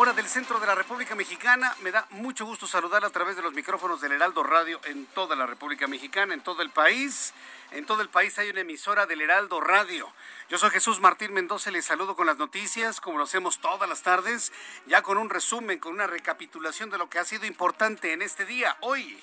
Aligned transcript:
Hora 0.00 0.14
del 0.14 0.28
centro 0.28 0.58
de 0.58 0.66
la 0.66 0.74
República 0.74 1.14
Mexicana. 1.14 1.76
Me 1.82 1.90
da 1.90 2.06
mucho 2.12 2.46
gusto 2.46 2.66
saludar 2.66 3.04
a 3.04 3.10
través 3.10 3.36
de 3.36 3.42
los 3.42 3.52
micrófonos 3.52 4.00
del 4.00 4.12
Heraldo 4.12 4.42
Radio 4.42 4.80
en 4.84 5.04
toda 5.04 5.36
la 5.36 5.44
República 5.44 5.86
Mexicana, 5.86 6.32
en 6.32 6.40
todo 6.40 6.62
el 6.62 6.70
país. 6.70 7.34
En 7.72 7.84
todo 7.84 8.00
el 8.00 8.08
país 8.08 8.38
hay 8.38 8.48
una 8.48 8.62
emisora 8.62 9.04
del 9.04 9.20
Heraldo 9.20 9.60
Radio. 9.60 10.10
Yo 10.48 10.56
soy 10.56 10.70
Jesús 10.70 11.00
Martín 11.00 11.34
Mendoza 11.34 11.70
les 11.70 11.84
saludo 11.84 12.16
con 12.16 12.24
las 12.24 12.38
noticias, 12.38 12.98
como 12.98 13.18
lo 13.18 13.24
hacemos 13.24 13.60
todas 13.60 13.86
las 13.90 14.00
tardes, 14.00 14.54
ya 14.86 15.02
con 15.02 15.18
un 15.18 15.28
resumen, 15.28 15.78
con 15.78 15.92
una 15.92 16.06
recapitulación 16.06 16.88
de 16.88 16.96
lo 16.96 17.10
que 17.10 17.18
ha 17.18 17.24
sido 17.26 17.44
importante 17.44 18.14
en 18.14 18.22
este 18.22 18.46
día, 18.46 18.78
hoy. 18.80 19.22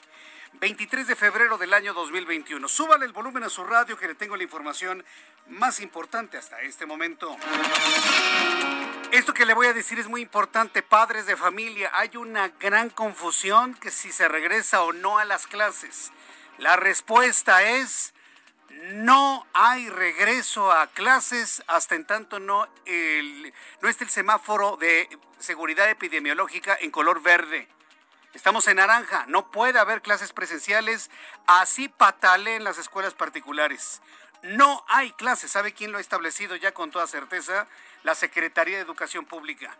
23 0.54 1.08
de 1.08 1.16
febrero 1.16 1.58
del 1.58 1.74
año 1.74 1.94
2021. 1.94 2.68
Súbale 2.68 3.06
el 3.06 3.14
volumen 3.14 3.44
a 3.44 3.50
su 3.50 3.64
radio 3.64 3.98
que 3.98 4.08
le 4.08 4.16
tengo 4.16 4.36
la 4.36 4.44
información 4.44 5.04
más 5.48 5.80
importante 5.80 6.38
hasta 6.38 6.62
este 6.62 6.86
momento. 6.86 7.36
Esto 9.12 9.34
que 9.34 9.46
le 9.46 9.54
voy 9.54 9.68
a 9.68 9.74
decir 9.74 10.00
es 10.00 10.08
muy 10.08 10.22
importante, 10.22 10.82
padres 10.82 11.26
de 11.26 11.38
familia. 11.38 11.92
Hay 11.94 12.18
una 12.18 12.50
gran 12.60 12.90
confusión 12.90 13.74
que 13.76 13.92
si 13.92 14.12
se 14.12 14.28
regresa 14.28 14.84
o 14.84 14.94
no 14.94 15.18
a 15.18 15.26
las 15.26 15.48
clases. 15.48 16.12
La 16.58 16.76
respuesta 16.76 17.64
es 17.64 18.14
no 18.94 19.46
hay 19.54 19.90
regreso 19.90 20.72
a 20.72 20.88
clases 20.88 21.64
hasta 21.68 21.96
en 21.96 22.06
tanto 22.06 22.40
no, 22.40 22.68
el, 22.86 23.54
no 23.82 23.90
esté 23.90 24.04
el 24.04 24.10
semáforo 24.10 24.78
de 24.78 25.08
seguridad 25.40 25.90
epidemiológica 25.90 26.78
en 26.80 26.92
color 26.92 27.22
verde. 27.22 27.68
Estamos 28.38 28.68
en 28.68 28.78
naranja, 28.78 29.26
no 29.28 29.50
puede 29.50 29.80
haber 29.80 30.04
clases 30.04 30.32
presenciales, 30.32 31.10
así 31.48 31.90
patale 31.90 32.56
en 32.56 32.64
las 32.64 32.78
escuelas 32.78 33.16
particulares. 33.16 34.00
No 34.44 34.86
hay 34.90 35.12
clases, 35.14 35.50
¿sabe 35.50 35.74
quién 35.74 35.92
lo 35.92 35.98
ha 35.98 36.02
establecido 36.02 36.56
ya 36.56 36.72
con 36.72 36.92
toda 36.92 37.08
certeza? 37.08 37.66
La 38.04 38.14
Secretaría 38.14 38.76
de 38.76 38.84
Educación 38.84 39.26
Pública. 39.26 39.76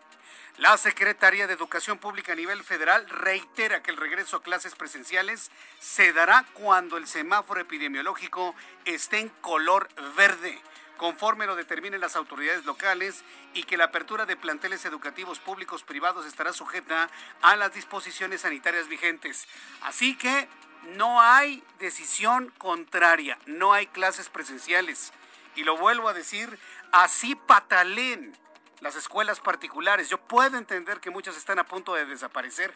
La 0.58 0.76
Secretaría 0.78 1.46
de 1.46 1.54
Educación 1.54 2.00
Pública 2.00 2.34
a 2.34 2.36
nivel 2.36 2.64
federal 2.64 3.08
reitera 3.08 3.84
que 3.84 3.92
el 3.92 3.98
regreso 3.98 4.38
a 4.38 4.42
clases 4.42 4.74
presenciales 4.74 5.52
se 5.80 6.12
dará 6.12 6.44
cuando 6.54 6.98
el 6.98 7.06
semáforo 7.06 7.62
epidemiológico 7.62 8.56
esté 8.86 9.20
en 9.20 9.30
color 9.30 9.88
verde 10.16 10.60
conforme 10.98 11.46
lo 11.46 11.56
determinen 11.56 12.02
las 12.02 12.16
autoridades 12.16 12.66
locales 12.66 13.24
y 13.54 13.64
que 13.64 13.78
la 13.78 13.86
apertura 13.86 14.26
de 14.26 14.36
planteles 14.36 14.86
educativos 14.86 15.40
públicos 15.40 15.84
privados 15.84 16.26
estará 16.26 16.54
sujeta 16.54 17.10
a 17.42 17.56
las 17.56 17.74
disposiciones 17.74 18.42
sanitarias 18.42 18.88
vigentes. 18.88 19.48
Así 19.82 20.18
que 20.18 20.50
no 20.96 21.22
hay 21.22 21.64
decisión 21.80 22.54
contraria, 22.58 23.38
no 23.46 23.74
hay 23.74 23.88
clases 23.88 24.30
presenciales. 24.30 25.14
Y 25.56 25.64
lo 25.64 25.78
vuelvo 25.78 26.10
a 26.10 26.14
decir, 26.14 26.60
así 26.92 27.36
patalen 27.36 28.38
las 28.82 28.96
escuelas 28.96 29.40
particulares. 29.40 30.10
Yo 30.10 30.18
puedo 30.20 30.58
entender 30.58 31.00
que 31.00 31.10
muchas 31.10 31.38
están 31.38 31.60
a 31.60 31.66
punto 31.66 31.94
de 31.96 32.06
desaparecer, 32.06 32.74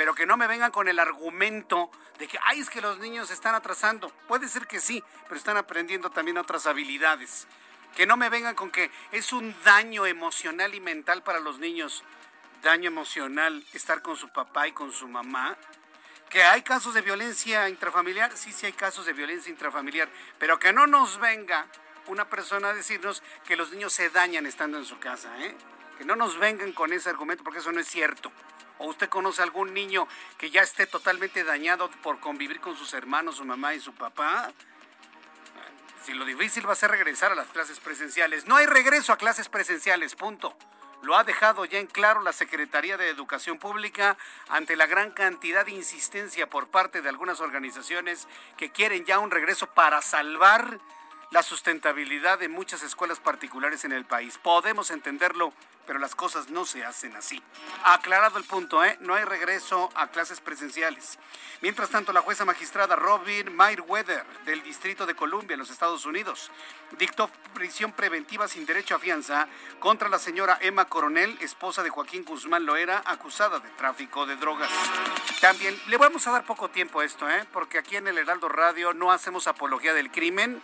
pero 0.00 0.14
que 0.14 0.24
no 0.24 0.38
me 0.38 0.46
vengan 0.46 0.70
con 0.70 0.88
el 0.88 0.98
argumento 0.98 1.90
de 2.18 2.26
que, 2.26 2.38
ay, 2.46 2.60
es 2.60 2.70
que 2.70 2.80
los 2.80 2.96
niños 3.00 3.28
se 3.28 3.34
están 3.34 3.54
atrasando. 3.54 4.08
Puede 4.28 4.48
ser 4.48 4.66
que 4.66 4.80
sí, 4.80 5.04
pero 5.24 5.36
están 5.36 5.58
aprendiendo 5.58 6.08
también 6.08 6.38
otras 6.38 6.66
habilidades. 6.66 7.46
Que 7.94 8.06
no 8.06 8.16
me 8.16 8.30
vengan 8.30 8.54
con 8.54 8.70
que 8.70 8.90
es 9.12 9.30
un 9.34 9.54
daño 9.62 10.06
emocional 10.06 10.74
y 10.74 10.80
mental 10.80 11.22
para 11.22 11.38
los 11.38 11.58
niños. 11.58 12.02
Daño 12.62 12.88
emocional 12.88 13.62
estar 13.74 14.00
con 14.00 14.16
su 14.16 14.30
papá 14.30 14.68
y 14.68 14.72
con 14.72 14.90
su 14.90 15.06
mamá. 15.06 15.54
Que 16.30 16.44
hay 16.44 16.62
casos 16.62 16.94
de 16.94 17.02
violencia 17.02 17.68
intrafamiliar, 17.68 18.34
sí, 18.38 18.54
sí 18.54 18.64
hay 18.64 18.72
casos 18.72 19.04
de 19.04 19.12
violencia 19.12 19.50
intrafamiliar, 19.50 20.08
pero 20.38 20.58
que 20.58 20.72
no 20.72 20.86
nos 20.86 21.20
venga 21.20 21.66
una 22.06 22.26
persona 22.26 22.70
a 22.70 22.72
decirnos 22.72 23.22
que 23.46 23.54
los 23.54 23.70
niños 23.70 23.92
se 23.92 24.08
dañan 24.08 24.46
estando 24.46 24.78
en 24.78 24.86
su 24.86 24.98
casa, 24.98 25.28
¿eh? 25.44 25.54
Que 25.98 26.06
no 26.06 26.16
nos 26.16 26.38
vengan 26.38 26.72
con 26.72 26.90
ese 26.90 27.10
argumento 27.10 27.44
porque 27.44 27.58
eso 27.58 27.70
no 27.70 27.80
es 27.80 27.86
cierto. 27.86 28.32
¿O 28.80 28.86
usted 28.86 29.10
conoce 29.10 29.42
algún 29.42 29.74
niño 29.74 30.08
que 30.38 30.50
ya 30.50 30.62
esté 30.62 30.86
totalmente 30.86 31.44
dañado 31.44 31.90
por 32.02 32.18
convivir 32.18 32.60
con 32.60 32.76
sus 32.76 32.94
hermanos, 32.94 33.36
su 33.36 33.44
mamá 33.44 33.74
y 33.74 33.80
su 33.80 33.94
papá? 33.94 34.50
Si 36.02 36.14
lo 36.14 36.24
difícil 36.24 36.66
va 36.66 36.72
a 36.72 36.76
ser 36.76 36.90
regresar 36.90 37.30
a 37.30 37.34
las 37.34 37.48
clases 37.48 37.78
presenciales. 37.78 38.46
No 38.46 38.56
hay 38.56 38.64
regreso 38.64 39.12
a 39.12 39.18
clases 39.18 39.50
presenciales, 39.50 40.14
punto. 40.14 40.56
Lo 41.02 41.14
ha 41.14 41.24
dejado 41.24 41.66
ya 41.66 41.78
en 41.78 41.88
claro 41.88 42.22
la 42.22 42.32
Secretaría 42.32 42.96
de 42.96 43.10
Educación 43.10 43.58
Pública 43.58 44.16
ante 44.48 44.76
la 44.76 44.86
gran 44.86 45.10
cantidad 45.10 45.66
de 45.66 45.72
insistencia 45.72 46.48
por 46.48 46.68
parte 46.68 47.02
de 47.02 47.10
algunas 47.10 47.40
organizaciones 47.40 48.28
que 48.56 48.70
quieren 48.72 49.04
ya 49.04 49.18
un 49.18 49.30
regreso 49.30 49.66
para 49.66 50.00
salvar 50.00 50.80
la 51.30 51.42
sustentabilidad 51.44 52.40
de 52.40 52.48
muchas 52.48 52.82
escuelas 52.82 53.20
particulares 53.20 53.84
en 53.84 53.92
el 53.92 54.04
país. 54.04 54.36
Podemos 54.38 54.90
entenderlo, 54.90 55.52
pero 55.86 56.00
las 56.00 56.16
cosas 56.16 56.50
no 56.50 56.64
se 56.64 56.84
hacen 56.84 57.14
así. 57.14 57.40
Aclarado 57.84 58.36
el 58.36 58.44
punto, 58.44 58.84
¿eh? 58.84 58.96
no 59.00 59.14
hay 59.14 59.24
regreso 59.24 59.90
a 59.94 60.08
clases 60.08 60.40
presenciales. 60.40 61.20
Mientras 61.62 61.90
tanto, 61.90 62.12
la 62.12 62.22
jueza 62.22 62.44
magistrada 62.44 62.96
Robin 62.96 63.54
Mayweather 63.54 64.26
del 64.44 64.62
Distrito 64.62 65.06
de 65.06 65.14
Columbia, 65.14 65.54
en 65.54 65.60
los 65.60 65.70
Estados 65.70 66.04
Unidos, 66.04 66.50
dictó 66.98 67.30
prisión 67.54 67.92
preventiva 67.92 68.48
sin 68.48 68.66
derecho 68.66 68.96
a 68.96 68.98
fianza 68.98 69.46
contra 69.78 70.08
la 70.08 70.18
señora 70.18 70.58
Emma 70.60 70.86
Coronel, 70.86 71.38
esposa 71.40 71.84
de 71.84 71.90
Joaquín 71.90 72.24
Guzmán 72.24 72.66
Loera, 72.66 73.02
acusada 73.04 73.60
de 73.60 73.68
tráfico 73.70 74.26
de 74.26 74.34
drogas. 74.34 74.70
También 75.40 75.80
le 75.86 75.96
vamos 75.96 76.26
a 76.26 76.32
dar 76.32 76.44
poco 76.44 76.70
tiempo 76.70 77.00
a 77.00 77.04
esto, 77.04 77.30
¿eh? 77.30 77.46
porque 77.52 77.78
aquí 77.78 77.96
en 77.96 78.08
el 78.08 78.18
Heraldo 78.18 78.48
Radio 78.48 78.94
no 78.94 79.12
hacemos 79.12 79.46
apología 79.46 79.94
del 79.94 80.10
crimen 80.10 80.60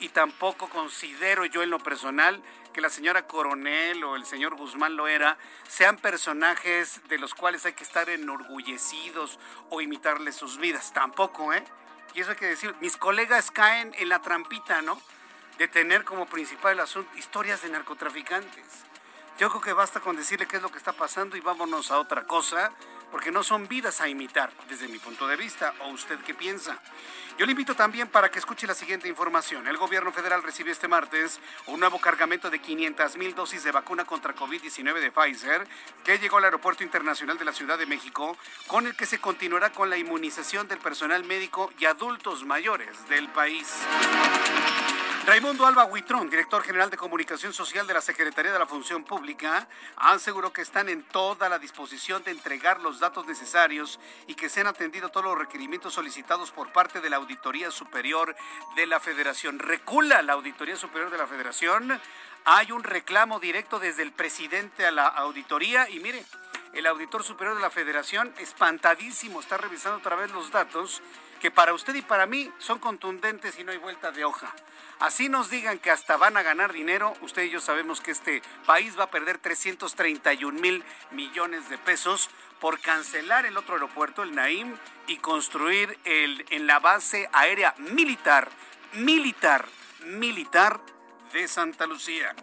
y 0.00 0.08
tampoco 0.08 0.68
considero 0.68 1.44
yo 1.44 1.62
en 1.62 1.70
lo 1.70 1.78
personal 1.78 2.42
que 2.72 2.80
la 2.80 2.88
señora 2.88 3.26
Coronel 3.26 4.02
o 4.04 4.16
el 4.16 4.24
señor 4.24 4.56
Guzmán 4.56 4.96
Loera 4.96 5.36
sean 5.68 5.96
personajes 5.98 7.00
de 7.08 7.18
los 7.18 7.34
cuales 7.34 7.66
hay 7.66 7.74
que 7.74 7.84
estar 7.84 8.08
enorgullecidos 8.08 9.38
o 9.68 9.80
imitarles 9.80 10.36
sus 10.36 10.58
vidas. 10.58 10.92
Tampoco, 10.92 11.52
¿eh? 11.52 11.62
Y 12.14 12.20
eso 12.20 12.30
hay 12.30 12.36
que 12.36 12.46
decir, 12.46 12.74
mis 12.80 12.96
colegas 12.96 13.50
caen 13.50 13.94
en 13.98 14.08
la 14.08 14.20
trampita, 14.20 14.82
¿no? 14.82 15.00
De 15.58 15.68
tener 15.68 16.04
como 16.04 16.26
principal 16.26 16.80
asunto 16.80 17.10
historias 17.16 17.62
de 17.62 17.68
narcotraficantes. 17.68 18.64
Yo 19.38 19.48
creo 19.50 19.60
que 19.60 19.72
basta 19.72 20.00
con 20.00 20.16
decirle 20.16 20.46
qué 20.46 20.56
es 20.56 20.62
lo 20.62 20.70
que 20.70 20.78
está 20.78 20.92
pasando 20.92 21.36
y 21.36 21.40
vámonos 21.40 21.90
a 21.90 21.98
otra 21.98 22.24
cosa, 22.26 22.72
porque 23.10 23.30
no 23.30 23.42
son 23.42 23.68
vidas 23.68 24.00
a 24.00 24.08
imitar, 24.08 24.50
desde 24.68 24.88
mi 24.88 24.98
punto 24.98 25.26
de 25.26 25.36
vista. 25.36 25.74
¿O 25.80 25.88
usted 25.88 26.18
qué 26.20 26.34
piensa? 26.34 26.78
Yo 27.38 27.46
le 27.46 27.52
invito 27.52 27.74
también 27.74 28.08
para 28.08 28.30
que 28.30 28.38
escuche 28.38 28.66
la 28.66 28.74
siguiente 28.74 29.08
información. 29.08 29.66
El 29.66 29.78
gobierno 29.78 30.12
federal 30.12 30.42
recibió 30.42 30.72
este 30.72 30.88
martes 30.88 31.40
un 31.66 31.80
nuevo 31.80 31.98
cargamento 31.98 32.50
de 32.50 32.58
500 32.58 33.16
mil 33.16 33.34
dosis 33.34 33.64
de 33.64 33.72
vacuna 33.72 34.04
contra 34.04 34.34
COVID-19 34.34 35.00
de 35.00 35.10
Pfizer 35.10 35.66
que 36.04 36.18
llegó 36.18 36.36
al 36.36 36.44
Aeropuerto 36.44 36.84
Internacional 36.84 37.38
de 37.38 37.44
la 37.46 37.52
Ciudad 37.52 37.78
de 37.78 37.86
México, 37.86 38.36
con 38.66 38.86
el 38.86 38.94
que 38.94 39.06
se 39.06 39.20
continuará 39.20 39.72
con 39.72 39.88
la 39.88 39.96
inmunización 39.96 40.68
del 40.68 40.78
personal 40.78 41.24
médico 41.24 41.72
y 41.78 41.86
adultos 41.86 42.44
mayores 42.44 43.08
del 43.08 43.28
país. 43.30 43.74
Raimundo 45.26 45.66
Alba 45.66 45.84
Huitrón, 45.84 46.30
director 46.30 46.62
general 46.62 46.88
de 46.88 46.96
comunicación 46.96 47.52
social 47.52 47.86
de 47.86 47.92
la 47.92 48.00
Secretaría 48.00 48.52
de 48.52 48.58
la 48.58 48.66
Función 48.66 49.04
Pública, 49.04 49.68
aseguró 49.96 50.50
que 50.52 50.62
están 50.62 50.88
en 50.88 51.02
toda 51.02 51.48
la 51.48 51.58
disposición 51.58 52.24
de 52.24 52.30
entregar 52.30 52.80
los 52.80 53.00
datos 53.00 53.26
necesarios 53.26 54.00
y 54.26 54.34
que 54.34 54.48
se 54.48 54.62
han 54.62 54.66
atendido 54.66 55.10
todos 55.10 55.26
los 55.26 55.38
requerimientos 55.38 55.92
solicitados 55.92 56.50
por 56.50 56.72
parte 56.72 57.00
de 57.00 57.10
la 57.10 57.16
Auditoría 57.16 57.70
Superior 57.70 58.34
de 58.76 58.86
la 58.86 58.98
Federación. 58.98 59.58
Recula 59.58 60.22
la 60.22 60.32
Auditoría 60.32 60.76
Superior 60.76 61.10
de 61.10 61.18
la 61.18 61.26
Federación. 61.26 62.00
Hay 62.46 62.72
un 62.72 62.82
reclamo 62.82 63.38
directo 63.38 63.78
desde 63.78 64.02
el 64.02 64.12
presidente 64.12 64.86
a 64.86 64.90
la 64.90 65.06
auditoría 65.06 65.88
y 65.90 66.00
mire, 66.00 66.24
el 66.72 66.86
auditor 66.86 67.24
superior 67.24 67.56
de 67.56 67.62
la 67.62 67.70
Federación, 67.70 68.32
espantadísimo, 68.38 69.40
está 69.40 69.58
revisando 69.58 69.98
otra 69.98 70.16
vez 70.16 70.30
los 70.30 70.50
datos 70.50 71.02
que 71.40 71.50
para 71.50 71.74
usted 71.74 71.94
y 71.94 72.02
para 72.02 72.26
mí 72.26 72.50
son 72.58 72.78
contundentes 72.78 73.58
y 73.58 73.64
no 73.64 73.72
hay 73.72 73.78
vuelta 73.78 74.12
de 74.12 74.24
hoja. 74.24 74.54
Así 74.98 75.28
nos 75.28 75.50
digan 75.50 75.78
que 75.78 75.90
hasta 75.90 76.16
van 76.16 76.36
a 76.36 76.42
ganar 76.42 76.72
dinero, 76.72 77.14
usted 77.22 77.44
y 77.44 77.50
yo 77.50 77.60
sabemos 77.60 78.00
que 78.00 78.10
este 78.10 78.42
país 78.66 78.98
va 78.98 79.04
a 79.04 79.10
perder 79.10 79.38
331 79.38 80.60
mil 80.60 80.84
millones 81.10 81.68
de 81.70 81.78
pesos 81.78 82.28
por 82.60 82.78
cancelar 82.80 83.46
el 83.46 83.56
otro 83.56 83.74
aeropuerto, 83.74 84.22
el 84.22 84.34
Naim, 84.34 84.76
y 85.06 85.16
construir 85.16 85.98
el, 86.04 86.44
en 86.50 86.66
la 86.66 86.78
base 86.78 87.28
aérea 87.32 87.74
militar, 87.78 88.50
militar, 88.92 89.64
militar 90.04 90.80
de 91.32 91.48
Santa 91.48 91.86
Lucía. 91.86 92.34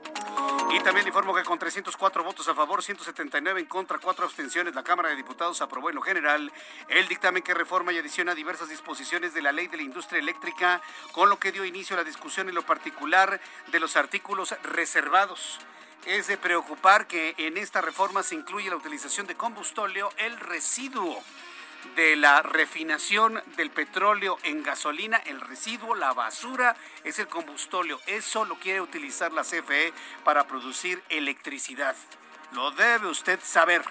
Y 0.71 0.79
también 0.81 1.07
informo 1.07 1.33
que 1.33 1.43
con 1.43 1.59
304 1.59 2.23
votos 2.23 2.47
a 2.47 2.55
favor, 2.55 2.83
179 2.83 3.59
en 3.59 3.65
contra, 3.65 3.97
4 3.97 4.25
abstenciones, 4.25 4.75
la 4.75 4.83
Cámara 4.83 5.09
de 5.09 5.15
Diputados 5.15 5.61
aprobó 5.61 5.89
en 5.89 5.95
lo 5.95 6.01
general 6.01 6.51
el 6.89 7.07
dictamen 7.07 7.43
que 7.43 7.53
reforma 7.53 7.91
y 7.93 7.97
adiciona 7.97 8.35
diversas 8.35 8.69
disposiciones 8.69 9.33
de 9.33 9.41
la 9.41 9.51
ley 9.51 9.67
de 9.67 9.77
la 9.77 9.83
industria 9.83 10.19
eléctrica, 10.19 10.81
con 11.11 11.29
lo 11.29 11.39
que 11.39 11.51
dio 11.51 11.65
inicio 11.65 11.95
a 11.95 11.99
la 11.99 12.03
discusión 12.03 12.49
en 12.49 12.55
lo 12.55 12.65
particular 12.65 13.39
de 13.67 13.79
los 13.79 13.95
artículos 13.95 14.55
reservados. 14.63 15.59
Es 16.05 16.27
de 16.27 16.37
preocupar 16.37 17.07
que 17.07 17.35
en 17.37 17.57
esta 17.57 17.81
reforma 17.81 18.23
se 18.23 18.35
incluye 18.35 18.69
la 18.69 18.77
utilización 18.77 19.27
de 19.27 19.35
combustóleo, 19.35 20.09
el 20.17 20.39
residuo 20.39 21.21
de 21.95 22.15
la 22.15 22.41
refinación 22.41 23.41
del 23.55 23.71
petróleo 23.71 24.37
en 24.43 24.63
gasolina, 24.63 25.17
el 25.17 25.41
residuo, 25.41 25.95
la 25.95 26.13
basura, 26.13 26.75
es 27.03 27.19
el 27.19 27.27
combustóleo. 27.27 27.99
Eso 28.05 28.45
lo 28.45 28.55
quiere 28.55 28.81
utilizar 28.81 29.31
la 29.33 29.43
CFE 29.43 29.93
para 30.23 30.47
producir 30.47 31.01
electricidad. 31.09 31.95
Lo 32.51 32.71
debe 32.71 33.07
usted 33.07 33.39
saber. 33.43 33.83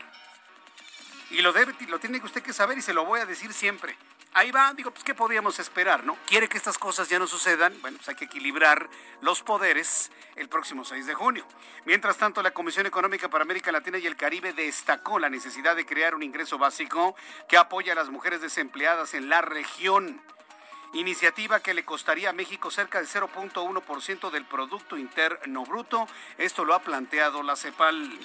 Y 1.30 1.42
lo, 1.42 1.52
debe, 1.52 1.74
lo 1.88 1.98
tiene 1.98 2.20
usted 2.22 2.42
que 2.42 2.52
saber 2.52 2.78
y 2.78 2.82
se 2.82 2.94
lo 2.94 3.04
voy 3.04 3.20
a 3.20 3.26
decir 3.26 3.52
siempre 3.52 3.96
ahí 4.34 4.50
va, 4.50 4.72
digo, 4.74 4.90
pues 4.90 5.04
¿qué 5.04 5.14
podíamos 5.14 5.58
esperar, 5.58 6.04
no? 6.04 6.16
Quiere 6.26 6.48
que 6.48 6.56
estas 6.56 6.78
cosas 6.78 7.08
ya 7.08 7.18
no 7.18 7.26
sucedan, 7.26 7.74
bueno, 7.80 7.96
pues 7.96 8.08
hay 8.08 8.14
que 8.14 8.26
equilibrar 8.26 8.88
los 9.20 9.42
poderes 9.42 10.10
el 10.36 10.48
próximo 10.48 10.84
6 10.84 11.06
de 11.06 11.14
junio. 11.14 11.46
Mientras 11.84 12.16
tanto, 12.18 12.42
la 12.42 12.52
Comisión 12.52 12.86
Económica 12.86 13.28
para 13.28 13.44
América 13.44 13.72
Latina 13.72 13.98
y 13.98 14.06
el 14.06 14.16
Caribe 14.16 14.52
destacó 14.52 15.18
la 15.18 15.30
necesidad 15.30 15.76
de 15.76 15.86
crear 15.86 16.14
un 16.14 16.22
ingreso 16.22 16.58
básico 16.58 17.16
que 17.48 17.56
apoya 17.56 17.92
a 17.92 17.96
las 17.96 18.10
mujeres 18.10 18.40
desempleadas 18.40 19.14
en 19.14 19.28
la 19.28 19.40
región 19.40 20.20
iniciativa 20.96 21.60
que 21.60 21.74
le 21.74 21.84
costaría 21.84 22.30
a 22.30 22.32
México 22.32 22.70
cerca 22.70 22.98
del 22.98 23.08
0.1% 23.08 24.30
del 24.30 24.44
Producto 24.44 24.96
Interno 24.96 25.64
Bruto. 25.64 26.06
Esto 26.38 26.64
lo 26.64 26.74
ha 26.74 26.80
planteado 26.80 27.42
la 27.42 27.56
CEPAL. 27.56 28.18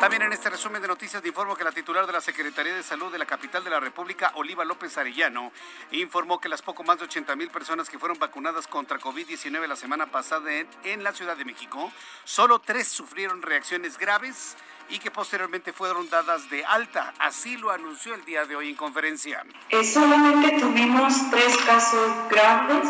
También 0.00 0.22
en 0.22 0.32
este 0.32 0.50
resumen 0.50 0.82
de 0.82 0.88
noticias 0.88 1.22
te 1.22 1.28
informo 1.28 1.56
que 1.56 1.64
la 1.64 1.72
titular 1.72 2.06
de 2.06 2.12
la 2.12 2.20
Secretaría 2.20 2.74
de 2.74 2.82
Salud 2.82 3.10
de 3.10 3.18
la 3.18 3.26
capital 3.26 3.64
de 3.64 3.70
la 3.70 3.80
República, 3.80 4.32
Oliva 4.34 4.64
López 4.64 4.96
Arellano, 4.98 5.52
informó 5.92 6.40
que 6.40 6.48
las 6.48 6.62
poco 6.62 6.84
más 6.84 6.98
de 6.98 7.04
80 7.04 7.34
mil 7.36 7.50
personas 7.50 7.88
que 7.88 7.98
fueron 7.98 8.18
vacunadas 8.18 8.66
contra 8.66 9.00
COVID-19 9.00 9.66
la 9.66 9.76
semana 9.76 10.06
pasada 10.06 10.52
en, 10.52 10.68
en 10.84 11.02
la 11.02 11.12
Ciudad 11.12 11.36
de 11.36 11.44
México, 11.44 11.90
solo 12.24 12.58
tres 12.58 12.88
sufrieron 12.88 13.42
reacciones 13.42 13.98
graves 13.98 14.56
y 14.88 14.98
que 14.98 15.10
posteriormente 15.10 15.72
fueron 15.72 16.08
dadas 16.08 16.48
de 16.50 16.64
alta. 16.64 17.12
Así 17.18 17.56
lo 17.56 17.70
anunció 17.70 18.14
el 18.14 18.24
día 18.24 18.44
de 18.44 18.56
hoy 18.56 18.70
en 18.70 18.76
conferencia. 18.76 19.44
Eh, 19.70 19.84
solamente 19.84 20.58
tuvimos 20.60 21.30
tres 21.30 21.56
casos 21.58 22.10
graves 22.30 22.88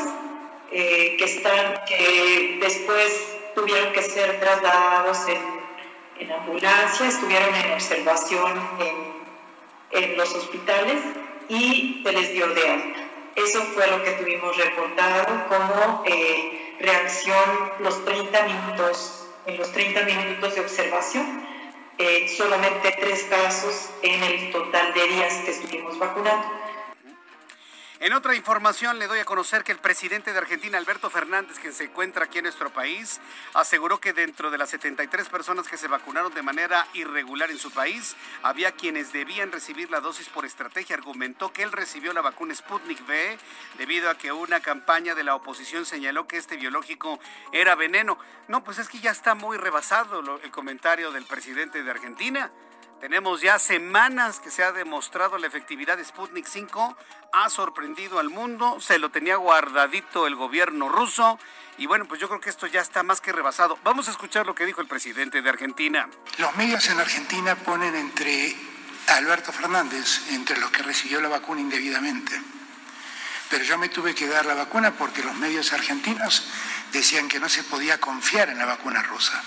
eh, 0.71 1.17
que, 1.19 1.25
están, 1.25 1.85
que 1.87 2.59
después 2.61 3.39
tuvieron 3.55 3.93
que 3.93 4.03
ser 4.03 4.39
trasladados 4.41 5.27
en, 5.29 5.41
en 6.19 6.33
ambulancia, 6.33 7.07
estuvieron 7.07 7.55
en 7.55 7.73
observación 7.73 8.69
en, 8.81 10.03
en 10.03 10.17
los 10.17 10.35
hospitales 10.35 11.03
y 11.49 12.03
se 12.05 12.13
les 12.13 12.33
dio 12.33 12.49
de 12.49 12.69
alta. 12.69 13.01
Eso 13.37 13.63
fue 13.75 13.87
lo 13.89 14.03
que 14.03 14.13
tuvimos 14.13 14.57
reportado 14.57 15.47
como 15.49 16.03
eh, 16.07 16.77
reacción 16.81 17.73
los 17.81 18.05
30 18.05 18.43
minutos, 18.45 19.29
en 19.47 19.59
los 19.59 19.71
30 19.73 20.03
minutos 20.03 20.55
de 20.55 20.61
observación 20.63 21.56
eh, 21.99 22.29
solamente 22.29 22.95
tres 23.01 23.25
casos 23.25 23.91
en 24.03 24.23
el 24.23 24.53
total 24.53 24.93
de 24.95 25.09
días 25.09 25.35
que 25.45 25.51
estuvimos 25.51 25.99
vacunando. 25.99 26.66
En 27.99 28.13
otra 28.13 28.35
información 28.35 28.99
le 28.99 29.07
doy 29.07 29.21
a 29.21 29.25
conocer 29.25 29.65
que 29.65 29.73
el 29.73 29.79
presidente 29.79 30.35
de 30.35 30.39
Argentina, 30.39 30.77
Alberto 30.77 31.09
Fernández, 31.09 31.59
que 31.59 31.73
se 31.73 31.85
encuentra 31.85 32.27
aquí 32.27 32.39
en 32.39 32.45
nuestro 32.45 32.69
país, 32.69 33.23
aseguró 33.55 34.01
que 34.01 34.13
dentro 34.13 34.51
de 34.51 34.59
las 34.59 34.69
73 34.69 35.31
personas 35.31 35.67
que 35.67 35.79
se 35.79 35.89
vacunaron 35.89 36.35
de 36.35 36.43
manera 36.43 36.87
irregular 36.93 37.51
en 37.51 37.57
su 37.57 37.71
país, 37.71 38.15
había 38.43 38.73
quienes 38.73 39.15
debían 39.15 39.51
recibir 39.51 39.91
la 39.91 40.01
dosis 40.01 40.29
por 40.29 40.45
estrategia. 40.45 40.95
Argumentó 40.95 41.55
que 41.55 41.63
él 41.63 41.73
recibió 41.73 42.13
la 42.13 42.21
vacuna 42.21 42.55
Sputnik 42.55 43.01
V 43.09 43.39
debido 43.79 44.11
a 44.11 44.19
que 44.19 44.31
una 44.31 44.61
campaña 44.61 45.15
de 45.15 45.25
la 45.25 45.35
oposición 45.35 45.87
señaló 45.87 46.29
que 46.29 46.37
este 46.37 46.57
biológico 46.57 47.19
era 47.51 47.77
veneno. 47.77 48.19
No, 48.47 48.63
pues 48.63 48.79
es 48.79 48.91
que 48.91 49.01
ya 49.01 49.11
está 49.11 49.35
muy 49.35 49.57
rebasado 49.57 50.39
el 50.43 50.51
comentario 50.51 51.13
del 51.13 51.25
presidente 51.25 51.83
de 51.83 51.91
Argentina. 51.91 52.51
Tenemos 53.01 53.43
ya 53.43 53.59
semanas 53.59 54.41
que 54.41 54.51
se 54.51 54.65
ha 54.65 54.73
demostrado 54.73 55.37
la 55.37 55.47
efectividad 55.47 55.99
de 55.99 56.05
Sputnik 56.05 56.47
5, 56.47 56.97
ha 57.33 57.51
sorprendido 57.51 58.19
al 58.19 58.31
mundo, 58.31 58.81
se 58.81 58.99
lo 58.99 59.11
tenía 59.11 59.37
guardadito 59.37 60.27
el 60.27 60.35
gobierno 60.35 60.89
ruso 60.89 61.39
y 61.77 61.85
bueno, 61.85 62.07
pues 62.07 62.21
yo 62.21 62.29
creo 62.29 62.41
que 62.41 62.49
esto 62.49 62.67
ya 62.67 62.81
está 62.81 63.03
más 63.03 63.21
que 63.21 63.33
rebasado. 63.33 63.79
Vamos 63.85 64.09
a 64.09 64.13
escuchar 64.13 64.47
lo 64.47 64.55
que 64.55 64.65
dijo 64.65 64.81
el 64.81 64.87
presidente 64.87 65.43
de 65.43 65.49
Argentina. 65.49 66.09
Los 66.39 66.57
medios 66.57 66.89
en 66.89 66.99
Argentina 66.99 67.55
ponen 67.55 67.95
entre 67.95 68.57
Alberto 69.09 69.53
Fernández, 69.53 70.23
entre 70.31 70.59
los 70.59 70.71
que 70.71 70.83
recibió 70.83 71.21
la 71.21 71.29
vacuna 71.29 71.61
indebidamente. 71.61 72.41
Pero 73.51 73.63
yo 73.65 73.77
me 73.77 73.91
tuve 73.91 74.15
que 74.15 74.27
dar 74.27 74.47
la 74.47 74.55
vacuna 74.55 74.93
porque 74.93 75.23
los 75.23 75.35
medios 75.35 75.75
argentinos 75.75 76.49
decían 76.93 77.29
que 77.29 77.41
no 77.41 77.49
se 77.51 77.63
podía 77.63 78.01
confiar 78.01 78.49
en 78.49 78.59
la 78.59 78.65
vacuna 78.65 79.03
rusa. 79.03 79.41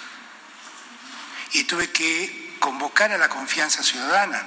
Y 1.53 1.63
tuve 1.63 1.91
que 1.91 2.48
convocar 2.59 3.11
a 3.11 3.17
la 3.17 3.29
confianza 3.29 3.83
ciudadana. 3.83 4.43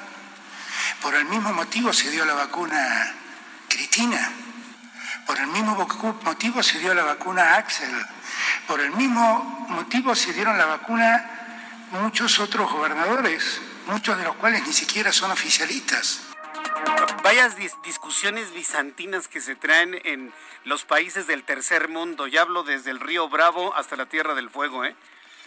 Por 1.01 1.15
el 1.15 1.25
mismo 1.25 1.53
motivo 1.53 1.93
se 1.93 2.11
dio 2.11 2.25
la 2.25 2.35
vacuna 2.35 3.15
Cristina, 3.69 4.31
por 5.27 5.39
el 5.39 5.47
mismo 5.49 5.75
motivo 6.23 6.63
se 6.63 6.79
dio 6.79 6.95
la 6.95 7.05
vacuna 7.05 7.57
Axel, 7.57 7.91
por 8.67 8.81
el 8.81 8.91
mismo 8.93 9.67
motivo 9.69 10.15
se 10.15 10.33
dieron 10.33 10.57
la 10.59 10.67
vacuna 10.67 11.25
muchos 11.93 12.39
otros 12.39 12.71
gobernadores, 12.71 13.61
muchos 13.87 14.17
de 14.17 14.25
los 14.25 14.37
cuales 14.37 14.67
ni 14.67 14.73
siquiera 14.73 15.13
son 15.13 15.31
oficialistas. 15.31 16.23
Vayas 17.23 17.57
discusiones 17.85 18.53
bizantinas 18.53 19.29
que 19.29 19.41
se 19.41 19.55
traen 19.55 20.01
en 20.05 20.33
los 20.65 20.85
países 20.85 21.27
del 21.27 21.45
tercer 21.45 21.89
mundo. 21.89 22.27
Ya 22.27 22.43
hablo 22.43 22.63
desde 22.65 22.91
el 22.91 23.01
río 23.01 23.29
Bravo 23.29 23.75
hasta 23.77 23.97
la 23.97 24.07
Tierra 24.07 24.35
del 24.35 24.51
Fuego, 24.51 24.85
¿eh? 24.85 24.97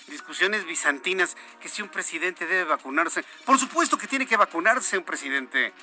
Discusiones 0.08 0.66
bizantinas, 0.66 1.36
que 1.60 1.70
si 1.70 1.82
un 1.82 1.90
presidente 1.90 2.46
debe 2.46 2.64
vacunarse. 2.66 3.24
Por 3.46 3.60
supuesto 3.60 3.98
que 3.98 4.08
tiene 4.08 4.26
que 4.26 4.38
vacunarse 4.38 4.98
un 4.98 5.04
presidente. 5.04 5.74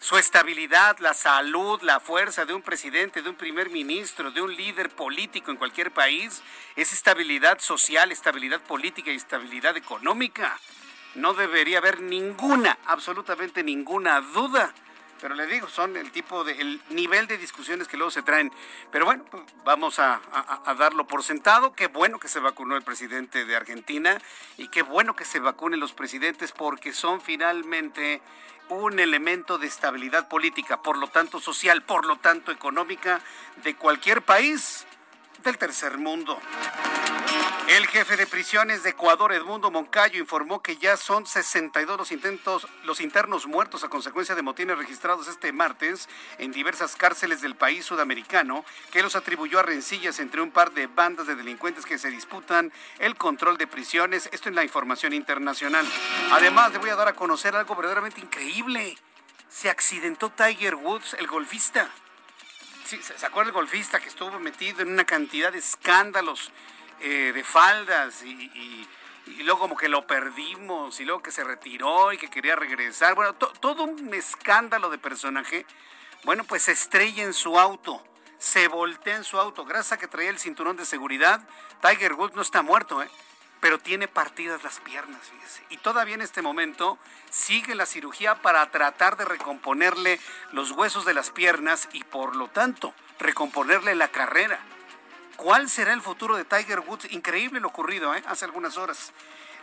Su 0.00 0.16
estabilidad, 0.16 0.98
la 1.00 1.12
salud, 1.12 1.80
la 1.82 1.98
fuerza 1.98 2.44
de 2.44 2.54
un 2.54 2.62
presidente, 2.62 3.20
de 3.20 3.30
un 3.30 3.34
primer 3.34 3.70
ministro, 3.70 4.30
de 4.30 4.40
un 4.40 4.54
líder 4.54 4.90
político 4.90 5.50
en 5.50 5.56
cualquier 5.56 5.90
país, 5.90 6.40
es 6.76 6.92
estabilidad 6.92 7.58
social, 7.58 8.12
estabilidad 8.12 8.60
política 8.60 9.10
y 9.10 9.16
estabilidad 9.16 9.76
económica. 9.76 10.56
No 11.16 11.34
debería 11.34 11.78
haber 11.78 12.00
ninguna, 12.00 12.78
absolutamente 12.86 13.64
ninguna 13.64 14.20
duda 14.20 14.72
pero 15.20 15.34
le 15.34 15.46
digo, 15.46 15.68
son 15.68 15.96
el 15.96 16.10
tipo 16.10 16.44
de, 16.44 16.52
el 16.52 16.80
nivel 16.90 17.26
de 17.26 17.38
discusiones 17.38 17.88
que 17.88 17.96
luego 17.96 18.10
se 18.10 18.22
traen. 18.22 18.52
Pero 18.90 19.04
bueno, 19.04 19.24
pues, 19.30 19.42
vamos 19.64 19.98
a, 19.98 20.20
darlo 20.78 21.06
por 21.06 21.22
sentado. 21.22 21.72
Qué 21.74 21.88
bueno 21.88 22.18
que 22.18 22.28
se 22.28 22.40
vacunó 22.40 22.76
el 22.76 22.82
presidente 22.82 23.44
de 23.44 23.56
Argentina 23.56 24.18
y 24.56 24.68
qué 24.68 24.82
bueno 24.82 25.16
que 25.16 25.24
se 25.24 25.40
vacunen 25.40 25.80
los 25.80 25.92
presidentes 25.92 26.52
porque 26.52 26.92
son 26.92 27.20
finalmente 27.20 28.20
un 28.68 28.98
elemento 28.98 29.58
de 29.58 29.66
estabilidad 29.66 30.28
política, 30.28 30.82
por 30.82 30.98
lo 30.98 31.08
tanto 31.08 31.40
social, 31.40 31.82
por 31.82 32.04
lo 32.04 32.16
tanto 32.16 32.52
económica 32.52 33.20
de 33.62 33.74
cualquier 33.74 34.22
país 34.22 34.86
del 35.42 35.56
tercer 35.56 35.96
mundo. 35.96 36.38
El 37.68 37.86
jefe 37.86 38.16
de 38.16 38.26
prisiones 38.26 38.82
de 38.82 38.90
Ecuador, 38.90 39.30
Edmundo 39.30 39.70
Moncayo, 39.70 40.18
informó 40.18 40.62
que 40.62 40.78
ya 40.78 40.96
son 40.96 41.26
62 41.26 41.98
los 41.98 42.12
intentos, 42.12 42.66
los 42.84 42.98
internos 42.98 43.46
muertos 43.46 43.84
a 43.84 43.90
consecuencia 43.90 44.34
de 44.34 44.40
motines 44.40 44.78
registrados 44.78 45.28
este 45.28 45.52
martes 45.52 46.08
en 46.38 46.50
diversas 46.50 46.96
cárceles 46.96 47.42
del 47.42 47.56
país 47.56 47.84
sudamericano, 47.84 48.64
que 48.90 49.02
los 49.02 49.16
atribuyó 49.16 49.58
a 49.58 49.64
rencillas 49.64 50.18
entre 50.18 50.40
un 50.40 50.50
par 50.50 50.72
de 50.72 50.86
bandas 50.86 51.26
de 51.26 51.34
delincuentes 51.34 51.84
que 51.84 51.98
se 51.98 52.08
disputan 52.08 52.72
el 53.00 53.16
control 53.16 53.58
de 53.58 53.66
prisiones. 53.66 54.30
Esto 54.32 54.48
en 54.48 54.54
la 54.54 54.64
información 54.64 55.12
internacional. 55.12 55.86
Además, 56.32 56.72
le 56.72 56.78
voy 56.78 56.88
a 56.88 56.96
dar 56.96 57.08
a 57.08 57.16
conocer 57.16 57.54
algo 57.54 57.76
verdaderamente 57.76 58.22
increíble. 58.22 58.96
Se 59.50 59.68
accidentó 59.68 60.30
Tiger 60.30 60.74
Woods, 60.74 61.16
el 61.18 61.26
golfista. 61.26 61.90
Sí, 62.86 62.98
¿Se 63.02 63.26
acuerda 63.26 63.50
el 63.50 63.54
golfista 63.54 64.00
que 64.00 64.08
estuvo 64.08 64.40
metido 64.40 64.80
en 64.80 64.88
una 64.88 65.04
cantidad 65.04 65.52
de 65.52 65.58
escándalos? 65.58 66.50
Eh, 67.00 67.32
de 67.32 67.44
faldas 67.44 68.22
y, 68.24 68.88
luego 69.44 69.60
como 69.60 69.76
que 69.76 69.88
lo 69.88 70.06
perdimos 70.06 70.98
y 70.98 71.04
luego 71.04 71.22
que 71.22 71.30
se 71.30 71.44
retiró 71.44 72.12
y 72.12 72.18
que 72.18 72.28
quería 72.28 72.56
regresar. 72.56 73.14
Bueno, 73.14 73.34
todo 73.34 73.84
un 73.84 74.12
escándalo 74.14 74.90
de 74.90 74.98
personaje. 74.98 75.64
Bueno, 76.24 76.44
pues 76.44 76.62
se 76.62 76.72
estrella 76.72 77.22
en 77.22 77.32
su 77.32 77.58
auto, 77.58 78.02
se 78.38 78.66
voltea 78.66 79.16
en 79.16 79.24
su 79.24 79.38
auto. 79.38 79.64
Gracias 79.64 79.92
a 79.92 79.96
que 79.98 80.08
traía 80.08 80.30
el 80.30 80.38
cinturón 80.38 80.76
de 80.76 80.84
seguridad, 80.84 81.40
Tiger 81.80 82.14
Woods 82.14 82.34
no 82.34 82.42
está 82.42 82.62
muerto, 82.62 83.02
¿eh? 83.02 83.08
pero 83.60 83.78
tiene 83.78 84.08
partidas 84.08 84.64
las 84.64 84.80
piernas, 84.80 85.20
fíjese. 85.30 85.62
Y 85.70 85.76
todavía 85.76 86.14
en 86.14 86.22
este 86.22 86.42
momento 86.42 86.98
sigue 87.30 87.74
la 87.74 87.86
cirugía 87.86 88.36
para 88.36 88.68
tratar 88.70 89.16
de 89.16 89.24
recomponerle 89.24 90.18
los 90.52 90.72
huesos 90.72 91.04
de 91.04 91.14
las 91.14 91.30
piernas 91.30 91.88
y 91.92 92.02
por 92.02 92.34
lo 92.34 92.48
tanto 92.48 92.92
recomponerle 93.20 93.94
la 93.94 94.08
carrera. 94.08 94.58
¿Cuál 95.38 95.70
será 95.70 95.92
el 95.92 96.02
futuro 96.02 96.36
de 96.36 96.44
Tiger 96.44 96.80
Woods? 96.80 97.12
Increíble 97.12 97.60
lo 97.60 97.68
ocurrido 97.68 98.12
¿eh? 98.12 98.24
hace 98.26 98.44
algunas 98.44 98.76
horas. 98.76 99.12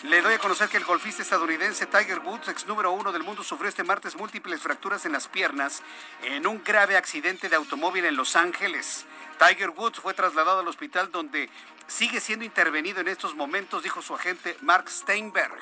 Le 0.04 0.22
doy 0.22 0.34
a 0.34 0.40
conocer 0.40 0.70
que 0.70 0.78
el 0.78 0.86
golfista 0.86 1.22
estadounidense 1.22 1.86
Tiger 1.86 2.20
Woods, 2.20 2.48
ex 2.48 2.66
número 2.66 2.94
uno 2.94 3.12
del 3.12 3.24
mundo, 3.24 3.44
sufrió 3.44 3.68
este 3.68 3.84
martes 3.84 4.16
múltiples 4.16 4.62
fracturas 4.62 5.06
en 5.06 5.12
las 5.12 5.28
piernas 5.28 5.84
en 6.24 6.48
un 6.48 6.64
grave 6.64 6.96
accidente 6.96 7.50
de 7.50 7.58
automóvil 7.58 8.06
en 8.06 8.16
Los 8.16 8.38
Ángeles. 8.38 9.06
Tiger 9.38 9.72
Woods 9.72 10.00
fue 10.00 10.14
trasladado 10.14 10.60
al 10.60 10.68
hospital 10.68 11.12
donde 11.12 11.50
sigue 11.88 12.20
siendo 12.20 12.46
intervenido 12.46 13.00
en 13.00 13.08
estos 13.08 13.36
momentos, 13.36 13.84
dijo 13.84 14.02
su 14.02 14.16
agente 14.16 14.58
Mark 14.62 14.90
Steinberg. 14.90 15.58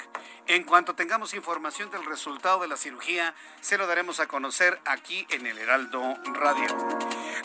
En 0.47 0.63
cuanto 0.63 0.93
tengamos 0.93 1.33
información 1.33 1.89
del 1.91 2.05
resultado 2.05 2.61
de 2.61 2.67
la 2.67 2.77
cirugía, 2.77 3.33
se 3.61 3.77
lo 3.77 3.87
daremos 3.87 4.19
a 4.19 4.27
conocer 4.27 4.79
aquí 4.85 5.25
en 5.29 5.45
el 5.47 5.57
Heraldo 5.57 6.01
Radio. 6.33 6.67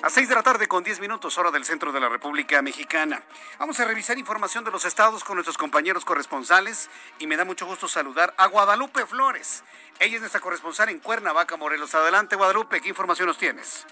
A 0.02 0.10
6 0.10 0.28
de 0.28 0.34
la 0.34 0.42
tarde 0.42 0.68
con 0.68 0.84
10 0.84 1.00
minutos, 1.00 1.38
hora 1.38 1.50
del 1.50 1.64
centro 1.64 1.92
de 1.92 2.00
la 2.00 2.08
República 2.08 2.62
Mexicana. 2.62 3.22
Vamos 3.58 3.80
a 3.80 3.84
revisar 3.84 4.18
información 4.18 4.64
de 4.64 4.70
los 4.70 4.84
estados 4.84 5.24
con 5.24 5.36
nuestros 5.36 5.58
compañeros 5.58 6.04
corresponsales 6.04 6.88
y 7.18 7.26
me 7.26 7.36
da 7.36 7.44
mucho 7.44 7.66
gusto 7.66 7.88
saludar 7.88 8.34
a 8.36 8.46
Guadalupe 8.46 9.06
Flores. 9.06 9.64
Ella 9.98 10.16
es 10.16 10.20
nuestra 10.20 10.40
corresponsal 10.40 10.88
en 10.88 11.00
Cuernavaca, 11.00 11.56
Morelos. 11.56 11.94
Adelante, 11.94 12.36
Guadalupe, 12.36 12.80
¿qué 12.80 12.88
información 12.90 13.26
nos 13.26 13.38
tienes? 13.38 13.86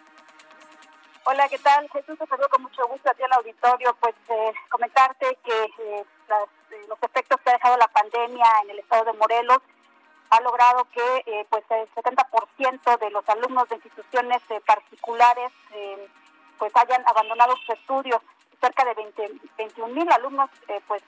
Hola, 1.28 1.49
¿qué 1.49 1.59
tal? 1.59 1.90
Jesús, 1.90 2.16
te 2.16 2.26
saludo 2.28 2.49
con 2.50 2.62
mucho 2.62 2.87
gusto 2.87 3.11
a 3.11 3.14
ti 3.14 3.25
al 3.25 3.33
auditorio. 3.33 3.97
Pues 3.99 4.14
eh, 4.28 4.52
comentarte 4.68 5.37
que 5.42 5.64
eh, 5.64 6.04
eh, 6.04 6.87
los 6.88 7.02
efectos 7.02 7.40
que 7.40 7.50
ha 7.50 7.54
dejado 7.54 7.76
la 7.78 7.88
pandemia 7.88 8.47
en 8.62 8.71
el 8.71 8.78
estado 8.78 9.06
de 9.06 9.18
Morelos 9.18 9.59
ha 10.30 10.40
logrado 10.42 10.85
que 10.92 11.47
pues 11.50 11.64
el 11.71 11.92
70% 11.95 12.99
de 12.99 13.11
los 13.11 13.28
alumnos 13.28 13.68
de 13.68 13.75
instituciones 13.75 14.40
particulares 14.64 15.50
pues 16.59 16.73
hayan 16.76 17.02
abandonado 17.09 17.56
sus 17.56 17.71
estudios. 17.71 18.21
Cerca 18.61 18.85
de 18.85 18.95
20, 18.95 19.33
21 19.59 19.95
mil 19.95 20.09
alumnos 20.12 20.49
pues 20.87 21.02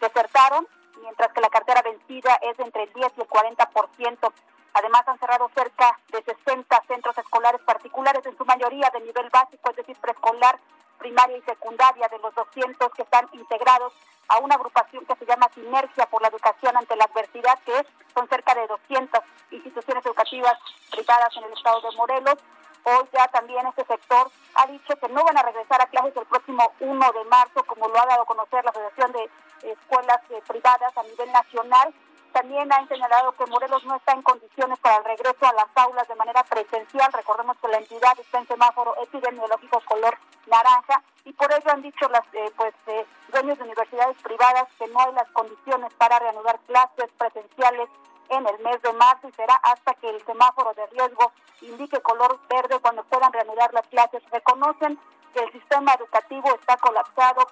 desertaron, 0.00 0.66
mientras 1.02 1.32
que 1.32 1.40
la 1.40 1.48
cartera 1.48 1.82
vencida 1.82 2.38
es 2.42 2.56
entre 2.60 2.84
el 2.84 2.92
10 2.92 3.12
y 3.16 3.20
el 3.20 3.28
40%. 3.28 4.32
Además, 4.74 5.06
han 5.06 5.18
cerrado 5.18 5.50
cerca 5.54 5.98
de 6.12 6.22
60 6.22 6.82
centros 6.86 7.18
escolares 7.18 7.60
particulares, 7.62 8.24
en 8.24 8.36
su 8.36 8.44
mayoría 8.44 8.90
de 8.90 9.00
nivel 9.00 9.28
básico, 9.30 9.70
es 9.70 9.76
decir, 9.76 9.96
preescolar, 10.00 10.58
primaria 10.98 11.36
y 11.36 11.42
secundaria, 11.42 12.08
de 12.08 12.18
los 12.18 12.34
200 12.34 12.92
que 12.92 13.02
están 13.02 13.28
integrados 13.32 13.92
a 14.28 14.38
una 14.38 14.54
agrupación 14.54 15.04
que 15.06 15.16
se 15.16 15.26
llama 15.26 15.50
Sinergia 15.54 16.06
por 16.06 16.22
la 16.22 16.28
Educación 16.28 16.76
ante 16.76 16.94
la 16.94 17.04
Adversidad, 17.04 17.58
que 17.64 17.84
son 18.14 18.28
cerca 18.28 18.54
de 18.54 18.66
200 18.66 19.20
instituciones 19.50 20.06
educativas 20.06 20.54
privadas 20.90 21.36
en 21.36 21.44
el 21.44 21.52
estado 21.52 21.80
de 21.80 21.96
Morelos. 21.96 22.36
Hoy 22.84 23.08
ya 23.12 23.26
también 23.28 23.66
este 23.66 23.84
sector 23.84 24.30
ha 24.54 24.66
dicho 24.66 24.96
que 24.96 25.08
no 25.08 25.24
van 25.24 25.36
a 25.36 25.42
regresar 25.42 25.82
a 25.82 25.86
clases 25.86 26.16
el 26.16 26.26
próximo 26.26 26.72
1 26.78 27.12
de 27.12 27.24
marzo, 27.24 27.64
como 27.64 27.88
lo 27.88 28.00
ha 28.00 28.06
dado 28.06 28.22
a 28.22 28.26
conocer 28.26 28.64
la 28.64 28.70
Asociación 28.70 29.12
de 29.12 29.30
Escuelas 29.72 30.20
eh, 30.30 30.40
Privadas 30.46 30.96
a 30.96 31.02
nivel 31.02 31.30
nacional 31.32 31.92
también 32.32 32.72
ha 32.72 32.86
señalado 32.86 33.32
que 33.32 33.46
Morelos 33.46 33.84
no 33.84 33.96
está 33.96 34.12
en 34.12 34.22
condiciones 34.22 34.78
para 34.78 34.96
el 34.96 35.04
regreso 35.04 35.46
a 35.46 35.52
las 35.52 35.68
aulas 35.74 36.06
de 36.08 36.14
manera 36.14 36.42
presencial. 36.44 37.12
Recordemos 37.12 37.56
que 37.58 37.68
la 37.68 37.78
entidad 37.78 38.18
está 38.18 38.38
en 38.38 38.48
semáforo 38.48 38.94
epidemiológico 39.02 39.80
color 39.84 40.16
naranja 40.46 41.02
y 41.24 41.32
por 41.32 41.52
ello 41.52 41.70
han 41.70 41.82
dicho 41.82 42.08
las 42.08 42.24
eh, 42.32 42.50
pues 42.56 42.74
eh, 42.86 43.06
dueños 43.28 43.58
de 43.58 43.64
universidades 43.64 44.16
privadas 44.22 44.66
que 44.78 44.86
no 44.88 45.00
hay 45.00 45.12
las 45.12 45.30
condiciones 45.30 45.92
para 45.94 46.18
reanudar 46.18 46.58
clases 46.66 47.10
presenciales 47.18 47.88
en 48.28 48.46
el 48.46 48.58
mes 48.60 48.80
de 48.82 48.92
marzo 48.94 49.28
y 49.28 49.32
será 49.32 49.54
hasta 49.56 49.94
que 49.94 50.08
el 50.08 50.24
semáforo 50.24 50.72
de 50.74 50.86
riesgo 50.86 51.32
indique 51.60 52.00
color 52.00 52.38
verde 52.48 52.78
cuando 52.80 53.04
puedan 53.04 53.32
reanudar 53.32 53.72
las 53.74 53.86
clases. 53.88 54.22
Reconocen 54.30 54.98
que 55.34 55.40
el 55.40 55.52
sistema 55.52 55.92
educativo 55.94 56.54
está 56.54 56.76
colapsado, 56.76 57.46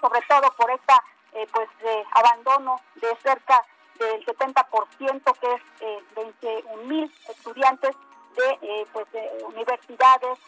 sobre 0.00 0.20
todo 0.22 0.50
por 0.56 0.70
esta 0.70 1.02
eh, 1.32 1.46
pues 1.52 1.68
abandono 2.12 2.80
de 2.94 3.14
cerca 3.22 3.62
del 3.98 4.24
70% 4.24 5.38
que 5.40 5.54
es 5.54 5.62
eh, 5.80 5.98
21 6.16 6.82
mil 6.84 7.12
estudiantes 7.28 7.96
de 8.36 8.58
eh, 8.62 8.86
pues, 8.92 9.06
universidades 9.48 10.38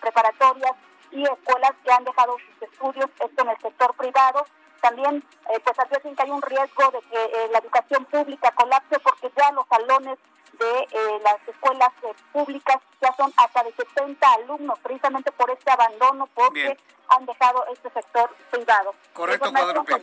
preparatorias 0.00 0.72
y 1.12 1.22
escuelas 1.22 1.72
que 1.84 1.92
han 1.92 2.04
dejado 2.04 2.36
sus 2.38 2.68
estudios, 2.68 3.10
esto 3.20 3.42
en 3.42 3.48
el 3.48 3.58
sector 3.58 3.94
privado. 3.94 4.44
También 4.80 5.22
eh, 5.50 5.60
pues 5.62 5.78
advierten 5.78 6.16
que 6.16 6.22
hay 6.22 6.30
un 6.30 6.42
riesgo 6.42 6.90
de 6.90 7.00
que 7.02 7.24
eh, 7.24 7.48
la 7.52 7.58
educación 7.58 8.04
pública 8.06 8.50
colapse 8.52 8.98
porque 8.98 9.30
ya 9.36 9.52
los 9.52 9.66
salones 9.68 10.18
de 10.58 10.80
eh, 10.80 11.20
las 11.22 11.36
escuelas 11.46 11.90
públicas 12.32 12.76
ya 13.00 13.14
son 13.16 13.32
hasta 13.36 13.62
de 13.62 13.72
70 13.72 14.32
alumnos, 14.32 14.78
precisamente 14.80 15.30
por 15.32 15.50
este 15.50 15.70
abandono, 15.70 16.28
porque 16.34 16.76
han 17.08 17.26
dejado 17.26 17.64
este 17.72 17.90
sector 17.90 18.34
privado. 18.50 18.94
Correcto, 19.12 19.50
Guadalupe. 19.50 20.02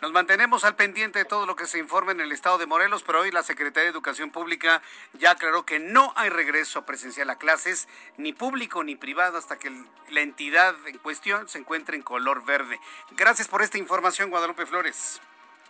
Nos 0.00 0.12
mantenemos 0.12 0.62
al 0.62 0.76
pendiente 0.76 1.18
de 1.18 1.24
todo 1.24 1.44
lo 1.44 1.56
que 1.56 1.66
se 1.66 1.76
informe 1.76 2.12
en 2.12 2.20
el 2.20 2.30
estado 2.30 2.56
de 2.56 2.66
Morelos, 2.66 3.02
pero 3.02 3.22
hoy 3.22 3.32
la 3.32 3.42
Secretaría 3.42 3.86
de 3.86 3.90
Educación 3.90 4.30
Pública 4.30 4.80
ya 5.14 5.32
aclaró 5.32 5.66
que 5.66 5.80
no 5.80 6.12
hay 6.14 6.30
regreso 6.30 6.86
presencial 6.86 7.28
a 7.30 7.36
clases, 7.36 7.88
ni 8.16 8.32
público 8.32 8.84
ni 8.84 8.94
privado, 8.94 9.38
hasta 9.38 9.58
que 9.58 9.72
la 10.10 10.20
entidad 10.20 10.76
en 10.86 10.98
cuestión 10.98 11.48
se 11.48 11.58
encuentre 11.58 11.96
en 11.96 12.02
color 12.02 12.44
verde. 12.44 12.78
Gracias 13.10 13.48
por 13.48 13.60
esta 13.60 13.76
información, 13.76 14.30
Guadalupe 14.30 14.66
Flores. 14.66 15.20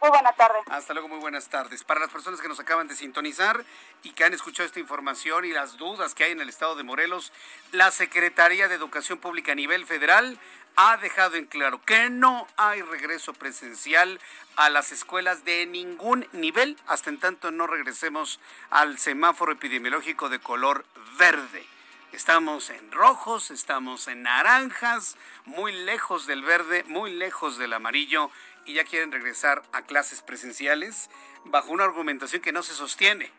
Muy 0.03 0.11
buenas 0.11 0.37
tardes. 0.37 0.63
Hasta 0.69 0.93
luego, 0.93 1.09
muy 1.09 1.19
buenas 1.19 1.49
tardes. 1.49 1.83
Para 1.83 1.99
las 1.99 2.11
personas 2.11 2.43
que 2.43 2.49
nos 2.49 2.61
acaban 2.61 2.87
de 2.87 2.95
sintonizar 2.95 3.65
y 4.03 4.13
que 4.13 4.25
han 4.25 4.35
escuchado 4.35 4.67
esta 4.67 4.79
información 4.79 5.47
y 5.47 5.53
las 5.53 5.79
dudas 5.79 6.15
que 6.15 6.25
hay 6.25 6.33
en 6.33 6.41
el 6.41 6.51
estado 6.51 6.77
de 6.77 6.85
Morelos, 6.85 7.33
la 7.73 7.91
Secretaría 7.91 8.69
de 8.69 8.75
Educación 8.75 9.19
Pública 9.19 9.53
a 9.53 9.55
nivel 9.55 9.87
federal 9.87 10.39
ha 10.81 10.97
dejado 10.97 11.35
en 11.35 11.47
claro 11.47 11.83
que 11.85 12.09
no 12.09 12.47
hay 12.57 12.83
regreso 12.83 13.33
presencial 13.33 14.21
a 14.55 14.71
las 14.71 14.93
escuelas 14.93 15.45
de 15.45 15.67
ningún 15.67 16.25
nivel 16.31 16.77
hasta 16.87 17.11
en 17.11 17.19
tanto 17.19 17.51
no 17.51 17.67
regresemos 17.67 18.39
al 18.71 18.97
semáforo 18.97 19.51
epidemiológico 19.51 20.29
de 20.29 20.39
color 20.39 20.85
verde. 21.19 21.67
Estamos 22.13 22.71
en 22.71 22.93
rojos, 22.93 23.51
estamos 23.51 24.07
en 24.07 24.23
naranjas, 24.23 25.17
muy 25.47 25.73
lejos 25.73 26.29
del 26.29 26.45
verde, 26.45 26.85
muy 26.87 27.11
lejos 27.11 27.59
del 27.59 27.73
amarillo 27.73 28.31
y 28.65 28.75
ya 28.75 28.85
quieren 28.85 29.11
regresar 29.11 29.65
a 29.73 29.83
clases 29.83 30.23
presenciales 30.23 31.11
bajo 31.45 31.73
una 31.73 31.83
argumentación 31.83 32.41
que 32.41 32.53
no 32.53 32.63
se 32.63 32.75
sostiene. 32.75 33.33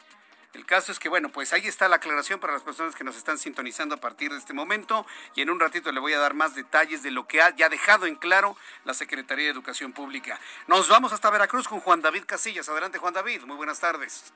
El 0.54 0.66
caso 0.66 0.92
es 0.92 0.98
que, 0.98 1.10
bueno, 1.10 1.30
pues 1.30 1.54
ahí 1.54 1.68
está 1.68 1.88
la 1.88 1.98
aclaración 1.98 2.40
para 2.40 2.54
las 2.54 2.64
personas 2.64 2.96
que 2.96 3.04
nos 3.04 3.16
están 3.16 3.38
sintonizando 3.38 3.94
a 3.96 4.00
partir 4.00 4.32
de 4.32 4.38
este 4.38 4.54
momento 4.54 5.06
y 5.36 5.42
en 5.42 5.52
un 5.52 5.60
ratito 5.60 5.92
le 5.92 6.00
voy 6.00 6.14
a 6.14 6.20
dar 6.20 6.34
más 6.34 6.56
detalles 6.56 7.04
de 7.04 7.12
lo 7.12 7.28
que 7.28 7.40
ha 7.40 7.56
ya 7.56 7.70
dejado 7.70 8.08
en 8.08 8.16
claro 8.16 8.58
la 8.84 8.96
Secretaría 8.96 9.46
de 9.46 9.52
Educación 9.52 9.94
Pública. 9.94 10.40
Nos 10.68 10.90
vamos 10.90 11.14
hasta 11.14 11.30
Veracruz 11.30 11.68
con 11.68 11.80
Juan 11.80 12.02
David 12.02 12.24
Casillas. 12.26 12.68
Adelante, 12.68 12.98
Juan 12.98 13.14
David. 13.14 13.44
Muy 13.44 13.58
buenas 13.58 13.80
tardes. 13.80 14.34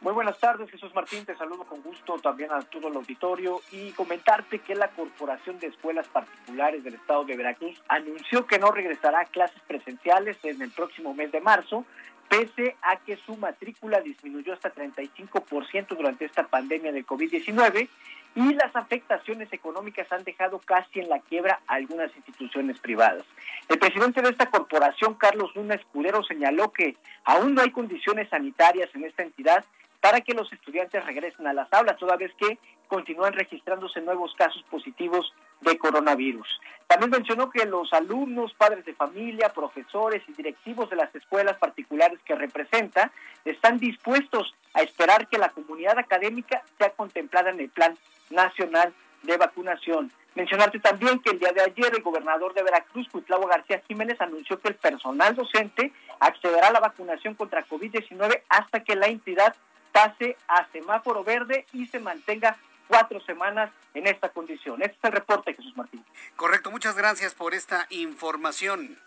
Muy 0.00 0.12
buenas 0.12 0.36
tardes, 0.40 0.68
Jesús 0.68 0.92
Martín. 0.96 1.24
Te 1.24 1.36
saludo 1.36 1.62
con 1.62 1.80
gusto 1.80 2.18
también 2.18 2.50
a 2.50 2.60
todo 2.62 2.88
el 2.88 2.96
auditorio 2.96 3.62
y 3.70 3.92
comentarte 3.92 4.58
que 4.58 4.74
la 4.74 4.88
Corporación 4.88 5.60
de 5.60 5.68
Escuelas 5.68 6.08
Particulares 6.08 6.82
del 6.82 6.94
Estado 6.94 7.24
de 7.24 7.36
Veracruz 7.36 7.80
anunció 7.86 8.44
que 8.48 8.58
no 8.58 8.72
regresará 8.72 9.20
a 9.20 9.24
clases 9.26 9.62
presenciales 9.68 10.38
en 10.42 10.60
el 10.60 10.72
próximo 10.72 11.14
mes 11.14 11.30
de 11.30 11.40
marzo 11.40 11.84
pese 12.32 12.76
a 12.80 12.96
que 12.96 13.18
su 13.18 13.36
matrícula 13.36 14.00
disminuyó 14.00 14.54
hasta 14.54 14.74
35% 14.74 15.88
durante 15.88 16.24
esta 16.24 16.44
pandemia 16.44 16.90
de 16.90 17.04
COVID-19 17.04 17.90
y 18.34 18.54
las 18.54 18.74
afectaciones 18.74 19.52
económicas 19.52 20.10
han 20.10 20.24
dejado 20.24 20.58
casi 20.60 21.00
en 21.00 21.10
la 21.10 21.18
quiebra 21.20 21.60
algunas 21.66 22.10
instituciones 22.16 22.80
privadas. 22.80 23.26
El 23.68 23.78
presidente 23.78 24.22
de 24.22 24.30
esta 24.30 24.46
corporación, 24.46 25.12
Carlos 25.12 25.54
Luna 25.54 25.74
Escudero, 25.74 26.24
señaló 26.24 26.72
que 26.72 26.96
aún 27.24 27.54
no 27.54 27.60
hay 27.60 27.70
condiciones 27.70 28.30
sanitarias 28.30 28.88
en 28.94 29.04
esta 29.04 29.24
entidad 29.24 29.62
para 30.00 30.22
que 30.22 30.32
los 30.32 30.50
estudiantes 30.54 31.04
regresen 31.04 31.46
a 31.46 31.52
las 31.52 31.70
aulas, 31.70 31.98
toda 31.98 32.16
vez 32.16 32.32
que 32.38 32.58
continúan 32.88 33.34
registrándose 33.34 34.00
nuevos 34.00 34.34
casos 34.36 34.62
positivos 34.70 35.34
de 35.62 35.78
coronavirus. 35.78 36.60
También 36.86 37.10
mencionó 37.10 37.50
que 37.50 37.64
los 37.64 37.92
alumnos, 37.92 38.52
padres 38.54 38.84
de 38.84 38.92
familia, 38.92 39.48
profesores 39.48 40.22
y 40.28 40.32
directivos 40.34 40.90
de 40.90 40.96
las 40.96 41.14
escuelas 41.14 41.56
particulares 41.56 42.18
que 42.24 42.34
representa 42.34 43.10
están 43.44 43.78
dispuestos 43.78 44.54
a 44.74 44.82
esperar 44.82 45.26
que 45.28 45.38
la 45.38 45.48
comunidad 45.48 45.98
académica 45.98 46.62
sea 46.76 46.90
contemplada 46.90 47.50
en 47.50 47.60
el 47.60 47.70
Plan 47.70 47.96
Nacional 48.30 48.92
de 49.22 49.36
Vacunación. 49.36 50.12
Mencionarte 50.34 50.80
también 50.80 51.20
que 51.20 51.30
el 51.30 51.38
día 51.38 51.52
de 51.52 51.62
ayer 51.62 51.94
el 51.94 52.02
gobernador 52.02 52.54
de 52.54 52.62
Veracruz, 52.62 53.08
Cuitlavo 53.10 53.46
García 53.46 53.82
Jiménez, 53.86 54.20
anunció 54.20 54.60
que 54.60 54.68
el 54.68 54.74
personal 54.74 55.34
docente 55.34 55.92
accederá 56.20 56.68
a 56.68 56.72
la 56.72 56.80
vacunación 56.80 57.34
contra 57.34 57.66
COVID-19 57.66 58.42
hasta 58.48 58.80
que 58.80 58.96
la 58.96 59.08
entidad 59.08 59.54
pase 59.92 60.36
a 60.48 60.66
semáforo 60.72 61.22
verde 61.22 61.66
y 61.72 61.86
se 61.86 62.00
mantenga 62.00 62.56
cuatro 62.92 63.20
semanas 63.24 63.70
en 63.94 64.06
esta 64.06 64.28
condición. 64.28 64.82
Este 64.82 64.96
es 64.98 65.04
el 65.04 65.12
reporte, 65.12 65.54
Jesús 65.54 65.74
Martín. 65.74 66.04
Correcto, 66.36 66.70
muchas 66.70 66.94
gracias 66.94 67.34
por 67.34 67.54
esta 67.54 67.86
información. 67.88 68.98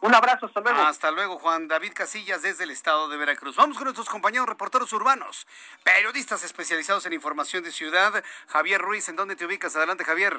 Un 0.00 0.12
abrazo, 0.12 0.46
hasta 0.46 0.60
luego. 0.60 0.82
Hasta 0.82 1.10
luego, 1.12 1.38
Juan 1.38 1.68
David 1.68 1.92
Casillas, 1.94 2.42
desde 2.42 2.64
el 2.64 2.72
estado 2.72 3.08
de 3.08 3.16
Veracruz. 3.16 3.54
Vamos 3.54 3.76
con 3.76 3.84
nuestros 3.84 4.08
compañeros 4.08 4.48
reporteros 4.48 4.92
urbanos, 4.92 5.46
periodistas 5.84 6.42
especializados 6.42 7.06
en 7.06 7.12
información 7.12 7.62
de 7.62 7.70
ciudad. 7.70 8.24
Javier 8.48 8.80
Ruiz, 8.80 9.08
¿en 9.08 9.14
dónde 9.14 9.36
te 9.36 9.46
ubicas? 9.46 9.76
Adelante, 9.76 10.04
Javier. 10.04 10.36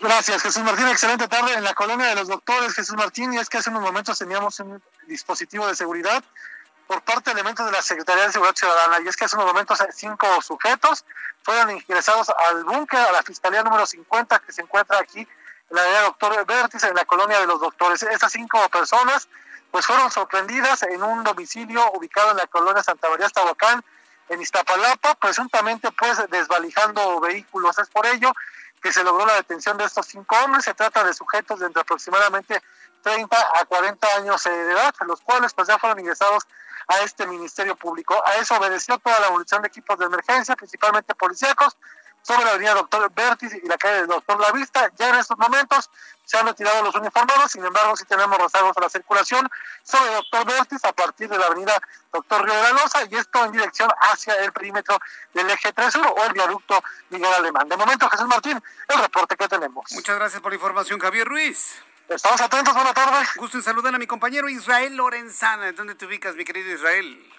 Gracias, 0.00 0.42
Jesús 0.42 0.62
Martín. 0.62 0.88
Excelente 0.88 1.28
tarde 1.28 1.52
en 1.52 1.64
la 1.64 1.74
colonia 1.74 2.06
de 2.06 2.14
los 2.14 2.28
doctores, 2.28 2.72
Jesús 2.72 2.96
Martín. 2.96 3.34
Y 3.34 3.36
es 3.36 3.50
que 3.50 3.58
hace 3.58 3.68
unos 3.68 3.82
momentos 3.82 4.18
teníamos 4.18 4.58
un 4.60 4.82
dispositivo 5.06 5.66
de 5.66 5.76
seguridad 5.76 6.24
por 6.86 7.02
parte 7.02 7.30
de 7.30 7.32
elementos 7.32 7.66
de 7.66 7.72
la 7.72 7.82
Secretaría 7.82 8.26
de 8.26 8.32
Seguridad 8.32 8.54
Ciudadana. 8.54 9.00
Y 9.04 9.08
es 9.08 9.16
que 9.16 9.24
hace 9.24 9.36
unos 9.36 9.48
momentos 9.48 9.78
cinco 9.92 10.26
sujetos 10.42 11.04
fueron 11.42 11.70
ingresados 11.70 12.30
al 12.50 12.64
búnker, 12.64 12.98
a 12.98 13.12
la 13.12 13.22
Fiscalía 13.22 13.62
número 13.62 13.86
50 13.86 14.38
que 14.40 14.52
se 14.52 14.62
encuentra 14.62 14.98
aquí 14.98 15.20
en 15.20 15.76
la 15.76 15.82
avenida 15.82 16.02
Doctor 16.02 16.46
Vértice, 16.46 16.88
en 16.88 16.94
la 16.94 17.04
colonia 17.04 17.40
de 17.40 17.46
los 17.46 17.60
doctores. 17.60 18.02
Estas 18.02 18.32
cinco 18.32 18.58
personas 18.68 19.28
pues 19.70 19.84
fueron 19.84 20.10
sorprendidas 20.10 20.82
en 20.84 21.02
un 21.02 21.22
domicilio 21.24 21.90
ubicado 21.92 22.30
en 22.30 22.38
la 22.38 22.46
colonia 22.46 22.82
Santa 22.82 23.10
María 23.10 23.26
Estahuacán, 23.26 23.84
en 24.28 24.40
Iztapalapa, 24.40 25.14
presuntamente 25.16 25.90
pues 25.92 26.18
desvalijando 26.30 27.20
vehículos. 27.20 27.78
Es 27.78 27.88
por 27.88 28.06
ello 28.06 28.32
que 28.82 28.92
se 28.92 29.04
logró 29.04 29.26
la 29.26 29.34
detención 29.34 29.76
de 29.76 29.84
estos 29.84 30.06
cinco 30.06 30.36
hombres. 30.44 30.64
Se 30.64 30.74
trata 30.74 31.04
de 31.04 31.14
sujetos 31.14 31.60
de 31.60 31.66
entre 31.66 31.82
aproximadamente 31.82 32.62
30 33.02 33.36
a 33.60 33.64
40 33.64 34.06
años 34.16 34.44
de 34.44 34.72
edad, 34.72 34.94
los 35.06 35.20
cuales 35.20 35.54
pues 35.54 35.68
ya 35.68 35.78
fueron 35.78 35.98
ingresados 35.98 36.46
a 36.88 37.00
este 37.00 37.26
Ministerio 37.26 37.76
Público. 37.76 38.14
A 38.26 38.36
eso 38.36 38.56
obedeció 38.56 38.98
toda 38.98 39.18
la 39.20 39.28
evolución 39.28 39.62
de 39.62 39.68
equipos 39.68 39.98
de 39.98 40.06
emergencia, 40.06 40.56
principalmente 40.56 41.14
policíacos, 41.14 41.76
sobre 42.26 42.44
la 42.44 42.50
avenida 42.52 42.74
Doctor 42.74 43.12
Bertis 43.14 43.54
y 43.54 43.68
la 43.68 43.78
calle 43.78 43.98
del 43.98 44.08
Doctor 44.08 44.40
La 44.40 44.50
Vista. 44.50 44.90
Ya 44.96 45.10
en 45.10 45.14
estos 45.14 45.38
momentos 45.38 45.88
se 46.24 46.36
han 46.36 46.46
retirado 46.46 46.82
los 46.82 46.94
uniformados, 46.96 47.52
sin 47.52 47.64
embargo, 47.64 47.96
sí 47.96 48.04
tenemos 48.04 48.36
rezagos 48.36 48.76
a 48.76 48.80
la 48.80 48.88
circulación 48.88 49.48
sobre 49.84 50.12
Doctor 50.12 50.44
Bertis 50.44 50.84
a 50.84 50.92
partir 50.92 51.28
de 51.28 51.38
la 51.38 51.46
avenida 51.46 51.80
Doctor 52.12 52.44
Río 52.44 52.54
de 52.54 52.62
la 52.62 52.70
Loza 52.72 52.98
y 53.08 53.14
esto 53.14 53.44
en 53.44 53.52
dirección 53.52 53.88
hacia 54.00 54.34
el 54.42 54.52
perímetro 54.52 54.98
del 55.34 55.48
eje 55.50 55.72
3 55.72 55.92
Sur 55.92 56.06
o 56.06 56.24
el 56.24 56.32
viaducto 56.32 56.82
Miguel 57.10 57.32
Alemán. 57.32 57.68
De 57.68 57.76
momento, 57.76 58.08
Jesús 58.10 58.26
Martín, 58.26 58.60
el 58.88 58.98
reporte 58.98 59.36
que 59.36 59.46
tenemos. 59.46 59.84
Muchas 59.92 60.16
gracias 60.16 60.42
por 60.42 60.50
la 60.50 60.56
información, 60.56 60.98
Javier 60.98 61.28
Ruiz. 61.28 61.76
Estamos 62.08 62.40
atentos, 62.40 62.72
buena 62.72 62.94
tarde. 62.94 63.26
Gusto 63.34 63.56
en 63.56 63.64
saludar 63.64 63.92
a 63.92 63.98
mi 63.98 64.06
compañero 64.06 64.48
Israel 64.48 64.94
Lorenzana. 64.94 65.72
¿Dónde 65.72 65.96
te 65.96 66.06
ubicas, 66.06 66.36
mi 66.36 66.44
querido 66.44 66.72
Israel? 66.72 67.32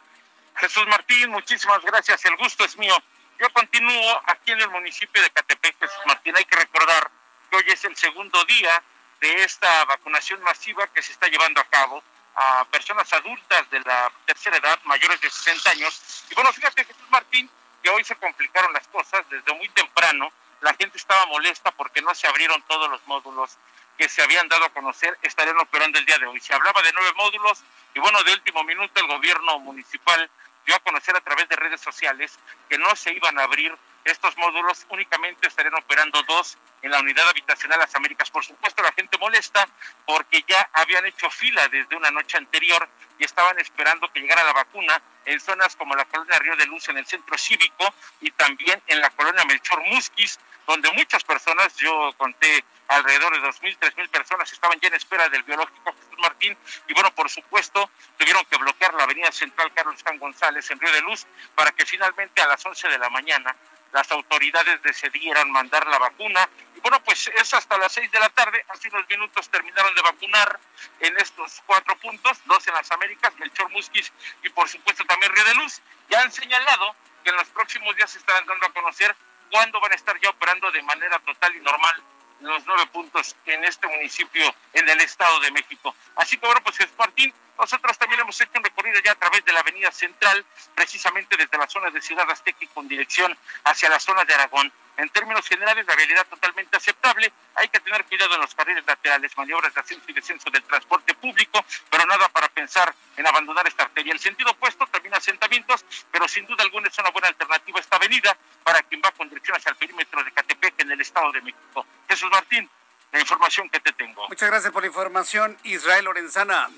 Jesús 0.57 0.85
Martín, 0.87 1.29
muchísimas 1.29 1.81
gracias. 1.83 2.25
El 2.25 2.35
gusto 2.35 2.65
es 2.65 2.77
mío. 2.77 2.93
Yo 3.39 3.49
continúo 3.53 4.21
aquí 4.25 4.51
en 4.51 4.59
el 4.59 4.69
municipio 4.69 5.21
de 5.21 5.29
Catepec, 5.29 5.79
Jesús 5.79 6.01
Martín. 6.05 6.35
Hay 6.35 6.43
que 6.43 6.57
recordar 6.57 7.09
que 7.49 7.55
hoy 7.55 7.63
es 7.67 7.85
el 7.85 7.95
segundo 7.95 8.43
día 8.43 8.83
de 9.21 9.43
esta 9.45 9.85
vacunación 9.85 10.41
masiva 10.41 10.85
que 10.87 11.01
se 11.01 11.13
está 11.13 11.29
llevando 11.29 11.61
a 11.61 11.65
cabo 11.65 12.03
a 12.35 12.65
personas 12.65 13.11
adultas 13.13 13.69
de 13.71 13.79
la 13.79 14.11
tercera 14.25 14.57
edad, 14.57 14.79
mayores 14.83 15.21
de 15.21 15.29
60 15.29 15.69
años. 15.71 16.25
Y 16.29 16.35
bueno, 16.35 16.51
fíjate, 16.51 16.83
Jesús 16.83 17.09
Martín, 17.09 17.49
que 17.81 17.89
hoy 17.89 18.03
se 18.03 18.17
complicaron 18.17 18.73
las 18.73 18.85
cosas 18.89 19.23
desde 19.29 19.53
muy 19.53 19.69
temprano. 19.69 20.29
La 20.59 20.73
gente 20.73 20.97
estaba 20.97 21.25
molesta 21.27 21.71
porque 21.71 22.01
no 22.01 22.13
se 22.13 22.27
abrieron 22.27 22.61
todos 22.63 22.89
los 22.89 23.07
módulos 23.07 23.57
que 23.97 24.07
se 24.09 24.21
habían 24.21 24.47
dado 24.47 24.65
a 24.65 24.69
conocer 24.69 25.17
estarían 25.21 25.57
operando 25.59 25.97
el 25.99 26.05
día 26.05 26.17
de 26.19 26.27
hoy. 26.27 26.39
Se 26.39 26.53
hablaba 26.53 26.81
de 26.81 26.93
nueve 26.93 27.11
módulos 27.15 27.63
y 27.93 27.99
bueno, 27.99 28.23
de 28.23 28.33
último 28.33 28.63
minuto 28.63 28.99
el 28.99 29.07
gobierno 29.07 29.59
municipal 29.59 30.29
dio 30.65 30.75
a 30.75 30.79
conocer 30.79 31.15
a 31.15 31.21
través 31.21 31.49
de 31.49 31.55
redes 31.55 31.81
sociales 31.81 32.37
que 32.69 32.77
no 32.77 32.95
se 32.95 33.13
iban 33.13 33.39
a 33.39 33.43
abrir 33.43 33.75
estos 34.09 34.37
módulos, 34.37 34.85
únicamente 34.89 35.47
estarían 35.47 35.75
operando 35.75 36.21
dos 36.23 36.57
en 36.81 36.91
la 36.91 36.99
unidad 36.99 37.27
habitacional 37.29 37.79
Las 37.79 37.95
Américas. 37.95 38.29
Por 38.31 38.45
supuesto, 38.45 38.81
la 38.81 38.91
gente 38.91 39.17
molesta 39.17 39.67
porque 40.05 40.43
ya 40.47 40.69
habían 40.73 41.05
hecho 41.05 41.29
fila 41.29 41.67
desde 41.67 41.95
una 41.95 42.11
noche 42.11 42.37
anterior 42.37 42.87
y 43.19 43.25
estaban 43.25 43.59
esperando 43.59 44.11
que 44.11 44.19
llegara 44.19 44.43
la 44.43 44.53
vacuna 44.53 45.01
en 45.25 45.39
zonas 45.39 45.75
como 45.75 45.95
la 45.95 46.05
colonia 46.05 46.39
Río 46.39 46.55
de 46.55 46.65
Luz 46.67 46.87
en 46.89 46.97
el 46.97 47.05
centro 47.05 47.37
cívico 47.37 47.93
y 48.21 48.31
también 48.31 48.81
en 48.87 49.01
la 49.01 49.09
colonia 49.09 49.43
Melchor 49.45 49.83
Musquis, 49.83 50.39
donde 50.65 50.91
muchas 50.93 51.23
personas, 51.23 51.75
yo 51.77 52.13
conté 52.17 52.63
alrededor 52.87 53.33
de 53.33 53.47
2.000, 53.47 53.77
3.000 53.79 54.09
personas 54.09 54.51
estaban 54.51 54.79
ya 54.79 54.87
en 54.87 54.93
espera 54.93 55.27
del 55.29 55.43
biológico 55.43 55.93
Jesús 55.93 56.19
Martín 56.19 56.57
y 56.87 56.93
bueno, 56.93 57.13
por 57.13 57.29
supuesto, 57.29 57.89
tuvieron 58.17 58.45
que 58.45 58.57
bloquear 58.57 58.93
la 58.93 59.03
avenida 59.03 59.31
central 59.31 59.73
Carlos 59.73 60.01
Juan 60.01 60.17
González 60.17 60.69
en 60.71 60.79
Río 60.79 60.91
de 60.91 61.01
Luz 61.01 61.25
para 61.55 61.71
que 61.71 61.85
finalmente 61.85 62.41
a 62.41 62.47
las 62.47 62.65
11 62.65 62.87
de 62.87 62.97
la 62.97 63.09
mañana 63.09 63.55
las 63.91 64.11
autoridades 64.11 64.81
decidieran 64.81 65.51
mandar 65.51 65.85
la 65.87 65.99
vacuna. 65.99 66.49
Y 66.75 66.79
bueno, 66.79 67.03
pues 67.03 67.27
es 67.27 67.53
hasta 67.53 67.77
las 67.77 67.91
6 67.93 68.11
de 68.11 68.19
la 68.19 68.29
tarde, 68.29 68.63
hace 68.69 68.89
unos 68.89 69.07
minutos 69.09 69.49
terminaron 69.49 69.93
de 69.95 70.01
vacunar 70.01 70.59
en 70.99 71.17
estos 71.17 71.61
cuatro 71.65 71.97
puntos, 71.97 72.39
dos 72.45 72.67
en 72.67 72.73
las 72.73 72.91
Américas, 72.91 73.33
Melchor 73.39 73.69
Musquis 73.71 74.11
y 74.43 74.49
por 74.49 74.67
supuesto 74.69 75.03
también 75.05 75.31
Río 75.33 75.45
de 75.45 75.55
Luz. 75.55 75.81
Ya 76.09 76.21
han 76.21 76.31
señalado 76.31 76.95
que 77.23 77.29
en 77.29 77.35
los 77.35 77.47
próximos 77.49 77.95
días 77.95 78.11
se 78.11 78.19
estarán 78.19 78.45
dando 78.45 78.67
a 78.67 78.73
conocer 78.73 79.15
cuándo 79.51 79.79
van 79.79 79.91
a 79.91 79.95
estar 79.95 80.19
ya 80.19 80.29
operando 80.29 80.71
de 80.71 80.81
manera 80.83 81.19
total 81.19 81.55
y 81.55 81.59
normal 81.59 82.03
los 82.41 82.65
nueve 82.65 82.85
puntos 82.87 83.35
en 83.45 83.63
este 83.63 83.87
municipio 83.87 84.53
en 84.73 84.87
el 84.87 84.99
Estado 85.01 85.39
de 85.39 85.51
México. 85.51 85.95
Así 86.15 86.37
que 86.37 86.45
bueno, 86.45 86.61
pues 86.63 86.77
Jesús 86.77 86.93
Martín, 86.97 87.33
nosotros 87.57 87.97
también 87.97 88.21
hemos 88.21 88.39
hecho 88.39 88.51
un 88.55 88.63
recorrido 88.63 88.99
ya 89.01 89.11
a 89.13 89.15
través 89.15 89.43
de 89.43 89.51
la 89.51 89.61
Avenida 89.61 89.91
Central, 89.91 90.45
precisamente 90.75 91.35
desde 91.35 91.57
la 91.57 91.67
zona 91.67 91.89
de 91.89 92.01
Ciudad 92.01 92.29
Azteca 92.29 92.59
y 92.61 92.67
con 92.67 92.87
dirección 92.87 93.37
hacia 93.63 93.89
la 93.89 93.99
zona 93.99 94.23
de 94.25 94.33
Aragón. 94.33 94.71
En 94.97 95.09
términos 95.09 95.47
generales, 95.47 95.85
la 95.85 95.95
realidad 95.95 96.25
totalmente 96.27 96.75
aceptable. 96.75 97.31
Hay 97.53 97.69
que 97.69 97.79
tener 97.79 98.03
cuidado 98.05 98.33
en 98.33 98.41
los 98.41 98.55
carriles 98.55 98.83
laterales, 98.85 99.37
maniobras 99.37 99.71
de 99.73 99.79
ascenso 99.79 100.05
y 100.07 100.13
descenso 100.13 100.49
del 100.49 100.63
transporte 100.63 101.13
público, 101.13 101.63
pero 101.91 102.05
nada 102.07 102.27
para 102.29 102.47
pensar 102.49 102.93
en 103.15 103.27
abandonar 103.27 103.67
esta 103.67 103.83
arteria. 103.83 104.13
El 104.13 104.19
sentido 104.19 104.51
opuesto 104.51 104.87
también 104.87 105.13
asentamientos, 105.13 105.85
pero 106.11 106.27
sin 106.27 106.47
duda 106.47 106.63
alguna 106.63 106.87
es 106.87 106.97
una 106.97 107.11
buena 107.11 107.27
alternativa 107.27 107.79
esta 107.79 107.97
avenida 107.97 108.35
para 108.63 108.81
quien 108.83 109.01
va 109.05 109.11
con 109.11 109.29
dirección 109.29 109.55
hacia 109.55 109.69
el 109.69 109.75
perímetro 109.75 110.23
de 110.23 110.31
Catepec 110.31 110.73
en 110.79 110.91
el 110.91 111.01
Estado 111.01 111.31
de 111.31 111.41
México. 111.41 111.85
Jesús 112.09 112.29
Martín, 112.31 112.67
la 113.11 113.19
información 113.19 113.69
que 113.69 113.79
te 113.79 113.93
tengo. 113.93 114.27
Muchas 114.27 114.49
gracias 114.49 114.73
por 114.73 114.81
la 114.81 114.87
información, 114.87 115.57
Israel 115.63 116.05
Lorenzana. 116.05 116.69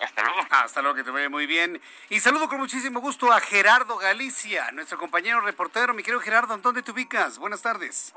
Hasta 0.00 0.22
luego. 0.22 0.40
Hasta 0.50 0.82
luego, 0.82 0.96
que 0.96 1.04
te 1.04 1.10
vaya 1.10 1.28
muy 1.28 1.46
bien. 1.46 1.80
Y 2.08 2.20
saludo 2.20 2.48
con 2.48 2.58
muchísimo 2.58 3.00
gusto 3.00 3.32
a 3.32 3.40
Gerardo 3.40 3.96
Galicia, 3.98 4.70
nuestro 4.72 4.98
compañero 4.98 5.40
reportero. 5.40 5.94
Mi 5.94 6.02
querido 6.02 6.20
Gerardo, 6.20 6.56
¿dónde 6.58 6.82
te 6.82 6.90
ubicas? 6.90 7.38
Buenas 7.38 7.62
tardes. 7.62 8.14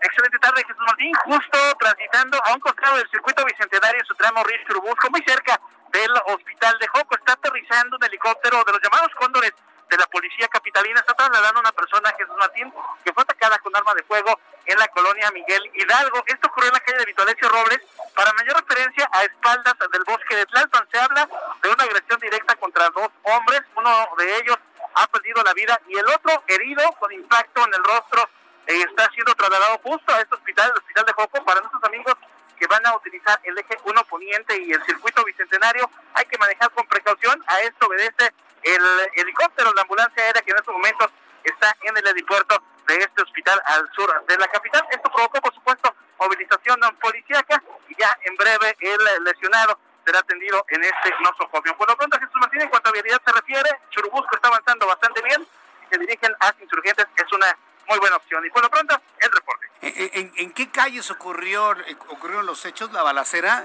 Excelente 0.00 0.38
tarde, 0.38 0.64
Jesús 0.66 0.82
Martín. 0.86 1.12
Justo 1.24 1.58
transitando 1.78 2.40
a 2.44 2.54
un 2.54 2.60
costado 2.60 2.96
del 2.96 3.08
circuito 3.10 3.44
bicentenario, 3.44 4.02
su 4.06 4.14
tramo 4.14 4.42
Río 4.42 4.58
Churubusco, 4.66 5.10
muy 5.10 5.22
cerca 5.26 5.60
del 5.92 6.10
hospital 6.26 6.78
de 6.78 6.86
Joco. 6.88 7.16
Está 7.16 7.34
aterrizando 7.34 7.96
un 7.96 8.04
helicóptero 8.04 8.64
de 8.64 8.72
los 8.72 8.80
llamados 8.82 9.10
cóndores 9.18 9.52
de 9.90 9.96
la 9.96 10.06
policía 10.06 10.48
capitalina. 10.48 11.00
Está 11.00 11.14
trasladando 11.14 11.58
a 11.58 11.62
una 11.62 11.72
persona, 11.72 12.14
Jesús 12.16 12.34
Martín, 12.38 12.72
que 13.04 13.12
fue 13.12 13.22
atacada 13.22 13.58
con 13.58 13.74
arma 13.76 13.92
de 13.94 14.02
fuego 14.04 14.38
en 14.64 14.78
la 14.78 14.88
colonia 14.88 15.30
Miguel 15.32 15.70
Hidalgo. 15.74 16.22
Esto 16.26 16.46
ocurrió 16.48 16.68
en 16.68 16.74
la 16.74 16.80
calle 16.80 16.98
de 16.98 17.06
Vitolecio 17.06 17.48
Robles. 17.48 17.80
Para 18.14 18.32
mayor 18.34 18.56
referencia, 18.60 19.08
a 19.12 19.24
espaldas 19.24 19.74
del 19.92 20.04
bosque 20.04 20.36
de 20.36 20.46
Tlalpan 20.46 20.88
se 20.90 20.98
habla 20.98 21.28
de 21.62 21.68
una 21.68 21.84
agresión 21.84 22.20
directa 22.20 22.54
contra 22.56 22.88
dos 22.90 23.10
hombres. 23.22 23.62
Uno 23.74 24.08
de 24.16 24.36
ellos 24.38 24.56
ha 24.94 25.06
perdido 25.08 25.42
la 25.42 25.52
vida 25.54 25.80
y 25.88 25.98
el 25.98 26.06
otro 26.06 26.42
herido 26.46 26.82
con 26.98 27.12
impacto 27.12 27.64
en 27.66 27.74
el 27.74 27.84
rostro 27.84 28.28
eh, 28.66 28.82
está 28.82 29.10
siendo 29.10 29.34
trasladado 29.34 29.78
justo 29.82 30.12
a 30.12 30.20
este 30.20 30.34
hospital, 30.34 30.70
el 30.70 30.78
hospital 30.78 31.04
de 31.04 31.12
Joco, 31.12 31.44
para 31.44 31.60
nuestros 31.60 31.82
amigos 31.84 32.14
que 32.60 32.66
van 32.66 32.84
a 32.86 32.94
utilizar 32.94 33.40
el 33.42 33.56
eje 33.56 33.74
1 33.82 34.04
poniente 34.04 34.54
y 34.62 34.70
el 34.70 34.84
circuito 34.84 35.24
bicentenario. 35.24 35.90
Hay 36.12 36.26
que 36.26 36.36
manejar 36.36 36.70
con 36.72 36.86
precaución. 36.86 37.42
A 37.46 37.58
esto 37.60 37.86
obedece 37.86 38.34
el 38.62 38.82
helicóptero, 39.14 39.72
la 39.72 39.82
ambulancia 39.82 40.22
aérea 40.22 40.42
que 40.42 40.50
en 40.50 40.58
estos 40.58 40.74
momentos 40.74 41.10
está 41.42 41.74
en 41.80 41.96
el 41.96 42.06
aeropuerto 42.06 42.62
de 42.86 42.96
este 42.98 43.22
hospital 43.22 43.60
al 43.64 43.90
sur 43.92 44.12
de 44.26 44.36
la 44.36 44.46
capital. 44.48 44.86
Esto 44.90 45.10
provocó, 45.10 45.40
por 45.40 45.54
supuesto, 45.54 45.94
movilización 46.18 46.80
policíaca 47.00 47.62
y 47.88 47.96
ya 47.98 48.14
en 48.24 48.36
breve 48.36 48.76
el 48.78 49.24
lesionado 49.24 49.78
será 50.04 50.18
atendido 50.18 50.62
en 50.68 50.84
este 50.84 51.14
nosocomio. 51.22 51.74
Por 51.78 51.88
lo 51.88 51.96
pronto, 51.96 52.18
Jesús 52.18 52.36
Martínez, 52.40 52.64
en 52.64 52.70
cuanto 52.70 52.90
a 52.90 52.92
vialidad 52.92 53.22
se 53.24 53.32
refiere, 53.32 53.70
Churubusco 53.88 54.36
está 54.36 54.48
avanzando 54.48 54.86
bastante 54.86 55.22
bien 55.22 55.46
y 55.86 55.94
se 55.94 55.98
dirigen 55.98 56.36
a 56.40 56.54
insurgentes, 56.60 57.06
es 57.16 57.32
una 57.32 57.56
muy 57.88 57.98
buena 57.98 58.16
opción. 58.16 58.44
Y 58.44 58.50
por 58.50 58.62
lo 58.62 58.70
pronto, 58.70 59.00
el 59.18 59.32
reporte. 59.32 59.66
¿En, 59.82 60.52
qué 60.52 60.70
calles 60.70 61.10
ocurrió, 61.10 61.72
eh, 61.72 61.96
ocurrieron 62.08 62.46
los 62.46 62.64
hechos, 62.64 62.92
la 62.92 63.02
balacera, 63.02 63.64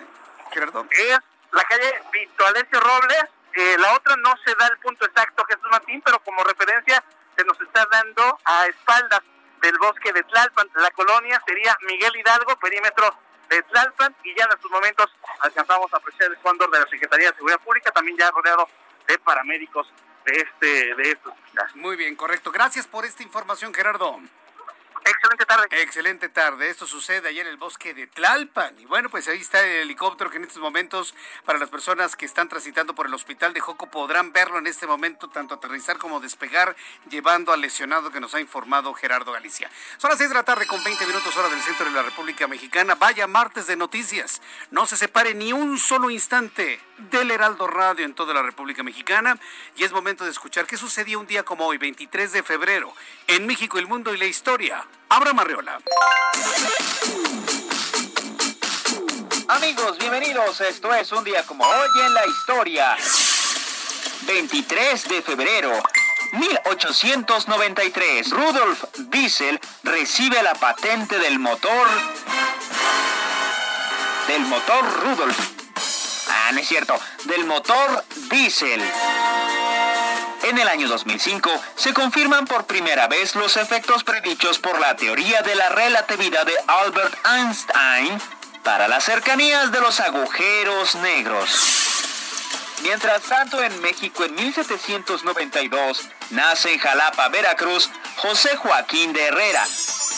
Gerardo? 0.52 0.88
Es 0.92 1.20
la 1.52 1.64
calle 1.64 2.02
Vito 2.12 2.46
Alessio 2.46 2.80
Robles, 2.80 3.26
eh, 3.54 3.78
la 3.80 3.94
otra 3.96 4.16
no 4.18 4.34
se 4.44 4.54
da 4.56 4.68
el 4.68 4.78
punto 4.80 5.06
exacto, 5.06 5.46
Jesús 5.46 5.68
Martín, 5.72 6.02
pero 6.04 6.20
como 6.20 6.44
referencia 6.44 7.04
se 7.38 7.46
nos 7.46 7.60
está 7.62 7.86
dando 7.92 8.38
a 8.44 8.68
espaldas 8.68 9.22
del 9.62 9.78
bosque 9.78 10.12
de 10.12 10.24
Tlalpan. 10.24 10.70
La 10.76 10.92
colonia 10.92 11.42
sería 11.46 11.78
Miguel 11.82 12.16
Hidalgo, 12.18 12.58
perímetro 12.58 13.18
de 13.50 13.64
Tlalpan, 13.64 14.16
y 14.24 14.36
ya 14.36 14.46
en 14.46 14.52
estos 14.52 14.72
momentos 14.72 15.10
alcanzamos 15.40 15.94
a 15.94 15.98
apreciar 15.98 16.32
el 16.32 16.38
cóndor 16.40 16.70
de 16.72 16.80
la 16.80 16.88
Secretaría 16.88 17.30
de 17.30 17.36
Seguridad 17.36 17.60
Pública, 17.60 17.92
también 17.92 18.18
ya 18.18 18.32
rodeado 18.32 18.68
de 19.08 19.18
paramédicos 19.20 19.88
de 20.26 20.38
este 20.38 20.96
de 20.96 21.12
estos 21.12 21.34
Muy 21.76 21.96
bien, 21.96 22.16
correcto. 22.16 22.52
Gracias 22.52 22.88
por 22.88 23.06
esta 23.06 23.24
información, 23.24 23.74
Gerardo. 23.74 24.20
Excelente 25.08 25.46
tarde. 25.46 25.68
Excelente 25.70 26.30
tarde. 26.30 26.70
Esto 26.70 26.88
sucede 26.88 27.30
allá 27.30 27.42
en 27.42 27.48
el 27.48 27.58
bosque 27.58 27.94
de 27.94 28.08
Tlalpan. 28.08 28.80
Y 28.80 28.86
bueno, 28.86 29.10
pues 29.10 29.28
ahí 29.28 29.40
está 29.40 29.62
el 29.62 29.84
helicóptero 29.84 30.32
que 30.32 30.38
en 30.38 30.46
estos 30.46 30.58
momentos, 30.58 31.14
para 31.46 31.60
las 31.60 31.70
personas 31.70 32.16
que 32.16 32.26
están 32.26 32.50
transitando 32.50 32.96
por 32.96 33.06
el 33.06 33.14
hospital 33.14 33.54
de 33.54 33.60
Joco, 33.60 33.86
podrán 33.86 34.34
verlo 34.34 34.58
en 34.58 34.66
este 34.66 34.88
momento, 34.88 35.28
tanto 35.30 35.54
aterrizar 35.54 36.00
como 36.00 36.20
despegar, 36.20 36.76
llevando 37.08 37.54
al 37.54 37.62
lesionado 37.62 38.12
que 38.12 38.20
nos 38.20 38.34
ha 38.34 38.40
informado 38.40 38.96
Gerardo 38.96 39.32
Galicia. 39.32 39.70
Son 39.98 40.10
las 40.10 40.18
6 40.18 40.30
de 40.30 40.36
la 40.36 40.44
tarde 40.44 40.66
con 40.66 40.84
20 40.84 41.06
minutos 41.06 41.38
hora 41.38 41.50
del 41.50 41.62
centro 41.62 41.86
de 41.86 41.92
la 41.92 42.02
República 42.02 42.48
Mexicana. 42.48 42.96
Vaya 42.96 43.28
martes 43.28 43.68
de 43.68 43.76
noticias. 43.76 44.42
No 44.72 44.88
se 44.88 44.98
separe 44.98 45.36
ni 45.36 45.54
un 45.54 45.78
solo 45.78 46.10
instante 46.10 46.82
del 46.98 47.30
Heraldo 47.30 47.68
Radio 47.68 48.06
en 48.06 48.16
toda 48.16 48.34
la 48.34 48.42
República 48.42 48.82
Mexicana. 48.82 49.38
Y 49.76 49.84
es 49.84 49.92
momento 49.92 50.24
de 50.24 50.32
escuchar 50.32 50.66
qué 50.66 50.78
sucedió 50.78 51.20
un 51.20 51.28
día 51.28 51.44
como 51.44 51.68
hoy, 51.68 51.78
23 51.78 52.32
de 52.32 52.42
febrero, 52.42 52.92
en 53.28 53.46
México, 53.46 53.78
el 53.78 53.86
mundo 53.86 54.12
y 54.12 54.18
la 54.18 54.26
historia. 54.26 54.84
Abra 55.10 55.34
Marriola. 55.34 55.80
Amigos, 59.48 59.98
bienvenidos. 60.00 60.60
Esto 60.62 60.94
es 60.94 61.12
un 61.12 61.24
día 61.24 61.44
como 61.44 61.64
hoy 61.66 61.90
en 62.06 62.14
la 62.14 62.26
historia. 62.26 62.98
23 64.28 65.08
de 65.08 65.22
febrero. 65.22 65.72
1893, 66.34 68.32
Rudolf 68.32 68.84
Diesel 69.10 69.60
recibe 69.84 70.42
la 70.44 70.54
patente 70.56 71.20
del 71.20 71.40
motor 71.40 71.88
del 74.28 74.42
motor 74.42 74.84
Rudolf. 75.02 75.38
Ah, 76.30 76.52
no 76.52 76.60
es 76.60 76.68
cierto, 76.68 77.00
del 77.26 77.46
motor 77.46 78.04
Diesel. 78.30 78.82
En 80.46 80.60
el 80.60 80.68
año 80.68 80.88
2005 80.88 81.50
se 81.76 81.92
confirman 81.94 82.46
por 82.46 82.66
primera 82.66 83.08
vez 83.08 83.34
los 83.34 83.58
efectos 83.58 84.04
predichos 84.04 84.60
por 84.60 84.80
la 84.80 84.96
teoría 84.96 85.42
de 85.42 85.56
la 85.56 85.70
relatividad 85.70 86.46
de 86.46 86.54
Albert 86.68 87.18
Einstein 87.26 88.22
para 88.64 88.88
las 88.88 89.04
cercanías 89.04 89.72
de 89.72 89.82
los 89.82 90.00
agujeros 90.00 90.94
negros. 90.98 91.85
Mientras 92.82 93.22
tanto, 93.24 93.64
en 93.64 93.82
México 93.82 94.24
en 94.26 94.36
1792 94.36 96.10
nace 96.32 96.74
en 96.74 96.80
Jalapa, 96.80 97.30
Veracruz, 97.30 97.90
José 98.18 98.56
Joaquín 98.58 99.14
de 99.14 99.26
Herrera, 99.28 99.66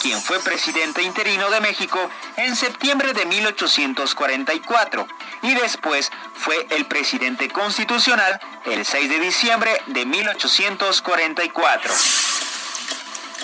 quien 0.02 0.22
fue 0.22 0.40
presidente 0.40 1.02
interino 1.04 1.50
de 1.50 1.62
México 1.62 2.10
en 2.36 2.56
septiembre 2.56 3.14
de 3.14 3.26
1844 3.26 5.08
y 5.44 5.54
después 5.56 6.12
fue 6.36 6.68
el 6.72 6.86
presidente 6.86 7.50
constitucional 7.50 8.40
el 8.66 8.86
6 8.86 9.10
de 9.10 9.20
diciembre 9.20 9.82
de 9.88 10.06
1844. 10.06 11.94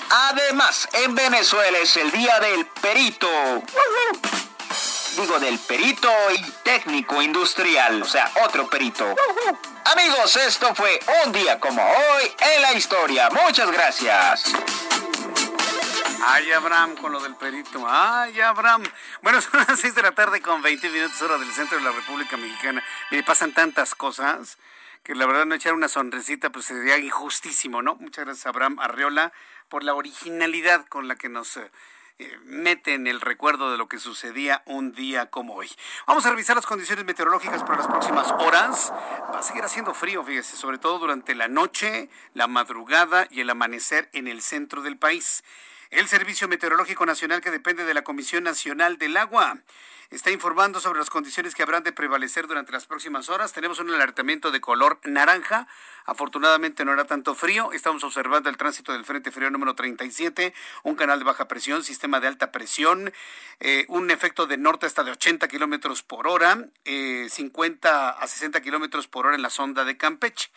Además, 0.10 0.88
en 0.94 1.16
Venezuela 1.16 1.78
es 1.80 1.98
el 1.98 2.12
día 2.12 2.40
del 2.40 2.66
perito. 2.68 3.28
Digo, 5.16 5.40
del 5.40 5.60
perito 5.60 6.12
y 6.32 6.42
técnico 6.64 7.22
industrial, 7.22 8.02
o 8.02 8.06
sea, 8.06 8.32
otro 8.44 8.68
perito. 8.68 9.16
Amigos, 9.86 10.36
esto 10.38 10.74
fue 10.74 11.00
un 11.24 11.32
día 11.32 11.60
como 11.60 11.84
hoy 11.84 12.32
en 12.56 12.62
la 12.64 12.74
historia. 12.74 13.30
Muchas 13.30 13.72
gracias. 13.72 14.54
Ay, 16.26 16.52
Abraham, 16.52 16.96
con 16.96 17.12
lo 17.12 17.20
del 17.20 17.36
perito. 17.36 17.86
Ay, 17.88 18.42
Abraham. 18.42 18.84
Bueno, 19.22 19.40
son 19.42 19.64
las 19.68 19.80
6 19.80 19.94
de 19.94 20.02
la 20.02 20.14
tarde 20.14 20.42
con 20.42 20.62
20 20.62 20.90
minutos 20.90 21.22
hora 21.22 21.38
del 21.38 21.52
centro 21.52 21.78
de 21.78 21.84
la 21.84 21.92
República 21.92 22.36
Mexicana. 22.36 22.84
Mire, 23.12 23.24
pasan 23.24 23.54
tantas 23.54 23.94
cosas 23.94 24.58
que 25.04 25.14
la 25.14 25.28
verdad 25.28 25.46
no 25.46 25.54
echar 25.54 25.74
una 25.74 25.90
sonrisita 25.90 26.50
pues 26.50 26.66
sería 26.66 26.98
injustísimo, 26.98 27.82
¿no? 27.82 27.96
Muchas 27.96 28.26
gracias, 28.26 28.48
Abraham 28.48 28.80
Arriola, 28.80 29.32
por 29.70 29.84
la 29.84 29.94
originalidad 29.94 30.86
con 30.88 31.08
la 31.08 31.16
que 31.16 31.30
nos... 31.30 31.58
Eh, 31.58 31.70
mete 32.46 32.94
en 32.94 33.08
el 33.08 33.22
recuerdo 33.22 33.72
de 33.72 33.78
lo 33.78 33.88
que 33.88 34.00
sucedía 34.00 34.64
un 34.66 34.94
día 34.94 35.30
como 35.30 35.56
hoy. 35.56 35.70
Vamos 36.08 36.26
a 36.26 36.30
revisar 36.30 36.56
las 36.56 36.66
condiciones 36.66 37.06
meteorológicas 37.06 37.64
para 37.64 37.78
las 37.78 37.88
próximas 37.88 38.32
horas. 38.32 38.94
Va 39.34 39.40
a 39.40 39.44
seguir 39.44 39.64
haciendo 39.64 39.94
frío, 39.94 40.24
fíjese, 40.24 40.56
sobre 40.56 40.78
todo 40.78 41.00
durante 41.00 41.36
la 41.36 41.48
noche, 41.48 42.10
la 42.34 42.48
madrugada 42.48 43.28
y 43.30 43.42
el 43.42 43.50
amanecer 43.50 44.10
en 44.14 44.28
el 44.28 44.42
centro 44.42 44.82
del 44.82 44.98
país. 44.98 45.44
El 45.94 46.08
Servicio 46.08 46.48
Meteorológico 46.48 47.06
Nacional, 47.06 47.40
que 47.40 47.52
depende 47.52 47.86
de 47.86 47.94
la 47.94 48.04
Comisión 48.04 48.44
Nacional 48.44 48.98
del 48.98 49.16
Agua, 49.16 49.60
está 50.10 50.32
informando 50.32 50.80
sobre 50.80 50.98
las 50.98 51.12
condiciones 51.12 51.54
que 51.54 51.62
habrán 51.62 51.84
de 51.84 51.92
prevalecer 51.92 52.48
durante 52.48 52.72
las 52.72 52.88
próximas 52.88 53.30
horas. 53.30 53.54
Tenemos 53.54 53.78
un 53.78 53.92
alertamiento 53.92 54.50
de 54.50 54.60
color 54.60 55.00
naranja. 55.04 55.68
Afortunadamente 56.06 56.84
no 56.84 56.94
era 56.94 57.06
tanto 57.06 57.36
frío. 57.36 57.72
Estamos 57.74 58.04
observando 58.04 58.50
el 58.50 58.58
tránsito 58.58 58.92
del 58.92 59.06
Frente 59.06 59.30
Frío 59.30 59.52
número 59.52 59.76
37, 59.76 60.56
un 60.82 60.96
canal 60.96 61.20
de 61.20 61.26
baja 61.26 61.48
presión, 61.48 61.84
sistema 61.84 62.20
de 62.20 62.28
alta 62.28 62.52
presión, 62.52 63.14
eh, 63.60 63.86
un 63.88 64.10
efecto 64.10 64.48
de 64.48 64.58
norte 64.58 64.88
hasta 64.88 65.04
de 65.04 65.12
80 65.12 65.48
kilómetros 65.48 66.02
por 66.02 66.28
hora, 66.28 66.70
50 67.30 68.10
eh, 68.10 68.16
a 68.20 68.26
60 68.26 68.62
kilómetros 68.62 69.08
por 69.08 69.28
hora 69.28 69.36
en 69.36 69.44
la 69.44 69.52
sonda 69.52 69.86
de 69.86 69.96
Campeche. 69.96 70.50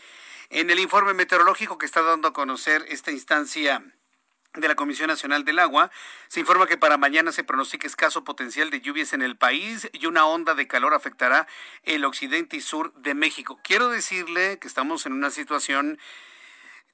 En 0.48 0.70
el 0.70 0.78
informe 0.78 1.12
meteorológico 1.12 1.76
que 1.76 1.84
está 1.84 2.00
dando 2.00 2.28
a 2.28 2.32
conocer 2.32 2.86
esta 2.88 3.10
instancia 3.10 3.84
de 4.56 4.68
la 4.68 4.74
Comisión 4.74 5.08
Nacional 5.08 5.44
del 5.44 5.58
Agua, 5.58 5.90
se 6.28 6.40
informa 6.40 6.66
que 6.66 6.76
para 6.76 6.96
mañana 6.96 7.32
se 7.32 7.44
pronostica 7.44 7.86
escaso 7.86 8.24
potencial 8.24 8.70
de 8.70 8.80
lluvias 8.80 9.12
en 9.12 9.22
el 9.22 9.36
país 9.36 9.88
y 9.92 10.06
una 10.06 10.26
onda 10.26 10.54
de 10.54 10.66
calor 10.66 10.94
afectará 10.94 11.46
el 11.82 12.04
occidente 12.04 12.56
y 12.56 12.60
sur 12.60 12.92
de 12.94 13.14
México. 13.14 13.60
Quiero 13.62 13.88
decirle 13.88 14.58
que 14.58 14.68
estamos 14.68 15.06
en 15.06 15.12
una 15.12 15.30
situación 15.30 15.98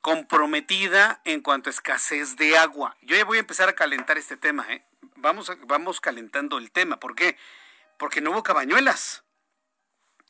comprometida 0.00 1.20
en 1.24 1.40
cuanto 1.40 1.70
a 1.70 1.72
escasez 1.72 2.36
de 2.36 2.58
agua. 2.58 2.96
Yo 3.02 3.16
ya 3.16 3.24
voy 3.24 3.36
a 3.36 3.40
empezar 3.40 3.68
a 3.68 3.74
calentar 3.74 4.18
este 4.18 4.36
tema, 4.36 4.66
¿eh? 4.68 4.84
Vamos, 5.16 5.52
vamos 5.66 6.00
calentando 6.00 6.58
el 6.58 6.72
tema. 6.72 6.98
¿Por 6.98 7.14
qué? 7.14 7.36
Porque 7.98 8.20
no 8.20 8.32
hubo 8.32 8.42
cabañuelas. 8.42 9.22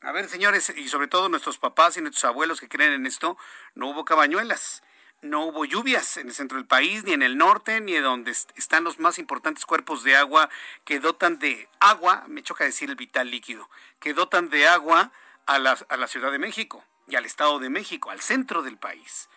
A 0.03 0.13
ver, 0.13 0.29
señores, 0.29 0.71
y 0.77 0.89
sobre 0.89 1.09
todo 1.09 1.29
nuestros 1.29 1.59
papás 1.59 1.97
y 1.97 2.03
nuestros 2.03 2.25
abuelos 2.25 2.61
que 2.61 2.69
creen 2.69 2.93
en 2.93 3.07
esto, 3.07 3.39
no 3.75 3.89
hubo 3.89 4.05
cabañuelas 4.05 4.83
no 5.23 5.47
hubo 5.47 5.65
lluvias 5.65 6.17
en 6.17 6.29
el 6.29 6.35
centro 6.35 6.59
del 6.59 6.67
país, 6.67 7.05
ni 7.05 7.13
en 7.13 7.23
el 7.23 7.39
norte, 7.39 7.81
ni 7.81 7.95
donde 7.95 8.33
están 8.33 8.85
los 8.85 8.99
más 8.99 9.19
importantes 9.19 9.65
cuerpos 9.65 10.03
de 10.03 10.17
agua 10.17 10.51
que 10.85 10.99
dotan 10.99 11.39
de 11.39 11.69
agua, 11.81 12.25
me 12.27 12.43
choca 12.43 12.65
decir 12.65 12.91
el 12.91 12.97
vital 12.97 13.31
líquido, 13.31 13.71
que 14.01 14.15
dotan 14.15 14.51
de 14.51 14.67
agua 14.67 15.13
a 15.47 15.59
la, 15.59 15.79
a 15.89 15.97
la 15.97 16.09
Ciudad 16.09 16.33
de 16.33 16.39
México 16.39 16.85
y 17.07 17.15
al 17.15 17.25
Estado 17.25 17.61
de 17.61 17.71
México, 17.71 18.11
al 18.11 18.21
centro 18.21 18.63
del 18.63 18.77
país. 18.77 19.29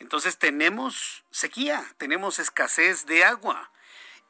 Entonces 0.00 0.38
tenemos 0.38 1.24
sequía, 1.30 1.84
tenemos 1.98 2.38
escasez 2.38 3.06
de 3.06 3.24
agua. 3.24 3.70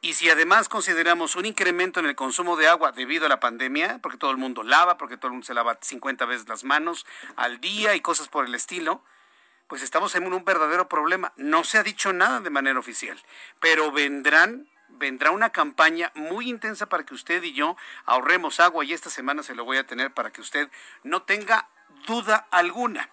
Y 0.00 0.14
si 0.14 0.30
además 0.30 0.68
consideramos 0.68 1.36
un 1.36 1.44
incremento 1.44 2.00
en 2.00 2.06
el 2.06 2.14
consumo 2.14 2.56
de 2.56 2.68
agua 2.68 2.92
debido 2.92 3.26
a 3.26 3.28
la 3.28 3.40
pandemia, 3.40 3.98
porque 4.02 4.18
todo 4.18 4.30
el 4.30 4.36
mundo 4.36 4.62
lava, 4.62 4.96
porque 4.96 5.16
todo 5.16 5.28
el 5.28 5.32
mundo 5.32 5.46
se 5.46 5.54
lava 5.54 5.78
50 5.80 6.24
veces 6.26 6.48
las 6.48 6.64
manos 6.64 7.04
al 7.34 7.60
día 7.60 7.96
y 7.96 8.00
cosas 8.00 8.28
por 8.28 8.46
el 8.46 8.54
estilo, 8.54 9.02
pues 9.68 9.83
estamos 9.83 10.14
en 10.14 10.33
un 10.33 10.44
verdadero 10.44 10.88
problema. 10.88 11.33
No 11.37 11.62
se 11.62 11.78
ha 11.78 11.83
dicho 11.83 12.12
nada 12.12 12.40
de 12.40 12.50
manera 12.50 12.78
oficial, 12.78 13.18
pero 13.61 13.92
vendrán 13.92 14.66
vendrá 14.90 15.31
una 15.31 15.50
campaña 15.50 16.11
muy 16.14 16.48
intensa 16.48 16.88
para 16.88 17.04
que 17.04 17.14
usted 17.14 17.42
y 17.42 17.52
yo 17.52 17.76
ahorremos 18.04 18.59
agua 18.59 18.85
y 18.85 18.92
esta 18.92 19.11
semana 19.11 19.42
se 19.42 19.54
lo 19.54 19.64
voy 19.64 19.76
a 19.76 19.87
tener 19.87 20.12
para 20.12 20.33
que 20.33 20.40
usted 20.40 20.68
no 21.04 21.22
tenga 21.22 21.68
duda 22.07 22.48
alguna. 22.50 23.09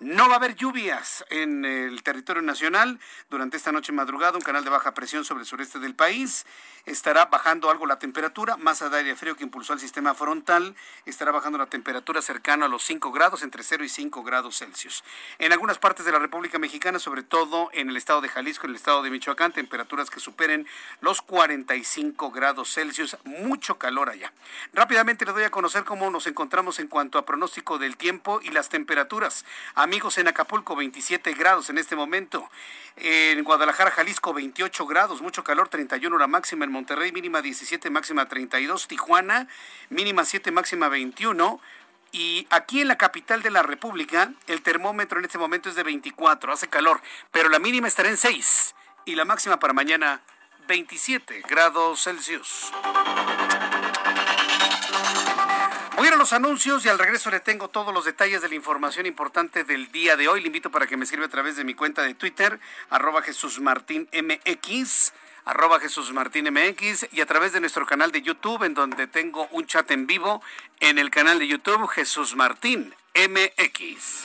No 0.00 0.28
va 0.28 0.34
a 0.34 0.36
haber 0.38 0.56
lluvias 0.56 1.24
en 1.30 1.64
el 1.64 2.02
territorio 2.02 2.42
nacional 2.42 2.98
durante 3.30 3.56
esta 3.56 3.70
noche 3.70 3.92
madrugada. 3.92 4.36
Un 4.36 4.42
canal 4.42 4.64
de 4.64 4.70
baja 4.70 4.92
presión 4.92 5.24
sobre 5.24 5.42
el 5.42 5.46
sureste 5.46 5.78
del 5.78 5.94
país 5.94 6.46
estará 6.84 7.26
bajando 7.26 7.70
algo 7.70 7.86
la 7.86 7.98
temperatura. 7.98 8.56
Masa 8.56 8.88
de 8.88 8.98
aire 8.98 9.14
frío 9.14 9.36
que 9.36 9.44
impulsó 9.44 9.72
el 9.72 9.78
sistema 9.78 10.14
frontal 10.14 10.74
estará 11.06 11.30
bajando 11.30 11.58
la 11.58 11.66
temperatura 11.66 12.22
cercana 12.22 12.66
a 12.66 12.68
los 12.68 12.82
5 12.82 13.12
grados, 13.12 13.42
entre 13.42 13.62
0 13.62 13.84
y 13.84 13.88
5 13.88 14.22
grados 14.24 14.58
Celsius. 14.58 15.04
En 15.38 15.52
algunas 15.52 15.78
partes 15.78 16.04
de 16.04 16.12
la 16.12 16.18
República 16.18 16.58
Mexicana, 16.58 16.98
sobre 16.98 17.22
todo 17.22 17.70
en 17.72 17.88
el 17.88 17.96
estado 17.96 18.20
de 18.20 18.28
Jalisco, 18.28 18.66
en 18.66 18.70
el 18.70 18.76
estado 18.76 19.02
de 19.02 19.10
Michoacán, 19.10 19.52
temperaturas 19.52 20.10
que 20.10 20.18
superen 20.18 20.66
los 21.00 21.22
45 21.22 22.32
grados 22.32 22.74
Celsius. 22.74 23.16
Mucho 23.24 23.78
calor 23.78 24.10
allá. 24.10 24.32
Rápidamente 24.72 25.24
les 25.24 25.34
doy 25.34 25.44
a 25.44 25.50
conocer 25.50 25.84
cómo 25.84 26.10
nos 26.10 26.26
encontramos 26.26 26.80
en 26.80 26.88
cuanto 26.88 27.18
a 27.18 27.24
pronóstico 27.24 27.78
del 27.78 27.96
tiempo 27.96 28.40
y 28.42 28.50
las 28.50 28.68
temperaturas. 28.68 29.44
Amigos 29.84 30.16
en 30.16 30.26
Acapulco, 30.28 30.74
27 30.76 31.34
grados 31.34 31.68
en 31.68 31.76
este 31.76 31.94
momento. 31.94 32.50
En 32.96 33.44
Guadalajara, 33.44 33.90
Jalisco, 33.90 34.32
28 34.32 34.86
grados, 34.86 35.20
mucho 35.20 35.44
calor, 35.44 35.68
31 35.68 36.16
la 36.16 36.26
máxima. 36.26 36.64
En 36.64 36.72
Monterrey, 36.72 37.12
mínima 37.12 37.42
17, 37.42 37.90
máxima 37.90 38.26
32. 38.26 38.88
Tijuana, 38.88 39.46
mínima 39.90 40.24
7, 40.24 40.52
máxima 40.52 40.88
21. 40.88 41.60
Y 42.12 42.46
aquí 42.48 42.80
en 42.80 42.88
la 42.88 42.96
capital 42.96 43.42
de 43.42 43.50
la 43.50 43.62
República, 43.62 44.32
el 44.46 44.62
termómetro 44.62 45.18
en 45.18 45.26
este 45.26 45.36
momento 45.36 45.68
es 45.68 45.74
de 45.74 45.82
24, 45.82 46.54
hace 46.54 46.68
calor, 46.68 47.02
pero 47.30 47.50
la 47.50 47.58
mínima 47.58 47.86
estará 47.86 48.08
en 48.08 48.16
6 48.16 48.74
y 49.04 49.16
la 49.16 49.26
máxima 49.26 49.58
para 49.58 49.74
mañana 49.74 50.22
27 50.66 51.42
grados 51.46 52.04
Celsius. 52.04 52.72
Voy 55.96 56.06
a 56.06 56.08
ir 56.08 56.14
a 56.14 56.16
los 56.16 56.32
anuncios 56.32 56.84
y 56.84 56.88
al 56.88 56.98
regreso 56.98 57.30
le 57.30 57.38
tengo 57.38 57.68
todos 57.68 57.94
los 57.94 58.04
detalles 58.04 58.42
de 58.42 58.48
la 58.48 58.56
información 58.56 59.06
importante 59.06 59.62
del 59.62 59.92
día 59.92 60.16
de 60.16 60.26
hoy. 60.26 60.40
Le 60.40 60.48
invito 60.48 60.70
para 60.70 60.88
que 60.88 60.96
me 60.96 61.06
sirva 61.06 61.26
a 61.26 61.28
través 61.28 61.54
de 61.54 61.62
mi 61.62 61.74
cuenta 61.74 62.02
de 62.02 62.14
Twitter, 62.14 62.58
arroba 62.90 63.22
Jesús 63.22 63.60
arroba 65.44 65.78
Jesús 65.78 66.12
y 67.12 67.20
a 67.20 67.26
través 67.26 67.52
de 67.52 67.60
nuestro 67.60 67.86
canal 67.86 68.10
de 68.10 68.22
YouTube 68.22 68.64
en 68.64 68.74
donde 68.74 69.06
tengo 69.06 69.46
un 69.52 69.66
chat 69.66 69.88
en 69.92 70.08
vivo 70.08 70.42
en 70.80 70.98
el 70.98 71.10
canal 71.10 71.38
de 71.38 71.46
YouTube 71.46 71.86
Jesús 71.88 72.34
Martín 72.34 72.92
MX. 73.14 74.24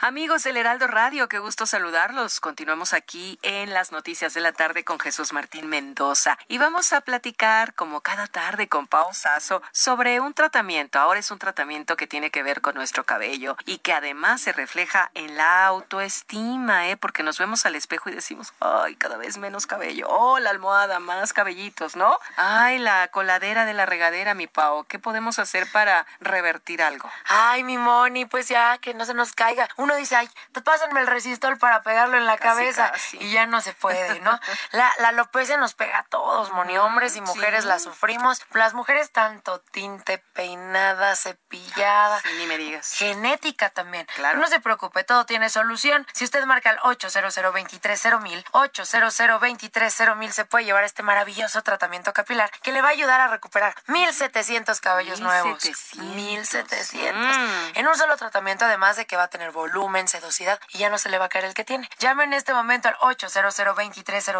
Amigos 0.00 0.44
del 0.44 0.56
Heraldo 0.56 0.86
Radio, 0.86 1.28
qué 1.28 1.40
gusto 1.40 1.66
saludarlos. 1.66 2.38
Continuamos 2.38 2.92
aquí 2.92 3.36
en 3.42 3.74
las 3.74 3.90
noticias 3.90 4.32
de 4.32 4.40
la 4.40 4.52
tarde 4.52 4.84
con 4.84 5.00
Jesús 5.00 5.32
Martín 5.32 5.66
Mendoza 5.66 6.38
y 6.46 6.58
vamos 6.58 6.92
a 6.92 7.00
platicar 7.00 7.74
como 7.74 8.00
cada 8.00 8.28
tarde 8.28 8.68
con 8.68 8.86
Pau 8.86 9.12
Sasso 9.12 9.60
sobre 9.72 10.20
un 10.20 10.34
tratamiento. 10.34 11.00
Ahora 11.00 11.18
es 11.18 11.32
un 11.32 11.40
tratamiento 11.40 11.96
que 11.96 12.06
tiene 12.06 12.30
que 12.30 12.44
ver 12.44 12.60
con 12.60 12.76
nuestro 12.76 13.02
cabello 13.02 13.56
y 13.66 13.78
que 13.78 13.92
además 13.92 14.40
se 14.40 14.52
refleja 14.52 15.10
en 15.14 15.36
la 15.36 15.66
autoestima, 15.66 16.88
¿eh? 16.90 16.96
porque 16.96 17.24
nos 17.24 17.38
vemos 17.38 17.66
al 17.66 17.74
espejo 17.74 18.08
y 18.08 18.14
decimos, 18.14 18.52
ay, 18.60 18.94
cada 18.94 19.16
vez 19.16 19.36
menos 19.36 19.66
cabello. 19.66 20.06
Oh, 20.08 20.38
la 20.38 20.50
almohada, 20.50 21.00
más 21.00 21.32
cabellitos, 21.32 21.96
¿no? 21.96 22.20
Ay, 22.36 22.78
la 22.78 23.08
coladera 23.08 23.64
de 23.64 23.74
la 23.74 23.84
regadera, 23.84 24.34
mi 24.34 24.46
Pau. 24.46 24.84
¿Qué 24.84 25.00
podemos 25.00 25.40
hacer 25.40 25.66
para 25.72 26.06
revertir 26.20 26.82
algo? 26.82 27.10
Ay, 27.24 27.64
mi 27.64 27.78
Moni, 27.78 28.26
pues 28.26 28.46
ya 28.46 28.78
que 28.78 28.94
no 28.94 29.04
se 29.04 29.14
nos 29.14 29.32
caiga 29.32 29.68
uno 29.88 29.96
dice, 29.96 30.16
ay, 30.16 30.28
pásenme 30.64 31.00
el 31.00 31.06
resistor 31.06 31.58
para 31.58 31.80
pegarlo 31.80 32.18
en 32.18 32.26
la 32.26 32.36
cabeza. 32.36 32.92
Y 33.12 33.32
ya 33.32 33.46
no 33.46 33.62
se 33.62 33.72
puede, 33.72 34.20
¿no? 34.20 34.38
la, 34.72 34.92
la 34.98 35.08
alopecia 35.08 35.56
nos 35.56 35.72
pega 35.72 36.00
a 36.00 36.02
todos, 36.02 36.52
Moni. 36.52 36.76
Hombres 36.76 37.16
y 37.16 37.22
mujeres 37.22 37.64
la 37.64 37.78
sufrimos. 37.78 38.42
Las 38.52 38.74
mujeres 38.74 39.10
tanto 39.12 39.60
tinte, 39.72 40.18
peinada, 40.34 41.16
cepillada. 41.16 42.20
ni 42.36 42.44
me 42.44 42.58
digas. 42.58 42.92
Genética 42.92 43.70
también. 43.70 44.06
Claro. 44.14 44.38
No 44.38 44.46
se 44.48 44.60
preocupe, 44.60 45.04
todo 45.04 45.24
tiene 45.24 45.48
solución. 45.48 46.06
Si 46.12 46.24
usted 46.24 46.44
marca 46.44 46.70
el 46.70 46.78
800 46.82 47.34
230 47.34 48.50
800 48.52 49.16
230 49.16 50.32
se 50.32 50.44
puede 50.44 50.66
llevar 50.66 50.84
este 50.84 51.02
maravilloso 51.02 51.62
tratamiento 51.62 52.12
capilar 52.12 52.50
que 52.62 52.72
le 52.72 52.82
va 52.82 52.88
a 52.88 52.90
ayudar 52.92 53.22
a 53.22 53.28
recuperar 53.28 53.74
1700 53.86 54.80
cabellos 54.82 55.20
nuevos. 55.20 55.64
1700. 55.94 57.16
Mm. 57.16 57.78
En 57.78 57.88
un 57.88 57.96
solo 57.96 58.16
tratamiento, 58.18 58.66
además 58.66 58.96
de 58.96 59.06
que 59.06 59.16
va 59.16 59.24
a 59.24 59.28
tener 59.28 59.50
volumen, 59.50 59.77
sedosidad 60.08 60.60
y 60.70 60.78
ya 60.78 60.90
no 60.90 60.98
se 60.98 61.08
le 61.08 61.18
va 61.18 61.26
a 61.26 61.28
caer 61.28 61.44
el 61.44 61.54
que 61.54 61.64
tiene. 61.64 61.88
Llame 61.98 62.24
en 62.24 62.32
este 62.32 62.52
momento 62.52 62.88
al 62.88 62.96
800 63.00 63.54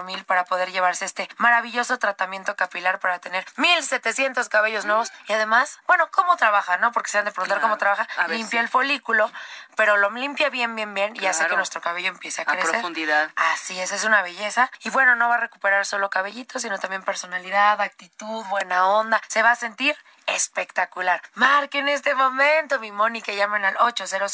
mil 0.05 0.25
para 0.25 0.45
poder 0.45 0.71
llevarse 0.73 1.05
este 1.05 1.29
maravilloso 1.37 1.99
tratamiento 1.99 2.57
capilar 2.57 3.01
para 3.01 3.19
tener 3.19 3.45
1700 3.57 4.49
cabellos 4.49 4.85
nuevos 4.85 5.13
y 5.27 5.33
además, 5.33 5.79
bueno, 5.87 6.09
¿cómo 6.11 6.37
trabaja, 6.37 6.77
no? 6.79 6.93
Porque 6.93 7.11
se 7.11 7.19
han 7.19 7.25
de 7.25 7.33
preguntar 7.33 7.61
cómo 7.61 7.79
trabaja. 7.79 8.07
Limpia 8.29 8.61
el 8.61 8.69
folículo, 8.69 9.31
pero 9.77 9.97
lo 9.97 10.11
limpia 10.11 10.51
bien, 10.51 10.75
bien, 10.75 10.95
bien 10.95 11.15
y 11.17 11.27
hace 11.27 11.47
que 11.47 11.57
nuestro 11.57 11.81
cabello 11.81 12.09
empiece 12.09 12.43
a 12.43 12.45
crecer. 12.45 12.69
A 12.69 12.73
profundidad. 12.73 13.31
Así 13.37 13.79
es, 13.79 13.93
es 13.93 14.05
una 14.05 14.23
belleza. 14.23 14.71
Y 14.81 14.91
bueno, 14.91 15.17
no 15.17 15.29
va 15.29 15.37
a 15.37 15.39
recuperar 15.39 15.87
solo 15.87 16.11
cabellitos, 16.11 16.63
sino 16.63 16.79
también 16.79 17.03
personalidad, 17.03 17.81
actitud, 17.81 18.45
buena 18.47 18.87
onda. 18.87 19.21
Se 19.29 19.43
va 19.43 19.53
a 19.53 19.57
sentir 19.57 19.97
espectacular. 20.35 21.23
Marque 21.35 21.79
en 21.79 21.89
este 21.89 22.15
momento, 22.15 22.79
mi 22.81 22.93
Moni, 22.93 23.23
que 23.23 23.37
llamen 23.37 23.65
al 23.65 23.77
800 23.79 24.33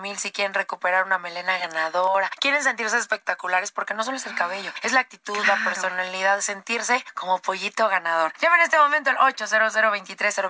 mil 0.00 0.18
si 0.18 0.32
quieren 0.32 0.54
recuperar 0.54 1.04
una 1.04 1.18
melena 1.18 1.58
ganadora. 1.58 2.30
Quieren 2.40 2.62
sentirse 2.62 2.98
espectaculares 2.98 3.72
porque 3.72 3.94
no 3.94 4.04
solo 4.04 4.16
es 4.16 4.26
el 4.26 4.34
cabello, 4.34 4.72
es 4.82 4.92
la 4.92 5.00
actitud, 5.00 5.36
la 5.46 5.56
personalidad, 5.64 6.40
sentirse 6.40 7.04
como 7.14 7.38
pollito 7.38 7.88
ganador. 7.88 8.32
Llamen 8.40 8.60
en 8.60 8.64
este 8.64 8.78
momento 8.78 9.10
al 9.10 9.18
800 9.18 9.74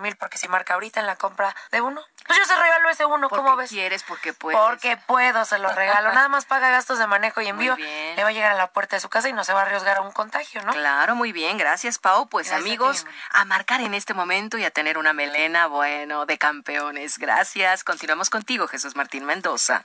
mil 0.01 0.17
porque 0.17 0.39
si 0.39 0.49
marca 0.49 0.75
ahorita 0.75 1.01
en 1.01 1.07
la 1.07 1.17
compra 1.17 1.55
de 1.71 1.81
uno, 1.81 2.01
pues 2.27 2.39
yo 2.39 2.45
se 2.47 2.57
regalo 2.57 2.89
ese 2.89 3.05
uno, 3.05 3.29
¿cómo 3.29 3.57
ves? 3.57 3.71
quieres, 3.71 4.03
porque 4.05 4.33
puedes. 4.33 4.59
Porque 4.59 4.97
puedo, 4.97 5.45
se 5.45 5.59
lo 5.59 5.69
regalo. 5.71 6.13
Nada 6.13 6.29
más 6.29 6.45
paga 6.45 6.71
gastos 6.71 6.99
de 6.99 7.07
manejo 7.07 7.41
y 7.41 7.49
envío. 7.49 7.77
Le 7.77 8.23
va 8.23 8.29
a 8.29 8.33
llegar 8.33 8.53
a 8.53 8.55
la 8.55 8.69
puerta 8.69 8.97
de 8.97 9.01
su 9.01 9.09
casa 9.09 9.29
y 9.29 9.33
no 9.33 9.45
se 9.45 9.53
va 9.53 9.61
a 9.61 9.63
arriesgar 9.65 9.99
a 9.99 10.01
un 10.01 10.13
contagio, 10.13 10.63
¿no? 10.63 10.73
Claro, 10.73 11.15
muy 11.15 11.33
bien. 11.33 11.59
Gracias, 11.59 11.99
Pau. 11.99 12.29
Pues 12.29 12.53
amigos, 12.53 13.07
a 13.31 13.45
marcar 13.45 13.81
en 13.81 13.95
este 13.95 14.15
momento 14.15 14.44
y 14.53 14.65
a 14.65 14.71
tener 14.71 14.99
una 14.99 15.13
melena, 15.13 15.67
bueno, 15.67 16.27
de 16.27 16.39
campeones. 16.39 17.19
Gracias. 17.19 17.83
Continuamos 17.83 18.31
contigo, 18.31 18.67
Jesús 18.69 18.95
Martín 18.95 19.25
Mendoza. 19.25 19.83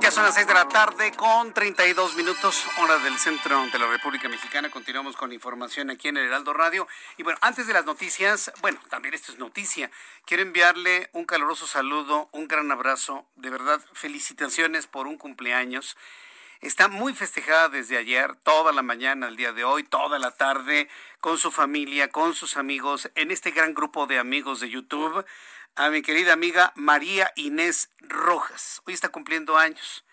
Ya 0.00 0.10
son 0.10 0.24
las 0.24 0.34
6 0.34 0.46
de 0.46 0.54
la 0.54 0.68
tarde 0.68 1.12
con 1.12 1.52
32 1.52 2.16
minutos, 2.16 2.64
hora 2.78 2.98
del 2.98 3.16
centro 3.18 3.64
de 3.70 3.78
la 3.78 3.86
República 3.86 4.28
Mexicana. 4.28 4.70
Continuamos 4.70 5.16
con 5.16 5.32
información 5.32 5.90
aquí 5.90 6.08
en 6.08 6.16
el 6.16 6.26
Heraldo 6.26 6.52
Radio. 6.52 6.88
Y 7.16 7.22
bueno, 7.22 7.38
antes 7.42 7.66
de 7.66 7.74
las 7.74 7.84
noticias, 7.84 8.50
bueno, 8.60 8.80
también 8.90 9.14
esto 9.14 9.32
es 9.32 9.38
noticia. 9.38 9.90
Quiero 10.24 10.42
enviarle 10.42 11.10
un 11.12 11.26
caluroso 11.26 11.66
saludo, 11.66 12.28
un 12.32 12.48
gran 12.48 12.70
abrazo. 12.72 13.26
De 13.36 13.50
verdad, 13.50 13.80
felicitaciones 13.92 14.86
por 14.86 15.06
un 15.06 15.16
cumpleaños. 15.16 15.96
Está 16.60 16.88
muy 16.88 17.14
festejada 17.14 17.68
desde 17.68 17.96
ayer, 17.96 18.34
toda 18.34 18.72
la 18.72 18.82
mañana, 18.82 19.28
el 19.28 19.36
día 19.36 19.52
de 19.52 19.62
hoy, 19.62 19.84
toda 19.84 20.18
la 20.18 20.32
tarde, 20.32 20.88
con 21.20 21.38
su 21.38 21.52
familia, 21.52 22.08
con 22.08 22.34
sus 22.34 22.56
amigos, 22.56 23.12
en 23.14 23.30
este 23.30 23.52
gran 23.52 23.74
grupo 23.74 24.08
de 24.08 24.18
amigos 24.18 24.58
de 24.58 24.68
YouTube, 24.68 25.24
a 25.76 25.88
mi 25.90 26.02
querida 26.02 26.32
amiga 26.32 26.72
María 26.74 27.30
Inés 27.36 27.90
Rojas. 28.00 28.82
Hoy 28.86 28.94
está 28.94 29.10
cumpliendo 29.10 29.56
años. 29.56 30.04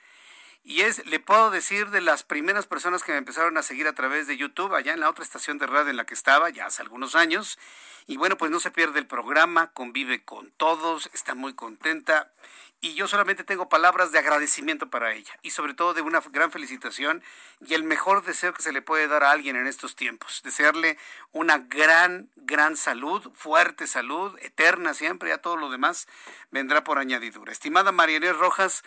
Y 0.64 0.82
es, 0.82 1.04
le 1.08 1.20
puedo 1.20 1.50
decir, 1.50 1.90
de 1.90 2.02
las 2.02 2.24
primeras 2.24 2.68
personas 2.68 3.02
que 3.02 3.12
me 3.12 3.18
empezaron 3.18 3.58
a 3.58 3.64
seguir 3.64 3.88
a 3.88 3.94
través 3.94 4.28
de 4.28 4.38
YouTube, 4.38 4.76
allá 4.76 4.94
en 4.94 5.00
la 5.00 5.10
otra 5.10 5.24
estación 5.24 5.58
de 5.58 5.66
radio 5.66 5.90
en 5.90 5.98
la 5.98 6.06
que 6.06 6.14
estaba, 6.14 6.52
ya 6.52 6.68
hace 6.68 6.84
algunos 6.84 7.16
años. 7.16 7.58
Y 8.06 8.18
bueno, 8.18 8.38
pues 8.38 8.52
no 8.52 8.60
se 8.60 8.70
pierde 8.70 9.00
el 9.00 9.08
programa, 9.08 9.72
convive 9.72 10.24
con 10.24 10.52
todos, 10.52 11.10
está 11.12 11.34
muy 11.34 11.56
contenta 11.56 12.32
y 12.86 12.94
yo 12.94 13.08
solamente 13.08 13.44
tengo 13.44 13.68
palabras 13.68 14.12
de 14.12 14.20
agradecimiento 14.20 14.92
para 14.92 15.12
ella 15.12 15.34
y 15.42 15.50
sobre 15.50 15.74
todo 15.74 15.96
de 15.96 16.04
una 16.04 16.22
gran 16.32 16.52
felicitación 16.52 17.24
y 17.60 17.74
el 17.74 17.84
mejor 17.84 18.24
deseo 18.24 18.54
que 18.54 18.62
se 18.62 18.72
le 18.72 18.84
puede 18.84 19.08
dar 19.08 19.24
a 19.24 19.32
alguien 19.32 19.56
en 19.56 19.66
estos 19.66 19.96
tiempos. 19.96 20.42
Desearle 20.44 21.00
una 21.32 21.58
gran, 21.58 22.30
gran 22.36 22.78
salud, 22.78 23.32
fuerte 23.34 23.88
salud, 23.88 24.38
eterna 24.40 24.94
siempre, 24.94 25.30
ya 25.30 25.40
todo 25.40 25.58
lo 25.58 25.72
demás 25.72 26.08
vendrá 26.52 26.84
por 26.84 27.00
añadidura. 27.00 27.52
Estimada 27.52 27.92
Marianela 27.92 28.34
Rojas, 28.34 28.84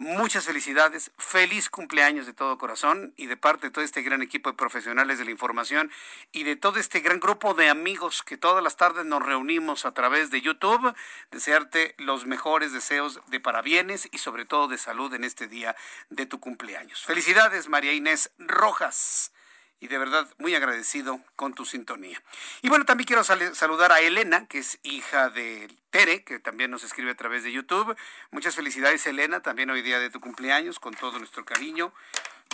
Muchas 0.00 0.46
felicidades, 0.46 1.10
feliz 1.18 1.68
cumpleaños 1.68 2.24
de 2.24 2.32
todo 2.32 2.56
corazón 2.56 3.12
y 3.18 3.26
de 3.26 3.36
parte 3.36 3.66
de 3.66 3.70
todo 3.70 3.84
este 3.84 4.00
gran 4.00 4.22
equipo 4.22 4.50
de 4.50 4.56
profesionales 4.56 5.18
de 5.18 5.26
la 5.26 5.30
información 5.30 5.92
y 6.32 6.44
de 6.44 6.56
todo 6.56 6.78
este 6.78 7.00
gran 7.00 7.20
grupo 7.20 7.52
de 7.52 7.68
amigos 7.68 8.22
que 8.22 8.38
todas 8.38 8.64
las 8.64 8.78
tardes 8.78 9.04
nos 9.04 9.22
reunimos 9.22 9.84
a 9.84 9.92
través 9.92 10.30
de 10.30 10.40
YouTube. 10.40 10.94
Desearte 11.30 11.94
los 11.98 12.24
mejores 12.24 12.72
deseos 12.72 13.20
de 13.26 13.40
parabienes 13.40 14.08
y 14.10 14.16
sobre 14.16 14.46
todo 14.46 14.68
de 14.68 14.78
salud 14.78 15.12
en 15.12 15.22
este 15.22 15.48
día 15.48 15.76
de 16.08 16.24
tu 16.24 16.40
cumpleaños. 16.40 17.04
Felicidades, 17.04 17.68
María 17.68 17.92
Inés 17.92 18.30
Rojas 18.38 19.32
y 19.80 19.88
de 19.88 19.98
verdad 19.98 20.28
muy 20.38 20.54
agradecido 20.54 21.20
con 21.36 21.54
tu 21.54 21.64
sintonía. 21.64 22.22
Y 22.62 22.68
bueno, 22.68 22.84
también 22.84 23.06
quiero 23.06 23.24
saludar 23.24 23.92
a 23.92 24.00
Elena, 24.00 24.46
que 24.46 24.58
es 24.58 24.78
hija 24.82 25.30
de 25.30 25.68
Tere, 25.90 26.22
que 26.22 26.38
también 26.38 26.70
nos 26.70 26.84
escribe 26.84 27.10
a 27.10 27.16
través 27.16 27.42
de 27.42 27.52
YouTube. 27.52 27.96
Muchas 28.30 28.54
felicidades, 28.54 29.06
Elena, 29.06 29.40
también 29.40 29.70
hoy 29.70 29.82
día 29.82 29.98
de 29.98 30.10
tu 30.10 30.20
cumpleaños, 30.20 30.78
con 30.78 30.94
todo 30.94 31.18
nuestro 31.18 31.44
cariño 31.44 31.92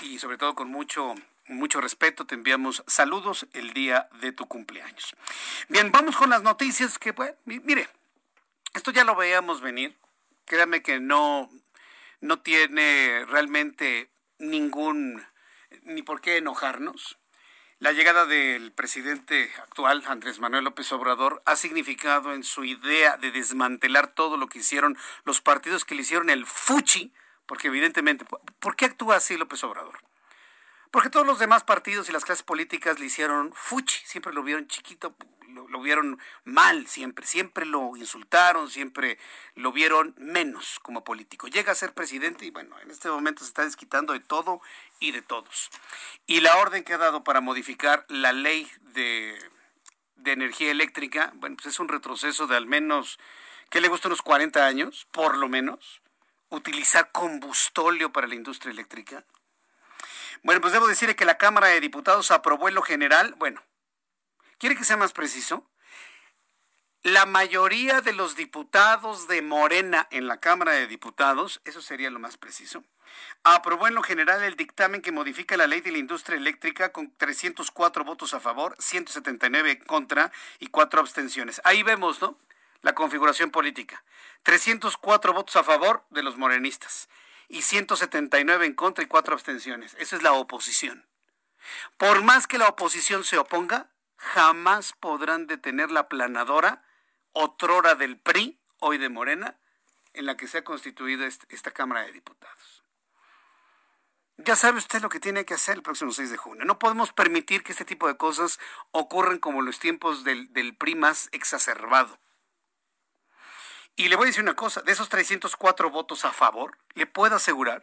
y 0.03 0.19
sobre 0.19 0.39
todo 0.39 0.55
con 0.55 0.71
mucho 0.71 1.15
mucho 1.49 1.81
respeto, 1.81 2.27
te 2.27 2.35
enviamos 2.35 2.83
saludos 2.87 3.47
el 3.53 3.73
día 3.73 4.09
de 4.21 4.33
tu 4.33 4.47
cumpleaños. 4.47 5.15
Bien, 5.69 5.93
vamos 5.93 6.17
con 6.17 6.31
las 6.31 6.43
noticias 6.43 6.99
que, 6.99 7.13
pues, 7.13 7.35
mire, 7.45 7.89
esto 8.75 8.91
ya 8.91 9.05
lo 9.05 9.15
veíamos 9.15 9.61
venir. 9.61 9.97
Créame 10.45 10.83
que 10.83 10.99
no, 10.99 11.49
no 12.21 12.41
tiene 12.41 13.25
realmente 13.27 14.11
ningún 14.39 15.25
ni 15.85 16.03
por 16.03 16.21
qué 16.21 16.37
enojarnos. 16.37 17.19
La 17.79 17.93
llegada 17.93 18.25
del 18.25 18.73
presidente 18.73 19.53
actual, 19.59 20.03
Andrés 20.07 20.39
Manuel 20.39 20.65
López 20.65 20.91
Obrador, 20.93 21.43
ha 21.45 21.57
significado 21.57 22.33
en 22.33 22.43
su 22.43 22.65
idea 22.65 23.19
de 23.19 23.31
desmantelar 23.31 24.15
todo 24.15 24.39
lo 24.39 24.49
que 24.49 24.61
hicieron 24.61 24.97
los 25.25 25.43
partidos 25.43 25.85
que 25.85 25.95
le 25.95 26.01
hicieron 26.01 26.31
el 26.31 26.47
fuchi, 26.47 27.13
porque 27.45 27.69
evidentemente, 27.69 28.25
¿por 28.61 28.77
qué 28.77 28.87
actúa 28.87 29.17
así 29.17 29.37
López 29.37 29.63
Obrador? 29.63 29.99
Porque 30.91 31.11
todos 31.11 31.27
los 31.27 31.39
demás 31.39 31.65
partidos 31.65 32.09
y 32.09 32.13
las 32.13 32.25
clases 32.25 32.43
políticas 32.43 32.99
le 32.99 33.07
hicieron 33.07 33.53
fuchi, 33.53 34.01
siempre 34.07 34.33
lo 34.33 34.43
vieron 34.43 34.69
chiquito, 34.69 35.15
lo, 35.57 35.81
vieron 35.81 36.19
mal 36.45 36.87
siempre, 36.87 37.27
siempre 37.27 37.65
lo 37.65 37.97
insultaron, 37.97 38.71
siempre 38.71 39.19
lo 39.55 39.73
vieron 39.73 40.15
menos 40.19 40.79
como 40.81 41.05
político. 41.05 41.49
Llega 41.49 41.73
a 41.73 41.75
ser 41.75 41.95
presidente 41.95 42.45
y 42.45 42.51
bueno, 42.51 42.79
en 42.81 42.91
este 42.91 43.09
momento 43.09 43.43
se 43.43 43.49
está 43.49 43.65
desquitando 43.65 44.13
de 44.13 44.21
todo 44.21 44.61
y 45.01 45.13
de 45.13 45.23
todos. 45.23 45.71
Y 46.27 46.41
la 46.41 46.57
orden 46.59 46.85
que 46.85 46.95
ha 46.95 46.99
dado 46.99 47.25
para 47.25 47.41
modificar 47.41 48.05
la 48.09 48.33
ley 48.33 48.71
de, 48.81 49.39
de 50.17 50.33
energía 50.33 50.71
eléctrica, 50.71 51.33
bueno, 51.37 51.57
pues 51.57 51.67
es 51.67 51.81
un 51.81 51.89
retroceso 51.89 52.47
de 52.47 52.57
al 52.57 52.67
menos, 52.67 53.19
¿qué 53.71 53.81
le 53.81 53.89
gusta? 53.89 54.09
Unos 54.09 54.23
40 54.23 54.67
años, 54.67 55.07
por 55.11 55.37
lo 55.37 55.49
menos. 55.49 56.03
Utilizar 56.49 57.11
combustóleo 57.11 58.13
para 58.13 58.29
la 58.29 58.37
industria 58.37 58.71
eléctrica. 58.71 59.25
Bueno, 60.43 60.61
pues 60.61 60.73
debo 60.73 60.87
decir 60.87 61.15
que 61.17 61.25
la 61.25 61.39
Cámara 61.39 61.69
de 61.69 61.81
Diputados 61.81 62.31
aprobó 62.31 62.69
en 62.69 62.75
lo 62.75 62.83
general, 62.83 63.35
bueno, 63.37 63.63
¿Quiere 64.59 64.77
que 64.77 64.85
sea 64.85 64.97
más 64.97 65.13
preciso? 65.13 65.71
La 67.03 67.27
mayoría 67.27 68.01
de 68.01 68.13
los 68.13 68.37
diputados 68.37 69.29
de 69.29 69.43
Morena 69.43 70.09
en 70.11 70.27
la 70.27 70.41
Cámara 70.41 70.73
de 70.73 70.87
Diputados, 70.87 71.61
eso 71.65 71.83
sería 71.83 72.11
lo 72.11 72.19
más 72.19 72.37
preciso, 72.39 72.83
aprobó 73.45 73.87
en 73.87 73.95
lo 73.95 74.03
general 74.03 74.43
el 74.43 74.57
dictamen 74.57 75.03
que 75.03 75.13
modifica 75.13 75.57
la 75.57 75.67
ley 75.67 75.83
de 75.83 75.93
la 75.93 75.99
industria 75.99 76.39
eléctrica 76.39 76.91
con 76.91 77.15
304 77.15 78.03
votos 78.03 78.35
a 78.35 78.41
favor, 78.41 78.75
179 78.79 79.79
contra 79.81 80.33
y 80.59 80.69
4 80.69 81.01
abstenciones. 81.01 81.61
Ahí 81.65 81.83
vemos, 81.83 82.21
¿no? 82.21 82.39
La 82.81 82.95
configuración 82.95 83.51
política. 83.51 84.03
304 84.43 85.33
votos 85.33 85.55
a 85.57 85.65
favor 85.65 86.05
de 86.11 86.23
los 86.23 86.39
morenistas 86.39 87.09
y 87.49 87.63
179 87.63 88.67
en 88.67 88.75
contra 88.75 89.05
y 89.05 89.07
4 89.07 89.35
abstenciones. 89.35 89.95
Esa 89.99 90.17
es 90.17 90.23
la 90.23 90.33
oposición. 90.33 91.07
Por 91.99 92.23
más 92.23 92.47
que 92.47 92.59
la 92.59 92.69
oposición 92.69 93.23
se 93.23 93.39
oponga, 93.39 93.91
jamás 94.17 94.93
podrán 94.93 95.47
detener 95.47 95.91
la 95.91 96.09
planadora, 96.09 96.85
otrora 97.33 97.95
del 97.95 98.19
PRI, 98.19 98.61
hoy 98.79 98.99
de 98.99 99.09
Morena, 99.09 99.59
en 100.13 100.27
la 100.27 100.37
que 100.37 100.49
se 100.49 100.59
ha 100.59 100.65
constituido 100.65 101.25
esta 101.25 101.71
Cámara 101.71 102.03
de 102.03 102.13
Diputados. 102.13 102.85
Ya 104.39 104.55
sabe 104.55 104.79
usted 104.79 105.01
lo 105.01 105.09
que 105.09 105.21
tiene 105.21 105.47
que 105.47 105.55
hacer 105.55 105.77
el 105.77 105.83
próximo 105.83 106.13
6 106.13 106.31
de 106.31 106.37
junio. 106.37 106.65
No 106.65 106.79
podemos 106.79 107.13
permitir 107.13 107.63
que 107.63 107.73
este 107.73 107.87
tipo 107.87 108.07
de 108.07 108.17
cosas 108.17 108.59
ocurran 108.91 109.39
como 109.39 109.63
los 109.63 109.79
tiempos 109.79 110.25
del, 110.25 110.53
del 110.53 110.77
PRI 110.77 110.95
más 110.95 111.29
exacerbado. 111.33 112.19
Y 113.97 114.09
le 114.09 114.17
voy 114.17 114.25
a 114.25 114.27
decir 114.27 114.43
una 114.43 114.57
cosa, 114.57 114.83
de 114.83 114.93
esos 114.93 115.09
304 115.09 115.91
votos 115.91 116.27
a 116.27 116.33
favor, 116.33 116.77
le 116.95 117.07
puedo 117.07 117.37
asegurar 117.37 117.83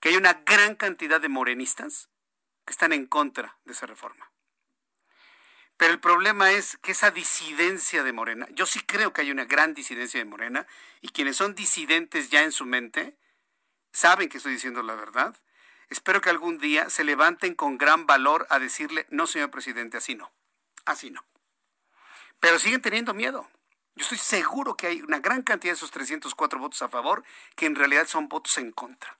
que 0.00 0.08
hay 0.08 0.16
una 0.16 0.42
gran 0.44 0.74
cantidad 0.74 1.20
de 1.20 1.28
morenistas 1.28 2.10
que 2.64 2.72
están 2.72 2.92
en 2.92 3.06
contra 3.06 3.56
de 3.64 3.72
esa 3.72 3.86
reforma. 3.86 4.33
Pero 5.76 5.92
el 5.92 6.00
problema 6.00 6.52
es 6.52 6.76
que 6.78 6.92
esa 6.92 7.10
disidencia 7.10 8.02
de 8.04 8.12
Morena, 8.12 8.46
yo 8.52 8.66
sí 8.66 8.80
creo 8.80 9.12
que 9.12 9.22
hay 9.22 9.30
una 9.30 9.44
gran 9.44 9.74
disidencia 9.74 10.20
de 10.20 10.24
Morena, 10.24 10.66
y 11.00 11.08
quienes 11.08 11.36
son 11.36 11.54
disidentes 11.54 12.30
ya 12.30 12.42
en 12.42 12.52
su 12.52 12.64
mente, 12.64 13.16
saben 13.92 14.28
que 14.28 14.38
estoy 14.38 14.52
diciendo 14.52 14.82
la 14.82 14.94
verdad. 14.94 15.36
Espero 15.88 16.20
que 16.20 16.30
algún 16.30 16.58
día 16.58 16.90
se 16.90 17.04
levanten 17.04 17.54
con 17.54 17.76
gran 17.76 18.06
valor 18.06 18.46
a 18.50 18.58
decirle, 18.58 19.06
no, 19.10 19.26
señor 19.26 19.50
presidente, 19.50 19.96
así 19.96 20.14
no, 20.14 20.32
así 20.84 21.10
no. 21.10 21.24
Pero 22.40 22.58
siguen 22.58 22.80
teniendo 22.80 23.14
miedo. 23.14 23.48
Yo 23.96 24.02
estoy 24.02 24.18
seguro 24.18 24.76
que 24.76 24.88
hay 24.88 25.02
una 25.02 25.20
gran 25.20 25.42
cantidad 25.42 25.72
de 25.72 25.76
esos 25.76 25.90
304 25.90 26.58
votos 26.58 26.82
a 26.82 26.88
favor 26.88 27.24
que 27.54 27.66
en 27.66 27.76
realidad 27.76 28.06
son 28.06 28.28
votos 28.28 28.58
en 28.58 28.72
contra 28.72 29.16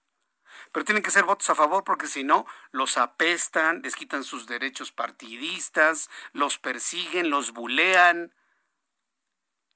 pero 0.74 0.84
tienen 0.84 1.04
que 1.04 1.12
ser 1.12 1.22
votos 1.22 1.48
a 1.50 1.54
favor 1.54 1.84
porque 1.84 2.08
si 2.08 2.24
no, 2.24 2.46
los 2.72 2.98
apestan, 2.98 3.80
les 3.82 3.94
quitan 3.94 4.24
sus 4.24 4.48
derechos 4.48 4.90
partidistas, 4.90 6.10
los 6.32 6.58
persiguen, 6.58 7.30
los 7.30 7.52
bulean. 7.52 8.34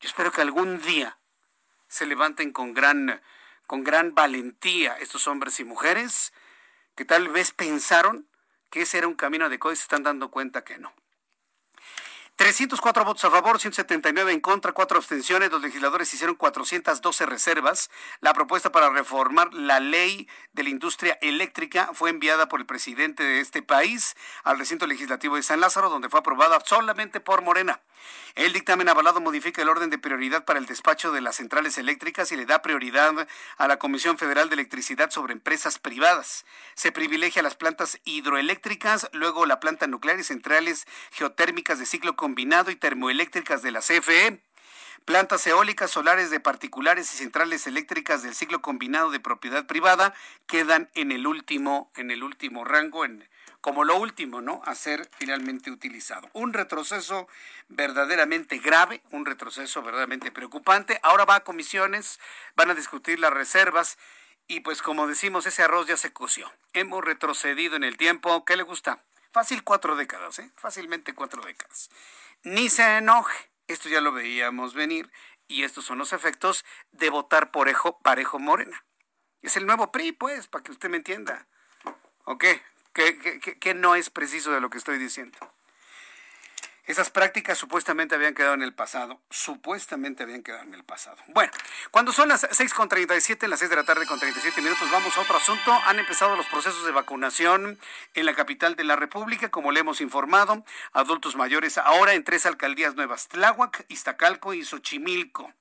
Yo 0.01 0.09
espero 0.09 0.33
que 0.33 0.41
algún 0.41 0.83
día 0.83 1.17
se 1.87 2.05
levanten 2.05 2.51
con 2.51 2.75
gran, 2.75 3.23
con 3.69 3.85
gran 3.85 4.13
valentía 4.17 4.99
estos 4.99 5.29
hombres 5.29 5.61
y 5.61 5.65
mujeres 5.65 6.33
que 6.97 7.05
tal 7.05 7.29
vez 7.29 7.53
pensaron 7.53 8.29
que 8.69 8.83
ese 8.83 8.99
era 8.99 9.07
un 9.07 9.15
camino 9.15 9.45
adecuado 9.45 9.75
y 9.75 9.77
se 9.77 9.83
están 9.83 10.03
dando 10.03 10.33
cuenta 10.33 10.65
que 10.65 10.79
no. 10.79 10.93
304 12.39 13.05
votos 13.05 13.25
a 13.25 13.31
favor, 13.33 13.59
179 13.59 14.33
en 14.33 14.39
contra, 14.39 14.71
4 14.71 14.99
abstenciones. 14.99 15.51
Los 15.51 15.61
legisladores 15.61 16.15
hicieron 16.15 16.37
412 16.37 17.27
reservas. 17.27 17.91
La 18.21 18.33
propuesta 18.33 18.71
para 18.71 18.91
reformar 18.91 19.53
la 19.53 19.81
ley 19.81 20.29
de 20.53 20.63
la 20.63 20.69
industria 20.69 21.19
eléctrica 21.21 21.91
fue 21.95 22.11
enviada 22.11 22.49
por 22.49 22.61
el 22.61 22.67
presidente 22.67 23.25
de 23.25 23.41
este 23.41 23.61
país 23.61 24.15
al 24.45 24.57
recinto 24.57 24.87
legislativo 24.87 25.35
de 25.35 25.43
San 25.43 25.59
Lázaro, 25.61 25.91
donde 25.91 26.09
fue 26.09 26.21
aprobada 26.21 26.63
solamente 26.65 27.19
por 27.19 27.43
Morena. 27.43 27.81
El 28.35 28.53
dictamen 28.53 28.89
avalado 28.89 29.21
modifica 29.21 29.63
el 29.63 29.69
orden 29.69 29.91
de 29.91 29.99
prioridad 29.99 30.45
para 30.45 30.59
el 30.59 30.67
despacho 30.67 31.11
de 31.13 31.21
las 31.21 31.37
centrales 31.37 31.77
eléctricas 31.79 32.31
y 32.31 32.37
le 32.37 32.47
da 32.47 32.63
prioridad 32.63 33.27
a 33.57 33.69
la 33.69 33.79
Comisión 33.79 34.19
Federal 34.19 34.49
de 34.49 34.55
Electricidad 34.55 35.11
sobre 35.11 35.33
empresas 35.33 35.79
privadas. 35.79 36.45
Se 36.75 36.93
privilegia 36.93 37.43
las 37.43 37.57
plantas 37.57 38.01
hidroeléctricas, 38.05 39.09
luego 39.13 39.47
la 39.47 39.61
planta 39.61 39.87
nuclear 39.87 40.21
y 40.21 40.25
centrales 40.25 40.87
geotérmicas 41.11 41.79
de 41.79 41.87
ciclo 41.87 42.17
combinado 42.17 42.71
y 42.71 42.77
termoeléctricas 42.77 43.63
de 43.63 43.73
la 43.73 43.81
CFE. 43.81 44.43
Plantas 45.05 45.47
eólicas, 45.47 45.91
solares 45.91 46.31
de 46.31 46.39
particulares 46.39 47.13
y 47.15 47.17
centrales 47.17 47.67
eléctricas 47.67 48.23
del 48.23 48.35
ciclo 48.35 48.61
combinado 48.61 49.11
de 49.11 49.21
propiedad 49.21 49.67
privada 49.67 50.15
quedan 50.47 50.91
en 50.95 51.13
el 51.13 51.27
último, 51.27 51.91
en 51.97 52.11
el 52.11 52.23
último 52.23 52.65
rango, 52.65 53.05
en, 53.05 53.27
como 53.61 53.85
lo 53.85 53.97
último, 53.97 54.41
¿no? 54.41 54.63
A 54.65 54.75
ser 54.75 55.09
finalmente 55.19 55.71
utilizado. 55.71 56.29
Un 56.33 56.53
retroceso 56.53 57.29
verdaderamente 57.69 58.59
grave, 58.59 59.03
un 59.11 59.27
retroceso 59.27 59.83
verdaderamente 59.83 60.31
preocupante. 60.31 61.01
Ahora 61.03 61.25
va 61.25 61.37
a 61.37 61.45
comisiones, 61.45 62.21
van 62.55 62.71
a 62.71 62.75
discutir 62.75 63.19
las 63.19 63.33
reservas 63.33 63.99
y 64.47 64.61
pues 64.61 64.81
como 64.81 65.07
decimos, 65.07 65.47
ese 65.47 65.63
arroz 65.63 65.87
ya 65.87 65.97
se 65.97 66.13
coció. 66.13 66.51
Hemos 66.73 67.05
retrocedido 67.05 67.77
en 67.77 67.85
el 67.85 67.97
tiempo. 67.97 68.45
¿Qué 68.45 68.57
le 68.57 68.63
gusta? 68.63 69.05
Fácil 69.33 69.63
cuatro 69.63 69.97
décadas, 69.97 70.39
¿eh? 70.39 70.51
Fácilmente 70.57 71.15
cuatro 71.15 71.43
décadas. 71.43 71.91
Ni 72.45 72.71
se 72.71 72.99
enoje. 72.99 73.51
Esto 73.67 73.89
ya 73.91 74.01
lo 74.01 74.13
veíamos 74.13 74.73
venir 74.73 75.11
y 75.49 75.65
estos 75.65 75.85
son 75.85 75.99
los 75.99 76.13
efectos 76.13 76.65
de 76.93 77.11
votar 77.11 77.51
por 77.51 77.71
parejo 78.03 78.39
morena. 78.39 78.85
Es 79.43 79.57
el 79.57 79.67
nuevo 79.67 79.93
PRI, 79.93 80.13
pues, 80.13 80.49
para 80.49 80.65
que 80.65 80.73
usted 80.73 80.89
me 80.89 80.97
entienda. 80.97 81.47
¿Ok? 82.25 82.45
Que, 82.99 83.75
no 83.75 83.95
es 83.95 84.11
preciso 84.11 84.51
de 84.51 84.61
lo 84.61 84.71
que 84.71 84.79
estoy 84.79 84.99
diciendo. 84.99 85.39
Esas 86.85 87.11
prácticas 87.11 87.57
supuestamente 87.57 88.17
habían 88.17 88.35
quedado 88.35 88.55
en 88.55 88.63
el 88.63 88.75
pasado. 88.75 89.21
Supuestamente 89.31 90.25
habían 90.25 90.43
quedado 90.43 90.65
en 90.65 90.75
el 90.75 90.83
pasado. 90.83 91.17
Bueno, 91.29 91.53
cuando 91.93 92.13
son 92.13 92.29
las 92.29 92.43
6.37, 92.43 93.47
las 93.47 93.61
6 93.61 93.71
de 93.71 93.77
la 93.77 93.85
tarde 93.85 94.05
con 94.07 94.19
37 94.19 94.63
minutos, 94.63 94.91
vamos 94.91 95.17
a 95.17 95.21
otro 95.21 95.37
asunto. 95.37 95.73
Han 95.87 96.01
empezado 96.01 96.35
los 96.35 96.47
procesos 96.47 96.85
de 96.87 96.91
vacunación 96.91 97.79
en 98.15 98.27
la 98.27 98.35
capital 98.35 98.75
de 98.75 98.83
la 98.83 98.97
República, 98.97 99.49
como 99.49 99.71
le 99.71 99.81
hemos 99.81 100.01
informado. 100.01 100.65
Adultos 100.93 101.37
mayores 101.37 101.79
ahora 101.79 102.15
en 102.15 102.25
tres 102.25 102.47
alcaldías 102.47 102.97
nuevas, 102.97 103.29
Tláhuac, 103.29 103.85
Iztacalco 103.89 104.55
y 104.55 104.65
Xochimilco. 104.65 105.53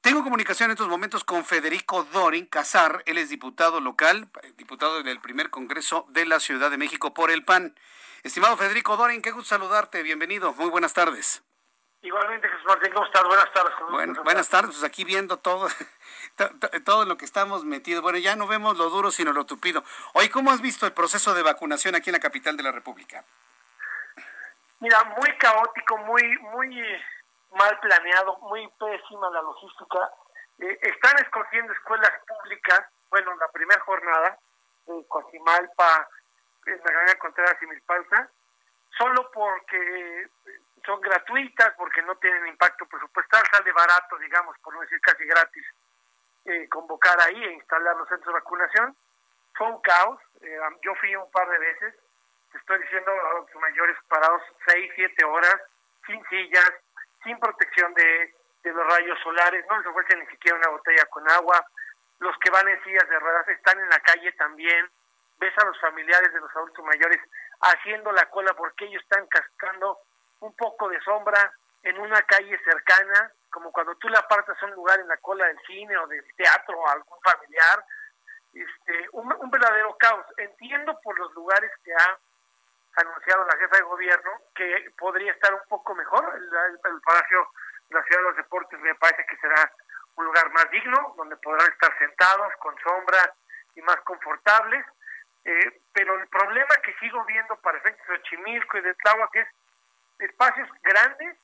Tengo 0.00 0.22
comunicación 0.22 0.70
en 0.70 0.74
estos 0.74 0.88
momentos 0.88 1.24
con 1.24 1.44
Federico 1.44 2.04
Dorin 2.04 2.46
Casar. 2.46 3.02
Él 3.04 3.18
es 3.18 3.30
diputado 3.30 3.80
local, 3.80 4.28
diputado 4.56 5.02
del 5.02 5.20
primer 5.20 5.50
Congreso 5.50 6.06
de 6.10 6.24
la 6.24 6.38
Ciudad 6.38 6.70
de 6.70 6.78
México 6.78 7.12
por 7.12 7.30
el 7.32 7.44
PAN. 7.44 7.74
Estimado 8.22 8.56
Federico 8.56 8.96
Dorin, 8.96 9.22
qué 9.22 9.32
gusto 9.32 9.48
saludarte. 9.48 10.02
Bienvenido. 10.04 10.54
Muy 10.54 10.70
buenas 10.70 10.94
tardes. 10.94 11.42
Igualmente, 12.00 12.48
Jesús 12.48 12.64
Martín, 12.64 12.92
¿cómo 12.92 13.06
estás? 13.06 13.24
Buenas 13.24 13.52
tardes. 13.52 13.74
Bueno, 13.90 14.22
buenas 14.22 14.48
tardes, 14.48 14.70
pues 14.70 14.84
aquí 14.84 15.02
viendo 15.02 15.38
todo, 15.38 15.66
todo 16.84 17.04
lo 17.04 17.16
que 17.16 17.24
estamos 17.24 17.64
metidos. 17.64 18.00
Bueno, 18.00 18.18
ya 18.18 18.36
no 18.36 18.46
vemos 18.46 18.78
lo 18.78 18.90
duro, 18.90 19.10
sino 19.10 19.32
lo 19.32 19.46
tupido. 19.46 19.82
Hoy, 20.14 20.28
¿cómo 20.28 20.52
has 20.52 20.60
visto 20.60 20.86
el 20.86 20.92
proceso 20.92 21.34
de 21.34 21.42
vacunación 21.42 21.96
aquí 21.96 22.10
en 22.10 22.14
la 22.14 22.20
capital 22.20 22.56
de 22.56 22.62
la 22.62 22.70
República? 22.70 23.24
Mira, 24.78 25.02
muy 25.04 25.36
caótico, 25.38 25.98
muy, 25.98 26.22
muy 26.54 26.80
mal 27.52 27.78
planeado, 27.80 28.36
muy 28.38 28.68
pésima 28.78 29.30
la 29.30 29.42
logística. 29.42 30.10
Eh, 30.58 30.78
están 30.82 31.18
escogiendo 31.18 31.72
escuelas 31.72 32.12
públicas, 32.26 32.84
bueno, 33.10 33.34
la 33.36 33.48
primera 33.48 33.80
jornada, 33.80 34.38
de 34.86 35.06
Coajimalpa, 35.06 36.08
en 36.66 36.78
la 36.84 36.92
Gran 36.92 37.18
Contreras 37.18 37.56
y 37.62 37.66
Milpalta, 37.66 38.28
solo 38.96 39.30
porque 39.32 40.28
son 40.84 41.00
gratuitas, 41.00 41.74
porque 41.76 42.02
no 42.02 42.16
tienen 42.16 42.46
impacto 42.46 42.86
presupuestal, 42.86 43.42
sale 43.50 43.72
barato, 43.72 44.16
digamos, 44.18 44.56
por 44.58 44.74
no 44.74 44.80
decir 44.80 45.00
casi 45.00 45.24
gratis, 45.24 45.66
eh, 46.44 46.68
convocar 46.68 47.20
ahí 47.20 47.44
e 47.44 47.52
instalar 47.52 47.96
los 47.96 48.08
centros 48.08 48.34
de 48.34 48.40
vacunación. 48.40 48.96
Fue 49.54 49.66
un 49.66 49.80
caos, 49.82 50.20
eh, 50.40 50.58
yo 50.82 50.94
fui 50.96 51.14
un 51.16 51.30
par 51.30 51.48
de 51.48 51.58
veces, 51.58 51.94
estoy 52.54 52.78
diciendo 52.82 53.10
a 53.10 53.34
los 53.34 53.54
mayores 53.56 53.96
parados 54.08 54.42
seis, 54.66 54.90
siete 54.94 55.24
horas, 55.24 55.56
sin 56.06 56.24
sillas, 56.28 56.72
sin 57.28 57.38
protección 57.38 57.92
de, 57.92 58.34
de 58.62 58.72
los 58.72 58.86
rayos 58.86 59.18
solares, 59.22 59.64
no 59.68 59.78
les 59.78 59.86
ofrecen 59.86 60.18
ni 60.20 60.26
siquiera 60.28 60.56
una 60.56 60.70
botella 60.70 61.04
con 61.10 61.28
agua, 61.30 61.62
los 62.20 62.34
que 62.38 62.50
van 62.50 62.66
en 62.68 62.82
sillas 62.82 63.08
de 63.08 63.18
ruedas 63.18 63.46
están 63.48 63.78
en 63.78 63.88
la 63.90 64.00
calle 64.00 64.32
también, 64.32 64.90
ves 65.38 65.52
a 65.58 65.66
los 65.66 65.78
familiares 65.78 66.32
de 66.32 66.40
los 66.40 66.50
adultos 66.56 66.84
mayores 66.84 67.20
haciendo 67.60 68.10
la 68.12 68.28
cola 68.30 68.54
porque 68.54 68.86
ellos 68.86 69.02
están 69.02 69.26
cascando 69.26 69.98
un 70.40 70.56
poco 70.56 70.88
de 70.88 71.00
sombra 71.02 71.52
en 71.82 71.98
una 72.00 72.22
calle 72.22 72.58
cercana, 72.64 73.30
como 73.50 73.70
cuando 73.72 73.94
tú 73.96 74.08
le 74.08 74.16
apartas 74.16 74.60
un 74.62 74.72
lugar 74.72 74.98
en 74.98 75.08
la 75.08 75.16
cola 75.18 75.46
del 75.46 75.58
cine 75.66 75.96
o 75.98 76.06
del 76.06 76.24
teatro 76.34 76.78
o 76.78 76.88
algún 76.88 77.18
familiar, 77.22 77.84
este, 78.52 79.06
un, 79.12 79.32
un 79.32 79.50
verdadero 79.50 79.96
caos. 79.98 80.26
Entiendo 80.38 80.98
por 81.02 81.16
los 81.18 81.32
lugares 81.34 81.70
que 81.84 81.92
ha 81.92 82.18
anunciado 83.00 83.44
la 83.44 83.56
jefa 83.56 83.76
de 83.76 83.82
gobierno 83.82 84.30
que 84.54 84.92
podría 84.98 85.32
estar 85.32 85.52
un 85.54 85.62
poco 85.68 85.94
mejor. 85.94 86.34
El, 86.34 87.00
Palacio 87.00 87.50
de 87.88 87.94
la 87.94 88.02
Ciudad 88.04 88.20
de 88.20 88.28
los 88.28 88.36
Deportes 88.36 88.80
me 88.80 88.94
parece 88.96 89.24
que 89.26 89.36
será 89.36 89.70
un 90.16 90.24
lugar 90.24 90.50
más 90.52 90.70
digno, 90.70 91.14
donde 91.16 91.36
podrán 91.36 91.70
estar 91.70 91.96
sentados 91.98 92.52
con 92.58 92.76
sombra 92.80 93.32
y 93.74 93.82
más 93.82 93.96
confortables. 94.00 94.84
Eh, 95.44 95.80
pero 95.92 96.14
el 96.20 96.28
problema 96.28 96.74
que 96.82 96.94
sigo 96.98 97.24
viendo 97.24 97.56
para 97.60 97.78
efectos 97.78 98.06
de 98.08 98.22
Chimilco 98.22 98.78
y 98.78 98.82
de 98.82 98.94
Tláhuac 98.94 99.34
es 99.36 99.48
espacios 100.18 100.68
grandes 100.82 101.38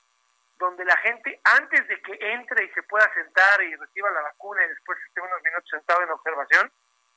donde 0.59 0.85
la 0.85 0.97
gente 0.99 1.41
antes 1.45 1.87
de 1.89 2.01
que 2.03 2.19
entre 2.33 2.65
y 2.65 2.71
se 2.71 2.83
pueda 2.85 3.13
sentar 3.13 3.63
y 3.63 3.75
reciba 3.77 4.11
la 4.11 4.23
vacuna 4.23 4.65
y 4.65 4.69
después 4.69 4.99
esté 5.07 5.21
unos 5.21 5.43
minutos 5.43 5.71
sentado 5.71 6.03
en 6.03 6.11
observación 6.11 6.73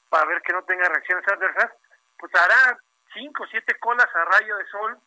para 0.09 0.25
ver 0.25 0.41
que 0.41 0.53
no 0.53 0.63
tenga 0.63 0.87
reacciones 0.87 1.27
adversas, 1.27 1.71
pues 2.17 2.33
hará 2.35 2.77
cinco 3.17 3.43
o 3.43 3.47
siete 3.47 3.73
colas 3.79 4.07
a 4.13 4.25
rayo 4.25 4.57
de 4.57 4.65
sol 4.67 4.97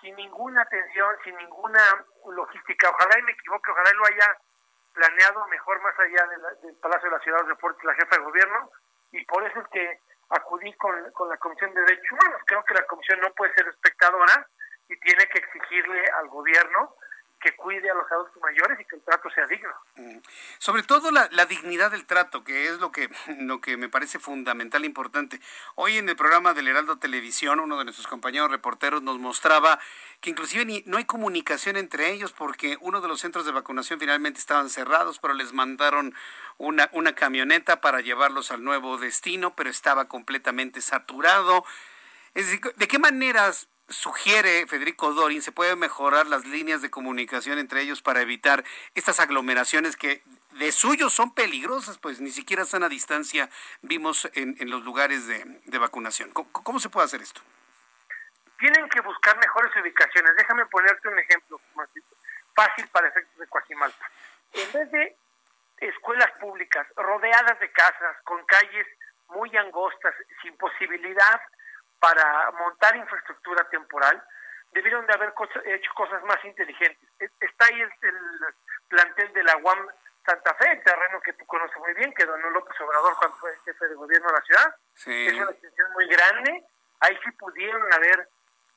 sin 0.00 0.14
ninguna 0.14 0.62
atención, 0.62 1.16
sin 1.24 1.36
ninguna 1.36 1.80
logística. 2.30 2.88
Ojalá 2.90 3.18
y 3.18 3.22
me 3.22 3.32
equivoque, 3.32 3.70
ojalá 3.70 3.90
y 3.90 3.96
lo 3.96 4.06
haya 4.06 4.38
planeado 4.94 5.46
mejor 5.48 5.82
más 5.82 5.98
allá 5.98 6.26
del 6.62 6.76
Palacio 6.76 7.10
de 7.10 7.16
la 7.16 7.22
Ciudad 7.22 7.42
de 7.42 7.48
Deportes 7.48 7.84
la 7.84 7.94
jefa 7.94 8.16
de 8.16 8.22
gobierno 8.22 8.70
y 9.10 9.24
por 9.24 9.42
eso 9.44 9.60
es 9.60 9.68
que 9.68 10.00
acudí 10.30 10.72
con, 10.74 11.10
con 11.12 11.28
la 11.28 11.36
Comisión 11.38 11.72
de 11.74 11.80
Derechos 11.80 12.12
Humanos. 12.12 12.42
Creo 12.46 12.64
que 12.64 12.74
la 12.74 12.86
Comisión 12.86 13.20
no 13.20 13.32
puede 13.34 13.54
ser 13.54 13.66
espectadora 13.68 14.46
y 14.88 14.98
tiene 15.00 15.26
que 15.26 15.38
exigirle 15.38 16.04
al 16.18 16.28
gobierno 16.28 16.94
que 17.40 17.54
cuide 17.56 17.90
a 17.90 17.94
los 17.94 18.10
adultos 18.10 18.42
mayores 18.42 18.80
y 18.80 18.84
que 18.84 18.96
el 18.96 19.02
trato 19.02 19.30
sea 19.30 19.46
digno. 19.46 19.70
Mm. 19.96 20.18
Sobre 20.58 20.82
todo 20.82 21.10
la, 21.10 21.28
dignidad 21.46 21.90
del 21.90 22.04
trato, 22.04 22.44
que 22.44 22.66
es 22.66 22.78
lo 22.78 22.90
que, 22.90 23.08
lo 23.40 23.60
que 23.60 23.76
me 23.76 23.88
parece 23.88 24.18
fundamental 24.18 24.82
e 24.82 24.86
importante. 24.86 25.40
Hoy 25.74 25.98
en 25.98 26.08
el 26.08 26.16
programa 26.16 26.54
del 26.54 26.68
Heraldo 26.68 26.98
Televisión, 26.98 27.60
uno 27.60 27.78
de 27.78 27.84
nuestros 27.84 28.06
compañeros 28.06 28.50
reporteros 28.50 29.02
nos 29.02 29.18
mostraba 29.18 29.78
que 30.20 30.30
inclusive 30.30 30.82
no 30.86 30.96
hay 30.98 31.04
comunicación 31.04 31.76
entre 31.76 32.10
ellos 32.10 32.32
porque 32.32 32.76
uno 32.80 33.00
de 33.00 33.08
los 33.08 33.20
centros 33.20 33.46
de 33.46 33.52
vacunación 33.52 34.00
finalmente 34.00 34.40
estaban 34.40 34.68
cerrados, 34.68 35.18
pero 35.18 35.34
les 35.34 35.52
mandaron 35.52 36.14
una, 36.56 36.88
una 36.92 37.14
camioneta 37.14 37.80
para 37.80 38.00
llevarlos 38.00 38.50
al 38.50 38.64
nuevo 38.64 38.98
destino, 38.98 39.54
pero 39.54 39.70
estaba 39.70 40.06
completamente 40.06 40.80
saturado. 40.80 41.64
Es 42.34 42.46
decir, 42.46 42.60
¿de 42.76 42.88
qué 42.88 42.98
maneras 42.98 43.68
sugiere 43.88 44.66
Federico 44.66 45.12
Dorin, 45.12 45.42
se 45.42 45.52
puede 45.52 45.76
mejorar 45.76 46.26
las 46.26 46.44
líneas 46.44 46.82
de 46.82 46.90
comunicación 46.90 47.58
entre 47.58 47.80
ellos 47.80 48.02
para 48.02 48.20
evitar 48.20 48.64
estas 48.94 49.20
aglomeraciones 49.20 49.96
que 49.96 50.22
de 50.52 50.72
suyo 50.72 51.08
son 51.08 51.34
peligrosas, 51.34 51.98
pues 51.98 52.20
ni 52.20 52.30
siquiera 52.30 52.62
están 52.62 52.82
a 52.82 52.88
distancia, 52.88 53.48
vimos 53.80 54.28
en, 54.34 54.56
en 54.58 54.70
los 54.70 54.84
lugares 54.84 55.26
de, 55.26 55.44
de 55.64 55.78
vacunación. 55.78 56.30
¿Cómo, 56.32 56.80
se 56.80 56.90
puede 56.90 57.06
hacer 57.06 57.22
esto? 57.22 57.40
Tienen 58.58 58.88
que 58.88 59.00
buscar 59.00 59.38
mejores 59.38 59.70
ubicaciones. 59.80 60.34
Déjame 60.36 60.66
ponerte 60.66 61.08
un 61.08 61.18
ejemplo 61.18 61.60
fácil 62.54 62.88
para 62.88 63.08
efectos 63.08 63.38
de 63.38 63.46
Coajimalpa. 63.46 64.10
En 64.52 64.72
vez 64.72 64.90
de 64.90 65.16
escuelas 65.78 66.30
públicas 66.40 66.86
rodeadas 66.96 67.60
de 67.60 67.70
casas, 67.70 68.16
con 68.24 68.44
calles 68.46 68.86
muy 69.28 69.56
angostas, 69.56 70.14
sin 70.42 70.56
posibilidad 70.56 71.40
para 72.00 72.50
montar 72.52 72.96
infraestructura 72.96 73.68
temporal, 73.70 74.22
debieron 74.72 75.06
de 75.06 75.14
haber 75.14 75.32
hecho 75.64 75.90
cosas 75.94 76.22
más 76.24 76.42
inteligentes. 76.44 77.08
E, 77.18 77.30
está 77.40 77.66
ahí 77.66 77.80
el, 77.80 77.90
plantel 78.88 79.32
de 79.32 79.42
la 79.42 79.56
UAM 79.58 79.86
Santa 80.24 80.54
Fe, 80.54 80.72
el 80.72 80.82
terreno 80.82 81.20
que 81.20 81.32
tú 81.34 81.44
conoces 81.46 81.76
muy 81.78 81.94
bien, 81.94 82.12
que 82.14 82.24
donó 82.24 82.50
López 82.50 82.78
Obrador 82.80 83.14
cuando 83.18 83.36
fue 83.38 83.56
jefe 83.64 83.88
de 83.88 83.94
gobierno 83.94 84.28
de 84.28 84.32
la 84.32 84.42
ciudad. 84.42 84.74
Es 84.94 85.34
una 85.34 85.50
extensión 85.50 85.92
muy 85.92 86.06
grande. 86.06 86.64
Ahí 87.00 87.18
sí 87.24 87.30
pudieron 87.32 87.92
haber 87.92 88.28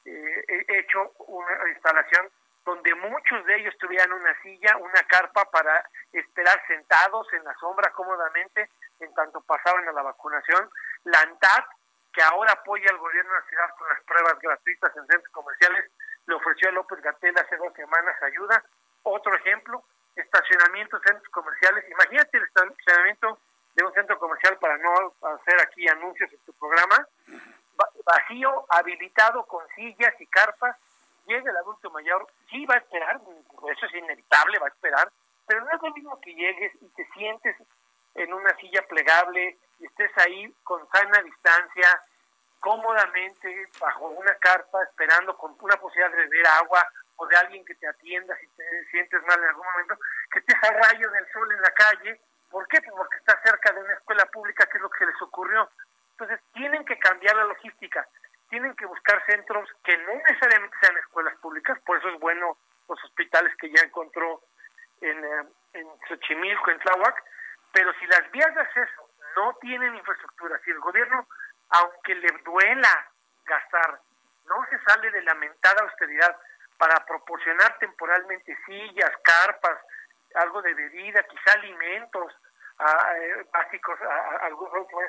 eh, 0.05 0.65
hecho 0.67 1.13
una 1.19 1.69
instalación 1.69 2.29
donde 2.63 2.93
muchos 2.95 3.45
de 3.45 3.55
ellos 3.55 3.75
tuvieran 3.79 4.13
una 4.13 4.39
silla, 4.41 4.77
una 4.77 5.03
carpa 5.03 5.45
para 5.45 5.83
esperar 6.11 6.61
sentados 6.67 7.27
en 7.33 7.43
la 7.43 7.55
sombra 7.55 7.91
cómodamente 7.91 8.69
en 8.99 9.13
tanto 9.13 9.41
pasaban 9.41 9.87
a 9.87 9.91
la 9.91 10.03
vacunación. 10.03 10.69
La 11.05 11.21
ANTAT 11.21 11.65
que 12.13 12.21
ahora 12.21 12.51
apoya 12.53 12.89
al 12.89 12.97
gobierno 12.97 13.31
ciudad 13.47 13.69
con 13.77 13.87
las 13.89 14.01
pruebas 14.03 14.39
gratuitas 14.39 14.95
en 14.95 15.07
centros 15.07 15.31
comerciales, 15.31 15.91
le 16.27 16.35
ofreció 16.35 16.69
a 16.69 16.73
López 16.73 17.01
Gatel 17.01 17.37
hace 17.37 17.57
dos 17.57 17.73
semanas 17.73 18.21
ayuda. 18.21 18.63
Otro 19.03 19.33
ejemplo, 19.35 19.83
estacionamiento 20.15 20.97
en 20.97 21.03
centros 21.03 21.29
comerciales. 21.29 21.85
Imagínate 21.89 22.37
el 22.37 22.43
estacionamiento 22.43 23.39
de 23.75 23.85
un 23.85 23.93
centro 23.93 24.19
comercial 24.19 24.57
para 24.57 24.77
no 24.77 25.13
hacer 25.21 25.61
aquí 25.61 25.87
anuncios 25.87 26.31
en 26.31 26.39
tu 26.39 26.53
programa, 26.53 27.07
vacío, 28.05 28.65
habilitado 28.69 29.45
con 29.45 29.65
sillas 29.75 30.13
y 30.19 30.27
carpas, 30.27 30.75
llega 31.25 31.49
el 31.49 31.57
adulto 31.57 31.89
mayor, 31.91 32.27
sí 32.49 32.65
va 32.65 32.75
a 32.75 32.79
esperar, 32.79 33.19
eso 33.71 33.85
es 33.85 33.93
inevitable, 33.95 34.59
va 34.59 34.67
a 34.67 34.69
esperar, 34.69 35.09
pero 35.47 35.61
no 35.61 35.71
es 35.71 35.81
lo 35.81 35.93
mismo 35.93 36.19
que 36.21 36.33
llegues 36.33 36.73
y 36.81 36.89
te 36.89 37.07
sientes 37.13 37.55
en 38.15 38.33
una 38.33 38.55
silla 38.57 38.85
plegable 38.87 39.57
estés 39.85 40.11
ahí 40.17 40.53
con 40.63 40.87
sana 40.89 41.21
distancia, 41.21 42.01
cómodamente, 42.59 43.67
bajo 43.79 44.07
una 44.07 44.35
carpa, 44.35 44.83
esperando 44.83 45.35
con 45.37 45.55
una 45.59 45.77
posibilidad 45.77 46.11
de 46.11 46.27
beber 46.27 46.47
agua 46.47 46.87
o 47.17 47.27
de 47.27 47.35
alguien 47.37 47.65
que 47.65 47.75
te 47.75 47.87
atienda 47.87 48.35
si 48.37 48.47
te 48.49 48.85
sientes 48.91 49.21
mal 49.23 49.39
en 49.39 49.49
algún 49.49 49.65
momento, 49.65 49.97
que 50.31 50.39
estés 50.39 50.63
a 50.63 50.71
rayo 50.71 51.09
del 51.11 51.31
sol 51.31 51.51
en 51.51 51.61
la 51.61 51.71
calle. 51.71 52.21
¿Por 52.49 52.67
qué? 52.67 52.81
Pues 52.81 52.93
porque 52.95 53.17
estás 53.17 53.39
cerca 53.43 53.71
de 53.71 53.81
una 53.81 53.93
escuela 53.93 54.25
pública, 54.25 54.65
que 54.65 54.77
es 54.77 54.81
lo 54.81 54.89
que 54.89 54.99
se 54.99 55.11
les 55.11 55.21
ocurrió. 55.21 55.69
Entonces, 56.11 56.39
tienen 56.53 56.85
que 56.85 56.99
cambiar 56.99 57.35
la 57.35 57.45
logística, 57.45 58.07
tienen 58.49 58.75
que 58.75 58.85
buscar 58.85 59.23
centros 59.25 59.69
que 59.83 59.97
no 59.97 60.13
necesariamente 60.13 60.77
sean 60.81 60.97
escuelas 60.97 61.35
públicas, 61.37 61.79
por 61.85 61.97
eso 61.97 62.09
es 62.09 62.19
bueno 62.19 62.57
los 62.87 63.03
hospitales 63.05 63.55
que 63.57 63.71
ya 63.71 63.81
encontró 63.83 64.41
en, 64.99 65.23
eh, 65.23 65.43
en 65.73 65.87
Xochimilco, 66.07 66.69
en 66.69 66.79
Tláhuac, 66.79 67.23
pero 67.71 67.93
si 67.99 68.05
las 68.07 68.29
vías 68.31 68.53
de 68.53 68.61
acceso 68.61 69.10
no 69.35 69.55
tienen 69.61 69.95
infraestructura, 69.95 70.59
si 70.63 70.71
el 70.71 70.79
gobierno, 70.79 71.27
aunque 71.69 72.15
le 72.15 72.29
duela 72.43 73.11
gastar, 73.45 73.99
no 74.45 74.65
se 74.69 74.79
sale 74.83 75.11
de 75.11 75.21
lamentada 75.23 75.81
austeridad 75.83 76.35
para 76.77 77.05
proporcionar 77.05 77.77
temporalmente 77.79 78.57
sillas, 78.65 79.11
carpas, 79.23 79.77
algo 80.35 80.61
de 80.61 80.73
bebida, 80.73 81.23
quizá 81.23 81.53
alimentos 81.53 82.33
eh, 82.79 83.45
básicos, 83.53 83.99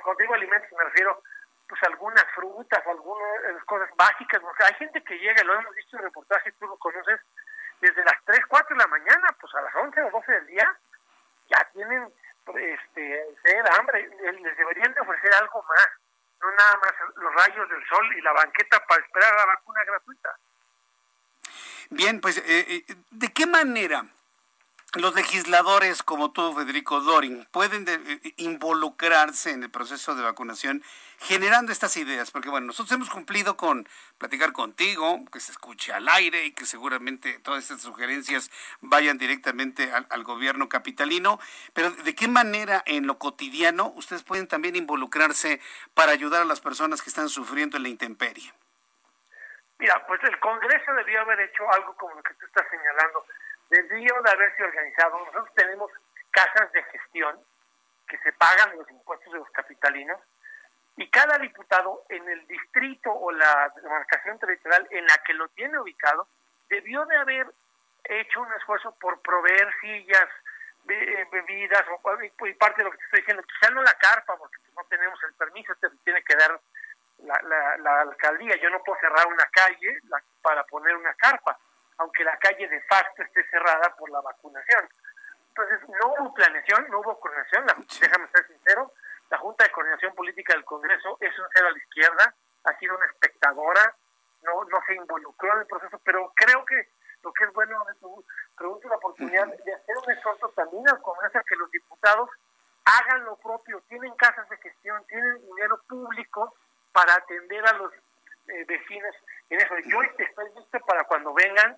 cuando 0.03 0.21
digo 0.21 0.35
alimentos 0.35 0.71
me 0.73 0.85
refiero 0.85 1.23
pues 1.69 1.83
algunas 1.85 2.25
frutas, 2.35 2.87
algunas 2.87 3.65
cosas 3.65 3.89
básicas, 3.97 4.43
o 4.43 4.53
hay 4.63 4.75
gente 4.75 5.03
que 5.03 5.19
llega, 5.19 5.43
lo 5.45 5.55
hemos 5.55 5.75
visto 5.75 5.97
en 5.97 6.03
reportajes, 6.03 6.55
tú 6.59 6.67
lo 6.67 6.77
conoces, 6.77 7.21
desde 7.81 8.05
las 8.05 8.23
3, 8.27 8.41
4 8.47 8.77
de 8.77 8.83
la 8.83 8.89
mañana, 8.89 9.27
pues 9.41 9.55
a 9.55 9.63
las 9.63 9.75
11 9.75 10.03
o 10.03 10.11
12 10.11 10.33
del 10.33 10.47
día, 10.49 10.77
ya 11.49 11.65
tienen 11.73 12.13
este 12.47 13.37
sed, 13.43 13.67
hambre, 13.79 14.09
les 14.43 14.57
deberían 14.57 14.93
de 14.95 15.01
ofrecer 15.01 15.33
algo 15.35 15.65
más, 15.69 15.89
no 16.41 16.51
nada 16.53 16.77
más 16.79 16.93
los 17.17 17.35
rayos 17.35 17.69
del 17.69 17.87
sol 17.89 18.17
y 18.17 18.21
la 18.21 18.33
banqueta 18.33 18.85
para 18.87 19.03
esperar 19.05 19.35
la 19.35 19.47
vacuna 19.47 19.85
gratuita. 19.85 20.37
Bien, 21.91 22.21
pues, 22.21 22.39
eh, 22.39 22.43
eh, 22.69 22.85
¿de 23.11 23.33
qué 23.33 23.47
manera 23.47 24.05
los 25.01 25.15
legisladores 25.15 26.03
como 26.03 26.33
tú, 26.33 26.55
Federico 26.55 27.01
Dorin, 27.01 27.47
pueden 27.51 27.87
eh, 27.89 28.35
involucrarse 28.37 29.51
en 29.51 29.63
el 29.63 29.71
proceso 29.71 30.15
de 30.15 30.23
vacunación 30.23 30.83
generando 31.19 31.73
estas 31.73 31.97
ideas? 31.97 32.31
Porque 32.31 32.51
bueno, 32.51 32.67
nosotros 32.67 32.93
hemos 32.93 33.09
cumplido 33.09 33.57
con 33.57 33.89
platicar 34.19 34.53
contigo, 34.53 35.21
que 35.33 35.41
se 35.41 35.53
escuche 35.53 35.93
al 35.93 36.09
aire 36.09 36.45
y 36.45 36.53
que 36.53 36.67
seguramente 36.67 37.39
todas 37.39 37.63
estas 37.63 37.81
sugerencias 37.81 38.51
vayan 38.81 39.17
directamente 39.17 39.91
al, 39.93 40.07
al 40.11 40.25
gobierno 40.25 40.69
capitalino, 40.69 41.41
pero 41.73 41.91
¿de 41.91 42.15
qué 42.15 42.29
manera 42.29 42.83
en 42.85 43.07
lo 43.07 43.19
cotidiano 43.19 43.93
ustedes 43.97 44.23
pueden 44.23 44.47
también 44.47 44.77
involucrarse 44.77 45.61
para 45.95 46.13
ayudar 46.13 46.43
a 46.43 46.47
las 46.47 46.61
personas 46.61 47.01
que 47.01 47.09
están 47.09 47.31
sufriendo 47.31 47.79
en 47.79 47.85
la 47.85 47.89
intemperie? 47.89 48.53
Mira, 49.79 50.05
pues 50.07 50.23
el 50.23 50.39
Congreso 50.39 50.93
debió 50.95 51.23
haber 51.23 51.41
hecho 51.41 51.65
algo 51.73 51.97
como 51.97 52.15
lo 52.15 52.23
que 52.23 52.35
tú 52.35 52.47
estás 52.47 52.65
señalando 52.71 53.25
debió 53.73 54.21
de 54.23 54.31
haberse 54.31 54.63
organizado. 54.63 55.19
Nosotros 55.19 55.49
tenemos 55.55 55.91
casas 56.31 56.71
de 56.73 56.83
gestión 56.85 57.41
que 58.07 58.19
se 58.19 58.33
pagan 58.35 58.77
los 58.77 58.89
impuestos 58.91 59.33
de 59.33 59.39
los 59.39 59.51
capitalinos 59.51 60.21
y 60.97 61.09
cada 61.09 61.39
diputado 61.39 62.05
en 62.11 62.29
el 62.29 62.47
distrito 62.47 63.11
o 63.11 63.33
la 63.33 63.73
demarcación 63.83 64.39
territorial 64.39 64.87
en 64.91 65.07
la 65.07 65.17
que 65.25 65.33
lo 65.33 65.49
tiene 65.49 65.79
ubicado 65.79 66.29
debió 66.69 67.07
de 67.07 67.17
haber 67.17 67.47
hecho 68.05 68.43
un 68.43 68.53
esfuerzo 68.53 68.95
por 69.01 69.23
proveer 69.23 69.73
sillas, 69.81 70.29
eh, 70.89 71.27
bebidas 71.33 71.85
y 72.21 72.53
parte 72.55 72.79
de 72.79 72.85
lo 72.85 72.91
que 72.91 72.99
te 72.99 73.05
estoy 73.05 73.21
diciendo, 73.21 73.43
quizá 73.45 73.73
no 73.73 73.83
la 73.83 73.95
carpa 73.95 74.37
porque 74.37 74.59
no 74.77 74.85
tenemos 74.91 75.19
el 75.23 75.33
permiso, 75.35 75.75
te 75.77 75.89
tiene 76.05 76.23
que 76.25 76.37
dar 76.37 76.61
la, 77.19 77.77
la 77.79 78.01
alcaldía, 78.03 78.57
yo 78.57 78.69
no 78.69 78.83
puedo 78.83 79.01
cerrar 79.01 79.27
una 79.29 79.47
calle 79.47 79.99
para 80.43 80.65
poner 80.65 80.95
una 80.97 81.15
carpa 81.15 81.59
aunque 82.03 82.25
la 82.25 82.37
calle 82.39 82.69
de 82.69 82.81
facto 82.83 83.23
esté 83.23 83.49
cerrada 83.49 83.95
por 83.97 84.11
la 84.11 84.21
vacunación. 84.21 84.89
Entonces, 85.49 85.81
no 85.89 86.15
hubo 86.19 86.35
planeación, 86.35 86.87
no 86.91 87.01
hubo 87.01 87.19
coordinación, 87.21 87.67
déjame 88.01 88.29
ser 88.29 88.47
sincero, 88.47 88.93
la 89.31 89.39
Junta 89.39 89.65
de 89.65 89.71
Coordinación 89.71 90.15
Política 90.15 90.55
del 90.55 90.65
Congreso 90.65 91.17
es 91.21 91.39
un 91.39 91.47
cero 91.55 91.69
a 91.69 91.71
la 91.71 91.79
izquierda, 91.79 92.35
ha 92.65 92.79
sido 92.79 92.97
una 92.97 93.07
espectadora, 93.07 93.95
no, 94.43 94.65
no 94.65 94.81
se 94.87 94.95
involucró 94.95 95.53
en 95.55 95.61
el 95.61 95.67
proceso, 95.67 96.01
pero 96.05 96.33
creo 96.35 96.65
que 96.65 96.89
lo 97.23 97.33
que 97.33 97.45
es 97.45 97.53
bueno 97.53 97.87
pregunta 98.57 98.89
la 98.89 98.97
oportunidad 98.97 99.47
de 99.47 99.75
hacer 99.75 99.97
un 99.97 100.11
esfuerzo 100.11 100.49
también 100.57 100.89
al 100.89 101.01
Congreso 101.01 101.41
que 101.47 101.57
los 101.57 101.71
diputados 101.71 102.29
hagan 102.85 103.25
lo 103.25 103.37
propio, 103.37 103.81
tienen 103.89 104.13
casas 104.17 104.49
de 104.49 104.57
gestión, 104.57 105.05
tienen 105.07 105.41
dinero 105.47 105.81
público 105.89 106.55
para 106.93 107.15
atender 107.15 107.65
a 107.69 107.73
los 107.75 107.93
eh, 108.49 108.65
vecinos 108.67 109.15
en 109.51 109.61
eso. 109.61 109.75
Yo 109.87 110.03
estoy 110.03 110.51
listo 110.57 110.81
para 110.81 111.05
cuando 111.05 111.33
vengan 111.33 111.77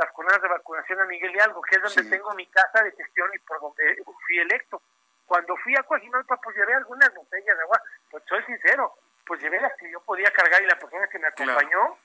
las 0.00 0.10
jornadas 0.10 0.40
de 0.42 0.48
vacunación 0.48 1.00
a 1.00 1.04
Miguel 1.04 1.34
Hidalgo, 1.34 1.60
que 1.62 1.76
es 1.76 1.82
donde 1.82 2.10
tengo 2.10 2.32
mi 2.34 2.46
casa 2.46 2.82
de 2.82 2.92
gestión 2.92 3.28
y 3.34 3.38
por 3.40 3.60
donde 3.60 4.02
fui 4.04 4.38
electo. 4.38 4.80
Cuando 5.26 5.54
fui 5.58 5.76
a 5.76 5.82
Coajimalpa, 5.82 6.40
pues 6.40 6.56
llevé 6.56 6.74
algunas 6.74 7.14
botellas 7.14 7.56
de 7.56 7.62
agua, 7.62 7.80
pues 8.10 8.24
soy 8.26 8.42
sincero, 8.44 8.94
pues 9.26 9.40
llevé 9.40 9.60
las 9.60 9.76
que 9.76 9.90
yo 9.90 10.00
podía 10.00 10.30
cargar 10.32 10.62
y 10.62 10.66
la 10.66 10.78
persona 10.78 11.06
que 11.06 11.18
me 11.18 11.28
acompañó, 11.28 11.96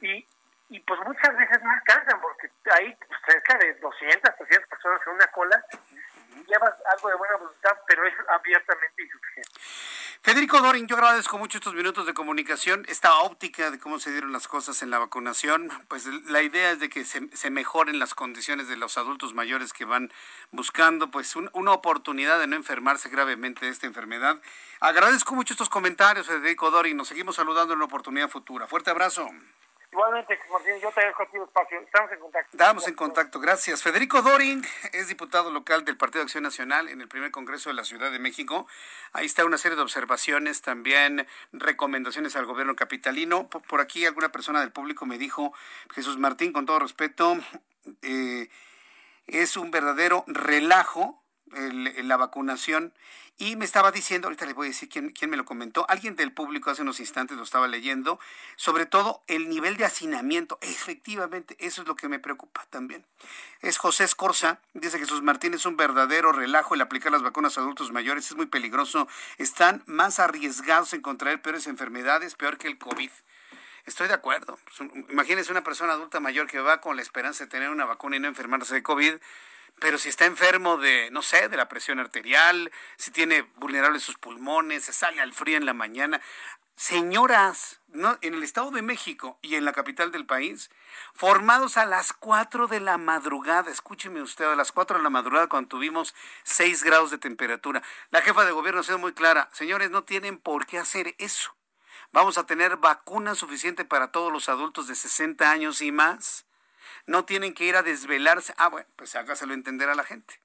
y, 0.00 0.26
y 0.72 0.80
pues 0.80 0.98
muchas 1.06 1.36
veces 1.36 1.62
no 1.62 1.70
alcanzan, 1.70 2.18
porque 2.20 2.50
hay 2.72 2.96
cerca 3.26 3.58
de 3.58 3.74
200, 3.74 4.36
300 4.36 4.68
personas 4.70 5.00
en 5.06 5.12
una 5.12 5.26
cola, 5.26 5.64
llevas 6.48 6.72
algo 6.96 7.08
de 7.10 7.14
buena 7.14 7.36
voluntad, 7.36 7.76
pero 7.86 8.06
es 8.06 8.14
abiertamente 8.28 9.02
insuficiente. 9.02 9.50
Federico 10.22 10.60
Dorin, 10.60 10.86
yo 10.86 10.96
agradezco 10.96 11.36
mucho 11.36 11.58
estos 11.58 11.74
minutos 11.74 12.06
de 12.06 12.14
comunicación, 12.14 12.86
esta 12.88 13.18
óptica 13.18 13.70
de 13.70 13.78
cómo 13.78 13.98
se 13.98 14.12
dieron 14.12 14.32
las 14.32 14.48
cosas 14.48 14.82
en 14.82 14.90
la 14.90 14.98
vacunación. 14.98 15.68
Pues 15.88 16.06
la 16.06 16.40
idea 16.42 16.70
es 16.70 16.80
de 16.80 16.88
que 16.88 17.04
se, 17.04 17.50
mejoren 17.50 17.98
las 17.98 18.14
condiciones 18.14 18.68
de 18.68 18.76
los 18.76 18.96
adultos 18.96 19.34
mayores 19.34 19.74
que 19.74 19.84
van 19.84 20.10
buscando 20.52 21.10
pues 21.10 21.36
una 21.36 21.72
oportunidad 21.72 22.38
de 22.38 22.46
no 22.46 22.56
enfermarse 22.56 23.10
gravemente 23.10 23.66
de 23.66 23.72
esta 23.72 23.86
enfermedad. 23.86 24.40
Agradezco 24.80 25.34
mucho 25.34 25.52
estos 25.52 25.68
comentarios, 25.68 26.28
Federico 26.28 26.70
Dorin. 26.70 26.96
Nos 26.96 27.08
seguimos 27.08 27.36
saludando 27.36 27.74
en 27.74 27.78
una 27.78 27.86
oportunidad 27.86 28.30
futura. 28.30 28.66
Fuerte 28.66 28.90
abrazo. 28.90 29.28
Igualmente, 29.92 30.38
Martín, 30.50 30.80
yo 30.80 30.90
te 30.90 31.04
dejo 31.04 31.22
aquí 31.22 31.36
espacio. 31.36 31.78
Estamos 31.80 32.12
en 32.12 32.18
contacto. 32.18 32.48
Estamos 32.50 32.88
en 32.88 32.94
contacto, 32.94 33.40
gracias. 33.40 33.82
Federico 33.82 34.22
Doring 34.22 34.64
es 34.92 35.08
diputado 35.08 35.50
local 35.50 35.84
del 35.84 35.98
Partido 35.98 36.20
de 36.20 36.24
Acción 36.24 36.44
Nacional 36.44 36.88
en 36.88 37.02
el 37.02 37.08
primer 37.08 37.30
Congreso 37.30 37.68
de 37.68 37.74
la 37.74 37.84
Ciudad 37.84 38.10
de 38.10 38.18
México. 38.18 38.66
Ahí 39.12 39.26
está 39.26 39.44
una 39.44 39.58
serie 39.58 39.76
de 39.76 39.82
observaciones, 39.82 40.62
también 40.62 41.26
recomendaciones 41.52 42.36
al 42.36 42.46
gobierno 42.46 42.74
capitalino. 42.74 43.50
Por 43.50 43.82
aquí 43.82 44.06
alguna 44.06 44.32
persona 44.32 44.60
del 44.60 44.72
público 44.72 45.04
me 45.04 45.18
dijo, 45.18 45.52
Jesús 45.94 46.16
Martín, 46.16 46.54
con 46.54 46.64
todo 46.64 46.78
respeto, 46.78 47.36
eh, 48.00 48.48
es 49.26 49.58
un 49.58 49.70
verdadero 49.70 50.24
relajo 50.26 51.21
la 51.52 52.16
vacunación 52.16 52.92
y 53.38 53.56
me 53.56 53.64
estaba 53.64 53.90
diciendo, 53.90 54.28
ahorita 54.28 54.46
le 54.46 54.52
voy 54.52 54.66
a 54.66 54.70
decir 54.70 54.88
quién, 54.88 55.10
quién 55.10 55.30
me 55.30 55.36
lo 55.36 55.44
comentó, 55.44 55.84
alguien 55.88 56.14
del 56.16 56.32
público 56.32 56.70
hace 56.70 56.82
unos 56.82 57.00
instantes 57.00 57.36
lo 57.36 57.42
estaba 57.42 57.66
leyendo, 57.66 58.20
sobre 58.56 58.86
todo 58.86 59.24
el 59.26 59.48
nivel 59.48 59.76
de 59.76 59.84
hacinamiento. 59.84 60.58
Efectivamente, 60.60 61.56
eso 61.58 61.82
es 61.82 61.88
lo 61.88 61.96
que 61.96 62.08
me 62.08 62.18
preocupa 62.18 62.64
también. 62.70 63.04
Es 63.60 63.78
José 63.78 64.04
Escorza, 64.04 64.60
dice 64.74 64.98
Jesús 64.98 65.22
Martín 65.22 65.54
es 65.54 65.66
un 65.66 65.76
verdadero 65.76 66.30
relajo 66.32 66.74
el 66.74 66.82
aplicar 66.82 67.10
las 67.10 67.22
vacunas 67.22 67.56
a 67.56 67.62
adultos 67.62 67.90
mayores, 67.90 68.26
es 68.30 68.36
muy 68.36 68.46
peligroso, 68.46 69.08
están 69.38 69.82
más 69.86 70.20
arriesgados 70.20 70.92
en 70.92 71.00
contraer 71.00 71.42
peores 71.42 71.66
enfermedades, 71.66 72.34
peor 72.34 72.58
que 72.58 72.68
el 72.68 72.78
COVID. 72.78 73.10
Estoy 73.84 74.06
de 74.06 74.14
acuerdo. 74.14 74.58
Imagínese 75.10 75.50
una 75.50 75.64
persona 75.64 75.94
adulta 75.94 76.20
mayor 76.20 76.46
que 76.46 76.60
va 76.60 76.80
con 76.80 76.94
la 76.94 77.02
esperanza 77.02 77.44
de 77.44 77.50
tener 77.50 77.70
una 77.70 77.84
vacuna 77.84 78.16
y 78.16 78.20
no 78.20 78.28
enfermarse 78.28 78.74
de 78.74 78.82
COVID 78.84 79.14
pero 79.80 79.98
si 79.98 80.08
está 80.08 80.26
enfermo 80.26 80.76
de, 80.76 81.10
no 81.10 81.22
sé, 81.22 81.48
de 81.48 81.56
la 81.56 81.68
presión 81.68 81.98
arterial, 81.98 82.70
si 82.96 83.10
tiene 83.10 83.42
vulnerables 83.56 84.02
sus 84.02 84.16
pulmones, 84.16 84.84
se 84.84 84.92
sale 84.92 85.20
al 85.20 85.32
frío 85.32 85.56
en 85.56 85.66
la 85.66 85.74
mañana. 85.74 86.20
Señoras, 86.76 87.80
¿no? 87.88 88.18
en 88.22 88.34
el 88.34 88.42
Estado 88.42 88.70
de 88.70 88.82
México 88.82 89.38
y 89.42 89.56
en 89.56 89.64
la 89.64 89.72
capital 89.72 90.10
del 90.10 90.26
país, 90.26 90.70
formados 91.14 91.76
a 91.76 91.84
las 91.84 92.12
4 92.12 92.66
de 92.66 92.80
la 92.80 92.96
madrugada, 92.96 93.70
escúcheme 93.70 94.22
usted, 94.22 94.46
a 94.46 94.56
las 94.56 94.72
4 94.72 94.96
de 94.96 95.02
la 95.02 95.10
madrugada 95.10 95.48
cuando 95.48 95.68
tuvimos 95.68 96.14
6 96.44 96.82
grados 96.84 97.10
de 97.10 97.18
temperatura. 97.18 97.82
La 98.10 98.22
jefa 98.22 98.44
de 98.44 98.52
gobierno 98.52 98.80
ha 98.80 98.84
sido 98.84 98.98
muy 98.98 99.12
clara, 99.12 99.48
señores, 99.52 99.90
no 99.90 100.04
tienen 100.04 100.38
por 100.38 100.66
qué 100.66 100.78
hacer 100.78 101.14
eso. 101.18 101.54
Vamos 102.12 102.38
a 102.38 102.46
tener 102.46 102.76
vacuna 102.76 103.34
suficiente 103.34 103.84
para 103.84 104.12
todos 104.12 104.32
los 104.32 104.48
adultos 104.48 104.86
de 104.86 104.94
60 104.94 105.50
años 105.50 105.80
y 105.82 105.92
más 105.92 106.46
no 107.06 107.24
tienen 107.24 107.54
que 107.54 107.64
ir 107.64 107.76
a 107.76 107.82
desvelarse. 107.82 108.54
Ah, 108.56 108.68
bueno, 108.68 108.88
pues 108.96 109.14
hágaselo 109.14 109.54
entender 109.54 109.88
a 109.88 109.94
la 109.94 110.04
gente. 110.04 110.40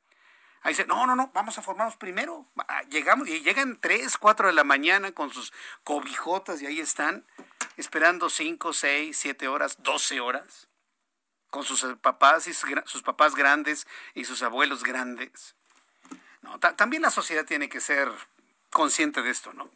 Ahí 0.62 0.74
dice, 0.74 0.86
no, 0.86 1.06
no, 1.06 1.16
no, 1.16 1.32
vamos 1.34 1.58
a 1.58 1.62
formarnos 1.62 1.96
primero. 1.96 2.46
Ah, 2.68 2.84
llegamos 2.90 3.28
y 3.28 3.42
llegan 3.42 3.78
3, 3.80 4.18
4 4.18 4.48
de 4.48 4.54
la 4.54 4.64
mañana 4.64 5.12
con 5.12 5.32
sus 5.32 5.54
cobijotas 5.84 6.62
y 6.62 6.66
ahí 6.66 6.80
están, 6.80 7.26
esperando 7.78 8.30
5, 8.30 8.74
6, 8.74 9.18
7 9.18 9.48
horas, 9.48 9.78
12 9.84 10.20
horas, 10.20 10.68
con 11.50 11.64
sus 11.64 11.86
papás 12.02 12.48
y 12.48 12.54
sus, 12.54 13.02
papás 13.04 13.36
grandes 13.36 13.88
y 14.14 14.26
sus 14.26 14.42
abuelos 14.44 14.84
grandes. 14.84 15.56
No, 16.42 16.60
también 16.60 17.02
la 17.02 17.12
sociedad 17.12 17.46
tiene 17.46 17.70
que 17.70 17.80
ser 17.80 18.12
consciente 18.70 19.22
de 19.22 19.30
esto, 19.30 19.54
¿no? 19.54 19.70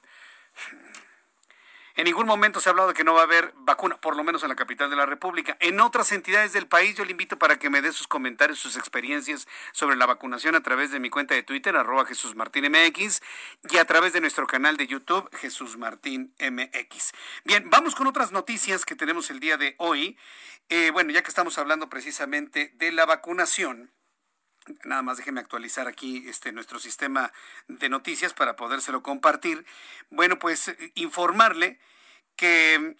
En 1.95 2.05
ningún 2.05 2.25
momento 2.25 2.59
se 2.59 2.69
ha 2.69 2.71
hablado 2.71 2.89
de 2.89 2.93
que 2.93 3.03
no 3.03 3.13
va 3.13 3.21
a 3.21 3.23
haber 3.23 3.53
vacuna, 3.57 3.97
por 3.97 4.15
lo 4.15 4.23
menos 4.23 4.43
en 4.43 4.49
la 4.49 4.55
capital 4.55 4.89
de 4.89 4.95
la 4.95 5.05
República. 5.05 5.57
En 5.59 5.79
otras 5.79 6.11
entidades 6.11 6.53
del 6.53 6.67
país 6.67 6.95
yo 6.95 7.05
le 7.05 7.11
invito 7.11 7.37
para 7.37 7.59
que 7.59 7.69
me 7.69 7.81
dé 7.81 7.91
sus 7.91 8.07
comentarios, 8.07 8.59
sus 8.59 8.77
experiencias 8.77 9.47
sobre 9.71 9.95
la 9.95 10.05
vacunación 10.05 10.55
a 10.55 10.63
través 10.63 10.91
de 10.91 10.99
mi 10.99 11.09
cuenta 11.09 11.35
de 11.35 11.43
Twitter, 11.43 11.75
arroba 11.75 12.05
Jesús 12.05 12.35
Martín 12.35 12.71
MX, 12.71 13.21
y 13.69 13.77
a 13.77 13.85
través 13.85 14.13
de 14.13 14.21
nuestro 14.21 14.47
canal 14.47 14.77
de 14.77 14.87
YouTube, 14.87 15.29
Jesús 15.35 15.77
Martín 15.77 16.33
MX. 16.39 17.11
Bien, 17.43 17.69
vamos 17.69 17.95
con 17.95 18.07
otras 18.07 18.31
noticias 18.31 18.85
que 18.85 18.95
tenemos 18.95 19.29
el 19.29 19.39
día 19.39 19.57
de 19.57 19.75
hoy. 19.77 20.17
Eh, 20.69 20.91
bueno, 20.91 21.11
ya 21.11 21.21
que 21.21 21.29
estamos 21.29 21.57
hablando 21.57 21.89
precisamente 21.89 22.71
de 22.75 22.91
la 22.91 23.05
vacunación. 23.05 23.91
Nada 24.83 25.01
más 25.01 25.17
déjeme 25.17 25.39
actualizar 25.39 25.87
aquí 25.87 26.23
este 26.27 26.51
nuestro 26.51 26.79
sistema 26.79 27.31
de 27.67 27.89
noticias 27.89 28.33
para 28.33 28.55
podérselo 28.55 29.01
compartir. 29.01 29.65
Bueno, 30.09 30.37
pues 30.37 30.71
informarle 30.95 31.79
que 32.35 32.95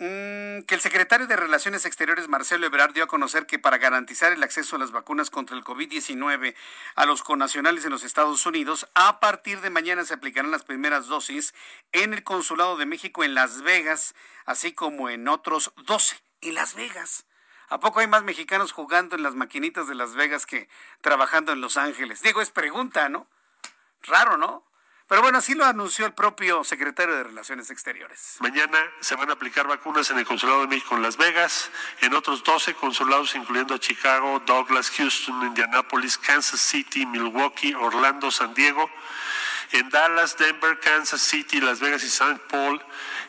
Mm, 0.00 0.62
que 0.62 0.76
el 0.76 0.80
secretario 0.80 1.26
de 1.26 1.34
Relaciones 1.34 1.84
Exteriores, 1.84 2.28
Marcelo 2.28 2.66
Ebrard, 2.66 2.92
dio 2.92 3.02
a 3.02 3.08
conocer 3.08 3.46
que 3.46 3.58
para 3.58 3.78
garantizar 3.78 4.32
el 4.32 4.44
acceso 4.44 4.76
a 4.76 4.78
las 4.78 4.92
vacunas 4.92 5.28
contra 5.28 5.56
el 5.56 5.64
COVID-19 5.64 6.54
a 6.94 7.04
los 7.04 7.24
connacionales 7.24 7.84
en 7.84 7.90
los 7.90 8.04
Estados 8.04 8.46
Unidos, 8.46 8.86
a 8.94 9.18
partir 9.18 9.60
de 9.60 9.70
mañana 9.70 10.04
se 10.04 10.14
aplicarán 10.14 10.52
las 10.52 10.62
primeras 10.62 11.08
dosis 11.08 11.52
en 11.90 12.14
el 12.14 12.22
Consulado 12.22 12.76
de 12.76 12.86
México 12.86 13.24
en 13.24 13.34
Las 13.34 13.62
Vegas, 13.62 14.14
así 14.46 14.72
como 14.72 15.10
en 15.10 15.26
otros 15.26 15.72
12. 15.84 16.22
En 16.42 16.54
Las 16.54 16.76
Vegas. 16.76 17.26
¿A 17.68 17.80
poco 17.80 18.00
hay 18.00 18.06
más 18.06 18.22
mexicanos 18.22 18.72
jugando 18.72 19.16
en 19.16 19.22
las 19.22 19.34
maquinitas 19.34 19.88
de 19.88 19.94
Las 19.94 20.14
Vegas 20.14 20.46
que 20.46 20.68
trabajando 21.00 21.52
en 21.52 21.60
Los 21.60 21.76
Ángeles? 21.76 22.22
Digo, 22.22 22.40
es 22.40 22.50
pregunta, 22.50 23.08
¿no? 23.08 23.26
Raro, 24.02 24.36
¿no? 24.36 24.64
Pero 25.08 25.22
bueno, 25.22 25.38
así 25.38 25.54
lo 25.54 25.64
anunció 25.64 26.04
el 26.04 26.12
propio 26.12 26.64
secretario 26.64 27.16
de 27.16 27.24
Relaciones 27.24 27.70
Exteriores. 27.70 28.36
Mañana 28.40 28.78
se 29.00 29.16
van 29.16 29.30
a 29.30 29.32
aplicar 29.32 29.66
vacunas 29.66 30.10
en 30.10 30.18
el 30.18 30.26
Consulado 30.26 30.60
de 30.60 30.66
México 30.66 30.96
en 30.96 31.02
Las 31.02 31.16
Vegas, 31.16 31.70
en 32.02 32.12
otros 32.12 32.44
12 32.44 32.74
consulados, 32.74 33.34
incluyendo 33.34 33.78
Chicago, 33.78 34.42
Douglas, 34.44 34.90
Houston, 34.90 35.46
Indianapolis, 35.46 36.18
Kansas 36.18 36.60
City, 36.60 37.06
Milwaukee, 37.06 37.72
Orlando, 37.74 38.30
San 38.30 38.52
Diego. 38.52 38.90
En 39.72 39.88
Dallas, 39.90 40.36
Denver, 40.36 40.78
Kansas 40.78 41.20
City, 41.22 41.60
Las 41.60 41.80
Vegas 41.80 42.02
y 42.02 42.06
St. 42.06 42.40
Paul 42.50 42.82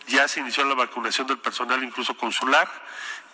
ya 0.08 0.28
se 0.28 0.40
inició 0.40 0.66
la 0.66 0.76
vacunación 0.76 1.28
del 1.28 1.38
personal, 1.38 1.84
incluso 1.84 2.16
consular, 2.16 2.70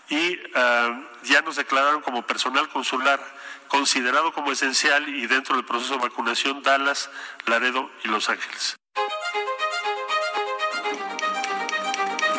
y 0.09 0.39
ah, 0.53 1.01
ya 1.23 1.41
nos 1.41 1.55
declararon 1.55 2.01
como 2.01 2.25
personal 2.25 2.69
consular 2.69 3.19
considerado 3.67 4.31
como 4.33 4.51
esencial 4.51 5.07
y 5.09 5.27
dentro 5.27 5.55
del 5.55 5.65
proceso 5.65 5.95
de 5.95 6.01
vacunación 6.01 6.61
Dallas, 6.63 7.09
Laredo 7.45 7.89
y 8.03 8.07
Los 8.07 8.29
Ángeles. 8.29 8.77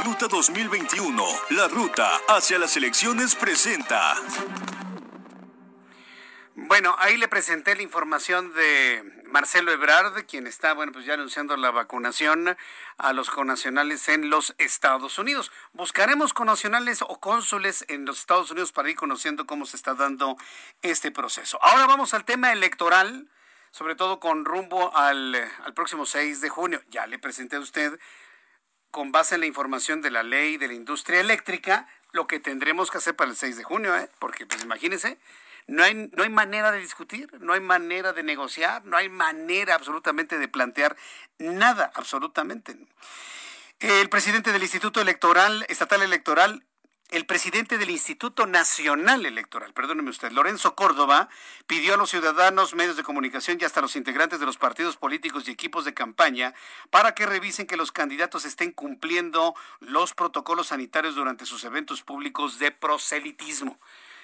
Ruta 0.04 0.28
2021, 0.28 1.24
la 1.50 1.68
ruta 1.68 2.10
hacia 2.28 2.58
las 2.58 2.76
elecciones 2.76 3.34
presenta. 3.34 4.14
Bueno, 6.54 6.96
ahí 6.98 7.16
le 7.16 7.28
presenté 7.28 7.76
la 7.76 7.82
información 7.82 8.54
de 8.54 9.15
Marcelo 9.28 9.72
Ebrard, 9.72 10.24
quien 10.26 10.46
está, 10.46 10.72
bueno, 10.74 10.92
pues 10.92 11.04
ya 11.04 11.14
anunciando 11.14 11.56
la 11.56 11.70
vacunación 11.70 12.56
a 12.96 13.12
los 13.12 13.30
conacionales 13.30 14.08
en 14.08 14.30
los 14.30 14.54
Estados 14.58 15.18
Unidos. 15.18 15.50
Buscaremos 15.72 16.32
conacionales 16.32 17.02
o 17.02 17.20
cónsules 17.20 17.84
en 17.88 18.04
los 18.04 18.20
Estados 18.20 18.50
Unidos 18.50 18.72
para 18.72 18.90
ir 18.90 18.96
conociendo 18.96 19.46
cómo 19.46 19.66
se 19.66 19.76
está 19.76 19.94
dando 19.94 20.36
este 20.82 21.10
proceso. 21.10 21.58
Ahora 21.62 21.86
vamos 21.86 22.14
al 22.14 22.24
tema 22.24 22.52
electoral, 22.52 23.28
sobre 23.70 23.96
todo 23.96 24.20
con 24.20 24.44
rumbo 24.44 24.96
al, 24.96 25.34
al 25.34 25.74
próximo 25.74 26.06
6 26.06 26.40
de 26.40 26.48
junio. 26.48 26.82
Ya 26.88 27.06
le 27.06 27.18
presenté 27.18 27.56
a 27.56 27.60
usted, 27.60 27.98
con 28.90 29.12
base 29.12 29.34
en 29.34 29.42
la 29.42 29.46
información 29.46 30.00
de 30.00 30.10
la 30.10 30.22
ley 30.22 30.56
de 30.56 30.68
la 30.68 30.74
industria 30.74 31.20
eléctrica, 31.20 31.88
lo 32.12 32.26
que 32.26 32.40
tendremos 32.40 32.90
que 32.90 32.98
hacer 32.98 33.16
para 33.16 33.30
el 33.30 33.36
6 33.36 33.56
de 33.56 33.64
junio, 33.64 33.96
¿eh? 33.96 34.08
porque 34.18 34.46
pues 34.46 34.62
imagínense 34.62 35.18
no 35.66 35.82
hay, 35.82 35.94
no 35.94 36.22
hay 36.22 36.30
manera 36.30 36.70
de 36.70 36.78
discutir, 36.78 37.28
no 37.40 37.52
hay 37.52 37.60
manera 37.60 38.12
de 38.12 38.22
negociar, 38.22 38.84
no 38.84 38.96
hay 38.96 39.08
manera 39.08 39.74
absolutamente 39.74 40.38
de 40.38 40.48
plantear 40.48 40.96
nada, 41.38 41.90
absolutamente. 41.94 42.76
El 43.80 44.08
presidente 44.08 44.52
del 44.52 44.62
Instituto 44.62 45.00
Electoral, 45.00 45.66
Estatal 45.68 46.02
Electoral, 46.02 46.64
el 47.10 47.24
presidente 47.24 47.78
del 47.78 47.90
Instituto 47.90 48.46
Nacional 48.46 49.26
Electoral, 49.26 49.72
perdóneme 49.72 50.10
usted, 50.10 50.32
Lorenzo 50.32 50.74
Córdoba, 50.74 51.28
pidió 51.66 51.94
a 51.94 51.96
los 51.96 52.10
ciudadanos, 52.10 52.74
medios 52.74 52.96
de 52.96 53.04
comunicación 53.04 53.58
y 53.60 53.64
hasta 53.64 53.80
los 53.80 53.94
integrantes 53.94 54.40
de 54.40 54.46
los 54.46 54.56
partidos 54.56 54.96
políticos 54.96 55.46
y 55.46 55.52
equipos 55.52 55.84
de 55.84 55.94
campaña 55.94 56.52
para 56.90 57.14
que 57.14 57.26
revisen 57.26 57.66
que 57.66 57.76
los 57.76 57.92
candidatos 57.92 58.44
estén 58.44 58.72
cumpliendo 58.72 59.54
los 59.78 60.14
protocolos 60.14 60.68
sanitarios 60.68 61.14
durante 61.14 61.46
sus 61.46 61.62
eventos 61.62 62.02
públicos 62.02 62.58
de 62.58 62.72
proselitismo. 62.72 63.78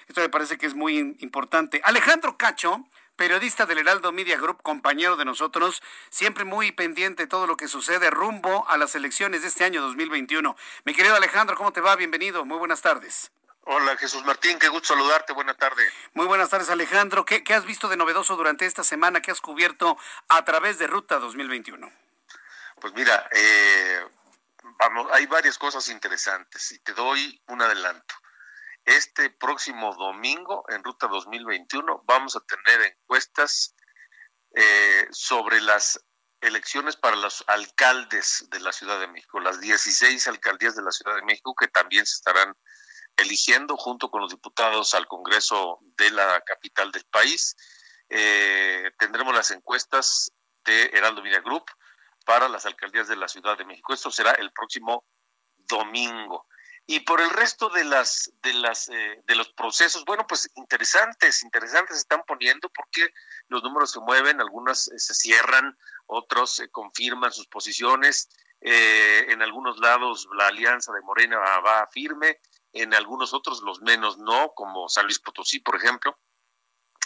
Esto 0.07 0.21
me 0.21 0.29
parece 0.29 0.57
que 0.57 0.65
es 0.65 0.73
muy 0.73 1.15
importante. 1.19 1.81
Alejandro 1.83 2.37
Cacho, 2.37 2.85
periodista 3.15 3.65
del 3.65 3.79
Heraldo 3.79 4.11
Media 4.11 4.37
Group, 4.37 4.61
compañero 4.61 5.15
de 5.15 5.25
nosotros, 5.25 5.81
siempre 6.09 6.43
muy 6.43 6.71
pendiente 6.71 7.23
de 7.23 7.27
todo 7.27 7.47
lo 7.47 7.57
que 7.57 7.67
sucede 7.67 8.09
rumbo 8.09 8.67
a 8.69 8.77
las 8.77 8.95
elecciones 8.95 9.41
de 9.41 9.47
este 9.47 9.63
año 9.63 9.81
2021. 9.81 10.55
Mi 10.85 10.93
querido 10.93 11.15
Alejandro, 11.15 11.55
¿cómo 11.55 11.71
te 11.71 11.81
va? 11.81 11.95
Bienvenido. 11.95 12.45
Muy 12.45 12.57
buenas 12.57 12.81
tardes. 12.81 13.31
Hola 13.65 13.95
Jesús 13.95 14.25
Martín, 14.25 14.59
qué 14.59 14.67
gusto 14.67 14.89
saludarte, 14.89 15.31
buena 15.31 15.53
tarde. 15.53 15.89
Muy 16.13 16.25
buenas 16.25 16.49
tardes 16.49 16.69
Alejandro, 16.69 17.23
¿Qué, 17.23 17.45
¿qué, 17.45 17.53
has 17.53 17.63
visto 17.63 17.87
de 17.87 17.95
novedoso 17.95 18.35
durante 18.35 18.65
esta 18.65 18.83
semana 18.83 19.21
que 19.21 19.31
has 19.31 19.39
cubierto 19.39 19.97
a 20.27 20.43
través 20.43 20.79
de 20.79 20.87
Ruta 20.87 21.17
2021? 21.17 21.89
Pues 22.81 22.93
mira, 22.93 23.29
eh, 23.31 24.05
vamos, 24.79 25.07
hay 25.13 25.27
varias 25.27 25.57
cosas 25.57 25.87
interesantes 25.87 26.73
y 26.73 26.79
te 26.79 26.91
doy 26.91 27.41
un 27.47 27.61
adelanto 27.61 28.15
este 28.85 29.29
próximo 29.29 29.95
domingo, 29.95 30.65
en 30.69 30.83
Ruta 30.83 31.07
2021, 31.07 32.03
vamos 32.05 32.35
a 32.35 32.41
tener 32.41 32.81
encuestas 32.81 33.75
eh, 34.55 35.07
sobre 35.11 35.61
las 35.61 35.99
elecciones 36.41 36.97
para 36.97 37.15
los 37.15 37.43
alcaldes 37.47 38.45
de 38.49 38.59
la 38.59 38.71
Ciudad 38.71 38.99
de 38.99 39.07
México, 39.07 39.39
las 39.39 39.61
16 39.61 40.27
alcaldías 40.27 40.75
de 40.75 40.83
la 40.83 40.91
Ciudad 40.91 41.15
de 41.15 41.23
México 41.23 41.55
que 41.57 41.69
también 41.69 42.05
se 42.05 42.15
estarán 42.15 42.53
eligiendo 43.15 43.77
junto 43.77 44.09
con 44.09 44.21
los 44.21 44.31
diputados 44.31 44.93
al 44.93 45.07
Congreso 45.07 45.79
de 45.97 46.11
la 46.11 46.41
capital 46.41 46.91
del 46.91 47.05
país. 47.05 47.55
Eh, 48.09 48.91
tendremos 48.99 49.33
las 49.33 49.51
encuestas 49.51 50.31
de 50.65 50.91
Heraldo 50.93 51.21
Media 51.23 51.41
Group 51.41 51.65
para 52.25 52.49
las 52.49 52.65
alcaldías 52.65 53.07
de 53.07 53.15
la 53.15 53.27
Ciudad 53.27 53.57
de 53.57 53.65
México. 53.65 53.93
Esto 53.93 54.11
será 54.11 54.31
el 54.31 54.51
próximo 54.51 55.05
domingo. 55.55 56.47
Y 56.85 56.99
por 57.01 57.21
el 57.21 57.29
resto 57.29 57.69
de 57.69 57.85
las 57.85 58.33
de 58.41 58.53
las 58.53 58.89
eh, 58.89 59.21
de 59.25 59.35
los 59.35 59.53
procesos, 59.53 60.03
bueno, 60.03 60.27
pues 60.27 60.51
interesantes, 60.55 61.43
interesantes 61.43 61.95
se 61.95 62.01
están 62.01 62.23
poniendo 62.27 62.69
porque 62.69 63.09
los 63.47 63.63
números 63.63 63.91
se 63.91 64.01
mueven, 64.01 64.41
algunas 64.41 64.89
eh, 64.89 64.99
se 64.99 65.13
cierran, 65.13 65.77
otros 66.07 66.55
se 66.55 66.69
confirman 66.69 67.31
sus 67.31 67.47
posiciones. 67.47 68.29
Eh, 68.59 69.27
en 69.29 69.41
algunos 69.41 69.77
lados 69.79 70.27
la 70.37 70.47
alianza 70.47 70.91
de 70.93 71.01
Morena 71.01 71.37
va, 71.37 71.87
firme, 71.87 72.39
en 72.73 72.93
algunos 72.93 73.33
otros 73.33 73.61
los 73.61 73.81
menos 73.81 74.17
no, 74.17 74.53
como 74.53 74.89
San 74.89 75.05
Luis 75.05 75.19
Potosí, 75.19 75.59
por 75.59 75.77
ejemplo. 75.77 76.17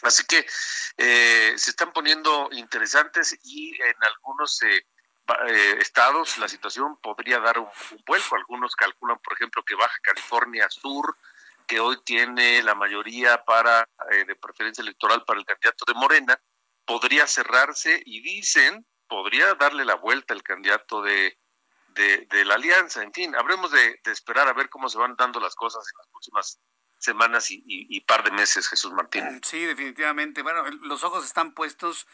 Así 0.04 0.24
que 0.26 0.46
se 0.48 1.56
están 1.56 1.92
poniendo 1.92 2.50
interesantes 2.52 3.36
y 3.44 3.74
en 3.74 4.04
algunos 4.04 4.58
se 4.58 4.86
eh, 5.48 5.78
estados 5.80 6.38
la 6.38 6.48
situación 6.48 6.98
podría 6.98 7.40
dar 7.40 7.60
un, 7.60 7.68
vuelco. 8.06 8.36
Algunos 8.36 8.76
calculan, 8.76 9.20
por 9.20 9.34
ejemplo, 9.34 9.64
que 9.64 9.76
Baja 9.76 9.98
California 10.02 10.68
Sur, 10.70 11.18
que 11.66 11.80
hoy 11.80 11.98
tiene 12.04 12.64
la 12.64 12.76
mayoría 12.76 13.44
para 13.44 13.88
eh, 14.12 14.26
de 14.26 14.36
preferencia 14.36 14.82
electoral 14.82 15.24
para 15.26 15.40
el 15.40 15.46
candidato 15.46 15.86
de 15.86 15.94
Morena, 15.94 16.40
podría 16.86 17.28
cerrarse 17.28 18.02
y 18.06 18.22
dicen 18.22 18.86
podría 19.08 19.54
darle 19.56 19.86
la 19.86 19.96
vuelta 19.96 20.34
el 20.34 20.44
candidato 20.44 21.02
de, 21.02 21.38
de, 21.90 22.46
la 22.46 22.56
alianza. 22.56 23.04
En 23.04 23.14
fin, 23.14 23.36
habremos 23.36 23.72
de, 23.72 24.00
esperar 24.06 24.48
a 24.48 24.54
ver 24.54 24.70
cómo 24.70 24.90
se 24.90 24.98
van 24.98 25.16
dando 25.16 25.40
las 25.40 25.56
cosas 25.56 25.84
en 25.92 25.98
las 25.98 26.08
próximas 26.08 26.60
semanas 26.98 27.52
y, 27.52 27.64
y 27.66 28.02
par 28.02 28.24
de 28.24 28.32
meses, 28.32 28.68
Jesús 28.68 28.92
Martín. 28.92 29.42
Sí, 29.44 29.64
definitivamente. 29.64 30.42
Bueno, 30.42 30.66
los 30.82 31.04
ojos 31.04 31.26
están 31.26 31.54
puestos 31.54 32.08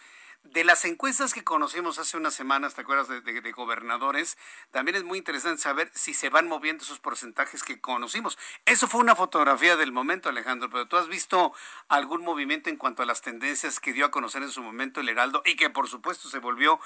de 0.43 0.63
las 0.63 0.85
encuestas 0.85 1.33
que 1.33 1.43
conocimos 1.43 1.97
hace 1.99 2.17
unas 2.17 2.33
semanas, 2.33 2.75
¿te 2.75 2.81
acuerdas 2.81 3.07
de, 3.07 3.51
gobernadores? 3.51 4.37
También 4.71 4.95
es 4.95 5.03
muy 5.03 5.17
interesante 5.17 5.61
saber 5.61 5.89
si 5.95 6.13
se 6.13 6.29
van 6.29 6.47
moviendo 6.47 6.83
esos 6.83 6.99
porcentajes 6.99 7.63
que 7.63 7.79
conocimos. 7.79 8.37
Eso 8.65 8.87
fue 8.87 9.01
una 9.01 9.15
fotografía 9.15 9.77
del 9.77 9.91
momento, 9.91 10.29
Alejandro, 10.29 10.69
pero 10.69 10.87
¿tú 10.87 10.97
has 10.97 11.07
visto 11.07 11.53
algún 11.87 12.23
movimiento 12.23 12.69
en 12.69 12.77
cuanto 12.77 13.03
a 13.03 13.05
las 13.05 13.21
tendencias 13.21 13.79
que 13.79 13.93
dio 13.93 14.05
a 14.05 14.11
conocer 14.11 14.43
en 14.43 14.51
su 14.51 14.61
momento 14.61 14.99
el 14.99 15.09
Heraldo 15.09 15.41
y 15.45 15.55
que 15.55 15.69
por 15.69 15.89
supuesto 15.89 16.29
se 16.29 16.39
volvió 16.39 16.79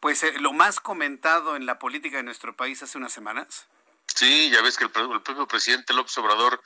pues 0.00 0.22
eh, 0.22 0.34
lo 0.40 0.52
más 0.52 0.80
comentado 0.80 1.56
en 1.56 1.66
la 1.66 1.78
política 1.78 2.16
de 2.16 2.22
nuestro 2.22 2.56
país 2.56 2.82
hace 2.82 2.98
unas 2.98 3.12
semanas? 3.12 3.66
Sí, 4.06 4.50
ya 4.50 4.62
ves 4.62 4.76
que 4.76 4.84
el, 4.84 4.90
el 5.12 5.22
propio 5.22 5.46
presidente 5.46 5.92
López 5.92 6.16
Obrador 6.18 6.62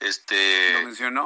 este 0.00 0.76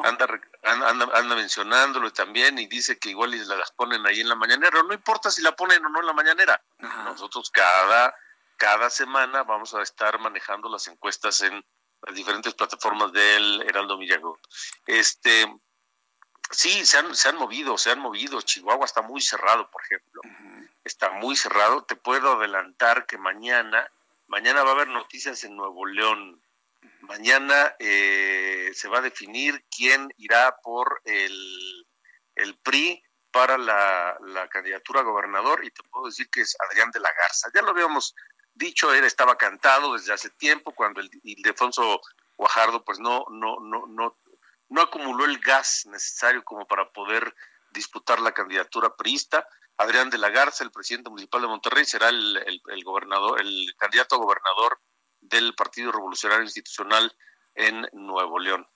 Anda, 0.03 0.27
anda, 0.63 1.09
anda, 1.15 1.37
mencionándolo 1.37 2.13
también 2.13 2.59
y 2.59 2.67
dice 2.67 2.99
que 2.99 3.11
igual 3.11 3.31
las 3.31 3.71
ponen 3.73 4.07
ahí 4.07 4.21
en 4.21 4.29
la 4.29 4.35
mañanera, 4.35 4.83
no 4.83 4.95
importa 4.95 5.31
si 5.31 5.43
la 5.43 5.55
ponen 5.55 5.85
o 5.85 5.89
no 5.89 6.01
en 6.01 6.07
la 6.07 6.13
mañanera. 6.13 6.63
Nosotros 6.79 7.51
cada, 7.51 8.15
cada 8.57 8.89
semana 8.91 9.43
vamos 9.43 9.75
a 9.75 9.83
estar 9.83 10.19
manejando 10.19 10.69
las 10.69 10.87
encuestas 10.89 11.43
en 11.43 11.65
las 12.03 12.15
diferentes 12.15 12.55
plataformas 12.55 13.13
del 13.13 13.63
Heraldo 13.63 13.99
Millago. 13.99 14.39
Este, 14.87 15.47
sí, 16.51 16.85
se 16.85 16.99
han, 16.99 17.15
se 17.15 17.29
han 17.29 17.37
movido, 17.37 17.79
se 17.79 17.91
han 17.91 18.01
movido. 18.01 18.41
Chihuahua 18.41 18.87
está 18.87 19.03
muy 19.03 19.21
cerrado, 19.21 19.71
por 19.71 19.83
ejemplo. 19.83 20.23
Está 20.85 21.11
muy 21.11 21.37
cerrado. 21.37 21.85
Te 21.85 21.95
puedo 21.95 22.33
adelantar 22.33 23.07
que 23.07 23.19
mañana, 23.19 23.89
mañana 24.27 24.65
va 24.65 24.71
a 24.71 24.75
haber 24.75 24.89
noticias 24.89 25.45
en 25.45 25.57
Nuevo 25.57 25.87
León 25.87 26.42
Mañana 27.03 27.75
eh, 27.79 28.71
se 28.75 28.89
va 28.89 28.99
a 28.99 29.03
definir 29.03 29.65
quién 29.75 30.13
irá 30.17 30.57
por 30.63 31.01
el, 31.05 31.87
el 32.37 32.57
PRI 32.59 33.03
para 33.31 33.59
la, 33.59 34.49
candidatura 34.51 35.01
a 35.01 35.05
gobernador 35.05 35.65
y 35.65 35.71
te 35.71 35.83
puedo 35.85 36.07
decir 36.07 36.29
que 36.31 36.43
es 36.43 36.57
Adrián 36.69 36.91
de 36.91 37.01
la 37.01 37.13
Garza. 37.13 37.51
Ya 37.55 37.63
lo 37.63 37.71
habíamos 37.71 38.15
dicho 38.55 38.93
era 38.93 39.07
estaba 39.07 39.37
cantado 39.37 39.95
desde 39.95 40.13
hace 40.13 40.29
tiempo 40.31 40.73
cuando 40.73 41.01
el 41.01 41.11
Ildefonso 41.23 42.03
Guajardo 42.37 42.85
pues 42.85 42.99
no 42.99 43.25
no 43.31 43.59
no 43.61 43.87
no 43.87 44.19
no 44.69 44.83
acumuló 44.83 45.25
el 45.25 45.39
gas 45.39 45.87
necesario 45.87 46.45
como 46.45 46.67
para 46.67 46.91
poder 46.91 47.35
disputar 47.71 48.21
la 48.21 48.33
candidatura 48.33 48.95
priista. 48.95 49.47
Adrián 49.79 50.11
de 50.11 50.19
la 50.19 50.31
Garza, 50.31 50.65
el 50.65 50.71
presidente 50.71 51.11
municipal 51.11 51.41
de 51.43 51.49
Monterrey, 51.49 51.85
será 51.85 52.09
el, 52.09 52.61
el, 52.67 52.85
gobernador, 52.85 53.41
el 53.41 53.75
candidato 53.79 54.17
a 54.17 54.19
gobernador 54.19 54.81
del 55.33 55.55
Partido 55.55 55.91
Revolucionario 55.91 56.45
Institucional 56.45 57.13
en 57.55 57.89
Nuevo 57.93 58.39
León. 58.39 58.67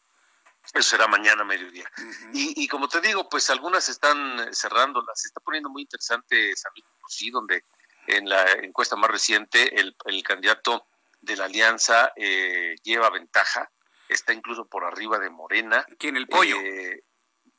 Eso 0.74 0.82
será 0.82 1.06
mañana 1.06 1.44
mediodía. 1.44 1.88
y, 2.32 2.64
y, 2.64 2.66
como 2.66 2.88
te 2.88 3.00
digo, 3.00 3.28
pues 3.28 3.48
algunas 3.50 3.88
están 3.88 4.52
cerrando, 4.52 5.00
las 5.02 5.24
está 5.24 5.40
poniendo 5.40 5.70
muy 5.70 5.82
interesante 5.82 6.56
San 6.56 6.72
Luis 6.74 6.84
Potosí, 6.90 7.30
donde 7.30 7.64
en 8.08 8.28
la 8.28 8.50
encuesta 8.52 8.96
más 8.96 9.10
reciente 9.10 9.80
el, 9.80 9.96
el 10.06 10.22
candidato 10.24 10.88
de 11.20 11.36
la 11.36 11.44
alianza 11.44 12.12
eh, 12.16 12.74
lleva 12.82 13.10
ventaja 13.10 13.70
está 14.08 14.32
incluso 14.32 14.66
por 14.66 14.84
arriba 14.84 15.18
de 15.18 15.30
Morena. 15.30 15.86
¿Quién 15.98 16.16
el 16.16 16.28
pollo? 16.28 16.56
Eh, 16.60 17.04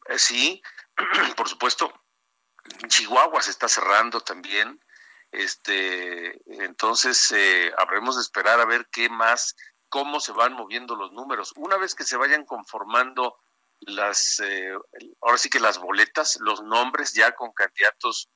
eh, 0.07 0.19
sí, 0.19 0.61
por 1.35 1.47
supuesto. 1.49 1.93
Chihuahua 2.87 3.41
se 3.41 3.51
está 3.51 3.67
cerrando 3.67 4.21
también. 4.21 4.79
Este, 5.37 6.39
entonces 6.63 7.31
eh, 7.31 7.71
habremos 7.77 8.15
de 8.15 8.23
esperar 8.23 8.59
a 8.59 8.65
ver 8.65 8.87
qué 8.91 9.07
más, 9.07 9.55
cómo 9.87 10.19
se 10.19 10.31
van 10.31 10.53
moviendo 10.53 10.95
los 10.95 11.11
números. 11.11 11.53
Una 11.57 11.77
vez 11.77 11.93
que 11.93 12.05
se 12.05 12.17
vayan 12.17 12.43
conformando 12.43 13.37
las, 13.81 14.41
ahora 15.21 15.37
sí 15.37 15.49
que 15.51 15.59
las 15.59 15.77
boletas, 15.77 16.39
los 16.41 16.63
nombres 16.63 17.13
ya 17.13 17.33
con 17.33 17.51
candidatos 17.51 18.29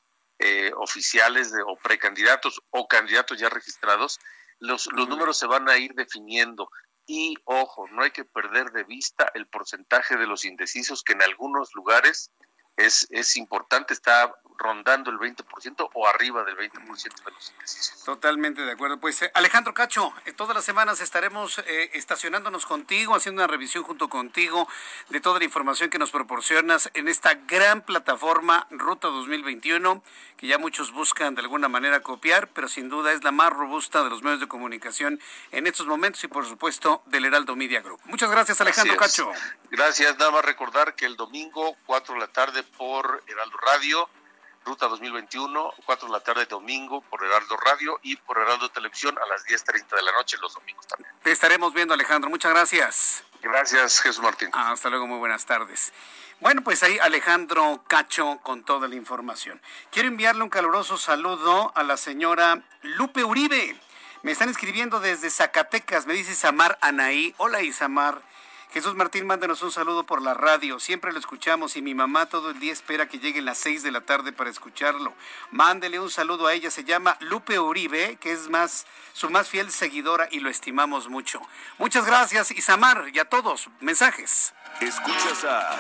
oficiales 0.76 1.52
de, 1.52 1.64
o 1.64 1.76
precandidatos 1.76 2.62
o 2.70 2.88
candidatos 2.88 3.40
ya 3.40 3.50
registrados, 3.50 4.20
los, 4.60 4.88
los 4.94 5.10
números 5.10 5.38
se 5.38 5.48
van 5.48 5.70
a 5.70 5.78
ir 5.78 5.96
definiendo. 5.96 6.70
Y 7.08 7.36
ojo, 7.46 7.88
no 7.90 8.04
hay 8.04 8.12
que 8.12 8.26
perder 8.26 8.72
de 8.72 8.84
vista 8.84 9.32
el 9.34 9.48
porcentaje 9.48 10.18
de 10.18 10.28
los 10.28 10.46
indecisos 10.46 11.04
que 11.04 11.14
en 11.14 11.24
algunos 11.24 11.74
lugares 11.74 12.30
es, 12.78 13.08
es 13.12 13.38
importante, 13.38 13.94
está 13.94 14.34
rondando 14.62 15.10
el 15.10 15.18
20% 15.18 15.90
o 15.94 16.08
arriba 16.08 16.44
del 16.44 16.56
20% 16.56 17.24
de 17.26 17.32
los 17.32 17.52
indecisos. 17.52 18.04
Totalmente 18.04 18.62
de 18.62 18.72
acuerdo. 18.72 19.00
Pues 19.00 19.22
eh, 19.24 19.32
Alejandro 19.34 19.74
Cacho, 19.74 20.14
eh, 20.26 20.34
todas 20.34 20.56
las 20.56 20.64
semanas 20.64 21.02
estaremos 21.02 21.60
eh, 21.66 21.90
estacionándonos 21.94 22.66
contigo, 22.66 23.16
haciendo 23.16 23.42
una 23.42 23.48
revisión 23.48 23.84
junto 23.84 24.08
contigo 24.08 24.68
de 25.10 25.20
toda 25.20 25.40
la 25.40 25.46
información 25.46 25.90
que 25.90 25.98
nos 25.98 26.12
proporcionas 26.12 26.92
en 26.94 27.08
esta 27.08 27.34
gran 27.34 27.82
plataforma 27.82 28.68
Ruta 28.70 29.08
2021, 29.08 30.04
que 30.38 30.48
ya 30.48 30.60
muchos 30.60 30.92
buscan 30.92 31.34
de 31.34 31.42
alguna 31.42 31.68
manera 31.68 32.02
copiar, 32.02 32.48
pero 32.50 32.68
sin 32.68 32.90
duda 32.90 33.14
es 33.14 33.24
la 33.24 33.32
más 33.32 33.52
robusta 33.52 34.04
de 34.04 34.10
los 34.10 34.22
medios 34.22 34.40
de 34.40 34.48
comunicación 34.48 35.20
en 35.52 35.66
estos 35.66 35.88
momentos 35.88 36.24
y 36.24 36.28
por 36.28 36.46
supuesto 36.46 37.02
del 37.08 37.26
Heraldo 37.26 37.56
Media 37.56 37.82
Group. 37.82 38.00
Muchas 38.06 38.30
gracias 38.30 38.62
Alejandro 38.62 38.96
Cacho. 38.98 39.32
Gracias, 39.72 40.18
nada 40.18 40.32
más 40.32 40.46
recordar 40.46 40.96
que 40.96 41.06
el 41.06 41.16
domingo 41.16 41.78
4 41.86 42.14
de 42.14 42.20
la 42.20 42.28
tarde 42.28 42.61
por 42.64 43.24
Heraldo 43.28 43.58
Radio 43.58 44.10
Ruta 44.64 44.88
2021, 44.88 45.74
4 45.86 46.08
de 46.08 46.14
la 46.14 46.20
tarde 46.20 46.46
domingo 46.46 47.02
por 47.02 47.24
Heraldo 47.24 47.58
Radio 47.58 48.00
y 48.04 48.16
por 48.18 48.38
Heraldo 48.38 48.70
Televisión 48.70 49.18
a 49.18 49.28
las 49.28 49.44
10.30 49.46 49.96
de 49.96 50.02
la 50.04 50.12
noche 50.12 50.38
los 50.40 50.54
domingos 50.54 50.86
también. 50.86 51.12
Te 51.24 51.32
estaremos 51.32 51.74
viendo, 51.74 51.96
Alejandro. 51.96 52.30
Muchas 52.30 52.52
gracias. 52.52 53.24
Gracias, 53.42 54.02
Jesús 54.02 54.22
Martín. 54.22 54.50
hasta 54.54 54.90
luego, 54.90 55.08
muy 55.08 55.18
buenas 55.18 55.46
tardes. 55.46 55.92
Bueno, 56.42 56.62
pues 56.62 56.84
ahí 56.84 57.00
Alejandro 57.00 57.84
Cacho 57.88 58.40
con 58.44 58.64
toda 58.64 58.88
la 58.88 58.96
información. 58.96 59.60
Quiero 59.92 60.08
enviarle 60.08 60.44
un 60.44 60.50
caluroso 60.50 60.98
saludo 60.98 61.72
a 61.76 61.84
la 61.84 61.98
señora 61.98 62.62
Lupe 62.82 63.24
Uribe. 63.24 63.76
Me 64.22 64.32
están 64.32 64.50
escribiendo 64.50 65.00
desde 65.00 65.32
Zacatecas, 65.32 66.06
me 66.06 66.14
dice 66.14 66.36
Samar 66.36 66.78
Anaí. 66.82 67.34
Hola 67.38 67.62
Isamar. 67.64 68.22
Jesús 68.74 68.96
Martín, 68.96 69.28
mándenos 69.28 69.62
un 69.64 69.72
saludo 69.72 70.06
por 70.06 70.22
la 70.22 70.34
radio. 70.34 70.80
Siempre 70.80 71.12
lo 71.12 71.20
escuchamos 71.20 71.76
y 71.76 71.82
mi 71.82 71.94
mamá 71.94 72.28
todo 72.28 72.52
el 72.52 72.60
día 72.62 72.72
espera 72.72 73.06
que 73.06 73.20
lleguen 73.20 73.44
las 73.44 73.58
seis 73.58 73.84
de 73.84 73.92
la 73.92 74.00
tarde 74.00 74.32
para 74.32 74.50
escucharlo. 74.50 75.14
Mándele 75.52 76.00
un 76.00 76.10
saludo 76.10 76.48
a 76.48 76.54
ella. 76.54 76.72
Se 76.72 76.86
llama 76.86 77.18
Lupe 77.20 77.60
Uribe, 77.60 78.16
que 78.16 78.32
es 78.32 78.48
más 78.48 78.86
su 79.12 79.30
más 79.30 79.50
fiel 79.50 79.72
seguidora 79.72 80.30
y 80.32 80.40
lo 80.40 80.50
estimamos 80.50 81.10
mucho. 81.10 81.42
Muchas 81.80 82.06
gracias, 82.06 82.52
Isamar, 82.52 83.10
y 83.14 83.20
a 83.20 83.26
todos. 83.26 83.68
Mensajes. 83.82 84.54
Escuchas 84.80 85.44
a 85.44 85.78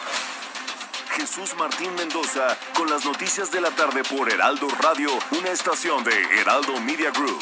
Jesús 1.15 1.55
Martín 1.57 1.95
Mendoza 1.95 2.57
con 2.75 2.89
las 2.89 3.05
noticias 3.05 3.51
de 3.51 3.61
la 3.61 3.71
tarde 3.71 4.03
por 4.03 4.29
Heraldo 4.29 4.67
Radio, 4.81 5.11
una 5.31 5.49
estación 5.49 6.03
de 6.03 6.41
Heraldo 6.41 6.77
Media 6.81 7.11
Group. 7.11 7.41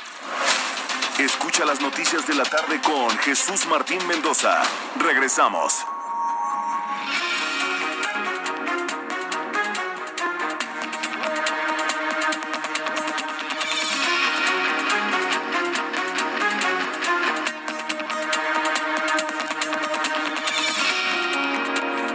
Escucha 1.19 1.65
las 1.65 1.81
noticias 1.81 2.25
de 2.25 2.33
la 2.33 2.43
tarde 2.43 2.81
con 2.81 3.09
Jesús 3.19 3.67
Martín 3.67 4.05
Mendoza. 4.07 4.61
Regresamos. 4.97 5.85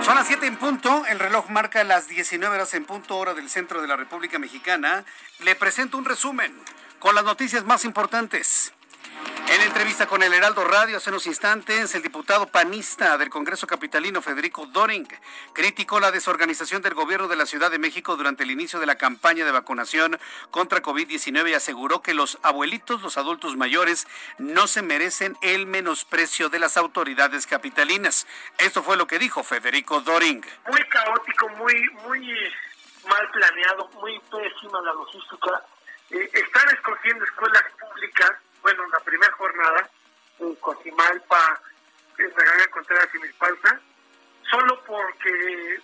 Son 0.05 0.15
las 0.15 0.27
7 0.27 0.47
en 0.47 0.57
punto, 0.57 1.05
el 1.07 1.19
reloj 1.19 1.49
marca 1.51 1.85
las 1.85 2.09
19 2.09 2.55
horas 2.55 2.75
en 2.75 2.85
punto 2.85 3.17
hora 3.19 3.35
del 3.35 3.49
centro 3.51 3.83
de 3.83 3.89
la 3.89 3.97
República 3.97 4.39
Mexicana. 4.39 5.05
Le 5.41 5.55
presento 5.55 5.99
un 5.99 6.05
resumen 6.05 6.55
con 6.99 7.15
las 7.15 7.25
noticias 7.25 7.65
más 7.65 7.85
importantes. 7.85 8.73
En 9.49 9.63
entrevista 9.63 10.07
con 10.09 10.25
el 10.25 10.35
Heraldo 10.35 10.65
Radio 10.65 10.97
hace 10.97 11.11
unos 11.11 11.27
instantes, 11.27 11.95
el 11.95 12.03
diputado 12.03 12.47
panista 12.47 13.17
del 13.17 13.31
Congreso 13.31 13.67
Capitalino, 13.67 14.21
Federico 14.21 14.67
Doring, 14.67 15.07
criticó 15.53 16.01
la 16.01 16.11
desorganización 16.11 16.83
del 16.83 16.95
gobierno 16.95 17.29
de 17.29 17.37
la 17.37 17.47
Ciudad 17.47 17.71
de 17.71 17.79
México 17.79 18.17
durante 18.17 18.43
el 18.43 18.51
inicio 18.51 18.81
de 18.81 18.87
la 18.87 18.97
campaña 18.97 19.45
de 19.45 19.53
vacunación 19.53 20.19
contra 20.51 20.83
COVID-19 20.83 21.51
y 21.51 21.55
aseguró 21.55 22.03
que 22.03 22.13
los 22.13 22.39
abuelitos, 22.43 23.03
los 23.03 23.19
adultos 23.19 23.57
mayores, 23.57 24.09
no 24.39 24.67
se 24.67 24.83
merecen 24.83 25.37
el 25.43 25.67
menosprecio 25.67 26.49
de 26.49 26.59
las 26.59 26.77
autoridades 26.77 27.47
capitalinas. 27.47 28.27
Esto 28.59 28.83
fue 28.83 28.97
lo 28.97 29.07
que 29.07 29.21
dijo 29.21 29.45
Federico 29.45 30.01
Doring. 30.01 30.45
Muy 30.67 30.83
caótico, 30.89 31.49
muy, 31.51 31.75
muy 32.03 32.35
mal 33.09 33.31
planeado, 33.31 33.89
muy 34.01 34.19
pésima 34.29 34.81
la 34.83 34.93
logística 34.93 35.65
eh, 36.11 36.31
están 36.33 36.69
escogiendo 36.69 37.25
escuelas 37.25 37.65
públicas, 37.81 38.31
bueno, 38.67 38.83
en 38.83 38.91
la 38.91 38.99
primera 38.99 39.33
jornada, 39.35 39.89
en 40.41 40.57
Cojimalpa, 40.57 41.61
en 42.19 42.35
Regalia 42.35 42.67
Contreras 42.73 43.09
y 43.15 43.19
Mispalta, 43.21 43.81
solo 44.51 44.83
porque 44.83 45.81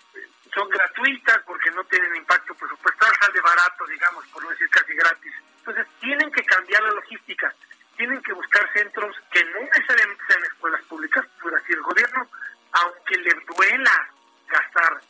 son 0.53 0.69
gratuitas, 0.69 1.39
porque 1.47 1.71
no 1.71 1.85
tienen 1.85 2.17
impacto 2.17 2.53
presupuestal, 2.57 3.13
sale 3.21 3.41
barato, 3.41 3.87
digamos, 3.87 4.27
por 4.33 4.43
no 4.43 4.51
decir 4.51 4.69
casi 4.71 4.95
gratis. 4.95 5.33
Entonces, 5.59 5.87
tienen 6.01 6.33
que 6.33 6.43
cambiar 6.43 6.83
la 6.83 6.91
logística, 6.91 7.55
tienen 7.97 8.21
que 8.21 8.33
buscar 8.33 8.69
centros 8.73 9.15
que 9.31 9.45
no 9.45 9.61
necesariamente 9.61 10.25
sean 10.27 10.43
escuelas 10.43 10.83
públicas, 10.83 11.25
por 11.41 11.55
así 11.55 11.73
el 11.75 11.83
gobierno, 11.83 12.29
aunque 12.73 13.17
le 13.17 13.33
duela 13.47 14.09
gastar, 14.49 15.01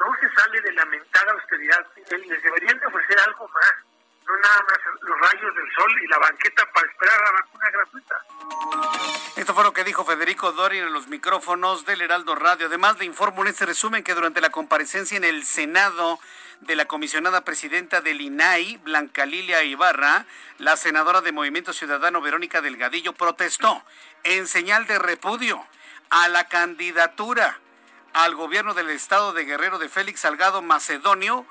no 0.00 0.16
se 0.20 0.28
sale 0.34 0.60
de 0.62 0.72
lamentada 0.72 1.30
austeridad, 1.30 1.86
les 1.94 2.42
deberían 2.42 2.80
de 2.80 2.86
ofrecer 2.86 3.20
algo 3.20 3.48
más 3.54 3.89
no 4.30 4.38
nada 4.38 4.62
más 4.68 4.78
los 5.00 5.20
rayos 5.20 5.54
del 5.54 5.74
sol 5.74 6.02
y 6.02 6.06
la 6.06 6.18
banqueta 6.18 6.68
para 6.72 6.86
esperar 6.86 7.20
la 7.20 7.32
vacuna 7.32 7.70
gratuita. 7.70 8.14
Esto 9.36 9.54
fue 9.54 9.64
lo 9.64 9.72
que 9.72 9.84
dijo 9.84 10.04
Federico 10.04 10.52
Dorin 10.52 10.84
en 10.84 10.92
los 10.92 11.08
micrófonos 11.08 11.84
del 11.84 12.02
Heraldo 12.02 12.34
Radio. 12.34 12.66
Además, 12.66 12.98
le 12.98 13.06
informo 13.06 13.42
en 13.42 13.48
este 13.48 13.66
resumen 13.66 14.04
que 14.04 14.14
durante 14.14 14.40
la 14.40 14.50
comparecencia 14.50 15.16
en 15.16 15.24
el 15.24 15.44
Senado 15.44 16.20
de 16.60 16.76
la 16.76 16.84
comisionada 16.84 17.42
presidenta 17.42 18.02
del 18.02 18.20
INAI, 18.20 18.76
Blanca 18.78 19.24
Lilia 19.24 19.62
Ibarra, 19.64 20.26
la 20.58 20.76
senadora 20.76 21.22
de 21.22 21.32
Movimiento 21.32 21.72
Ciudadano 21.72 22.20
Verónica 22.20 22.60
Delgadillo 22.60 23.14
protestó 23.14 23.82
en 24.24 24.46
señal 24.46 24.86
de 24.86 24.98
repudio 24.98 25.64
a 26.10 26.28
la 26.28 26.48
candidatura 26.48 27.58
al 28.12 28.34
gobierno 28.34 28.74
del 28.74 28.90
estado 28.90 29.32
de 29.32 29.44
Guerrero 29.44 29.78
de 29.78 29.88
Félix 29.88 30.20
Salgado 30.20 30.60
Macedonio 30.60 31.46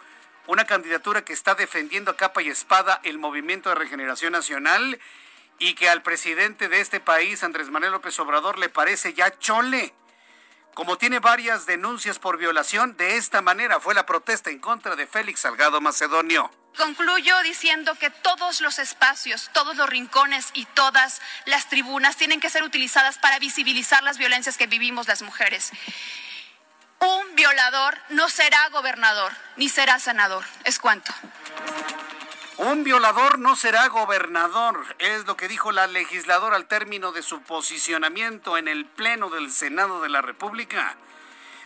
una 0.50 0.66
candidatura 0.66 1.24
que 1.24 1.32
está 1.32 1.54
defendiendo 1.54 2.10
a 2.10 2.18
capa 2.18 2.42
y 2.42 2.50
espada 2.50 3.00
el 3.04 3.20
Movimiento 3.20 3.70
de 3.70 3.76
Regeneración 3.76 4.32
Nacional 4.32 5.00
y 5.60 5.76
que 5.76 5.90
al 5.90 6.02
presidente 6.02 6.70
de 6.70 6.82
este 6.82 7.00
país, 7.00 7.44
Andrés 7.44 7.70
Manuel 7.70 7.92
López 7.92 8.20
Obrador, 8.20 8.58
le 8.58 8.68
parece 8.68 9.14
ya 9.14 9.38
chole. 9.38 9.94
Como 10.74 10.98
tiene 10.98 11.20
varias 11.20 11.68
denuncias 11.68 12.18
por 12.18 12.40
violación, 12.40 12.98
de 12.98 13.18
esta 13.18 13.44
manera 13.44 13.80
fue 13.80 13.94
la 13.94 14.08
protesta 14.08 14.50
en 14.50 14.58
contra 14.58 14.96
de 14.96 15.06
Félix 15.06 15.42
Salgado 15.42 15.82
Macedonio. 15.82 16.50
Concluyo 16.76 17.40
diciendo 17.44 17.94
que 17.94 18.10
todos 18.10 18.62
los 18.62 18.80
espacios, 18.80 19.52
todos 19.54 19.76
los 19.76 19.88
rincones 19.88 20.48
y 20.56 20.66
todas 20.66 21.22
las 21.46 21.70
tribunas 21.70 22.18
tienen 22.18 22.40
que 22.40 22.50
ser 22.50 22.64
utilizadas 22.64 23.20
para 23.20 23.38
visibilizar 23.38 24.02
las 24.02 24.18
violencias 24.18 24.58
que 24.58 24.66
vivimos 24.66 25.08
las 25.08 25.22
mujeres. 25.22 25.72
Un 27.02 27.36
violador 27.36 27.98
no 28.10 28.30
será 28.30 28.70
gobernador 28.70 29.32
ni 29.56 29.70
será 29.70 30.00
senador. 30.00 30.44
Es 30.66 30.80
cuanto. 30.80 31.14
Un 32.58 32.84
violador 32.84 33.40
no 33.40 33.56
será 33.56 33.88
gobernador, 33.88 34.84
es 35.00 35.26
lo 35.26 35.38
que 35.38 35.48
dijo 35.48 35.72
la 35.72 35.88
legisladora 35.88 36.58
al 36.58 36.68
término 36.68 37.14
de 37.14 37.22
su 37.22 37.42
posicionamiento 37.42 38.58
en 38.58 38.68
el 38.68 38.86
Pleno 38.86 39.30
del 39.30 39.50
Senado 39.50 40.02
de 40.02 40.10
la 40.10 40.22
República. 40.22 40.98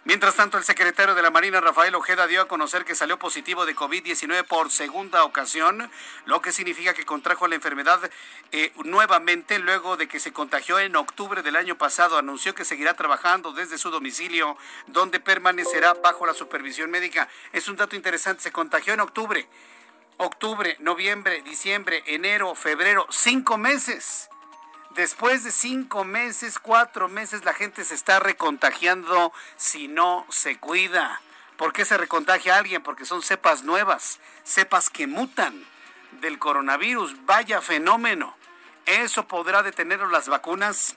Mientras 0.06 0.36
tanto, 0.36 0.58
el 0.58 0.66
secretario 0.66 1.16
de 1.16 1.22
la 1.22 1.32
Marina, 1.32 1.62
Rafael 1.62 1.95
Ojeda, 1.95 2.28
dio 2.28 2.41
a 2.41 2.47
conocer 2.49 2.84
que 2.84 2.93
salió 2.93 3.18
positivo 3.18 3.66
de 3.66 3.74
COVID-19 3.74 4.45
por 4.45 4.70
segunda 4.70 5.24
ocasión, 5.24 5.89
lo 6.26 6.41
que 6.41 6.51
significa 6.51 6.93
que 6.93 7.06
contrajo 7.06 7.47
la 7.47 7.56
enfermedad 7.56 8.12
eh, 8.51 8.74
nuevamente 8.84 9.60
luego 9.60 9.95
de 9.95 10.10
que 10.10 10.20
se 10.20 10.34
contagió 10.34 10.78
en 10.78 10.97
octubre 10.97 11.41
del 11.41 11.56
año 11.56 11.78
pasado. 11.78 12.18
Anunció 12.18 12.54
que 12.54 12.66
seguirá 12.66 12.95
trabajando 12.95 13.54
desde 13.54 13.78
su 13.78 13.91
domicilio, 13.91 14.58
donde 14.88 15.22
permanecerá 15.22 15.93
bajo 15.93 16.26
la 16.26 16.34
supervisión 16.34 16.91
médica. 16.91 17.30
Es 17.54 17.70
un 17.70 17.78
dato 17.78 17.95
interesante, 17.95 18.43
se 18.43 18.51
contagió 18.51 18.93
en 18.93 18.99
octubre 18.99 19.47
octubre, 20.18 20.78
noviembre, 20.80 21.41
diciembre, 21.41 22.04
enero, 22.06 22.54
febrero, 22.56 23.08
cinco 23.10 23.58
meses. 23.58 24.30
Después 24.96 25.44
de 25.44 25.52
cinco 25.52 26.04
meses, 26.04 26.60
cuatro 26.60 27.10
meses, 27.10 27.44
la 27.44 27.54
gente 27.54 27.84
se 27.84 27.96
está 27.96 28.20
recontagiando 28.20 29.34
si 29.58 29.88
no 29.88 30.26
se 30.30 30.60
cuida. 30.60 31.20
¿Por 31.58 31.74
qué 31.74 31.84
se 31.84 31.98
recontagia 31.98 32.56
a 32.56 32.60
alguien? 32.60 32.84
Porque 32.84 33.06
son 33.06 33.24
cepas 33.24 33.64
nuevas, 33.64 34.20
cepas 34.44 34.91
que 34.91 35.08
mutan 35.08 35.66
del 36.22 36.38
coronavirus. 36.38 37.26
Vaya 37.26 37.60
fenómeno. 37.60 38.36
¿Eso 38.86 39.28
podrá 39.28 39.64
detener 39.64 40.00
las 40.02 40.30
vacunas? 40.30 40.96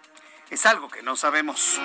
Es 0.50 0.66
algo 0.66 0.90
que 0.90 1.02
no 1.02 1.16
sabemos. 1.16 1.80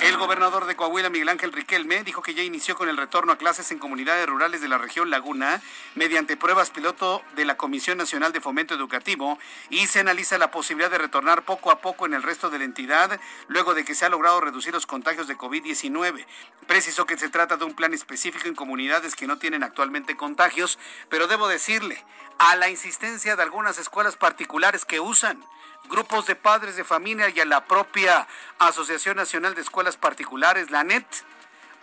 El 0.00 0.18
gobernador 0.18 0.66
de 0.66 0.76
Coahuila, 0.76 1.08
Miguel 1.08 1.30
Ángel 1.30 1.52
Riquelme, 1.52 2.04
dijo 2.04 2.20
que 2.20 2.34
ya 2.34 2.42
inició 2.42 2.76
con 2.76 2.88
el 2.88 2.96
retorno 2.96 3.32
a 3.32 3.38
clases 3.38 3.70
en 3.70 3.78
comunidades 3.78 4.26
rurales 4.26 4.60
de 4.60 4.68
la 4.68 4.78
región 4.78 5.10
Laguna 5.10 5.62
mediante 5.94 6.36
pruebas 6.36 6.70
piloto 6.70 7.22
de 7.34 7.44
la 7.44 7.56
Comisión 7.56 7.96
Nacional 7.96 8.32
de 8.32 8.40
Fomento 8.40 8.74
Educativo 8.74 9.38
y 9.70 9.86
se 9.86 10.00
analiza 10.00 10.38
la 10.38 10.50
posibilidad 10.50 10.90
de 10.90 10.98
retornar 10.98 11.44
poco 11.44 11.70
a 11.70 11.80
poco 11.80 12.04
en 12.04 12.14
el 12.14 12.22
resto 12.22 12.50
de 12.50 12.58
la 12.58 12.64
entidad 12.64 13.18
luego 13.48 13.74
de 13.74 13.84
que 13.84 13.94
se 13.94 14.04
ha 14.04 14.10
logrado 14.10 14.40
reducir 14.40 14.74
los 14.74 14.86
contagios 14.86 15.28
de 15.28 15.38
COVID-19. 15.38 16.26
Precisó 16.66 17.06
que 17.06 17.16
se 17.16 17.30
trata 17.30 17.56
de 17.56 17.64
un 17.64 17.74
plan 17.74 17.94
específico 17.94 18.48
en 18.48 18.54
comunidades 18.54 19.16
que 19.16 19.26
no 19.26 19.38
tienen 19.38 19.62
actualmente 19.62 20.16
contagios, 20.16 20.78
pero 21.08 21.26
debo 21.26 21.48
decirle, 21.48 22.04
a 22.38 22.54
la 22.56 22.68
insistencia 22.68 23.34
de 23.34 23.42
algunas 23.42 23.78
escuelas 23.78 24.16
particulares 24.16 24.84
que 24.84 25.00
usan 25.00 25.42
grupos 25.88 26.26
de 26.26 26.36
padres 26.36 26.76
de 26.76 26.84
familia 26.84 27.28
y 27.28 27.40
a 27.40 27.44
la 27.44 27.64
propia 27.64 28.26
Asociación 28.58 29.16
Nacional 29.16 29.54
de 29.54 29.62
Escuelas 29.62 29.96
Particulares, 29.96 30.70
la 30.70 30.84
NET. 30.84 31.06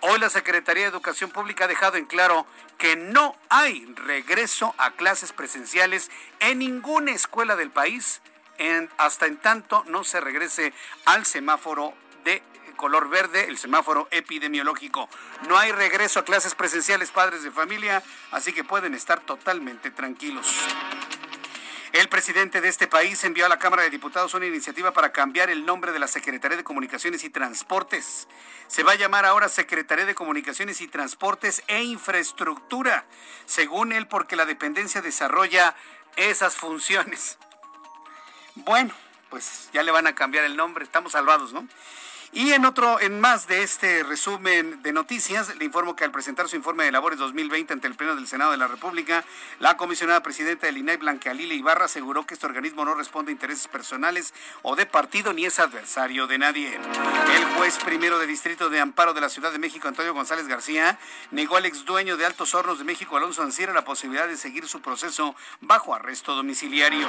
Hoy 0.02 0.20
la 0.20 0.30
Secretaría 0.30 0.84
de 0.84 0.90
Educación 0.90 1.30
Pública 1.32 1.66
ha 1.66 1.68
dejado 1.68 1.98
en 1.98 2.06
claro 2.06 2.46
que 2.78 2.96
no 2.96 3.38
hay 3.50 3.86
regreso 3.96 4.76
a 4.78 4.92
clases 4.92 5.32
presenciales 5.32 6.12
en 6.40 6.60
ninguna 6.60 7.12
escuela 7.12 7.56
del 7.56 7.72
país 7.72 8.22
en, 8.58 8.90
hasta 8.98 9.26
en 9.26 9.38
tanto 9.38 9.84
no 9.88 10.04
se 10.04 10.20
regrese 10.20 10.74
al 11.06 11.26
semáforo 11.26 11.94
de 12.24 12.44
color 12.76 13.10
verde, 13.10 13.46
el 13.48 13.58
semáforo 13.58 14.08
epidemiológico. 14.12 15.08
No 15.48 15.58
hay 15.58 15.72
regreso 15.72 16.20
a 16.20 16.26
clases 16.26 16.56
presenciales 16.56 17.12
padres 17.12 17.44
de 17.44 17.52
familia, 17.52 18.04
así 18.32 18.52
que 18.52 18.64
pueden 18.64 18.94
estar 18.94 19.22
totalmente 19.22 19.92
tranquilos. 19.92 20.48
El 21.94 22.10
presidente 22.10 22.60
de 22.60 22.70
este 22.70 22.88
país 22.88 23.24
envió 23.24 23.46
a 23.46 23.50
la 23.50 23.60
Cámara 23.60 23.84
de 23.84 23.92
Diputados 23.92 24.34
una 24.34 24.48
iniciativa 24.48 24.94
para 24.94 25.12
cambiar 25.12 25.52
el 25.52 25.64
nombre 25.64 25.92
de 25.92 26.00
la 26.00 26.08
Secretaría 26.08 26.58
de 26.58 26.64
Comunicaciones 26.64 27.24
y 27.24 27.30
Transportes. 27.30 28.28
Se 28.66 28.82
va 28.82 28.94
a 28.94 28.96
llamar 28.96 29.28
ahora 29.28 29.48
Secretaría 29.48 30.08
de 30.08 30.16
Comunicaciones 30.16 30.82
y 30.82 30.88
Transportes 30.88 31.62
e 31.68 31.84
Infraestructura, 31.84 33.06
según 33.46 33.92
él, 33.92 34.08
porque 34.08 34.36
la 34.36 34.46
dependencia 34.46 35.04
desarrolla 35.04 35.76
esas 36.16 36.56
funciones. 36.56 37.38
Bueno, 38.56 38.92
pues 39.30 39.70
ya 39.72 39.84
le 39.84 39.92
van 39.92 40.08
a 40.08 40.16
cambiar 40.16 40.46
el 40.46 40.58
nombre, 40.58 40.84
estamos 40.86 41.12
salvados, 41.12 41.54
¿no? 41.54 41.68
Y 42.36 42.52
en 42.54 42.66
otro, 42.66 43.00
en 43.00 43.20
más 43.20 43.46
de 43.46 43.62
este 43.62 44.02
resumen 44.02 44.82
de 44.82 44.92
noticias, 44.92 45.56
le 45.56 45.66
informo 45.66 45.96
que 45.96 46.04
al 46.04 46.12
presentar 46.12 46.50
su 46.50 46.56
informe 46.56 46.84
de 46.84 46.92
labores 46.92 47.20
2020 47.20 47.74
ante 47.74 47.86
el 47.86 47.94
Pleno 47.94 48.16
del 48.16 48.26
Senado 48.26 48.50
de 48.50 48.58
la 48.58 48.68
República, 48.68 49.24
la 49.60 49.78
comisionada 49.78 50.24
presidenta 50.24 50.66
del 50.66 50.80
INAI, 50.80 50.98
Blanca 50.98 51.32
Lila 51.32 51.54
Ibarra, 51.54 51.86
aseguró 51.86 52.26
que 52.26 52.34
este 52.34 52.48
organismo 52.48 52.86
no 52.86 52.96
responde 52.96 53.30
a 53.30 53.34
intereses 53.34 53.68
personales 53.68 54.34
o 54.64 54.76
de 54.76 54.88
partido 54.88 55.32
ni 55.32 55.46
es 55.46 55.60
adversario 55.60 56.26
de 56.26 56.40
nadie. 56.40 56.80
El 57.36 57.46
juez 57.56 57.78
primero 57.86 58.18
de 58.18 58.26
Distrito 58.26 58.72
de 58.72 58.80
Amparo 58.80 59.14
de 59.14 59.22
la 59.22 59.30
Ciudad 59.30 59.52
de 59.52 59.60
México, 59.60 59.88
Antonio 59.88 60.16
González 60.16 60.48
García, 60.48 60.98
negó 61.30 61.58
al 61.58 61.68
ex 61.68 61.86
dueño 61.86 62.18
de 62.18 62.26
Altos 62.26 62.56
Hornos 62.56 62.80
de 62.80 62.84
México, 62.84 63.16
Alonso 63.16 63.44
Ancira, 63.44 63.74
la 63.74 63.86
posibilidad 63.86 64.28
de 64.28 64.38
seguir 64.38 64.68
su 64.68 64.82
proceso 64.82 65.36
bajo 65.62 65.94
arresto 65.94 66.34
domiciliario. 66.34 67.08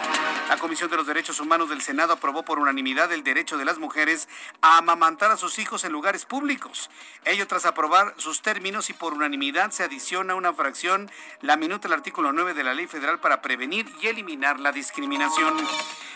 La 0.51 0.59
Comisión 0.59 0.91
de 0.91 0.99
los 0.99 1.07
Derechos 1.07 1.41
Humanos 1.41 1.71
del 1.71 1.81
Senado 1.81 2.13
aprobó 2.13 2.43
por 2.43 2.59
unanimidad 2.59 3.11
el 3.11 3.25
derecho 3.25 3.57
de 3.57 3.65
las 3.65 3.79
mujeres 3.79 4.29
a 4.61 4.77
amamantar 4.77 5.14
a 5.23 5.37
sus 5.37 5.59
hijos 5.61 5.85
en 5.85 5.93
lugares 5.93 6.25
públicos. 6.25 6.91
Ello 7.25 7.47
tras 7.47 7.67
aprobar 7.67 8.15
sus 8.19 8.43
términos 8.43 8.91
y 8.91 8.95
por 8.95 9.15
unanimidad 9.15 9.71
se 9.71 9.85
adiciona 9.85 10.35
una 10.35 10.53
fracción, 10.53 11.11
la 11.41 11.57
minuta 11.57 11.89
del 11.89 11.97
artículo 11.97 12.33
9 12.33 12.53
de 12.53 12.65
la 12.65 12.75
Ley 12.75 12.89
Federal 12.89 13.21
para 13.21 13.41
prevenir 13.41 13.87
y 14.03 14.09
eliminar 14.09 14.59
la 14.59 14.73
discriminación. 14.73 15.57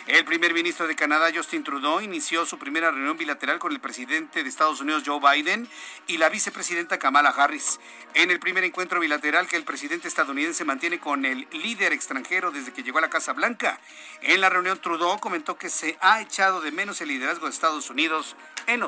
El 0.09 0.25
primer 0.25 0.55
ministro 0.55 0.87
de 0.87 0.97
Canadá, 0.97 1.31
Justin 1.35 1.63
Trudeau, 1.63 2.01
inició 2.01 2.47
su 2.47 2.59
primera 2.59 2.91
reunión 2.91 3.19
bilateral 3.19 3.59
con 3.59 3.73
el 3.73 3.79
presidente 3.79 4.43
de 4.43 4.49
Estados 4.49 4.81
Unidos, 4.81 5.03
Joe 5.05 5.21
Biden, 5.21 5.69
y 6.07 6.17
la 6.17 6.31
vicepresidenta 6.31 6.99
Kamala 6.99 7.29
Harris. 7.29 7.79
En 8.15 8.31
el 8.31 8.41
primer 8.41 8.65
encuentro 8.65 9.01
bilateral 9.01 9.47
que 9.47 9.57
el 9.57 9.65
presidente 9.65 10.09
estadounidense 10.09 10.65
mantiene 10.65 10.99
con 10.99 11.27
el 11.27 11.47
líder 11.53 11.93
extranjero 11.93 12.51
desde 12.51 12.73
que 12.73 12.83
llegó 12.83 12.97
a 12.97 13.03
la 13.03 13.11
Casa 13.11 13.35
Blanca. 13.35 13.79
En 14.23 14.41
la 14.41 14.49
reunión, 14.49 14.81
Trudeau 14.81 15.21
comentó 15.21 15.59
que 15.59 15.69
se 15.69 15.99
ha 16.01 16.23
echado 16.23 16.63
de 16.63 16.73
menos 16.73 17.03
el 17.03 17.09
liderazgo 17.09 17.45
de 17.45 17.53
Estados 17.53 17.91
Unidos 17.91 18.35
en 18.67 18.81
los 18.81 18.88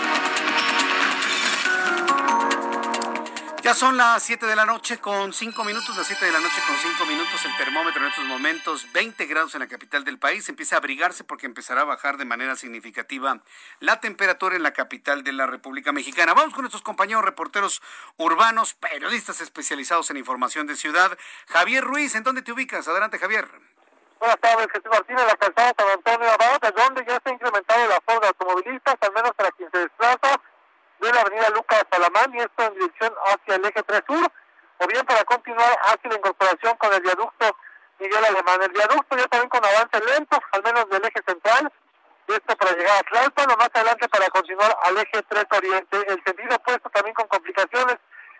Ya 3.61 3.75
son 3.75 3.95
las 3.95 4.23
7 4.23 4.47
de 4.47 4.55
la 4.55 4.65
noche 4.65 4.97
con 4.97 5.33
5 5.33 5.63
minutos, 5.63 5.95
las 5.95 6.07
7 6.07 6.25
de 6.25 6.31
la 6.31 6.39
noche 6.39 6.59
con 6.65 6.75
5 6.75 7.05
minutos, 7.05 7.45
el 7.45 7.55
termómetro 7.57 8.01
en 8.01 8.09
estos 8.09 8.25
momentos 8.25 8.91
20 8.91 9.23
grados 9.27 9.53
en 9.53 9.59
la 9.59 9.67
capital 9.67 10.03
del 10.03 10.17
país, 10.17 10.49
empieza 10.49 10.75
a 10.75 10.79
abrigarse 10.79 11.23
porque 11.23 11.45
empezará 11.45 11.81
a 11.81 11.83
bajar 11.83 12.17
de 12.17 12.25
manera 12.25 12.55
significativa 12.55 13.37
la 13.79 13.99
temperatura 13.99 14.55
en 14.55 14.63
la 14.63 14.73
capital 14.73 15.23
de 15.23 15.33
la 15.33 15.45
República 15.45 15.91
Mexicana. 15.91 16.33
Vamos 16.33 16.55
con 16.55 16.63
nuestros 16.63 16.81
compañeros 16.81 17.23
reporteros 17.23 17.83
urbanos, 18.17 18.73
periodistas 18.73 19.41
especializados 19.41 20.09
en 20.09 20.17
información 20.17 20.65
de 20.65 20.75
ciudad. 20.75 21.15
Javier 21.49 21.83
Ruiz, 21.83 22.15
¿en 22.15 22.23
dónde 22.23 22.41
te 22.41 22.51
ubicas? 22.51 22.87
Adelante, 22.87 23.19
Javier. 23.19 23.47
Buenas 24.17 24.39
tardes, 24.39 24.69
Jesús 24.71 24.89
Martínez, 24.89 25.23
la 25.27 25.35
calzada 25.35 25.73
San 25.77 25.87
Antonio 25.87 26.31
Abad, 26.31 26.61
de 26.61 26.71
donde 26.71 27.05
ya 27.07 27.19
se 27.23 27.29
ha 27.29 27.33
incrementado 27.33 27.85
el 27.85 27.91
aforo 27.91 28.21
de 28.21 28.27
automovilistas, 28.27 28.95
al 29.01 29.13
menos 29.13 29.31
para 29.35 29.51
quien 29.51 29.69
se 29.71 29.77
desplaza 29.77 30.41
de 31.01 31.11
la 31.11 31.21
avenida 31.21 31.49
Lucas 31.49 31.83
Salamán 31.91 32.33
y 32.35 32.39
esto 32.39 32.63
en 32.63 32.77
hacia 33.31 33.55
el 33.55 33.65
eje 33.65 33.83
3 33.83 34.01
sur, 34.07 34.31
o 34.77 34.87
bien 34.87 35.05
para 35.05 35.23
continuar 35.23 35.77
hacia 35.83 36.09
la 36.09 36.15
incorporación 36.15 36.75
con 36.77 36.93
el 36.93 37.01
viaducto 37.01 37.55
Miguel 37.99 38.25
Alemán. 38.25 38.61
El 38.63 38.71
viaducto 38.71 39.15
ya 39.15 39.27
también 39.27 39.49
con 39.49 39.63
avance 39.63 39.99
lento, 39.99 40.39
al 40.51 40.63
menos 40.63 40.89
del 40.89 41.05
eje 41.05 41.21
central, 41.25 41.71
y 42.27 42.33
esto 42.33 42.55
para 42.55 42.71
llegar 42.71 42.97
a 42.97 43.03
Tlalpan 43.03 43.51
o 43.51 43.57
más 43.57 43.69
adelante 43.73 44.09
para 44.09 44.29
continuar 44.29 44.75
al 44.83 44.97
eje 44.97 45.23
3 45.23 45.45
oriente. 45.51 45.97
El 46.07 46.23
sentido 46.23 46.55
opuesto 46.55 46.89
también 46.89 47.13
con 47.13 47.27
complicaciones, 47.27 47.97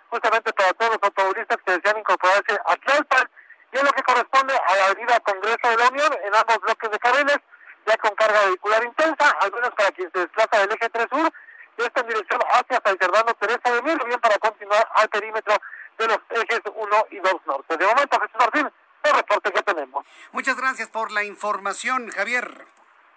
justamente 0.09 0.53
para 0.53 0.73
todos 0.73 0.91
los 0.93 1.03
automovilistas 1.03 1.57
que 1.65 1.71
desean 1.73 1.99
incorporarse 1.99 2.59
a 2.65 2.75
Tlalpan, 2.75 3.29
y 3.71 3.77
en 3.77 3.85
lo 3.85 3.91
que 3.91 4.03
corresponde 4.03 4.53
a 4.53 4.75
la 4.75 4.85
avenida 4.87 5.19
Congreso 5.21 5.69
de 5.69 5.77
la 5.77 5.89
Unión, 5.89 6.17
en 6.23 6.35
ambos 6.35 6.59
bloques 6.59 6.91
de 6.91 6.99
carriles, 6.99 7.37
ya 7.85 7.97
con 7.97 8.13
carga 8.15 8.45
vehicular 8.45 8.83
intensa, 8.83 9.29
al 9.39 9.51
menos 9.51 9.69
para 9.71 9.91
quien 9.91 10.11
se 10.11 10.19
desplaza 10.19 10.59
del 10.59 10.71
eje 10.71 10.89
3 10.89 11.07
sur, 11.09 11.31
esta 11.77 12.01
en 12.01 12.07
dirección 12.07 12.39
hacia 12.51 12.81
San 12.83 12.97
Servando 12.99 13.33
Teresa 13.35 13.73
de 13.73 13.81
Mir, 13.81 14.03
bien 14.05 14.19
para 14.19 14.37
continuar 14.37 14.87
al 14.95 15.09
perímetro 15.09 15.55
de 15.97 16.07
los 16.07 16.19
ejes 16.29 16.61
1 16.65 17.05
y 17.11 17.19
2 17.19 17.33
norte. 17.45 17.77
De 17.77 17.85
momento, 17.85 18.19
Jesús 18.19 18.35
Martín, 18.37 18.71
el 19.03 19.13
reporte 19.13 19.51
que 19.51 19.63
tenemos. 19.63 20.05
Muchas 20.31 20.55
gracias 20.55 20.89
por 20.89 21.11
la 21.11 21.23
información, 21.51 22.07
Javier. 22.11 22.47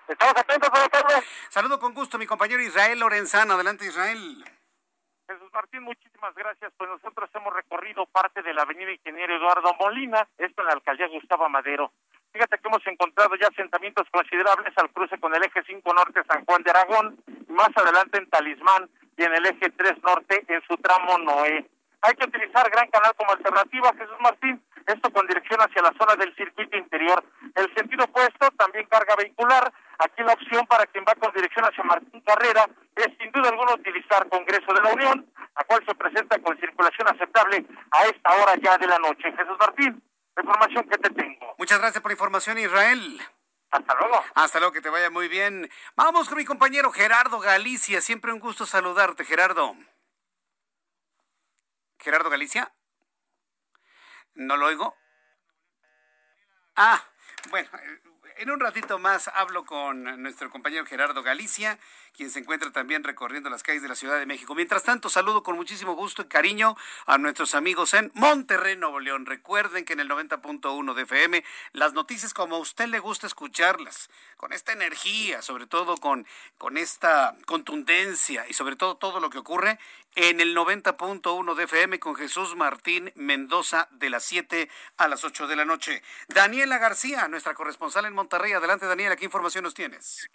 Estamos 0.08 0.34
atentos, 0.36 0.68
buenas 0.68 0.90
tardes. 0.90 1.24
Saludo 1.50 1.78
con 1.78 1.94
gusto 1.94 2.16
a 2.16 2.20
mi 2.20 2.26
compañero 2.26 2.60
Israel 2.60 2.98
Lorenzana. 2.98 3.54
Adelante, 3.54 3.86
Israel. 3.86 4.44
Jesús 5.28 5.48
Martín, 5.52 5.84
muchísimas 5.84 6.34
gracias. 6.34 6.72
Pues 6.76 6.90
nosotros 6.90 7.30
hemos 7.32 7.54
recorrido 7.54 8.06
parte 8.06 8.42
de 8.42 8.52
la 8.52 8.62
avenida 8.62 8.90
Ingeniero 8.90 9.36
Eduardo 9.36 9.72
Molina, 9.78 10.26
esto 10.36 10.62
en 10.62 10.66
la 10.66 10.72
alcaldía 10.72 11.06
Gustavo 11.06 11.48
Madero. 11.48 11.92
Fíjate 12.32 12.58
que 12.58 12.66
hemos 12.66 12.84
encontrado 12.88 13.36
ya 13.36 13.46
asentamientos 13.46 14.08
considerables 14.10 14.76
al 14.78 14.90
cruce 14.90 15.16
con 15.20 15.32
el 15.32 15.44
eje 15.44 15.62
5 15.64 15.94
norte 15.94 16.20
San 16.26 16.44
Juan 16.44 16.64
de 16.64 16.70
Aragón, 16.70 17.16
más 17.46 17.70
adelante 17.76 18.18
en 18.18 18.28
Talismán 18.30 18.90
y 19.16 19.22
en 19.22 19.32
el 19.32 19.46
eje 19.46 19.70
3 19.70 20.02
norte 20.02 20.44
en 20.48 20.60
su 20.66 20.76
tramo 20.78 21.18
Noé. 21.18 21.70
Hay 22.02 22.14
que 22.14 22.26
utilizar 22.26 22.68
Gran 22.68 22.90
Canal 22.90 23.14
como 23.14 23.30
alternativa, 23.30 23.94
Jesús 23.96 24.16
Martín, 24.18 24.60
esto 24.86 25.10
con 25.10 25.24
dirección 25.28 25.60
hacia 25.60 25.82
la 25.82 25.94
zona 25.96 26.16
del 26.16 26.34
circuito 26.34 26.76
interior. 26.76 27.24
El 27.54 27.72
sentido 27.74 28.04
opuesto, 28.04 28.50
también 28.58 28.86
carga 28.86 29.14
vehicular. 29.16 29.72
Aquí 29.98 30.22
la 30.22 30.32
opción 30.32 30.66
para 30.66 30.86
quien 30.86 31.04
va 31.06 31.14
con 31.14 31.32
dirección 31.32 31.64
hacia 31.64 31.84
Martín 31.84 32.20
Carrera 32.22 32.68
es 32.96 33.08
sin 33.18 33.30
duda 33.30 33.48
alguna 33.48 33.74
utilizar 33.74 34.28
Congreso 34.28 34.72
de 34.72 34.82
la 34.82 34.92
Unión, 34.92 35.32
la 35.56 35.64
cual 35.64 35.84
se 35.86 35.94
presenta 35.94 36.38
con 36.40 36.58
circulación 36.58 37.08
aceptable 37.08 37.64
a 37.92 38.06
esta 38.06 38.34
hora 38.34 38.54
ya 38.56 38.76
de 38.76 38.88
la 38.88 38.98
noche. 38.98 39.32
Jesús 39.32 39.56
Martín, 39.58 40.02
la 40.34 40.42
información 40.42 40.88
que 40.88 40.98
te 40.98 41.10
tengo. 41.10 41.54
Muchas 41.58 41.78
gracias 41.78 42.02
por 42.02 42.10
la 42.10 42.14
información, 42.14 42.58
Israel. 42.58 43.20
Hasta 43.70 43.94
luego. 43.94 44.24
Hasta 44.34 44.58
luego, 44.58 44.72
que 44.72 44.80
te 44.80 44.90
vaya 44.90 45.10
muy 45.10 45.28
bien. 45.28 45.70
Vamos 45.96 46.28
con 46.28 46.38
mi 46.38 46.44
compañero 46.44 46.92
Gerardo 46.92 47.40
Galicia. 47.40 48.00
Siempre 48.00 48.32
un 48.32 48.40
gusto 48.40 48.66
saludarte, 48.66 49.24
Gerardo. 49.24 49.76
Gerardo 51.98 52.30
Galicia. 52.30 52.72
¿No 54.34 54.56
lo 54.56 54.66
oigo? 54.66 54.96
Ah, 56.76 57.02
bueno, 57.50 57.68
en 58.36 58.50
un 58.50 58.58
ratito 58.58 58.98
más 58.98 59.28
hablo 59.28 59.64
con 59.64 60.22
nuestro 60.22 60.50
compañero 60.50 60.84
Gerardo 60.86 61.22
Galicia, 61.22 61.78
quien 62.16 62.30
se 62.30 62.40
encuentra 62.40 62.72
también 62.72 63.04
recorriendo 63.04 63.48
las 63.48 63.62
calles 63.62 63.82
de 63.82 63.88
la 63.88 63.94
Ciudad 63.94 64.18
de 64.18 64.26
México. 64.26 64.54
Mientras 64.54 64.82
tanto, 64.82 65.08
saludo 65.08 65.42
con 65.42 65.56
muchísimo 65.56 65.94
gusto 65.94 66.22
y 66.22 66.26
cariño 66.26 66.76
a 67.06 67.18
nuestros 67.18 67.54
amigos 67.54 67.94
en 67.94 68.10
Monterrey, 68.14 68.76
Nuevo 68.76 69.00
León. 69.00 69.26
Recuerden 69.26 69.84
que 69.84 69.92
en 69.92 70.00
el 70.00 70.08
90.1 70.08 70.94
de 70.94 71.02
FM, 71.02 71.44
las 71.72 71.92
noticias 71.92 72.34
como 72.34 72.56
a 72.56 72.58
usted 72.58 72.86
le 72.86 72.98
gusta 72.98 73.26
escucharlas, 73.26 74.10
con 74.36 74.52
esta 74.52 74.72
energía, 74.72 75.40
sobre 75.42 75.66
todo 75.66 75.96
con, 75.96 76.26
con 76.58 76.76
esta 76.76 77.36
contundencia 77.46 78.46
y 78.48 78.54
sobre 78.54 78.76
todo 78.76 78.96
todo 78.96 79.20
lo 79.20 79.30
que 79.30 79.38
ocurre 79.38 79.78
en 80.14 80.40
el 80.40 80.56
90.1 80.56 81.54
de 81.54 81.64
FM 81.64 81.98
con 81.98 82.14
Jesús 82.14 82.54
Martín 82.54 83.12
Mendoza 83.14 83.88
de 83.92 84.10
las 84.10 84.24
7 84.24 84.68
a 84.96 85.08
las 85.08 85.24
8 85.24 85.46
de 85.46 85.56
la 85.56 85.64
noche. 85.64 86.02
Daniela 86.28 86.78
García, 86.78 87.28
nuestra 87.28 87.54
corresponsal 87.54 88.06
en 88.06 88.14
Monterrey. 88.14 88.52
Adelante, 88.52 88.86
Daniela, 88.86 89.16
¿qué 89.16 89.24
información 89.24 89.64
nos 89.64 89.74
tienes? 89.74 90.28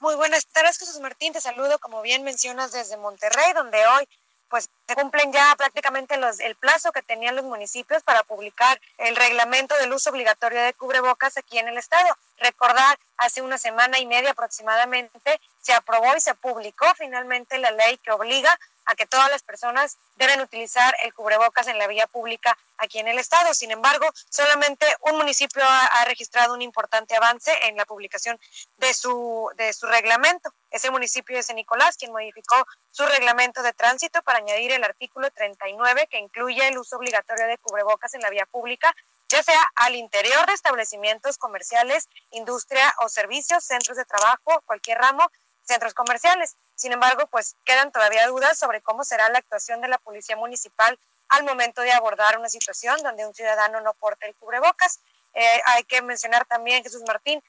Muy 0.00 0.16
buenas 0.16 0.46
tardes, 0.46 0.78
Jesús 0.78 1.00
Martín. 1.00 1.32
Te 1.32 1.40
saludo, 1.40 1.78
como 1.78 2.02
bien 2.02 2.24
mencionas, 2.24 2.72
desde 2.72 2.96
Monterrey, 2.96 3.52
donde 3.54 3.86
hoy 3.86 4.08
pues 4.50 4.68
se 4.86 4.94
cumplen 4.94 5.32
ya 5.32 5.54
prácticamente 5.56 6.16
los, 6.16 6.38
el 6.40 6.54
plazo 6.54 6.92
que 6.92 7.02
tenían 7.02 7.34
los 7.34 7.44
municipios 7.44 8.02
para 8.02 8.22
publicar 8.22 8.80
el 8.98 9.16
reglamento 9.16 9.74
del 9.78 9.92
uso 9.92 10.10
obligatorio 10.10 10.62
de 10.62 10.74
cubrebocas 10.74 11.36
aquí 11.38 11.58
en 11.58 11.68
el 11.68 11.78
estado. 11.78 12.16
Recordar, 12.38 12.98
hace 13.16 13.42
una 13.42 13.58
semana 13.58 13.98
y 13.98 14.06
media 14.06 14.30
aproximadamente 14.30 15.40
se 15.64 15.72
aprobó 15.72 16.14
y 16.14 16.20
se 16.20 16.34
publicó 16.34 16.86
finalmente 16.94 17.56
la 17.58 17.70
ley 17.70 17.96
que 17.98 18.12
obliga 18.12 18.58
a 18.84 18.94
que 18.94 19.06
todas 19.06 19.30
las 19.30 19.42
personas 19.42 19.96
deben 20.16 20.42
utilizar 20.42 20.94
el 21.02 21.14
cubrebocas 21.14 21.68
en 21.68 21.78
la 21.78 21.86
vía 21.86 22.06
pública 22.06 22.54
aquí 22.76 22.98
en 22.98 23.08
el 23.08 23.18
estado. 23.18 23.54
Sin 23.54 23.70
embargo, 23.70 24.06
solamente 24.28 24.84
un 25.00 25.16
municipio 25.16 25.62
ha, 25.66 26.04
registrado 26.04 26.52
un 26.52 26.60
importante 26.60 27.16
avance 27.16 27.50
en 27.62 27.78
la 27.78 27.86
publicación 27.86 28.38
de 28.76 28.92
su, 28.92 29.50
de 29.56 29.72
su 29.72 29.86
reglamento. 29.86 30.52
Ese 30.70 30.90
municipio 30.90 31.38
es 31.38 31.46
San 31.46 31.56
Nicolás, 31.56 31.96
quien 31.96 32.12
modificó 32.12 32.66
su 32.90 33.06
reglamento 33.06 33.62
de 33.62 33.72
tránsito 33.72 34.20
para 34.22 34.40
añadir 34.40 34.72
el 34.72 34.84
artículo 34.84 35.30
39 35.30 36.08
que 36.10 36.18
incluye 36.18 36.68
el 36.68 36.76
uso 36.76 36.96
obligatorio 36.96 37.46
de 37.46 37.56
cubrebocas 37.56 38.12
en 38.12 38.20
la 38.20 38.28
vía 38.28 38.44
pública 38.44 38.94
ya 39.30 39.42
sea 39.42 39.60
al 39.74 39.96
interior 39.96 40.46
de 40.46 40.52
establecimientos 40.52 41.38
comerciales, 41.38 42.08
industria 42.30 42.94
o 43.02 43.08
servicios, 43.08 43.64
centros 43.64 43.96
de 43.96 44.04
trabajo, 44.04 44.62
cualquier 44.64 44.98
ramo, 44.98 45.28
centros 45.64 45.94
comerciales. 45.94 46.56
Sin 46.74 46.92
embargo, 46.92 47.26
pues 47.28 47.56
quedan 47.64 47.90
todavía 47.92 48.26
dudas 48.28 48.58
sobre 48.58 48.80
cómo 48.82 49.04
será 49.04 49.28
la 49.30 49.38
actuación 49.38 49.80
de 49.80 49.88
la 49.88 49.98
policía 49.98 50.36
municipal 50.36 50.98
al 51.28 51.44
momento 51.44 51.82
de 51.82 51.92
abordar 51.92 52.38
una 52.38 52.48
situación 52.48 53.02
donde 53.02 53.26
un 53.26 53.34
ciudadano 53.34 53.80
no 53.80 53.94
porte 53.94 54.26
el 54.26 54.34
cubrebocas. 54.36 55.00
Eh, 55.34 55.60
hay 55.66 55.84
que 55.84 56.02
mencionar 56.02 56.44
también, 56.44 56.82
Jesús 56.82 57.02
Martín, 57.06 57.42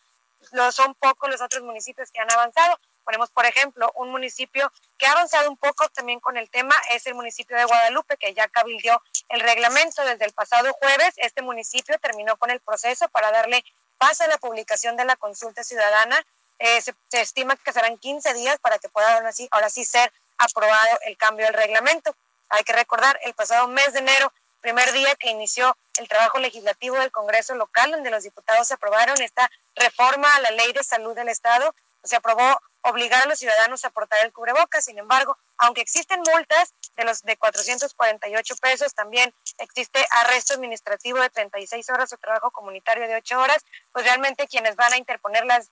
lo 0.52 0.72
son 0.72 0.96
pocos 0.96 1.30
los 1.30 1.42
otros 1.42 1.64
municipios 1.64 2.12
que 2.12 2.20
han 2.20 2.32
avanzado. 2.32 2.80
Ponemos, 3.04 3.30
por 3.30 3.46
ejemplo, 3.46 3.92
un 3.96 4.10
municipio 4.10 4.72
que 4.98 5.06
ha 5.06 5.12
avanzado 5.12 5.50
un 5.50 5.58
poco 5.58 5.88
también 5.90 6.20
con 6.20 6.38
el 6.38 6.50
tema, 6.50 6.74
es 6.92 7.06
el 7.06 7.14
municipio 7.14 7.56
de 7.56 7.66
Guadalupe, 7.66 8.18
que 8.18 8.34
ya 8.34 8.48
cabildió 8.48 9.02
el 9.30 9.42
reglamento 9.42 10.04
desde 10.04 10.26
el 10.26 10.34
pasado 10.34 10.74
jueves. 10.74 11.14
Este 11.18 11.42
municipio 11.42 11.98
terminó 12.00 12.38
con 12.38 12.50
el 12.50 12.60
proceso 12.62 13.08
para 13.10 13.32
darle 13.32 13.64
paso 13.98 14.24
a 14.24 14.28
la 14.28 14.38
publicación 14.38 14.98
de 14.98 15.06
la 15.06 15.16
consulta 15.16 15.64
ciudadana 15.64 16.26
eh, 16.60 16.82
se, 16.82 16.94
estima 17.12 17.56
que 17.58 17.74
serán 17.74 17.98
15 17.98 18.34
días 18.34 18.58
para 18.60 18.80
que 18.80 18.90
pueda 18.90 19.18
ahora 19.52 19.70
sí, 19.70 19.86
ser 19.86 20.12
aprobado 20.38 21.00
el 21.06 21.18
cambio 21.18 21.46
del 21.46 21.56
reglamento. 21.56 22.16
Hay 22.50 22.64
que 22.64 22.74
recordar, 22.74 23.20
el 23.24 23.34
pasado 23.34 23.68
mes 23.68 23.94
de 23.94 24.00
enero, 24.00 24.32
primer 24.62 24.92
día 24.94 25.16
que 25.16 25.30
inició 25.30 25.78
el 25.98 26.08
trabajo 26.08 26.40
legislativo 26.40 26.98
del 26.98 27.12
Congreso 27.12 27.56
local, 27.56 27.92
donde 27.92 28.10
los 28.10 28.24
diputados 28.24 28.72
aprobaron 28.72 29.22
esta 29.22 29.50
reforma 29.76 30.34
a 30.36 30.42
la 30.42 30.52
ley 30.52 30.74
de 30.74 30.84
salud 30.84 31.16
del 31.16 31.30
Estado, 31.30 31.74
se 32.04 32.16
aprobó 32.16 32.60
obligar 32.82 33.24
a 33.24 33.26
los 33.26 33.40
ciudadanos 33.40 33.84
a 33.84 33.90
portar 33.90 34.24
el 34.24 34.32
cubrebocas. 34.32 34.86
Sin 34.86 34.98
embargo, 34.98 35.38
aunque 35.58 35.82
existen 35.82 36.22
multas 36.22 36.74
de 36.96 37.04
los 37.04 37.24
de 37.24 37.36
448 37.36 38.56
pesos, 38.58 38.94
también 38.94 39.34
existe 39.58 40.06
arresto 40.12 40.54
administrativo 40.54 41.20
de 41.20 41.30
36 41.30 41.90
horas 41.90 42.14
o 42.14 42.18
trabajo 42.18 42.52
comunitario 42.52 43.08
de 43.08 43.16
8 43.16 43.40
horas, 43.40 43.66
pues 43.92 44.06
realmente 44.06 44.48
quienes 44.48 44.76
van 44.76 44.94
a 44.94 44.98
interponer 44.98 45.46
las 45.46 45.70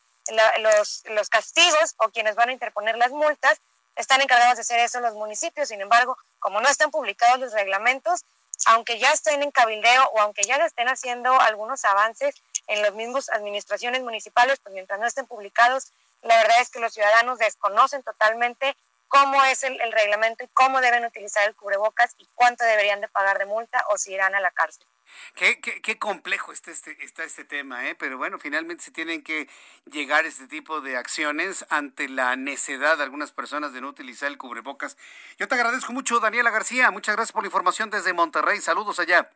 los, 0.59 1.03
los 1.05 1.29
castigos 1.29 1.95
o 1.97 2.09
quienes 2.09 2.35
van 2.35 2.49
a 2.49 2.53
interponer 2.53 2.97
las 2.97 3.11
multas 3.11 3.59
están 3.95 4.21
encargados 4.21 4.55
de 4.55 4.61
hacer 4.61 4.79
eso 4.79 4.99
los 4.99 5.13
municipios. 5.13 5.69
Sin 5.69 5.81
embargo, 5.81 6.17
como 6.39 6.61
no 6.61 6.69
están 6.69 6.91
publicados 6.91 7.39
los 7.39 7.53
reglamentos, 7.53 8.25
aunque 8.65 8.99
ya 8.99 9.11
estén 9.11 9.43
en 9.43 9.51
cabildeo 9.51 10.05
o 10.13 10.21
aunque 10.21 10.43
ya 10.43 10.55
estén 10.57 10.87
haciendo 10.87 11.39
algunos 11.39 11.83
avances 11.85 12.35
en 12.67 12.81
las 12.81 12.93
mismas 12.93 13.29
administraciones 13.29 14.01
municipales, 14.01 14.59
pues 14.59 14.73
mientras 14.73 14.99
no 14.99 15.05
estén 15.05 15.27
publicados, 15.27 15.91
la 16.21 16.37
verdad 16.37 16.61
es 16.61 16.69
que 16.69 16.79
los 16.79 16.93
ciudadanos 16.93 17.39
desconocen 17.39 18.03
totalmente 18.03 18.75
cómo 19.09 19.43
es 19.43 19.63
el, 19.63 19.79
el 19.81 19.91
reglamento 19.91 20.43
y 20.43 20.47
cómo 20.49 20.81
deben 20.81 21.05
utilizar 21.05 21.47
el 21.47 21.55
cubrebocas 21.55 22.15
y 22.17 22.27
cuánto 22.33 22.63
deberían 22.63 23.01
de 23.01 23.09
pagar 23.09 23.37
de 23.37 23.45
multa 23.45 23.83
o 23.89 23.97
si 23.97 24.13
irán 24.13 24.33
a 24.33 24.39
la 24.39 24.51
cárcel. 24.51 24.87
Qué, 25.35 25.59
qué, 25.59 25.81
qué 25.81 25.97
complejo 25.97 26.51
está 26.51 26.71
este, 26.71 26.97
está 27.03 27.23
este 27.23 27.43
tema, 27.43 27.87
¿eh? 27.87 27.95
pero 27.95 28.17
bueno, 28.17 28.39
finalmente 28.39 28.83
se 28.83 28.91
tienen 28.91 29.23
que 29.23 29.49
llegar 29.85 30.25
este 30.25 30.47
tipo 30.47 30.81
de 30.81 30.97
acciones 30.97 31.65
ante 31.69 32.09
la 32.09 32.35
necedad 32.35 32.97
de 32.97 33.03
algunas 33.03 33.31
personas 33.31 33.73
de 33.73 33.81
no 33.81 33.89
utilizar 33.89 34.29
el 34.29 34.37
cubrebocas. 34.37 34.97
Yo 35.37 35.47
te 35.47 35.55
agradezco 35.55 35.93
mucho, 35.93 36.19
Daniela 36.19 36.51
García. 36.51 36.91
Muchas 36.91 37.15
gracias 37.15 37.31
por 37.31 37.43
la 37.43 37.47
información 37.47 37.89
desde 37.89 38.13
Monterrey. 38.13 38.61
Saludos 38.61 38.99
allá. 38.99 39.29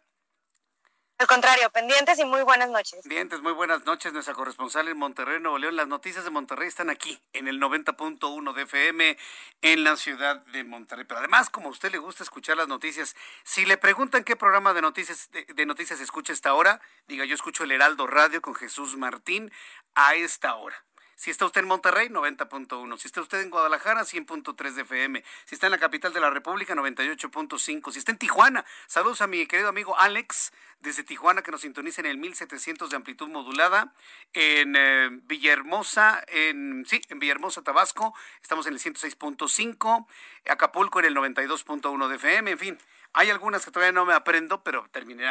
Al 1.20 1.26
contrario, 1.26 1.72
pendientes 1.72 2.20
y 2.20 2.26
muy 2.26 2.44
buenas 2.44 2.70
noches. 2.70 3.00
Pendientes, 3.02 3.42
muy 3.42 3.54
buenas 3.54 3.84
noches. 3.88 4.14
Nuestra 4.14 4.36
corresponsal 4.36 4.88
en 4.88 4.98
Monterrey, 4.98 5.40
Nuevo 5.40 5.58
León. 5.58 5.76
Las 5.76 5.88
noticias 5.88 6.24
de 6.24 6.30
Monterrey 6.30 6.68
están 6.68 6.92
aquí, 6.92 7.20
en 7.34 7.48
el 7.48 7.60
90.1 7.60 8.54
de 8.54 8.62
FM, 8.62 9.18
en 9.64 9.84
la 9.84 9.96
ciudad 9.96 10.46
de 10.46 10.64
Monterrey. 10.64 11.06
Pero 11.06 11.18
además, 11.20 11.50
como 11.50 11.70
a 11.70 11.72
usted 11.72 11.92
le 11.92 11.98
gusta 11.98 12.22
escuchar 12.22 12.58
las 12.58 12.68
noticias, 12.68 13.16
si 13.44 13.66
le 13.66 13.78
preguntan 13.78 14.24
qué 14.24 14.36
programa 14.36 14.76
de 14.76 14.84
noticias, 14.84 15.32
de, 15.32 15.46
de 15.46 15.66
noticias 15.66 16.00
escucha 16.02 16.34
esta 16.34 16.54
hora, 16.54 16.82
diga 17.08 17.26
yo 17.26 17.34
escucho 17.34 17.64
el 17.64 17.72
Heraldo 17.72 18.06
Radio 18.06 18.40
con 18.40 18.54
Jesús 18.54 18.96
Martín 18.96 19.52
a 19.96 20.14
esta 20.14 20.54
hora. 20.54 20.86
Si 21.18 21.32
está 21.32 21.46
usted 21.46 21.62
en 21.62 21.68
Monterrey, 21.68 22.10
90.1. 22.10 22.98
Si 23.00 23.08
está 23.08 23.22
usted 23.22 23.42
en 23.42 23.50
Guadalajara, 23.50 24.02
100.3 24.02 24.74
de 24.76 24.84
FM. 24.84 25.24
Si 25.46 25.56
está 25.56 25.66
en 25.66 25.72
la 25.72 25.80
capital 25.80 26.14
de 26.14 26.20
la 26.20 26.30
República, 26.30 26.76
98.5. 26.76 27.92
Si 27.92 27.98
está 27.98 28.12
en 28.12 28.20
Tijuana, 28.20 28.64
saludos 28.86 29.22
a 29.22 29.28
mi 29.28 29.48
querido 29.48 29.68
amigo 29.68 29.98
Alex 29.98 30.54
desde 30.80 31.04
Tijuana 31.04 31.42
que 31.42 31.50
nos 31.50 31.62
sintoniza 31.62 32.02
en 32.02 32.06
el 32.06 32.18
1700 32.20 32.92
de 32.92 32.96
amplitud 32.96 33.30
modulada. 33.30 33.96
En 34.34 34.76
eh, 34.78 35.10
Villahermosa, 35.24 36.24
en, 36.28 36.86
sí, 36.88 37.02
en 37.10 37.18
Villahermosa, 37.18 37.64
Tabasco, 37.64 38.14
estamos 38.44 38.68
en 38.68 38.74
el 38.74 38.80
106.5. 38.80 40.06
Acapulco 40.48 41.00
en 41.00 41.06
el 41.06 41.16
92.1 41.16 42.08
de 42.10 42.16
FM. 42.16 42.52
En 42.52 42.60
fin, 42.60 42.78
hay 43.14 43.30
algunas 43.30 43.66
que 43.66 43.72
todavía 43.72 43.92
no 43.92 44.06
me 44.06 44.14
aprendo, 44.14 44.64
pero 44.64 44.88
terminaré 44.92 45.30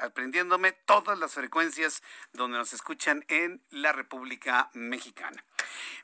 aprendiéndome 0.00 0.72
todas 0.72 1.18
las 1.18 1.34
frecuencias 1.34 2.02
donde 2.32 2.58
nos 2.58 2.72
escuchan 2.72 3.24
en 3.28 3.62
la 3.70 3.92
República 3.92 4.70
Mexicana. 4.74 5.44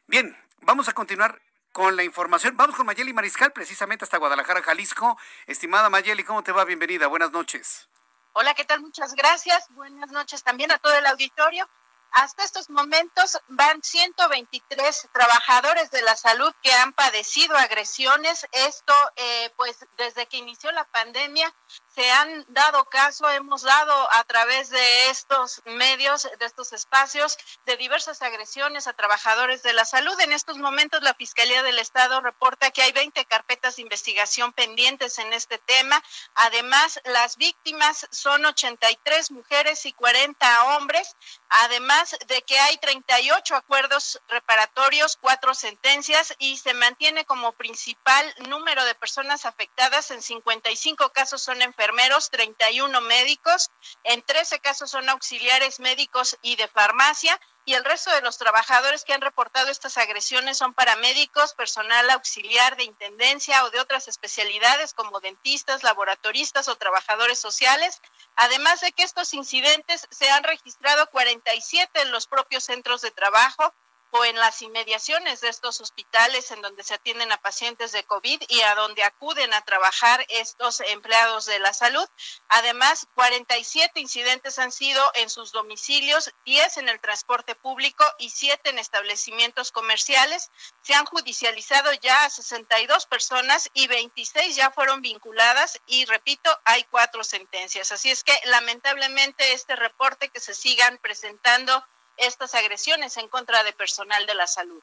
Bien, 0.07 0.37
vamos 0.63 0.89
a 0.89 0.93
continuar 0.93 1.41
con 1.73 1.97
la 1.97 2.03
información. 2.03 2.57
Vamos 2.57 2.77
con 2.77 2.87
Mayeli 2.87 3.13
Mariscal, 3.13 3.53
precisamente 3.53 4.05
hasta 4.05 4.19
Guadalajara, 4.19 4.63
Jalisco. 4.63 5.19
Estimada 5.47 5.91
Mayeli, 5.91 6.25
¿cómo 6.25 6.43
te 6.43 6.53
va? 6.53 6.65
Bienvenida, 6.65 7.07
buenas 7.07 7.31
noches. 7.33 7.89
Hola, 8.33 8.55
¿qué 8.55 8.65
tal? 8.65 8.81
Muchas 8.81 9.15
gracias. 9.15 9.69
Buenas 9.71 10.11
noches 10.11 10.43
también 10.43 10.71
a 10.73 10.79
todo 10.79 10.97
el 10.97 11.07
auditorio. 11.07 11.69
Hasta 12.13 12.45
estos 12.45 12.71
momentos 12.71 13.39
van 13.49 13.83
123 13.83 15.09
trabajadores 15.13 15.91
de 15.91 16.03
la 16.03 16.17
salud 16.17 16.53
que 16.63 16.73
han 16.73 16.93
padecido 16.93 17.57
agresiones. 17.57 18.47
Esto, 18.53 18.95
eh, 19.17 19.53
pues, 19.57 19.79
desde 19.97 20.27
que 20.27 20.39
inició 20.39 20.73
la 20.73 20.85
pandemia, 20.85 21.55
se 21.95 22.11
han 22.11 22.45
dado 22.49 22.85
caso, 22.85 23.29
hemos 23.31 23.63
dado 23.63 24.13
a 24.13 24.23
través 24.25 24.71
de 24.71 25.11
estos 25.11 25.61
medios, 25.65 26.29
de 26.39 26.47
estos 26.47 26.73
espacios, 26.73 27.37
de 27.67 27.77
diversas 27.77 28.23
agresiones 28.23 28.87
a 28.87 28.93
trabajadores 28.93 29.63
de 29.63 29.73
la 29.73 29.85
salud. 29.85 30.19
En 30.21 30.33
estos 30.33 30.57
momentos, 30.59 31.03
la 31.03 31.15
Fiscalía 31.15 31.63
del 31.63 31.79
Estado 31.79 32.21
reporta 32.21 32.71
que 32.71 32.83
hay 32.83 32.93
20 32.93 33.25
carpetas 33.25 33.77
de 33.77 33.83
investigación 33.83 34.53
pendientes 34.53 35.19
en 35.19 35.33
este 35.33 35.59
tema. 35.59 36.01
Además, 36.35 37.01
las 37.05 37.37
víctimas 37.37 38.07
son 38.13 38.45
83 38.45 39.33
mujeres 39.33 39.85
y 39.85 39.93
40 39.93 40.77
hombres. 40.77 41.17
Además 41.49 42.17
de 42.29 42.43
que 42.43 42.59
hay 42.61 42.79
38 42.79 43.57
acuerdos 43.57 44.21
reparatorios, 44.29 45.19
cuatro 45.21 45.55
sentencias 45.55 46.35
y 46.39 46.57
se 46.59 46.75
mantiene 46.75 47.25
como 47.25 47.53
principal 47.53 48.33
número 48.49 48.85
de 48.85 48.95
personas 48.95 49.45
afectadas 49.45 50.13
en 50.13 50.23
55 50.23 51.11
casos 51.11 51.43
son 51.43 51.61
enfermos 51.63 51.80
enfermeros, 51.81 52.29
31 52.29 53.01
médicos, 53.01 53.71
en 54.05 54.21
13 54.21 54.61
casos 54.61 54.91
son 54.91 55.09
auxiliares 55.09 55.81
médicos 55.81 56.37
y 56.43 56.57
de 56.57 56.69
farmacia, 56.69 57.41
y 57.65 57.73
el 57.73 57.85
resto 57.85 58.11
de 58.11 58.21
los 58.21 58.37
trabajadores 58.37 59.05
que 59.05 59.15
han 59.15 59.23
reportado 59.23 59.71
estas 59.71 59.97
agresiones 59.97 60.59
son 60.59 60.75
paramédicos, 60.75 61.55
personal 61.55 62.11
auxiliar 62.11 62.77
de 62.77 62.85
intendencia 62.85 63.65
o 63.65 63.71
de 63.71 63.81
otras 63.81 64.09
especialidades 64.09 64.93
como 64.93 65.21
dentistas, 65.21 65.83
laboratoristas 65.83 66.69
o 66.69 66.77
trabajadores 66.77 67.39
sociales, 67.39 68.03
además 68.37 68.83
de 68.83 68.93
que 68.93 69.03
estos 69.03 69.33
incidentes 69.33 70.07
se 70.11 70.31
han 70.31 70.45
registrado 70.45 71.07
47 71.07 72.03
en 72.03 72.11
los 72.11 72.27
propios 72.27 72.65
centros 72.65 73.01
de 73.01 73.11
trabajo, 73.11 73.73
o 74.11 74.25
en 74.25 74.37
las 74.37 74.63
inmediaciones 74.63 75.41
de 75.41 75.49
estos 75.49 75.81
hospitales 75.81 76.51
en 76.51 76.63
donde 76.63 76.83
se 76.83 76.95
atienden 76.95 77.33
a 77.33 77.37
pacientes 77.37 77.93
de 77.93 78.05
COVID 78.05 78.43
y 78.49 78.61
a 78.63 78.75
donde 78.75 79.05
acuden 79.05 79.53
a 79.55 79.63
trabajar 79.63 80.25
estos 80.29 80.81
empleados 80.81 81.47
de 81.47 81.59
la 81.59 81.73
salud. 81.73 82.07
Además, 82.49 83.07
47 83.15 84.01
incidentes 84.01 84.59
han 84.59 84.73
sido 84.73 85.03
en 85.15 85.31
sus 85.31 85.53
domicilios, 85.53 86.33
10 86.45 86.79
en 86.79 86.89
el 86.89 87.01
transporte 87.01 87.55
público 87.55 88.05
y 88.19 88.31
7 88.31 88.71
en 88.71 88.79
establecimientos 88.79 89.73
comerciales. 89.73 90.51
Se 90.83 90.95
han 90.95 91.07
judicializado 91.07 91.93
ya 91.95 92.25
a 92.25 92.31
62 92.31 93.07
personas 93.07 93.71
y 93.75 93.87
26 93.87 94.57
ya 94.57 94.71
fueron 94.71 95.03
vinculadas 95.03 95.81
y 95.87 96.05
repito, 96.07 96.51
hay 96.65 96.85
cuatro 96.85 97.25
sentencias. 97.25 97.93
Así 97.93 98.11
es 98.11 98.25
que 98.25 98.39
lamentablemente 98.45 99.53
este 99.53 99.77
reporte 99.77 100.29
que 100.29 100.41
se 100.41 100.55
sigan 100.55 100.99
presentando 100.99 101.85
estas 102.21 102.55
agresiones 102.55 103.17
en 103.17 103.29
contra 103.29 103.63
de 103.65 103.73
personal 103.73 104.27
de 104.27 104.35
la 104.35 104.47
salud. 104.47 104.83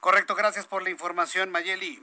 Correcto, 0.00 0.34
gracias 0.34 0.66
por 0.66 0.82
la 0.82 0.90
información, 0.90 1.50
Mayeli. 1.50 2.02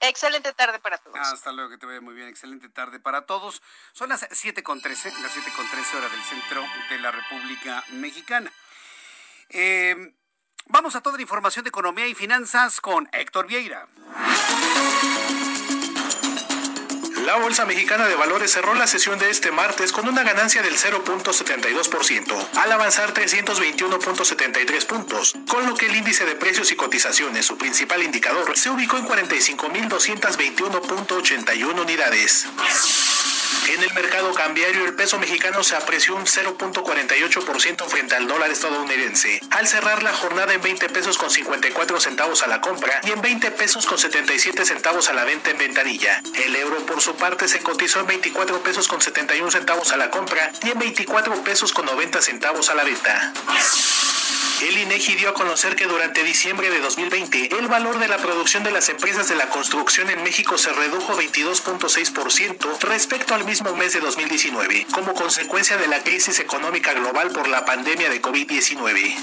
Excelente 0.00 0.52
tarde 0.52 0.78
para 0.80 0.98
todos. 0.98 1.16
Hasta 1.18 1.52
luego, 1.52 1.70
que 1.70 1.78
te 1.78 1.86
vaya 1.86 2.00
muy 2.00 2.14
bien. 2.14 2.28
Excelente 2.28 2.68
tarde 2.68 3.00
para 3.00 3.24
todos. 3.24 3.62
Son 3.92 4.08
las 4.08 4.28
7.13, 4.28 4.82
las 5.22 5.36
7.13 5.36 5.96
horas 5.96 6.10
del 6.10 6.22
centro 6.22 6.62
de 6.90 6.98
la 6.98 7.10
República 7.10 7.82
Mexicana. 7.92 8.52
Eh, 9.48 10.14
vamos 10.66 10.94
a 10.96 11.00
toda 11.00 11.16
la 11.16 11.22
información 11.22 11.64
de 11.64 11.70
economía 11.70 12.06
y 12.06 12.14
finanzas 12.14 12.80
con 12.80 13.08
Héctor 13.12 13.46
Vieira. 13.46 13.88
La 17.24 17.36
Bolsa 17.36 17.64
Mexicana 17.64 18.06
de 18.06 18.16
Valores 18.16 18.52
cerró 18.52 18.74
la 18.74 18.86
sesión 18.86 19.18
de 19.18 19.30
este 19.30 19.50
martes 19.50 19.92
con 19.92 20.06
una 20.06 20.22
ganancia 20.22 20.60
del 20.60 20.76
0.72%, 20.76 22.48
al 22.56 22.70
avanzar 22.70 23.14
321.73 23.14 24.86
puntos, 24.86 25.34
con 25.48 25.66
lo 25.66 25.74
que 25.74 25.86
el 25.86 25.96
índice 25.96 26.26
de 26.26 26.34
precios 26.34 26.70
y 26.70 26.76
cotizaciones, 26.76 27.46
su 27.46 27.56
principal 27.56 28.02
indicador, 28.02 28.58
se 28.58 28.68
ubicó 28.68 28.98
en 28.98 29.08
45.221.81 29.08 31.80
unidades. 31.80 32.46
En 33.68 33.82
el 33.82 33.92
mercado 33.94 34.32
cambiario, 34.34 34.84
el 34.84 34.94
peso 34.94 35.18
mexicano 35.18 35.64
se 35.64 35.74
apreció 35.74 36.14
un 36.14 36.26
0.48% 36.26 37.86
frente 37.86 38.14
al 38.14 38.28
dólar 38.28 38.50
estadounidense, 38.50 39.40
al 39.50 39.66
cerrar 39.66 40.02
la 40.02 40.12
jornada 40.12 40.52
en 40.52 40.60
20 40.60 40.88
pesos 40.90 41.18
con 41.18 41.30
54 41.30 42.00
centavos 42.00 42.42
a 42.42 42.46
la 42.46 42.60
compra 42.60 43.00
y 43.04 43.10
en 43.10 43.22
20 43.22 43.50
pesos 43.52 43.86
con 43.86 43.98
77 43.98 44.64
centavos 44.64 45.08
a 45.08 45.14
la 45.14 45.24
venta 45.24 45.50
en 45.50 45.58
ventanilla. 45.58 46.22
El 46.44 46.56
euro, 46.56 46.84
por 46.86 47.00
su 47.00 47.16
parte, 47.16 47.48
se 47.48 47.60
cotizó 47.60 48.00
en 48.00 48.06
24 48.06 48.62
pesos 48.62 48.86
con 48.88 49.00
71 49.00 49.50
centavos 49.50 49.92
a 49.92 49.96
la 49.96 50.10
compra 50.10 50.52
y 50.62 50.70
en 50.70 50.78
24 50.78 51.42
pesos 51.42 51.72
con 51.72 51.86
90 51.86 52.20
centavos 52.22 52.70
a 52.70 52.74
la 52.74 52.84
venta. 52.84 53.32
El 54.62 54.78
INEGI 54.78 55.16
dio 55.16 55.30
a 55.30 55.34
conocer 55.34 55.74
que 55.74 55.86
durante 55.86 56.22
diciembre 56.22 56.70
de 56.70 56.80
2020 56.80 57.56
el 57.58 57.66
valor 57.66 57.98
de 57.98 58.08
la 58.08 58.18
producción 58.18 58.62
de 58.62 58.70
las 58.70 58.88
empresas 58.88 59.28
de 59.28 59.34
la 59.34 59.48
construcción 59.50 60.08
en 60.10 60.22
México 60.22 60.56
se 60.56 60.72
redujo 60.72 61.18
22.6% 61.18 62.78
respecto 62.80 63.34
al 63.34 63.43
mismo 63.44 63.76
mes 63.76 63.92
de 63.92 64.00
2019, 64.00 64.86
como 64.92 65.14
consecuencia 65.14 65.76
de 65.76 65.86
la 65.86 66.02
crisis 66.02 66.40
económica 66.40 66.94
global 66.94 67.30
por 67.30 67.46
la 67.48 67.64
pandemia 67.64 68.08
de 68.08 68.22
COVID-19. 68.22 69.14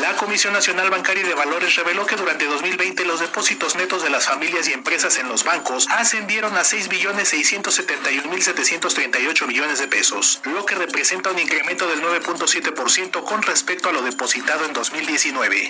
La 0.00 0.16
Comisión 0.16 0.54
Nacional 0.54 0.88
Bancaria 0.88 1.22
de 1.22 1.34
Valores 1.34 1.76
reveló 1.76 2.06
que 2.06 2.16
durante 2.16 2.46
2020 2.46 3.04
los 3.04 3.20
depósitos 3.20 3.76
netos 3.76 4.02
de 4.02 4.08
las 4.08 4.24
familias 4.24 4.66
y 4.68 4.72
empresas 4.72 5.18
en 5.18 5.28
los 5.28 5.44
bancos 5.44 5.86
ascendieron 5.90 6.56
a 6.56 6.62
6.671.738 6.62 9.46
millones 9.46 9.80
de 9.80 9.88
pesos, 9.88 10.40
lo 10.44 10.64
que 10.64 10.76
representa 10.76 11.30
un 11.30 11.38
incremento 11.38 11.86
del 11.88 12.02
9.7% 12.02 13.22
con 13.22 13.42
respecto 13.42 13.90
a 13.90 13.92
lo 13.92 14.00
depositado 14.00 14.64
en 14.64 14.72
2019. 14.72 15.68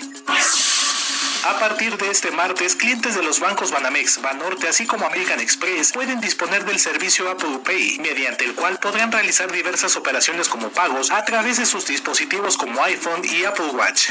A 1.45 1.59
partir 1.59 1.97
de 1.97 2.09
este 2.09 2.31
martes, 2.31 2.77
clientes 2.77 3.15
de 3.15 3.23
los 3.23 3.41
bancos 3.41 3.71
Banamex, 3.71 4.21
Banorte, 4.21 4.69
así 4.69 4.87
como 4.87 5.05
American 5.05 5.41
Express, 5.41 5.91
pueden 5.91 6.21
disponer 6.21 6.63
del 6.63 6.79
servicio 6.79 6.92
Apple 6.93 7.59
Pay, 7.65 7.99
mediante 7.99 8.45
el 8.45 8.55
cual 8.55 8.79
podrán 8.79 9.11
realizar 9.11 9.51
diversas 9.51 9.95
operaciones 9.97 10.47
como 10.47 10.69
pagos 10.69 11.11
a 11.11 11.25
través 11.25 11.57
de 11.57 11.65
sus 11.65 11.85
dispositivos 11.85 12.55
como 12.55 12.83
iPhone 12.83 13.21
y 13.23 13.43
Apple 13.43 13.67
Watch. 13.73 14.09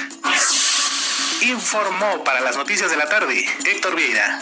Informó 1.43 2.22
para 2.24 2.41
las 2.41 2.57
noticias 2.57 2.91
de 2.91 2.97
la 2.97 3.09
tarde 3.09 3.47
Héctor 3.64 3.95
Vieira. 3.95 4.41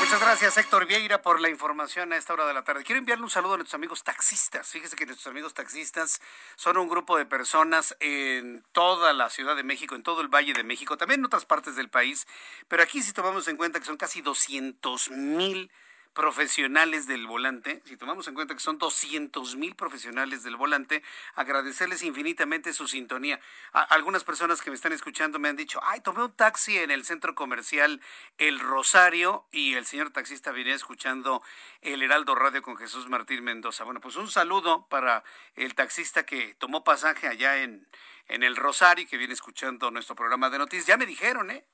Muchas 0.00 0.20
gracias, 0.20 0.58
Héctor 0.58 0.86
Vieira, 0.86 1.22
por 1.22 1.40
la 1.40 1.48
información 1.48 2.12
a 2.12 2.16
esta 2.16 2.32
hora 2.32 2.46
de 2.46 2.54
la 2.54 2.64
tarde. 2.64 2.84
Quiero 2.84 2.98
enviarle 2.98 3.24
un 3.24 3.30
saludo 3.30 3.54
a 3.54 3.56
nuestros 3.58 3.74
amigos 3.74 4.02
taxistas. 4.02 4.68
Fíjese 4.68 4.96
que 4.96 5.06
nuestros 5.06 5.28
amigos 5.28 5.54
taxistas 5.54 6.20
son 6.56 6.78
un 6.78 6.88
grupo 6.88 7.16
de 7.16 7.26
personas 7.26 7.96
en 8.00 8.64
toda 8.72 9.12
la 9.12 9.30
Ciudad 9.30 9.56
de 9.56 9.62
México, 9.62 9.94
en 9.94 10.02
todo 10.02 10.20
el 10.20 10.28
Valle 10.28 10.52
de 10.52 10.64
México, 10.64 10.96
también 10.96 11.20
en 11.20 11.26
otras 11.26 11.44
partes 11.44 11.76
del 11.76 11.88
país, 11.88 12.26
pero 12.68 12.82
aquí 12.82 13.02
si 13.02 13.12
tomamos 13.12 13.48
en 13.48 13.56
cuenta 13.56 13.78
que 13.80 13.86
son 13.86 13.96
casi 13.96 14.20
200 14.20 15.10
mil 15.10 15.70
profesionales 16.18 17.06
del 17.06 17.28
volante, 17.28 17.80
si 17.84 17.96
tomamos 17.96 18.26
en 18.26 18.34
cuenta 18.34 18.52
que 18.52 18.58
son 18.58 18.76
200 18.76 19.54
mil 19.54 19.76
profesionales 19.76 20.42
del 20.42 20.56
volante, 20.56 21.04
agradecerles 21.36 22.02
infinitamente 22.02 22.72
su 22.72 22.88
sintonía. 22.88 23.38
algunas 23.72 24.24
personas 24.24 24.60
que 24.60 24.70
me 24.70 24.74
están 24.74 24.92
escuchando 24.92 25.38
me 25.38 25.48
han 25.48 25.54
dicho, 25.54 25.78
ay, 25.80 26.00
tomé 26.00 26.24
un 26.24 26.32
taxi 26.32 26.76
en 26.76 26.90
el 26.90 27.04
centro 27.04 27.36
comercial 27.36 28.00
El 28.36 28.58
Rosario 28.58 29.46
y 29.52 29.74
el 29.74 29.86
señor 29.86 30.10
taxista 30.10 30.50
venía 30.50 30.74
escuchando 30.74 31.40
el 31.82 32.02
Heraldo 32.02 32.34
Radio 32.34 32.62
con 32.62 32.76
Jesús 32.76 33.08
Martín 33.08 33.44
Mendoza. 33.44 33.84
Bueno, 33.84 34.00
pues 34.00 34.16
un 34.16 34.28
saludo 34.28 34.88
para 34.88 35.22
el 35.54 35.76
taxista 35.76 36.26
que 36.26 36.56
tomó 36.58 36.82
pasaje 36.82 37.28
allá 37.28 37.62
en, 37.62 37.86
en 38.26 38.42
El 38.42 38.56
Rosario 38.56 39.04
y 39.04 39.06
que 39.06 39.18
viene 39.18 39.34
escuchando 39.34 39.92
nuestro 39.92 40.16
programa 40.16 40.50
de 40.50 40.58
noticias. 40.58 40.88
Ya 40.88 40.96
me 40.96 41.06
dijeron, 41.06 41.52
¿eh? 41.52 41.64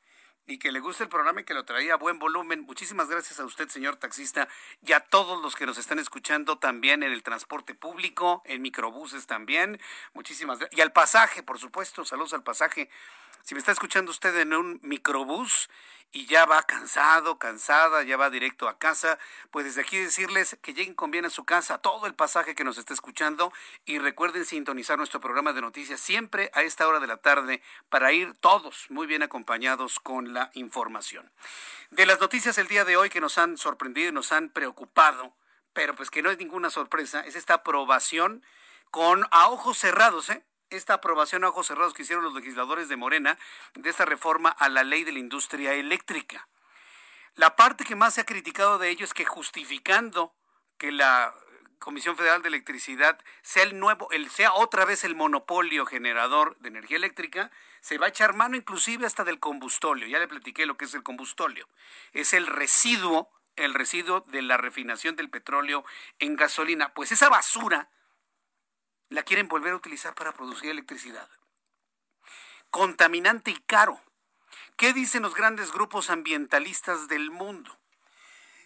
Y 0.46 0.58
que 0.58 0.72
le 0.72 0.80
guste 0.80 1.04
el 1.04 1.08
programa 1.08 1.40
y 1.40 1.44
que 1.44 1.54
lo 1.54 1.64
traía 1.64 1.94
a 1.94 1.96
buen 1.96 2.18
volumen. 2.18 2.62
Muchísimas 2.62 3.08
gracias 3.08 3.40
a 3.40 3.44
usted, 3.44 3.68
señor 3.68 3.96
taxista, 3.96 4.48
y 4.82 4.92
a 4.92 5.00
todos 5.00 5.42
los 5.42 5.56
que 5.56 5.66
nos 5.66 5.78
están 5.78 5.98
escuchando 5.98 6.58
también 6.58 7.02
en 7.02 7.12
el 7.12 7.22
transporte 7.22 7.74
público, 7.74 8.42
en 8.44 8.62
microbuses 8.62 9.26
también. 9.26 9.80
Muchísimas 10.12 10.58
gracias. 10.58 10.78
Y 10.78 10.82
al 10.82 10.92
pasaje, 10.92 11.42
por 11.42 11.58
supuesto, 11.58 12.04
saludos 12.04 12.34
al 12.34 12.42
pasaje. 12.42 12.90
Si 13.44 13.54
me 13.54 13.58
está 13.58 13.72
escuchando 13.72 14.10
usted 14.10 14.34
en 14.38 14.54
un 14.54 14.80
microbús 14.82 15.68
y 16.12 16.24
ya 16.24 16.46
va 16.46 16.62
cansado, 16.62 17.38
cansada, 17.38 18.02
ya 18.02 18.16
va 18.16 18.30
directo 18.30 18.70
a 18.70 18.78
casa, 18.78 19.18
pues 19.50 19.66
desde 19.66 19.82
aquí 19.82 19.98
decirles 19.98 20.56
que 20.62 20.72
lleguen 20.72 20.94
con 20.94 21.10
bien 21.10 21.26
a 21.26 21.30
su 21.30 21.44
casa 21.44 21.76
todo 21.76 22.06
el 22.06 22.14
pasaje 22.14 22.54
que 22.54 22.64
nos 22.64 22.78
está 22.78 22.94
escuchando 22.94 23.52
y 23.84 23.98
recuerden 23.98 24.46
sintonizar 24.46 24.96
nuestro 24.96 25.20
programa 25.20 25.52
de 25.52 25.60
noticias 25.60 26.00
siempre 26.00 26.50
a 26.54 26.62
esta 26.62 26.88
hora 26.88 27.00
de 27.00 27.06
la 27.06 27.18
tarde 27.18 27.60
para 27.90 28.12
ir 28.12 28.32
todos 28.32 28.86
muy 28.88 29.06
bien 29.06 29.22
acompañados 29.22 30.00
con 30.00 30.32
la 30.32 30.50
información. 30.54 31.30
De 31.90 32.06
las 32.06 32.20
noticias 32.20 32.56
el 32.56 32.68
día 32.68 32.86
de 32.86 32.96
hoy 32.96 33.10
que 33.10 33.20
nos 33.20 33.36
han 33.36 33.58
sorprendido 33.58 34.08
y 34.08 34.12
nos 34.12 34.32
han 34.32 34.48
preocupado, 34.48 35.36
pero 35.74 35.94
pues 35.94 36.08
que 36.08 36.22
no 36.22 36.30
es 36.30 36.38
ninguna 36.38 36.70
sorpresa, 36.70 37.20
es 37.20 37.36
esta 37.36 37.54
aprobación 37.54 38.42
con 38.90 39.26
a 39.32 39.50
ojos 39.50 39.76
cerrados, 39.76 40.30
¿eh? 40.30 40.42
Esta 40.76 40.94
aprobación 40.94 41.44
a 41.44 41.48
ojos 41.48 41.66
cerrados 41.66 41.94
que 41.94 42.02
hicieron 42.02 42.24
los 42.24 42.34
legisladores 42.34 42.88
de 42.88 42.96
Morena 42.96 43.38
de 43.74 43.90
esta 43.90 44.04
reforma 44.04 44.50
a 44.50 44.68
la 44.68 44.84
ley 44.84 45.04
de 45.04 45.12
la 45.12 45.18
industria 45.18 45.74
eléctrica. 45.74 46.48
La 47.36 47.56
parte 47.56 47.84
que 47.84 47.96
más 47.96 48.14
se 48.14 48.20
ha 48.20 48.26
criticado 48.26 48.78
de 48.78 48.90
ello 48.90 49.04
es 49.04 49.14
que 49.14 49.24
justificando 49.24 50.34
que 50.78 50.92
la 50.92 51.34
Comisión 51.78 52.16
Federal 52.16 52.40
de 52.42 52.48
Electricidad 52.48 53.18
sea 53.42 53.64
el 53.64 53.78
nuevo, 53.78 54.10
el, 54.10 54.30
sea 54.30 54.54
otra 54.54 54.84
vez 54.84 55.04
el 55.04 55.14
monopolio 55.14 55.84
generador 55.84 56.56
de 56.60 56.68
energía 56.68 56.96
eléctrica, 56.96 57.50
se 57.80 57.98
va 57.98 58.06
a 58.06 58.08
echar 58.08 58.34
mano 58.34 58.56
inclusive 58.56 59.04
hasta 59.04 59.24
del 59.24 59.38
combustóleo. 59.38 60.08
Ya 60.08 60.18
le 60.18 60.28
platiqué 60.28 60.64
lo 60.64 60.76
que 60.76 60.86
es 60.86 60.94
el 60.94 61.02
combustóleo. 61.02 61.68
Es 62.12 62.32
el 62.32 62.46
residuo, 62.46 63.30
el 63.56 63.74
residuo 63.74 64.20
de 64.28 64.40
la 64.40 64.56
refinación 64.56 65.16
del 65.16 65.28
petróleo 65.28 65.84
en 66.18 66.36
gasolina. 66.36 66.94
Pues 66.94 67.12
esa 67.12 67.28
basura 67.28 67.90
la 69.08 69.22
quieren 69.22 69.48
volver 69.48 69.72
a 69.72 69.76
utilizar 69.76 70.14
para 70.14 70.32
producir 70.32 70.70
electricidad. 70.70 71.28
Contaminante 72.70 73.50
y 73.50 73.56
caro. 73.66 74.00
¿Qué 74.76 74.92
dicen 74.92 75.22
los 75.22 75.34
grandes 75.34 75.72
grupos 75.72 76.10
ambientalistas 76.10 77.08
del 77.08 77.30
mundo? 77.30 77.78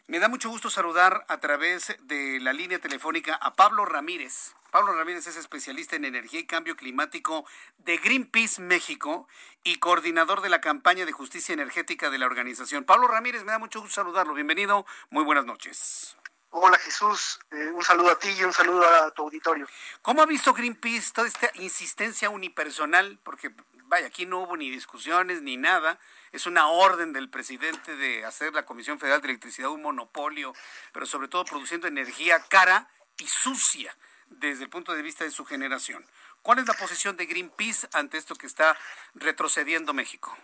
Me 0.06 0.18
da 0.18 0.28
mucho 0.28 0.48
gusto 0.48 0.70
saludar 0.70 1.26
a 1.28 1.38
través 1.38 1.94
de 2.00 2.40
la 2.40 2.54
línea 2.54 2.78
telefónica 2.78 3.34
a 3.34 3.54
Pablo 3.54 3.84
Ramírez. 3.84 4.54
Pablo 4.70 4.94
Ramírez 4.94 5.26
es 5.26 5.36
especialista 5.36 5.96
en 5.96 6.04
energía 6.04 6.40
y 6.40 6.46
cambio 6.46 6.76
climático 6.76 7.46
de 7.78 7.96
Greenpeace 7.96 8.60
México 8.60 9.28
y 9.64 9.76
coordinador 9.76 10.42
de 10.42 10.50
la 10.50 10.60
campaña 10.60 11.06
de 11.06 11.12
justicia 11.12 11.54
energética 11.54 12.10
de 12.10 12.18
la 12.18 12.26
organización. 12.26 12.84
Pablo 12.84 13.08
Ramírez, 13.08 13.44
me 13.44 13.52
da 13.52 13.58
mucho 13.58 13.80
gusto 13.80 13.96
saludarlo. 13.96 14.34
Bienvenido. 14.34 14.84
Muy 15.10 15.24
buenas 15.24 15.46
noches. 15.46 16.17
Hola 16.50 16.78
Jesús, 16.78 17.38
eh, 17.50 17.70
un 17.74 17.84
saludo 17.84 18.10
a 18.10 18.18
ti 18.18 18.28
y 18.30 18.44
un 18.44 18.52
saludo 18.52 18.86
a 18.88 19.10
tu 19.10 19.22
auditorio. 19.22 19.66
¿Cómo 20.02 20.22
ha 20.22 20.26
visto 20.26 20.54
Greenpeace 20.54 21.12
toda 21.12 21.28
esta 21.28 21.50
insistencia 21.54 22.30
unipersonal? 22.30 23.18
Porque, 23.22 23.52
vaya, 23.84 24.06
aquí 24.06 24.24
no 24.24 24.40
hubo 24.40 24.56
ni 24.56 24.70
discusiones 24.70 25.42
ni 25.42 25.56
nada 25.56 25.98
es 26.32 26.46
una 26.46 26.68
orden 26.68 27.12
del 27.12 27.30
presidente 27.30 27.96
de 27.96 28.24
hacer 28.24 28.52
la 28.52 28.64
Comisión 28.64 28.98
Federal 28.98 29.20
de 29.20 29.28
Electricidad 29.28 29.70
un 29.70 29.82
monopolio, 29.82 30.54
pero 30.92 31.06
sobre 31.06 31.28
todo 31.28 31.44
produciendo 31.44 31.86
energía 31.86 32.40
cara 32.48 32.88
y 33.18 33.26
sucia 33.26 33.96
desde 34.26 34.64
el 34.64 34.70
punto 34.70 34.92
de 34.92 35.02
vista 35.02 35.24
de 35.24 35.30
su 35.30 35.44
generación. 35.44 36.04
¿Cuál 36.42 36.58
es 36.58 36.66
la 36.66 36.74
posición 36.74 37.16
de 37.16 37.26
Greenpeace 37.26 37.88
ante 37.92 38.18
esto 38.18 38.34
que 38.34 38.46
está 38.46 38.76
retrocediendo 39.14 39.94
México? 39.94 40.36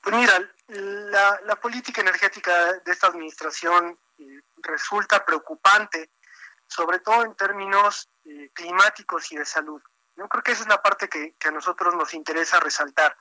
Pues 0.00 0.14
mira, 0.16 0.50
la, 0.68 1.56
política 1.56 2.00
energética 2.00 2.74
de 2.74 2.92
esta 2.92 3.08
administración 3.08 3.98
eh, 4.18 4.42
resulta 4.56 5.24
preocupante, 5.24 6.10
sobre 6.66 6.98
todo 6.98 7.24
en 7.24 7.34
términos 7.34 8.10
eh, 8.24 8.50
climáticos 8.52 9.30
y 9.32 9.36
de 9.36 9.44
salud. 9.44 9.80
Yo 10.16 10.28
creo 10.28 10.42
que 10.42 10.52
esa 10.52 10.62
es 10.62 10.68
la 10.68 10.82
parte 10.82 11.08
que, 11.08 11.36
a 11.46 11.50
nosotros 11.50 11.94
nos 11.94 12.12
interesa 12.14 12.58
resaltar. 12.58 13.16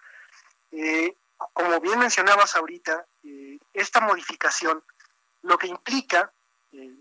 Eh, 0.71 1.15
como 1.53 1.79
bien 1.79 1.99
mencionabas 1.99 2.55
ahorita, 2.55 3.05
esta 3.71 4.01
modificación 4.01 4.83
lo 5.43 5.57
que 5.59 5.67
implica, 5.67 6.33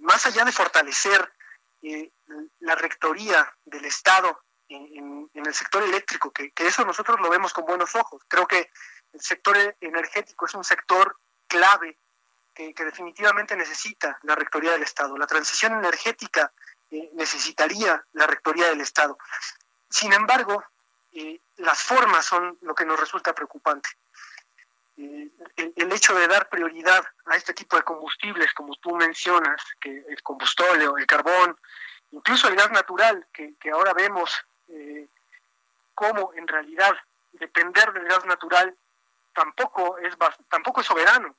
más 0.01 0.27
allá 0.27 0.45
de 0.45 0.53
fortalecer 0.53 1.33
la 2.61 2.75
rectoría 2.75 3.51
del 3.65 3.87
Estado 3.87 4.39
en, 4.69 5.31
el 5.33 5.55
sector 5.55 5.83
eléctrico, 5.83 6.31
que, 6.33 6.53
eso 6.59 6.85
nosotros 6.85 7.19
lo 7.19 7.31
vemos 7.31 7.55
con 7.55 7.65
buenos 7.65 7.95
ojos. 7.97 8.23
Creo 8.29 8.47
que 8.47 8.71
el 9.15 9.21
sector 9.23 9.57
energético 9.81 10.45
es 10.45 10.55
un 10.55 10.65
sector 10.65 11.19
clave 11.49 11.99
que, 12.57 12.85
definitivamente 12.85 13.55
necesita 13.55 14.19
la 14.23 14.35
rectoría 14.35 14.73
del 14.73 14.83
Estado. 14.83 15.17
La 15.19 15.27
transición 15.27 15.75
energética 15.75 16.53
necesitaría 17.13 18.03
la 18.15 18.27
rectoría 18.27 18.69
del 18.69 18.81
Estado. 18.81 19.19
Sin 19.91 20.13
embargo, 20.13 20.65
las 21.57 21.83
formas 21.83 22.25
son 22.25 22.59
lo 22.63 22.75
que 22.75 22.87
nos 22.87 22.99
resulta 22.99 23.35
preocupante 23.35 23.89
el, 24.97 25.93
hecho 25.93 26.15
de 26.15 26.27
dar 26.27 26.49
prioridad 26.49 27.05
a 27.27 27.37
este 27.37 27.53
tipo 27.55 27.77
de 27.77 27.83
combustibles, 27.83 28.53
como 28.55 28.75
tú 28.77 28.95
mencionas, 28.95 29.63
que 29.81 30.05
el 30.09 30.23
combustóleo, 30.23 30.97
el 30.97 31.07
carbón, 31.07 31.57
incluso 32.13 32.49
el 32.49 32.57
gas 32.57 32.71
natural, 32.71 33.27
que, 33.33 33.55
ahora 33.73 33.93
vemos 33.93 34.31
eh, 34.69 35.09
cómo 35.95 36.33
en 36.35 36.47
realidad 36.47 36.97
depender 37.33 37.93
del 37.93 38.05
gas 38.05 38.25
natural 38.25 38.75
tampoco 39.35 39.99
es 39.99 40.17
tampoco 40.49 40.81
es 40.81 40.87
soberano. 40.87 41.35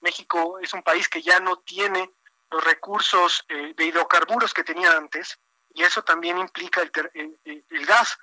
México 0.00 0.58
es 0.60 0.72
un 0.74 0.82
país 0.82 1.08
que 1.08 1.22
ya 1.22 1.40
no 1.40 1.58
tiene 1.58 2.10
los 2.50 2.64
recursos 2.64 3.44
eh, 3.48 3.74
de 3.76 3.84
hidrocarburos 3.84 4.54
que 4.54 4.64
tenía 4.64 4.96
antes, 4.96 5.38
y 5.72 5.82
eso 5.82 6.02
también 6.02 6.38
implica 6.38 6.82
el 6.82 7.86
gas. 7.86 8.16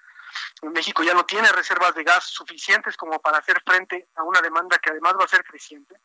México 0.62 1.04
ya 1.04 1.14
no 1.14 1.26
tiene 1.26 1.52
reservas 1.52 1.94
de 1.96 2.04
gas 2.04 2.26
suficientes 2.26 2.96
como 2.96 3.20
para 3.20 3.40
hacer 3.40 3.62
frente 3.66 4.08
a 4.16 4.24
una 4.24 4.42
demanda 4.42 4.78
que 4.78 4.92
además 4.92 5.16
va 5.20 5.26
a 5.26 5.28
ser 5.28 5.44
creciente, 5.44 5.96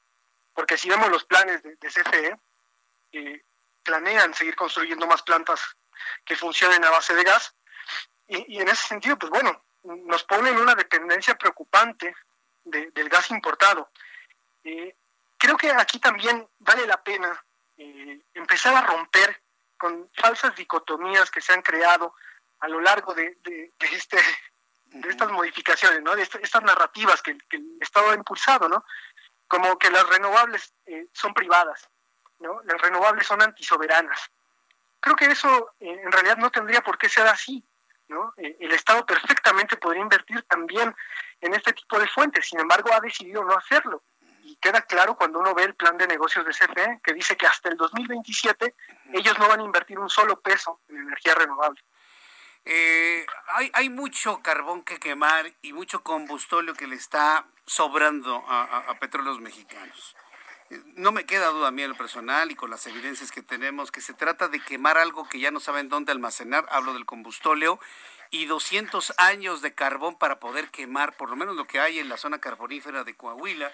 porque 0.53 0.77
si 0.77 0.89
vemos 0.89 1.11
los 1.11 1.25
planes 1.25 1.63
de, 1.63 1.77
CFE, 1.77 2.37
eh, 3.13 3.45
planean 3.83 4.35
seguir 4.35 4.57
construyendo 4.57 5.07
más 5.07 5.23
plantas 5.23 5.61
que 6.25 6.37
funcionen 6.37 6.85
a 6.85 6.91
base 6.91 7.15
de 7.15 7.25
gas, 7.25 7.55
y, 8.29 8.61
en 8.61 8.69
ese 8.69 8.89
sentido, 8.89 9.17
pues 9.17 9.31
bueno, 9.31 9.65
nos 9.85 10.25
pone 10.25 10.51
en 10.51 10.59
una 10.59 10.75
dependencia 10.75 11.37
preocupante 11.37 12.13
del 12.65 13.09
gas 13.09 13.31
importado. 13.31 13.89
Eh, 14.65 14.97
creo 15.47 15.57
que 15.57 15.71
aquí 15.71 16.01
también 16.01 16.49
vale 16.59 16.87
la 16.89 17.01
pena 17.05 17.45
eh, 17.77 18.21
empezar 18.35 18.75
a 18.75 18.85
romper 18.85 19.41
con 19.79 20.11
falsas 20.13 20.57
dicotomías 20.57 21.31
que 21.31 21.41
se 21.41 21.53
han 21.53 21.63
creado 21.63 22.15
a 22.59 22.69
lo 22.69 22.81
largo 22.81 23.15
de, 23.15 23.39
este 23.93 24.17
de 24.87 25.09
estas 25.09 25.31
modificaciones, 25.31 26.03
¿no? 26.03 26.17
de 26.17 26.23
estas 26.23 26.63
narrativas 26.63 27.23
que, 27.23 27.39
el 27.51 27.79
Estado 27.81 28.11
ha 28.11 28.15
impulsado, 28.15 28.69
¿no? 28.69 28.85
como 29.47 29.79
que 29.79 29.89
las 29.91 30.09
renovables 30.09 30.75
eh, 30.85 31.07
son 31.13 31.33
privadas, 31.33 31.89
¿no? 32.41 32.61
las 32.65 32.81
renovables 32.81 33.25
son 33.25 33.41
antisoberanas. 33.41 34.29
Creo 34.99 35.15
que 35.15 35.27
eso 35.27 35.75
eh, 35.79 36.01
en 36.03 36.11
realidad 36.11 36.39
no 36.39 36.51
tendría 36.51 36.81
por 36.81 36.99
qué 36.99 37.09
ser 37.09 37.29
así. 37.29 37.65
¿no? 38.09 38.33
Eh, 38.37 38.57
el 38.61 38.73
Estado 38.73 39.05
perfectamente 39.05 39.77
podría 39.77 40.03
invertir 40.03 40.43
también 40.43 40.95
en 41.41 41.55
este 41.55 41.73
tipo 41.73 41.99
de 41.99 42.09
fuentes, 42.09 42.49
sin 42.49 42.61
embargo 42.61 42.93
ha 42.93 43.01
decidido 43.01 43.45
no 43.45 43.57
hacerlo. 43.57 44.03
Y 44.47 44.57
queda 44.57 44.83
claro 44.83 45.17
cuando 45.17 45.41
uno 45.41 45.55
ve 45.55 45.65
el 45.65 45.75
plan 45.75 45.99
de 45.99 46.07
negocios 46.07 46.47
de 46.47 46.53
CFE, 46.53 47.01
que 47.03 47.13
dice 47.13 47.37
que 47.37 47.49
hasta 47.49 47.69
el 47.69 47.77
2027 47.77 48.77
ellos 49.13 49.37
no 49.41 49.49
van 49.49 49.59
a 49.59 49.65
invertir 49.65 49.99
un 49.99 50.09
solo 50.09 50.41
peso 50.41 50.81
en 50.89 50.99
energía 50.99 51.35
renovable. 51.35 51.83
Eh, 52.65 53.27
hay, 53.49 53.71
hay 53.75 53.91
mucho 53.91 54.41
carbón 54.43 54.85
que 54.85 55.01
quemar 55.01 55.53
y 55.63 55.73
mucho 55.73 56.05
combustóleo 56.05 56.75
que 56.75 56.87
le 56.87 56.95
está 56.95 57.47
sobrando 57.67 58.45
a, 58.47 58.95
petróleos 59.01 59.41
mexicanos. 59.41 60.15
No 60.95 61.11
me 61.11 61.27
queda 61.27 61.49
duda 61.49 61.69
a 61.69 61.71
mí 61.73 61.83
en 61.83 61.91
lo 61.91 61.97
personal 61.97 62.53
y 62.53 62.55
con 62.55 62.71
las 62.71 62.87
evidencias 62.87 63.33
que 63.33 63.43
tenemos 63.43 63.91
que 63.91 64.01
se 64.01 64.15
trata 64.15 64.47
de 64.47 64.61
quemar 64.61 64.97
algo 64.97 65.29
que 65.29 65.41
ya 65.41 65.51
no 65.51 65.59
saben 65.59 65.89
dónde 65.89 66.13
almacenar, 66.13 66.67
hablo 66.71 66.93
del 66.95 67.05
combustóleo, 67.05 67.81
y 68.31 68.47
200 68.47 69.15
años 69.19 69.61
de 69.61 69.75
carbón 69.75 70.17
para 70.17 70.39
poder 70.39 70.71
quemar 70.71 71.17
por 71.17 71.31
lo 71.31 71.37
menos 71.37 71.57
lo 71.57 71.67
que 71.67 71.81
hay 71.81 71.99
en 71.99 72.09
la 72.09 72.17
zona 72.17 72.39
carbonífera 72.39 73.03
de 73.03 73.17
Coahuila. 73.17 73.73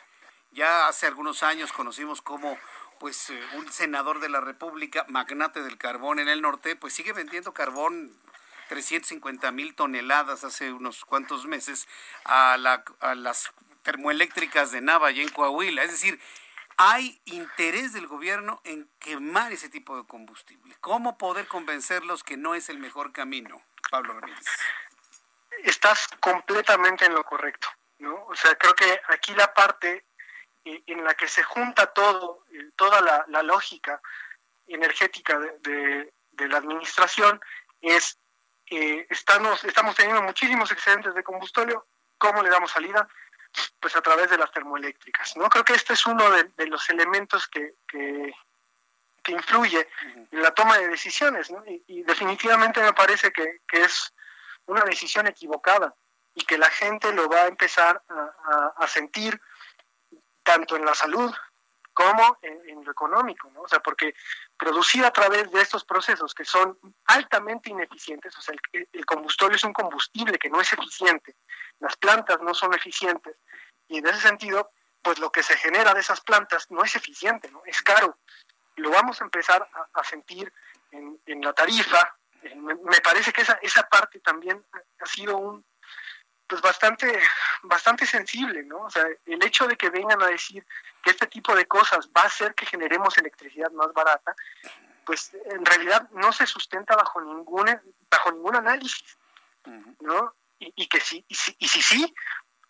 Ya 0.52 0.86
hace 0.86 1.06
algunos 1.06 1.42
años 1.42 1.72
conocimos 1.72 2.20
cómo 2.22 2.58
pues 2.98 3.30
eh, 3.30 3.42
un 3.54 3.70
senador 3.72 4.20
de 4.20 4.28
la 4.28 4.40
República, 4.40 5.04
magnate 5.08 5.62
del 5.62 5.76
carbón 5.76 6.20
en 6.20 6.28
el 6.28 6.40
norte, 6.40 6.76
pues 6.76 6.92
sigue 6.92 7.12
vendiendo 7.12 7.52
carbón 7.52 8.16
350 8.68 9.50
mil 9.50 9.74
toneladas 9.74 10.44
hace 10.44 10.72
unos 10.72 11.04
cuantos 11.04 11.46
meses 11.46 11.88
a, 12.24 12.56
las 12.56 13.50
termoeléctricas 13.82 14.70
de 14.72 14.80
Nava 14.80 15.10
y 15.10 15.20
en 15.20 15.30
Coahuila. 15.30 15.82
Es 15.82 15.90
decir, 15.90 16.20
hay 16.76 17.20
interés 17.24 17.92
del 17.92 18.06
gobierno 18.06 18.60
en 18.64 18.88
quemar 18.98 19.52
ese 19.52 19.68
tipo 19.68 19.96
de 19.96 20.06
combustible. 20.06 20.76
¿Cómo 20.80 21.18
poder 21.18 21.48
convencerlos 21.48 22.22
que 22.22 22.36
no 22.36 22.54
es 22.54 22.68
el 22.68 22.78
mejor 22.78 23.12
camino, 23.12 23.62
Pablo 23.90 24.18
Ramírez? 24.18 24.46
Estás 25.64 26.08
completamente 26.20 27.04
en 27.04 27.14
lo 27.14 27.24
correcto, 27.24 27.68
¿no? 27.98 28.26
O 28.26 28.36
sea, 28.36 28.54
creo 28.54 28.74
que 28.74 29.00
aquí 29.08 29.34
la 29.34 29.52
parte 29.52 30.06
eh, 30.64 30.82
en 30.86 31.04
la 31.04 31.14
que 31.14 31.26
se 31.26 31.42
junta 31.42 31.86
todo, 31.86 32.44
eh, 32.52 32.70
toda 32.76 33.00
la, 33.00 33.42
lógica 33.42 34.00
energética 34.68 35.38
de, 35.38 36.12
la 36.36 36.58
administración 36.58 37.40
es 37.80 38.18
estamos, 39.10 39.64
estamos 39.64 39.94
teniendo 39.94 40.22
muchísimos 40.22 40.70
excedentes 40.72 41.14
de 41.14 41.22
combustible, 41.22 41.76
¿cómo 42.16 42.42
le 42.42 42.48
damos 42.48 42.70
salida? 42.70 43.06
Pues 43.80 43.94
a 43.96 44.00
través 44.00 44.30
de 44.30 44.38
las 44.38 44.50
termoeléctricas, 44.50 45.36
¿no? 45.36 45.48
Creo 45.50 45.64
que 45.64 45.74
este 45.74 45.92
es 45.92 46.06
uno 46.06 46.30
de, 46.30 46.66
los 46.66 46.88
elementos 46.88 47.48
que, 47.48 47.74
que, 47.86 48.32
influye 49.26 49.88
en 50.30 50.42
la 50.42 50.52
toma 50.52 50.78
de 50.78 50.88
decisiones, 50.88 51.50
¿no? 51.50 51.62
Y, 51.66 52.02
definitivamente 52.02 52.80
me 52.80 52.92
parece 52.94 53.30
que, 53.30 53.60
es 53.72 54.14
una 54.66 54.82
decisión 54.84 55.26
equivocada 55.26 55.94
y 56.34 56.44
que 56.44 56.56
la 56.56 56.70
gente 56.70 57.12
lo 57.12 57.28
va 57.28 57.42
a 57.42 57.48
empezar 57.48 58.02
a 58.08 58.88
sentir 58.88 59.38
tanto 60.42 60.76
en 60.76 60.84
la 60.84 60.94
salud 60.94 61.32
como 61.92 62.38
en, 62.42 62.84
lo 62.84 62.90
económico, 62.90 63.50
¿no? 63.50 63.62
O 63.62 63.68
sea, 63.68 63.80
porque 63.80 64.14
producir 64.56 65.04
a 65.04 65.10
través 65.10 65.50
de 65.52 65.60
estos 65.60 65.84
procesos 65.84 66.34
que 66.34 66.44
son 66.44 66.78
altamente 67.06 67.70
ineficientes, 67.70 68.36
o 68.36 68.42
sea, 68.42 68.54
el, 68.72 69.06
combustible 69.06 69.56
es 69.56 69.64
un 69.64 69.72
combustible 69.72 70.38
que 70.38 70.50
no 70.50 70.60
es 70.60 70.72
eficiente, 70.72 71.36
las 71.80 71.96
plantas 71.96 72.40
no 72.40 72.54
son 72.54 72.74
eficientes, 72.74 73.36
y 73.88 73.98
en 73.98 74.06
ese 74.06 74.20
sentido, 74.20 74.70
pues 75.02 75.18
lo 75.18 75.30
que 75.30 75.42
se 75.42 75.56
genera 75.56 75.92
de 75.92 76.00
esas 76.00 76.20
plantas 76.22 76.70
no 76.70 76.82
es 76.82 76.96
eficiente, 76.96 77.50
¿no? 77.50 77.62
Es 77.66 77.82
caro. 77.82 78.18
Lo 78.76 78.90
vamos 78.90 79.20
a 79.20 79.24
empezar 79.24 79.68
a, 79.92 80.04
sentir 80.04 80.50
en, 80.92 81.42
la 81.42 81.52
tarifa. 81.52 82.16
Me, 82.56 83.00
parece 83.02 83.32
que 83.32 83.42
esa, 83.42 83.58
esa 83.60 83.86
parte 83.88 84.20
también 84.20 84.64
ha 84.98 85.06
sido 85.06 85.36
un 85.36 85.64
pues 86.46 86.60
bastante 86.60 87.20
bastante 87.62 88.06
sensible, 88.06 88.62
¿no? 88.64 88.82
O 88.82 88.90
sea, 88.90 89.04
el 89.26 89.44
hecho 89.44 89.66
de 89.66 89.76
que 89.76 89.90
vengan 89.90 90.20
a 90.22 90.26
decir 90.26 90.66
que 91.02 91.10
este 91.10 91.26
tipo 91.26 91.54
de 91.54 91.66
cosas 91.66 92.08
va 92.16 92.22
a 92.22 92.26
hacer 92.26 92.54
que 92.54 92.66
generemos 92.66 93.16
electricidad 93.18 93.70
más 93.72 93.92
barata, 93.92 94.34
pues 95.04 95.32
en 95.46 95.64
realidad 95.64 96.08
no 96.12 96.32
se 96.32 96.46
sustenta 96.46 96.96
bajo 96.96 97.20
ningún 97.20 97.66
bajo 98.10 98.32
ningún 98.32 98.56
análisis, 98.56 99.16
¿no? 100.00 100.34
Y, 100.58 100.86
que 100.86 101.00
sí, 101.00 101.24
y 101.26 101.34
si, 101.34 101.56
y 101.58 101.66
si 101.66 101.82
sí, 101.82 102.14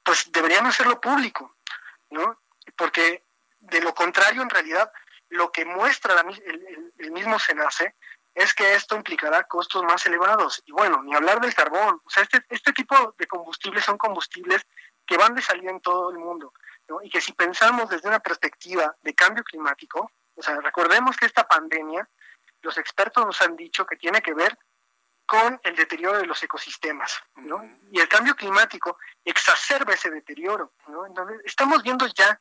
pues 0.03 0.33
deberían 0.33 0.65
hacerlo 0.67 0.99
público, 0.99 1.57
¿no? 2.09 2.41
Porque 2.75 3.23
de 3.61 3.81
lo 3.81 3.95
contrario, 3.95 4.43
en 4.43 4.51
realidad, 4.51 4.93
lo 5.29 5.53
que 5.53 5.65
muestra 5.65 6.21
el, 6.99 7.11
mismo 7.11 7.39
SENACE 7.39 7.95
es 8.35 8.55
que 8.55 8.75
esto 8.75 8.97
implicará 8.97 9.45
costos 9.45 9.83
más 9.83 10.05
elevados. 10.07 10.63
Y 10.65 10.73
bueno, 10.73 11.03
ni 11.03 11.15
hablar 11.15 11.41
del 11.41 11.55
carbón. 11.55 12.01
O 12.05 12.11
sea, 12.11 12.23
este, 12.23 12.45
este 12.49 12.73
tipo 12.73 13.15
de 13.19 13.27
combustibles 13.27 13.85
son 13.85 13.99
combustibles 13.99 14.67
que 15.07 15.17
van 15.17 15.35
de 15.35 15.43
salida 15.43 15.71
en 15.71 15.81
todo 15.81 16.11
el 16.11 16.19
mundo. 16.19 16.53
Y 17.03 17.11
que 17.11 17.21
si 17.21 17.33
pensamos 17.33 17.89
desde 17.89 18.09
una 18.09 18.21
perspectiva 18.21 18.95
de 19.03 19.15
cambio 19.15 19.45
climático, 19.45 20.11
o 20.35 20.43
sea, 20.43 20.61
recordemos 20.61 21.17
que 21.17 21.27
esta 21.27 21.47
pandemia, 21.47 22.09
los 22.63 22.79
expertos 22.79 23.25
nos 23.25 23.41
han 23.43 23.57
dicho 23.57 23.87
que 23.87 23.97
tiene 23.97 24.23
que 24.23 24.35
ver 24.35 24.57
con 25.27 25.61
el 25.63 25.77
deterioro 25.77 26.19
de 26.19 26.27
los 26.27 26.43
ecosistemas, 26.43 27.23
¿no? 27.37 27.63
Y 27.91 28.01
el 28.01 28.09
cambio 28.09 28.35
climático 28.35 28.99
exacerba 29.25 29.95
ese 29.95 30.11
deterioro, 30.11 30.73
¿no? 30.89 31.07
Entonces, 31.07 31.41
estamos 31.45 31.83
viendo 31.83 32.07
ya 32.09 32.41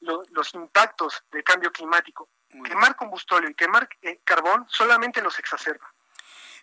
los 0.00 0.54
impactos 0.54 1.24
del 1.30 1.42
cambio 1.42 1.72
climático. 1.72 2.28
Quemar 2.50 2.96
combustible 2.96 3.50
y 3.50 3.54
quemar 3.54 3.88
eh, 4.02 4.20
carbón 4.24 4.66
solamente 4.68 5.20
los 5.22 5.38
exacerba. 5.38 5.92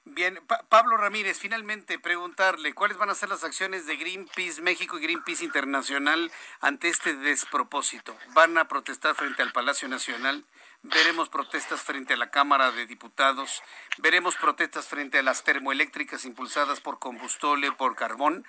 Bien, 0.07 0.39
Pablo 0.69 0.97
Ramírez, 0.97 1.39
finalmente 1.39 1.97
preguntarle 1.97 2.75
cuáles 2.75 2.97
van 2.97 3.09
a 3.09 3.15
ser 3.15 3.29
las 3.29 3.43
acciones 3.43 3.87
de 3.87 3.95
Greenpeace 3.95 4.61
México 4.61 4.99
y 4.99 5.01
Greenpeace 5.01 5.43
Internacional 5.43 6.31
ante 6.61 6.89
este 6.89 7.15
despropósito. 7.15 8.15
¿Van 8.33 8.55
a 8.59 8.67
protestar 8.67 9.15
frente 9.15 9.41
al 9.41 9.51
Palacio 9.51 9.87
Nacional? 9.87 10.45
¿Veremos 10.83 11.29
protestas 11.29 11.81
frente 11.81 12.13
a 12.13 12.17
la 12.17 12.29
Cámara 12.29 12.71
de 12.71 12.85
Diputados? 12.85 13.63
¿Veremos 13.97 14.35
protestas 14.35 14.87
frente 14.87 15.17
a 15.17 15.23
las 15.23 15.43
termoeléctricas 15.43 16.23
impulsadas 16.25 16.81
por 16.81 16.99
combustible, 16.99 17.71
por 17.71 17.95
carbón? 17.95 18.45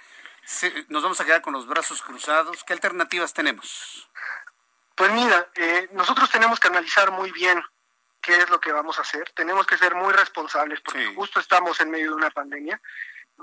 ¿Nos 0.88 1.02
vamos 1.02 1.20
a 1.22 1.24
quedar 1.24 1.40
con 1.40 1.54
los 1.54 1.66
brazos 1.66 2.02
cruzados? 2.02 2.64
¿Qué 2.64 2.74
alternativas 2.74 3.32
tenemos? 3.32 4.10
Pues 4.96 5.12
mira, 5.12 5.50
eh, 5.54 5.88
nosotros 5.92 6.30
tenemos 6.30 6.58
que 6.58 6.68
analizar 6.68 7.10
muy 7.10 7.30
bien 7.30 7.62
qué 8.22 8.34
es 8.34 8.48
lo 8.48 8.58
que 8.58 8.72
vamos 8.72 8.98
a 8.98 9.02
hacer. 9.02 9.30
Tenemos 9.34 9.66
que 9.66 9.76
ser 9.76 9.94
muy 9.94 10.12
responsables 10.12 10.80
porque 10.80 11.14
justo 11.14 11.38
estamos 11.38 11.78
en 11.80 11.90
medio 11.90 12.08
de 12.08 12.16
una 12.16 12.30
pandemia. 12.30 12.80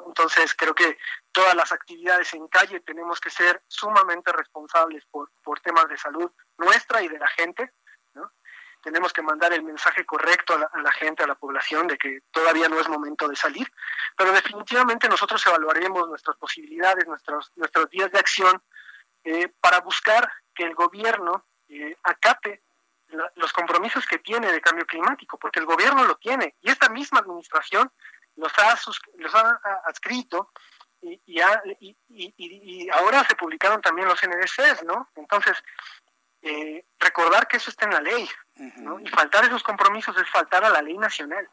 Entonces 0.08 0.56
creo 0.56 0.74
que 0.74 0.98
todas 1.32 1.54
las 1.54 1.72
actividades 1.72 2.34
en 2.34 2.48
calle 2.48 2.80
tenemos 2.80 3.22
que 3.22 3.30
ser 3.30 3.62
sumamente 3.68 4.32
responsables 4.32 5.06
por, 5.06 5.32
por 5.44 5.60
temas 5.60 5.88
de 5.88 5.98
salud 5.98 6.32
nuestra 6.58 7.04
y 7.04 7.08
de 7.08 7.20
la 7.20 7.28
gente. 7.28 7.72
¿no? 8.16 8.32
Tenemos 8.82 9.14
que 9.14 9.22
mandar 9.22 9.54
el 9.54 9.62
mensaje 9.62 10.08
correcto 10.08 10.56
a 10.56 10.58
la, 10.58 10.70
a 10.74 10.82
la, 10.82 10.92
gente, 10.92 11.22
a 11.22 11.28
la 11.28 11.36
población, 11.36 11.86
de 11.86 12.00
que 12.00 12.22
todavía 12.32 12.68
no 12.68 12.80
es 12.80 12.90
momento 12.90 13.28
de 13.28 13.36
salir. 13.36 13.72
Pero 14.18 14.32
definitivamente 14.32 15.08
nosotros 15.08 15.46
evaluaremos 15.46 16.10
nuestras 16.10 16.36
posibilidades, 16.38 17.06
nuestros, 17.06 17.52
nuestros 17.58 17.92
días 17.92 18.12
de 18.12 18.18
acción 18.18 18.60
eh, 19.24 19.48
para 19.60 19.80
buscar 19.82 20.30
que 20.54 20.64
el 20.64 20.76
gobierno 20.76 21.46
eh, 21.70 21.98
acate 22.04 22.62
los 23.36 23.54
compromisos 23.54 24.08
que 24.08 24.18
tiene 24.18 24.52
de 24.52 24.62
cambio 24.62 24.88
climático, 24.88 25.38
porque 25.38 25.60
el 25.60 25.68
gobierno 25.68 26.04
lo 26.04 26.16
tiene 26.16 26.56
y 26.62 26.72
esta 26.72 26.90
misma 26.90 27.20
administración 27.20 27.92
los 28.36 28.52
ha, 28.58 28.76
los 29.18 29.36
ha 29.36 29.62
adscrito 29.86 30.52
y, 31.00 31.22
y, 31.28 31.96
y, 32.10 32.90
ahora 32.90 33.24
se 33.26 33.36
publicaron 33.36 33.82
también 33.82 34.08
los 34.08 34.20
NDCs, 34.24 34.84
¿no? 34.84 35.10
Entonces, 35.16 35.62
eh, 36.42 36.86
recordar 37.00 37.48
que 37.48 37.58
eso 37.58 37.70
está 37.70 37.86
en 37.86 37.94
la 37.94 38.02
ley, 38.02 38.30
¿no? 38.78 39.00
Y 39.00 39.08
faltar 39.08 39.44
esos 39.46 39.64
compromisos 39.64 40.16
es 40.18 40.30
faltar 40.30 40.64
a 40.64 40.70
la 40.70 40.82
ley 40.82 40.98
nacional. 40.98 41.48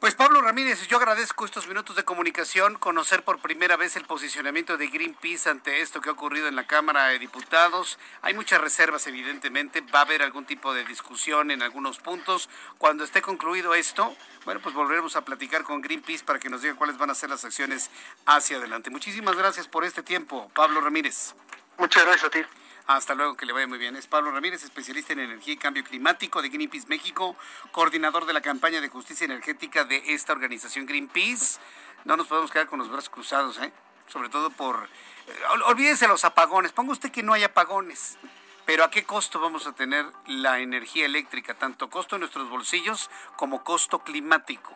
Pues 0.00 0.14
Pablo 0.14 0.40
Ramírez, 0.40 0.88
yo 0.88 0.96
agradezco 0.96 1.44
estos 1.44 1.68
minutos 1.68 1.94
de 1.94 2.04
comunicación, 2.04 2.76
conocer 2.76 3.22
por 3.22 3.38
primera 3.38 3.76
vez 3.76 3.96
el 3.96 4.06
posicionamiento 4.06 4.78
de 4.78 4.86
Greenpeace 4.86 5.50
ante 5.50 5.82
esto 5.82 6.00
que 6.00 6.08
ha 6.08 6.12
ocurrido 6.12 6.48
en 6.48 6.56
la 6.56 6.66
Cámara 6.66 7.08
de 7.08 7.18
Diputados. 7.18 7.98
Hay 8.22 8.32
muchas 8.32 8.62
reservas, 8.62 9.06
evidentemente, 9.06 9.82
va 9.82 9.98
a 9.98 10.02
haber 10.04 10.22
algún 10.22 10.46
tipo 10.46 10.72
de 10.72 10.86
discusión 10.86 11.50
en 11.50 11.60
algunos 11.60 11.98
puntos. 11.98 12.48
Cuando 12.78 13.04
esté 13.04 13.20
concluido 13.20 13.74
esto, 13.74 14.16
bueno, 14.46 14.62
pues 14.62 14.74
volveremos 14.74 15.16
a 15.16 15.24
platicar 15.26 15.64
con 15.64 15.82
Greenpeace 15.82 16.24
para 16.24 16.38
que 16.38 16.48
nos 16.48 16.62
diga 16.62 16.76
cuáles 16.76 16.96
van 16.96 17.10
a 17.10 17.14
ser 17.14 17.28
las 17.28 17.44
acciones 17.44 17.90
hacia 18.24 18.56
adelante. 18.56 18.88
Muchísimas 18.88 19.36
gracias 19.36 19.68
por 19.68 19.84
este 19.84 20.02
tiempo, 20.02 20.50
Pablo 20.54 20.80
Ramírez. 20.80 21.34
Muchas 21.76 22.06
gracias 22.06 22.24
a 22.24 22.30
ti. 22.30 22.40
Hasta 22.86 23.14
luego, 23.14 23.36
que 23.36 23.46
le 23.46 23.52
vaya 23.52 23.66
muy 23.66 23.78
bien. 23.78 23.96
Es 23.96 24.06
Pablo 24.06 24.30
Ramírez, 24.30 24.64
especialista 24.64 25.12
en 25.12 25.20
energía 25.20 25.54
y 25.54 25.56
cambio 25.56 25.84
climático 25.84 26.42
de 26.42 26.48
Greenpeace 26.48 26.88
México, 26.88 27.36
coordinador 27.72 28.26
de 28.26 28.32
la 28.32 28.40
campaña 28.40 28.80
de 28.80 28.88
justicia 28.88 29.24
energética 29.24 29.84
de 29.84 30.02
esta 30.14 30.32
organización 30.32 30.86
Greenpeace. 30.86 31.60
No 32.04 32.16
nos 32.16 32.26
podemos 32.26 32.50
quedar 32.50 32.66
con 32.66 32.78
los 32.78 32.88
brazos 32.88 33.10
cruzados, 33.10 33.58
¿eh? 33.58 33.72
sobre 34.08 34.28
todo 34.28 34.50
por... 34.50 34.88
Eh, 35.26 35.32
olvídese 35.66 36.08
los 36.08 36.24
apagones, 36.24 36.72
ponga 36.72 36.92
usted 36.92 37.10
que 37.10 37.22
no 37.22 37.32
hay 37.32 37.44
apagones. 37.44 38.18
Pero 38.66 38.84
¿a 38.84 38.90
qué 38.90 39.04
costo 39.04 39.40
vamos 39.40 39.66
a 39.66 39.72
tener 39.72 40.06
la 40.26 40.60
energía 40.60 41.06
eléctrica? 41.06 41.54
Tanto 41.54 41.90
costo 41.90 42.16
en 42.16 42.20
nuestros 42.20 42.48
bolsillos 42.48 43.10
como 43.36 43.64
costo 43.64 44.00
climático. 44.00 44.74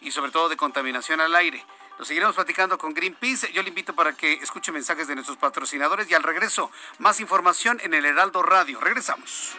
Y 0.00 0.10
sobre 0.10 0.30
todo 0.30 0.48
de 0.48 0.56
contaminación 0.56 1.20
al 1.20 1.34
aire. 1.34 1.64
Lo 1.98 2.04
seguiremos 2.04 2.36
platicando 2.36 2.78
con 2.78 2.94
Greenpeace. 2.94 3.52
Yo 3.52 3.62
le 3.62 3.70
invito 3.70 3.92
para 3.92 4.12
que 4.12 4.34
escuche 4.34 4.70
mensajes 4.70 5.08
de 5.08 5.16
nuestros 5.16 5.36
patrocinadores 5.36 6.08
y 6.08 6.14
al 6.14 6.22
regreso, 6.22 6.70
más 6.98 7.18
información 7.18 7.80
en 7.82 7.92
el 7.92 8.04
Heraldo 8.06 8.42
Radio. 8.42 8.78
Regresamos. 8.80 9.54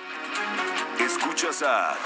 Escuchas 0.97 1.61
a 1.63 1.97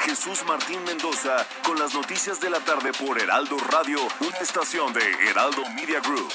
Jesús 0.00 0.44
Martín 0.46 0.82
Mendoza 0.84 1.46
con 1.62 1.78
las 1.78 1.94
noticias 1.94 2.40
de 2.40 2.50
la 2.50 2.58
tarde 2.60 2.92
por 2.92 3.20
Heraldo 3.20 3.56
Radio, 3.70 4.00
una 4.20 4.38
estación 4.38 4.92
de 4.92 5.12
Heraldo 5.28 5.64
Media 5.76 6.00
Group. 6.00 6.32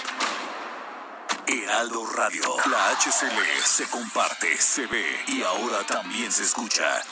Heraldo 1.47 2.05
Radio, 2.15 2.55
la 2.72 2.91
HCL 2.91 3.63
se 3.63 3.89
comparte, 3.89 4.55
se 4.57 4.88
ve 4.88 5.19
y 5.27 5.43
ahora 5.43 5.84
también 5.85 6.31
se 6.31 6.43
escucha. 6.43 7.03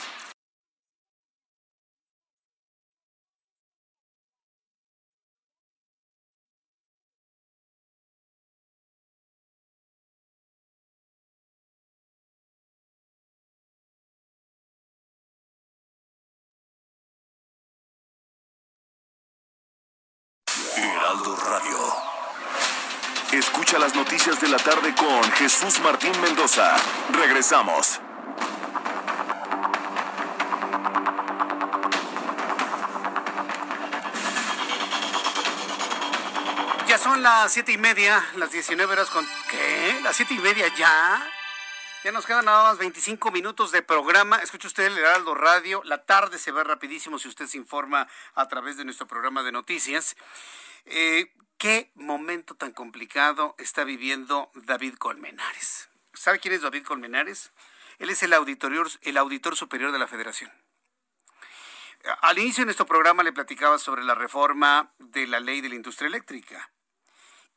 Radio. 21.13 21.77
Escucha 23.31 23.77
las 23.77 23.93
noticias 23.93 24.41
de 24.41 24.47
la 24.47 24.57
tarde 24.57 24.95
con 24.95 25.23
Jesús 25.33 25.79
Martín 25.81 26.11
Mendoza. 26.21 26.75
Regresamos. 27.11 27.99
Ya 36.87 36.97
son 36.97 37.21
las 37.21 37.53
siete 37.53 37.73
y 37.73 37.77
media, 37.77 38.25
las 38.37 38.51
19 38.51 38.91
horas 38.91 39.11
con... 39.11 39.23
¿Qué? 39.51 39.99
¿Las 40.01 40.15
siete 40.15 40.33
y 40.33 40.39
media 40.39 40.67
ya? 40.75 41.23
Ya 42.03 42.11
nos 42.11 42.25
quedan 42.25 42.45
nada 42.45 42.63
más 42.63 42.79
25 42.79 43.29
minutos 43.29 43.71
de 43.71 43.83
programa. 43.83 44.37
Escucha 44.37 44.67
usted 44.67 44.85
el 44.85 44.97
Heraldo 44.97 45.35
Radio. 45.35 45.83
La 45.85 46.03
tarde 46.03 46.39
se 46.39 46.51
va 46.51 46.63
rapidísimo 46.63 47.19
si 47.19 47.27
usted 47.27 47.45
se 47.45 47.57
informa 47.57 48.07
a 48.33 48.47
través 48.47 48.77
de 48.77 48.83
nuestro 48.83 49.05
programa 49.05 49.43
de 49.43 49.51
noticias. 49.51 50.15
Eh, 50.85 51.33
¿Qué 51.57 51.91
momento 51.95 52.55
tan 52.55 52.73
complicado 52.73 53.55
está 53.57 53.85
viviendo 53.85 54.51
David 54.53 54.95
Colmenares? 54.95 55.89
¿Sabe 56.13 56.39
quién 56.39 56.53
es 56.53 56.61
David 56.61 56.83
Colmenares? 56.83 57.53
Él 57.99 58.09
es 58.09 58.21
el, 58.21 58.33
auditor, 58.33 58.73
el 59.01 59.17
auditor 59.17 59.55
superior 59.55 59.93
de 59.93 59.99
la 59.99 60.07
federación. 60.07 60.51
Al 62.21 62.37
inicio 62.37 62.63
de 62.63 62.65
nuestro 62.65 62.85
programa 62.85 63.23
le 63.23 63.31
platicaba 63.31 63.79
sobre 63.79 64.03
la 64.03 64.13
reforma 64.13 64.93
de 64.97 65.25
la 65.25 65.39
ley 65.39 65.61
de 65.61 65.69
la 65.69 65.75
industria 65.75 66.07
eléctrica 66.07 66.69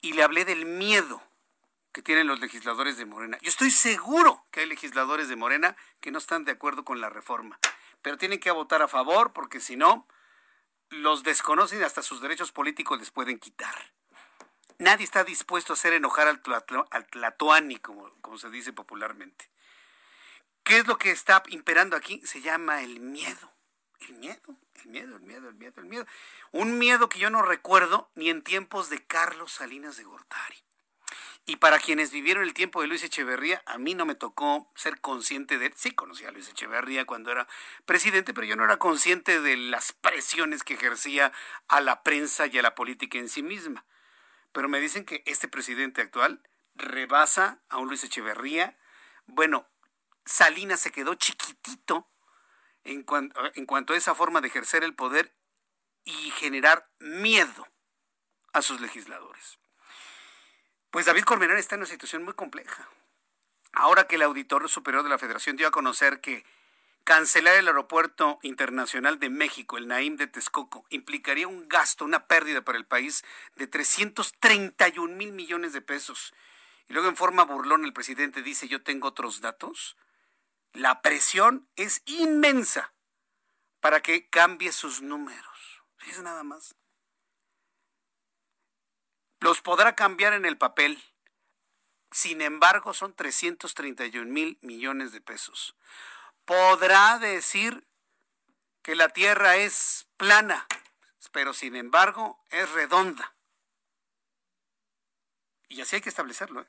y 0.01 0.13
le 0.13 0.23
hablé 0.23 0.45
del 0.45 0.67
miedo 0.67 1.21
que 1.91 2.03
tienen 2.03 2.29
los 2.29 2.39
legisladores 2.39 2.97
de 2.99 3.07
Morena. 3.07 3.39
Yo 3.43 3.49
estoy 3.49 3.73
seguro 3.73 4.47
que 4.53 4.61
hay 4.61 4.67
legisladores 4.67 5.29
de 5.29 5.35
Morena 5.35 5.77
que 6.01 6.13
no 6.13 6.19
están 6.19 6.45
de 6.45 6.53
acuerdo 6.53 6.85
con 6.85 7.01
la 7.01 7.11
reforma, 7.11 7.59
pero 8.03 8.19
tienen 8.19 8.39
que 8.39 8.53
votar 8.53 8.83
a 8.83 8.89
favor 8.89 9.33
porque 9.33 9.59
si 9.59 9.75
no, 9.75 10.07
los 10.91 11.23
desconocen 11.23 11.83
hasta 11.83 12.03
sus 12.03 12.21
derechos 12.21 12.53
políticos 12.53 12.99
les 12.99 13.11
pueden 13.11 13.39
quitar. 13.39 13.93
Nadie 14.79 15.05
está 15.05 15.25
dispuesto 15.25 15.73
a 15.73 15.75
hacer 15.75 15.95
enojar 15.95 16.29
al, 16.29 16.43
tlatoani, 17.11 17.77
como, 17.77 18.11
como 18.21 18.37
se 18.39 18.51
dice 18.51 18.73
popularmente. 18.73 19.51
¿Qué 20.63 20.79
es 20.79 20.87
lo 20.87 20.99
que 20.99 21.11
está 21.11 21.43
imperando 21.49 21.97
aquí? 21.97 22.21
Se 22.27 22.41
llama 22.41 22.83
el 22.83 23.01
miedo. 23.01 23.53
El 24.01 24.15
miedo, 24.17 24.57
el 24.75 24.87
miedo, 24.91 25.17
el 25.17 25.23
miedo, 25.23 25.49
el 25.49 25.55
miedo, 25.55 25.81
el 25.81 25.87
miedo. 25.87 26.07
Un 26.53 26.79
miedo 26.79 27.09
que 27.09 27.19
yo 27.19 27.31
no 27.31 27.43
recuerdo 27.43 28.11
ni 28.15 28.29
en 28.29 28.43
tiempos 28.43 28.91
de 28.91 29.05
Carlos 29.05 29.53
Salinas 29.53 29.97
de 29.97 30.05
Gortari. 30.05 30.66
Y 31.49 31.57
para 31.57 31.79
quienes 31.79 32.11
vivieron 32.11 32.43
el 32.43 32.55
tiempo 32.55 32.83
de 32.83 32.89
Luis 32.89 33.05
Echeverría, 33.05 33.63
a 33.67 33.79
mí 33.79 33.95
no 33.95 34.05
me 34.05 34.17
tocó 34.17 34.69
ser 34.75 35.01
consciente 35.01 35.59
de... 35.59 35.73
Sí, 35.77 35.93
conocía 35.93 36.29
a 36.29 36.33
Luis 36.33 36.49
Echeverría 36.49 37.05
cuando 37.05 37.31
era 37.31 37.47
presidente, 37.85 38.35
pero 38.35 38.49
yo 38.49 38.57
no 38.57 38.65
era 38.65 38.79
consciente 38.79 39.41
de 39.41 39.57
las 39.57 39.93
presiones 39.93 40.65
que 40.65 40.75
ejercía 40.75 41.33
a 41.69 41.81
la 41.81 42.03
prensa 42.03 42.47
y 42.49 42.59
a 42.59 42.63
la 42.63 42.75
política 42.75 43.19
en 43.19 43.29
sí 43.29 43.45
misma. 43.45 43.85
Pero 44.51 44.69
me 44.69 44.81
dicen 44.81 45.05
que 45.05 45.23
este 45.25 45.47
presidente 45.47 46.03
actual 46.03 46.43
rebasa 46.75 47.61
a 47.69 47.79
un 47.79 47.87
Luis 47.87 48.03
Echeverría. 48.03 48.77
Bueno, 49.27 49.69
Salinas 50.25 50.81
se 50.81 50.91
quedó 50.91 51.15
chiquitito 51.15 52.11
en 52.83 53.05
cuanto, 53.05 53.41
en 53.55 53.67
cuanto 53.67 53.95
a 53.95 53.97
esa 53.97 54.17
forma 54.17 54.41
de 54.41 54.49
ejercer 54.49 54.83
el 54.83 54.97
poder 54.97 55.33
y 56.03 56.33
generar 56.33 56.91
miedo 56.99 57.69
a 58.53 58.63
sus 58.63 58.81
legisladores. 58.81 59.61
Pues 60.97 61.05
David 61.05 61.25
Colmenar 61.25 61.59
está 61.59 61.75
en 61.75 61.83
una 61.83 61.91
situación 61.91 62.25
muy 62.25 62.33
compleja. 62.33 62.89
Ahora 63.75 64.07
que 64.07 64.15
el 64.15 64.23
Auditor 64.23 64.67
Superior 64.71 65.03
de 65.03 65.11
la 65.11 65.19
Federación 65.19 65.59
dio 65.59 65.69
a 65.69 65.71
conocer 65.71 66.23
que 66.23 66.43
cancelar 67.05 67.57
el 67.57 67.69
Aeropuerto 67.69 68.39
Internacional 68.41 69.19
de 69.19 69.29
México, 69.29 69.77
el 69.77 69.89
Naim 69.89 70.17
de 70.17 70.27
Texcoco, 70.27 70.87
implicaría 70.89 71.49
un 71.49 71.69
gasto, 71.69 72.07
una 72.07 72.27
pérdida 72.27 72.63
para 72.63 72.79
el 72.79 72.87
país 72.87 73.27
de 73.57 73.67
331 73.67 75.15
mil 75.15 75.33
millones 75.33 75.75
de 75.75 75.83
pesos. 75.83 76.33
Y 76.89 76.95
luego 76.95 77.11
en 77.11 77.17
forma 77.19 77.45
burlón 77.45 77.85
el 77.85 77.93
presidente 77.93 78.41
dice 78.41 78.67
yo 78.67 78.83
tengo 78.83 79.09
otros 79.09 79.43
datos. 79.43 79.99
La 80.73 81.03
presión 81.03 81.69
es 81.77 82.01
inmensa 82.07 82.95
para 83.81 84.01
que 84.01 84.31
cambie 84.31 84.73
sus 84.73 85.03
números. 85.03 85.83
Es 86.09 86.23
nada 86.23 86.43
más 86.43 86.75
los 89.41 89.63
podrá 89.63 89.95
cambiar 89.95 90.33
en 90.33 90.45
el 90.45 90.59
papel. 90.59 91.03
Sin 92.11 92.41
embargo, 92.41 92.95
son 92.95 93.15
331 93.15 94.31
mil 94.31 94.59
millones 94.63 95.13
de 95.13 95.21
pesos. 95.21 95.77
Podrá 96.45 97.19
decir 97.19 97.87
que 98.83 98.95
la 98.95 99.09
Tierra 99.09 99.57
es 99.57 100.09
plana, 100.17 100.67
pero 101.33 101.53
sin 101.53 101.77
embargo 101.77 102.41
es 102.51 102.71
redonda. 102.71 103.35
Y 105.69 105.81
así 105.81 105.97
hay 105.97 106.03
que 106.03 106.09
establecerlo. 106.09 106.63
¿eh? 106.63 106.67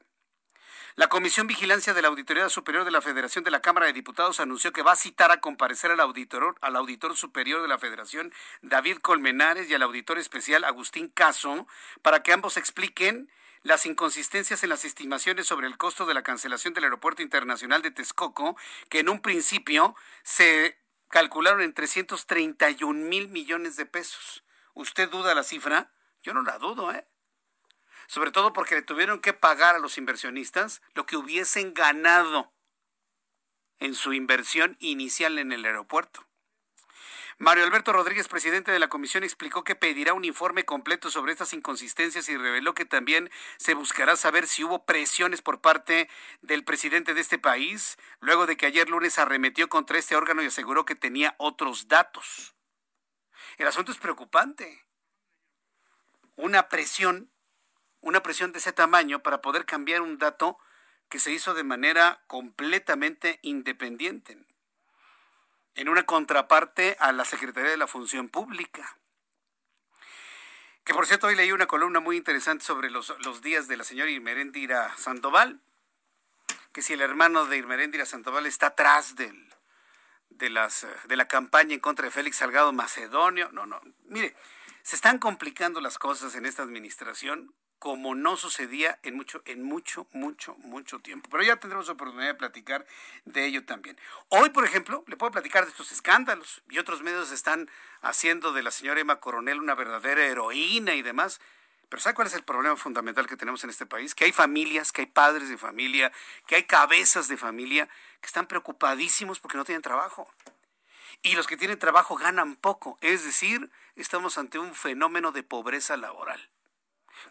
La 0.98 1.10
Comisión 1.10 1.46
Vigilancia 1.46 1.94
de 1.94 2.02
la 2.02 2.08
Auditoría 2.08 2.50
Superior 2.50 2.84
de 2.84 2.90
la 2.90 3.04
Federación 3.04 3.44
de 3.44 3.52
la 3.52 3.62
Cámara 3.62 3.86
de 3.86 3.94
Diputados 3.94 4.40
anunció 4.40 4.74
que 4.74 4.82
va 4.82 4.94
a 4.94 4.96
citar 4.96 5.32
a 5.32 5.40
comparecer 5.40 5.92
al 5.92 6.00
auditor, 6.00 6.56
al 6.60 6.76
auditor 6.76 7.16
superior 7.16 7.62
de 7.62 7.68
la 7.68 7.78
Federación, 7.78 8.34
David 8.64 8.98
Colmenares, 8.98 9.70
y 9.70 9.76
al 9.76 9.84
auditor 9.84 10.18
especial, 10.18 10.64
Agustín 10.64 11.10
Caso, 11.10 11.68
para 12.02 12.24
que 12.24 12.34
ambos 12.34 12.58
expliquen 12.58 13.30
las 13.62 13.86
inconsistencias 13.86 14.64
en 14.64 14.70
las 14.70 14.86
estimaciones 14.86 15.46
sobre 15.46 15.68
el 15.68 15.78
costo 15.78 16.08
de 16.08 16.16
la 16.16 16.24
cancelación 16.24 16.74
del 16.74 16.86
Aeropuerto 16.86 17.22
Internacional 17.22 17.84
de 17.84 17.92
Texcoco, 17.92 18.58
que 18.90 18.98
en 18.98 19.10
un 19.10 19.22
principio 19.22 19.96
se 20.24 20.80
calcularon 21.10 21.62
en 21.62 21.76
331 21.76 23.08
mil 23.08 23.28
millones 23.28 23.76
de 23.76 23.86
pesos. 23.86 24.44
¿Usted 24.74 25.12
duda 25.12 25.36
la 25.36 25.44
cifra? 25.44 25.92
Yo 26.24 26.34
no 26.34 26.42
la 26.42 26.58
dudo, 26.58 26.92
¿eh? 26.92 27.06
Sobre 28.08 28.32
todo 28.32 28.54
porque 28.54 28.76
le 28.76 28.82
tuvieron 28.82 29.20
que 29.20 29.34
pagar 29.34 29.76
a 29.76 29.80
los 29.80 29.98
inversionistas 29.98 30.82
lo 30.96 31.06
que 31.06 31.18
hubiesen 31.18 31.74
ganado 31.74 32.52
en 33.80 33.94
su 33.94 34.14
inversión 34.14 34.76
inicial 34.80 35.38
en 35.38 35.52
el 35.52 35.66
aeropuerto. 35.66 36.28
Mario 37.40 37.66
Alberto 37.66 37.94
Rodríguez, 37.94 38.28
presidente 38.28 38.72
de 38.72 38.80
la 38.80 38.90
comisión, 38.90 39.24
explicó 39.24 39.64
que 39.64 39.76
pedirá 39.76 40.14
un 40.14 40.26
informe 40.26 40.66
completo 40.66 41.12
sobre 41.12 41.34
estas 41.34 41.54
inconsistencias 41.54 42.28
y 42.30 42.38
reveló 42.38 42.74
que 42.74 42.86
también 42.86 43.30
se 43.58 43.76
buscará 43.76 44.16
saber 44.16 44.48
si 44.48 44.64
hubo 44.64 44.86
presiones 44.86 45.44
por 45.44 45.62
parte 45.62 46.10
del 46.42 46.64
presidente 46.64 47.14
de 47.14 47.22
este 47.22 47.38
país, 47.38 48.00
luego 48.22 48.48
de 48.48 48.58
que 48.58 48.66
ayer 48.66 48.90
lunes 48.90 49.20
arremetió 49.20 49.70
contra 49.70 50.00
este 50.00 50.16
órgano 50.16 50.42
y 50.42 50.48
aseguró 50.48 50.84
que 50.84 50.96
tenía 50.96 51.36
otros 51.38 51.88
datos. 51.88 52.56
El 53.58 53.68
asunto 53.68 53.92
es 53.92 54.00
preocupante. 54.00 54.88
Una 56.38 56.70
presión 56.70 57.32
una 58.02 58.24
presión 58.24 58.52
de 58.52 58.60
ese 58.60 58.74
tamaño 58.74 59.24
para 59.24 59.42
poder 59.42 59.66
cambiar 59.66 60.02
un 60.02 60.18
dato 60.18 60.58
que 61.10 61.20
se 61.20 61.32
hizo 61.32 61.54
de 61.54 61.64
manera 61.64 62.22
completamente 62.28 63.40
independiente, 63.42 64.38
en 65.76 65.90
una 65.90 66.04
contraparte 66.04 66.98
a 67.00 67.12
la 67.12 67.26
Secretaría 67.26 67.72
de 67.72 67.78
la 67.78 67.88
Función 67.88 68.30
Pública. 68.30 68.98
Que 70.84 70.94
por 70.94 71.06
cierto, 71.06 71.28
hoy 71.28 71.36
leí 71.36 71.52
una 71.52 71.68
columna 71.68 72.00
muy 72.00 72.18
interesante 72.18 72.64
sobre 72.64 72.90
los, 72.90 73.12
días 73.42 73.68
de 73.68 73.78
la 73.78 73.84
señora 73.84 74.10
Irmeréndira 74.10 74.96
Sandoval, 74.98 75.60
que 76.72 76.82
si 76.82 76.94
el 76.94 77.02
hermano 77.02 77.46
de 77.46 77.58
Irmeréndira 77.58 78.06
Sandoval 78.06 78.46
está 78.46 78.68
atrás 78.68 79.16
del, 79.16 79.54
de, 80.30 80.50
las, 80.50 80.88
de 81.06 81.16
la 81.18 81.28
campaña 81.28 81.74
en 81.74 81.80
contra 81.80 82.06
de 82.06 82.12
Félix 82.12 82.38
Salgado 82.38 82.72
Macedonio. 82.72 83.50
No, 83.52 83.66
no, 83.66 83.82
mire, 84.06 84.36
se 84.82 84.96
están 84.96 85.20
complicando 85.20 85.82
las 85.82 85.98
cosas 85.98 86.36
en 86.36 86.46
esta 86.46 86.64
administración 86.64 87.54
como 87.80 88.16
no 88.16 88.38
sucedía 88.38 89.00
en 89.04 89.16
mucho, 89.16 89.42
en 89.46 89.64
mucho, 89.64 90.08
mucho, 90.12 90.56
mucho 90.56 91.00
tiempo. 91.00 91.30
Pero 91.30 91.44
ya 91.44 91.58
tendremos 91.58 91.90
oportunidad 91.90 92.28
de 92.28 92.36
platicar 92.36 92.86
de 93.26 93.46
ello 93.46 93.66
también. 93.66 94.00
Hoy, 94.30 94.50
por 94.50 94.66
ejemplo, 94.66 95.04
le 95.08 95.18
puedo 95.18 95.32
platicar 95.32 95.64
de 95.66 95.72
estos 95.72 95.92
escándalos 95.92 96.64
y 96.70 96.80
otros 96.80 97.04
medios 97.04 97.32
están 97.32 97.70
haciendo 98.02 98.54
de 98.54 98.64
la 98.64 98.72
señora 98.72 99.00
Emma 99.00 99.20
Coronel 99.20 99.60
una 99.60 99.76
verdadera 99.76 100.26
heroína 100.26 100.96
y 100.96 101.02
demás. 101.02 101.40
Pero 101.90 102.02
¿sabe 102.02 102.16
cuál 102.16 102.28
es 102.28 102.34
el 102.34 102.44
problema 102.44 102.76
fundamental 102.76 103.28
que 103.28 103.38
tenemos 103.38 103.64
en 103.64 103.70
este 103.70 103.86
país? 103.86 104.14
Que 104.14 104.26
hay 104.26 104.32
familias, 104.32 104.92
que 104.92 105.02
hay 105.02 105.08
padres 105.08 105.48
de 105.50 105.58
familia, 105.58 106.12
que 106.46 106.56
hay 106.56 106.64
cabezas 106.64 107.28
de 107.28 107.38
familia 107.38 107.88
que 108.20 108.28
están 108.28 108.48
preocupadísimos 108.48 109.40
porque 109.40 109.58
no 109.58 109.64
tienen 109.64 109.82
trabajo. 109.82 110.30
Y 111.22 111.36
los 111.36 111.48
que 111.48 111.58
tienen 111.58 111.80
trabajo 111.80 112.16
ganan 112.16 112.56
poco. 112.56 112.98
Es 113.02 113.24
decir, 113.24 113.72
estamos 113.96 114.38
ante 114.38 114.60
un 114.60 114.76
fenómeno 114.76 115.32
de 115.32 115.44
pobreza 115.44 115.96
laboral. 115.96 116.50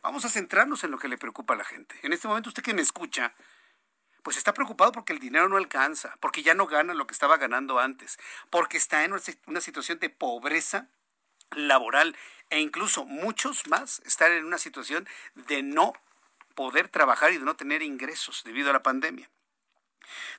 Vamos 0.02 0.24
a 0.24 0.28
centrarnos 0.28 0.84
en 0.84 0.90
lo 0.90 0.98
que 0.98 1.08
le 1.08 1.18
preocupa 1.18 1.54
a 1.54 1.56
la 1.56 1.64
gente. 1.64 1.98
En 2.02 2.12
este 2.12 2.28
momento 2.28 2.50
usted 2.50 2.62
que 2.62 2.74
me 2.74 2.82
escucha, 2.82 3.34
pues 4.22 4.36
está 4.36 4.52
preocupado 4.54 4.92
porque 4.92 5.12
el 5.12 5.18
dinero 5.18 5.48
no 5.48 5.56
alcanza, 5.56 6.16
porque 6.20 6.42
ya 6.42 6.54
no 6.54 6.66
gana 6.66 6.94
lo 6.94 7.06
que 7.06 7.14
estaba 7.14 7.36
ganando 7.36 7.78
antes, 7.78 8.18
porque 8.50 8.76
está 8.76 9.04
en 9.04 9.12
una 9.46 9.60
situación 9.60 9.98
de 9.98 10.10
pobreza 10.10 10.88
laboral 11.52 12.16
e 12.50 12.60
incluso 12.60 13.04
muchos 13.04 13.66
más 13.68 14.02
están 14.04 14.32
en 14.32 14.44
una 14.44 14.58
situación 14.58 15.08
de 15.34 15.62
no 15.62 15.92
poder 16.54 16.88
trabajar 16.88 17.32
y 17.32 17.38
de 17.38 17.44
no 17.44 17.56
tener 17.56 17.82
ingresos 17.82 18.42
debido 18.44 18.70
a 18.70 18.72
la 18.72 18.82
pandemia. 18.82 19.28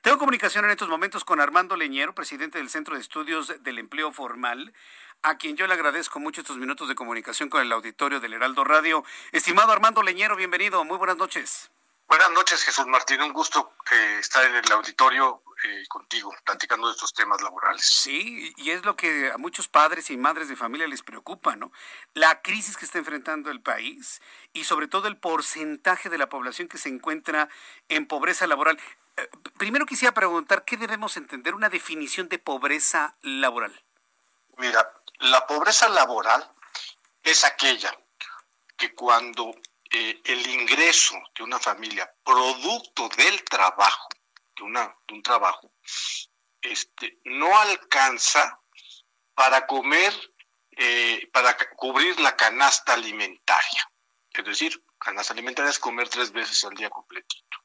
Tengo 0.02 0.18
comunicación 0.18 0.64
en 0.64 0.70
estos 0.70 0.88
momentos 0.88 1.24
con 1.24 1.40
Armando 1.40 1.76
Leñero, 1.76 2.14
presidente 2.14 2.58
del 2.58 2.70
Centro 2.70 2.94
de 2.94 3.00
Estudios 3.00 3.62
del 3.62 3.78
Empleo 3.78 4.12
Formal, 4.12 4.72
a 5.22 5.38
quien 5.38 5.56
yo 5.56 5.66
le 5.66 5.74
agradezco 5.74 6.20
mucho 6.20 6.40
estos 6.40 6.56
minutos 6.56 6.88
de 6.88 6.94
comunicación 6.94 7.48
con 7.48 7.60
el 7.60 7.72
auditorio 7.72 8.20
del 8.20 8.34
Heraldo 8.34 8.64
Radio. 8.64 9.04
Estimado 9.32 9.72
Armando 9.72 10.02
Leñero, 10.02 10.36
bienvenido, 10.36 10.84
muy 10.84 10.96
buenas 10.96 11.16
noches. 11.16 11.70
Buenas 12.08 12.30
noches, 12.30 12.64
Jesús 12.64 12.86
Martín. 12.86 13.20
Un 13.20 13.34
gusto 13.34 13.74
eh, 13.92 14.16
estar 14.18 14.42
en 14.46 14.56
el 14.56 14.72
auditorio 14.72 15.42
eh, 15.62 15.84
contigo, 15.88 16.34
platicando 16.42 16.86
de 16.86 16.94
estos 16.94 17.12
temas 17.12 17.42
laborales. 17.42 17.84
Sí, 17.84 18.54
y 18.56 18.70
es 18.70 18.82
lo 18.84 18.96
que 18.96 19.30
a 19.30 19.36
muchos 19.36 19.68
padres 19.68 20.08
y 20.08 20.16
madres 20.16 20.48
de 20.48 20.56
familia 20.56 20.86
les 20.86 21.02
preocupa, 21.02 21.54
¿no? 21.54 21.70
La 22.14 22.40
crisis 22.40 22.78
que 22.78 22.86
está 22.86 22.96
enfrentando 22.96 23.50
el 23.50 23.60
país 23.60 24.22
y 24.54 24.64
sobre 24.64 24.88
todo 24.88 25.06
el 25.06 25.18
porcentaje 25.18 26.08
de 26.08 26.16
la 26.16 26.30
población 26.30 26.68
que 26.68 26.78
se 26.78 26.88
encuentra 26.88 27.50
en 27.88 28.06
pobreza 28.06 28.46
laboral. 28.46 28.80
Primero 29.58 29.86
quisiera 29.86 30.14
preguntar, 30.14 30.64
¿qué 30.64 30.76
debemos 30.76 31.16
entender 31.16 31.54
una 31.54 31.68
definición 31.68 32.28
de 32.28 32.38
pobreza 32.38 33.16
laboral? 33.22 33.84
Mira, 34.56 34.92
la 35.20 35.46
pobreza 35.46 35.88
laboral 35.88 36.48
es 37.22 37.44
aquella 37.44 37.92
que 38.76 38.94
cuando 38.94 39.54
eh, 39.90 40.20
el 40.24 40.46
ingreso 40.46 41.20
de 41.34 41.42
una 41.42 41.58
familia, 41.58 42.12
producto 42.22 43.08
del 43.16 43.42
trabajo, 43.44 44.08
de 44.56 44.62
un 45.14 45.22
trabajo, 45.22 45.72
este, 46.60 47.18
no 47.24 47.58
alcanza 47.58 48.60
para 49.34 49.66
comer, 49.66 50.12
eh, 50.72 51.28
para 51.32 51.56
cubrir 51.76 52.18
la 52.20 52.36
canasta 52.36 52.94
alimentaria. 52.94 53.90
Es 54.32 54.44
decir, 54.44 54.84
canasta 54.98 55.32
alimentaria 55.32 55.70
es 55.70 55.78
comer 55.78 56.08
tres 56.08 56.32
veces 56.32 56.62
al 56.64 56.74
día 56.74 56.90
completito. 56.90 57.57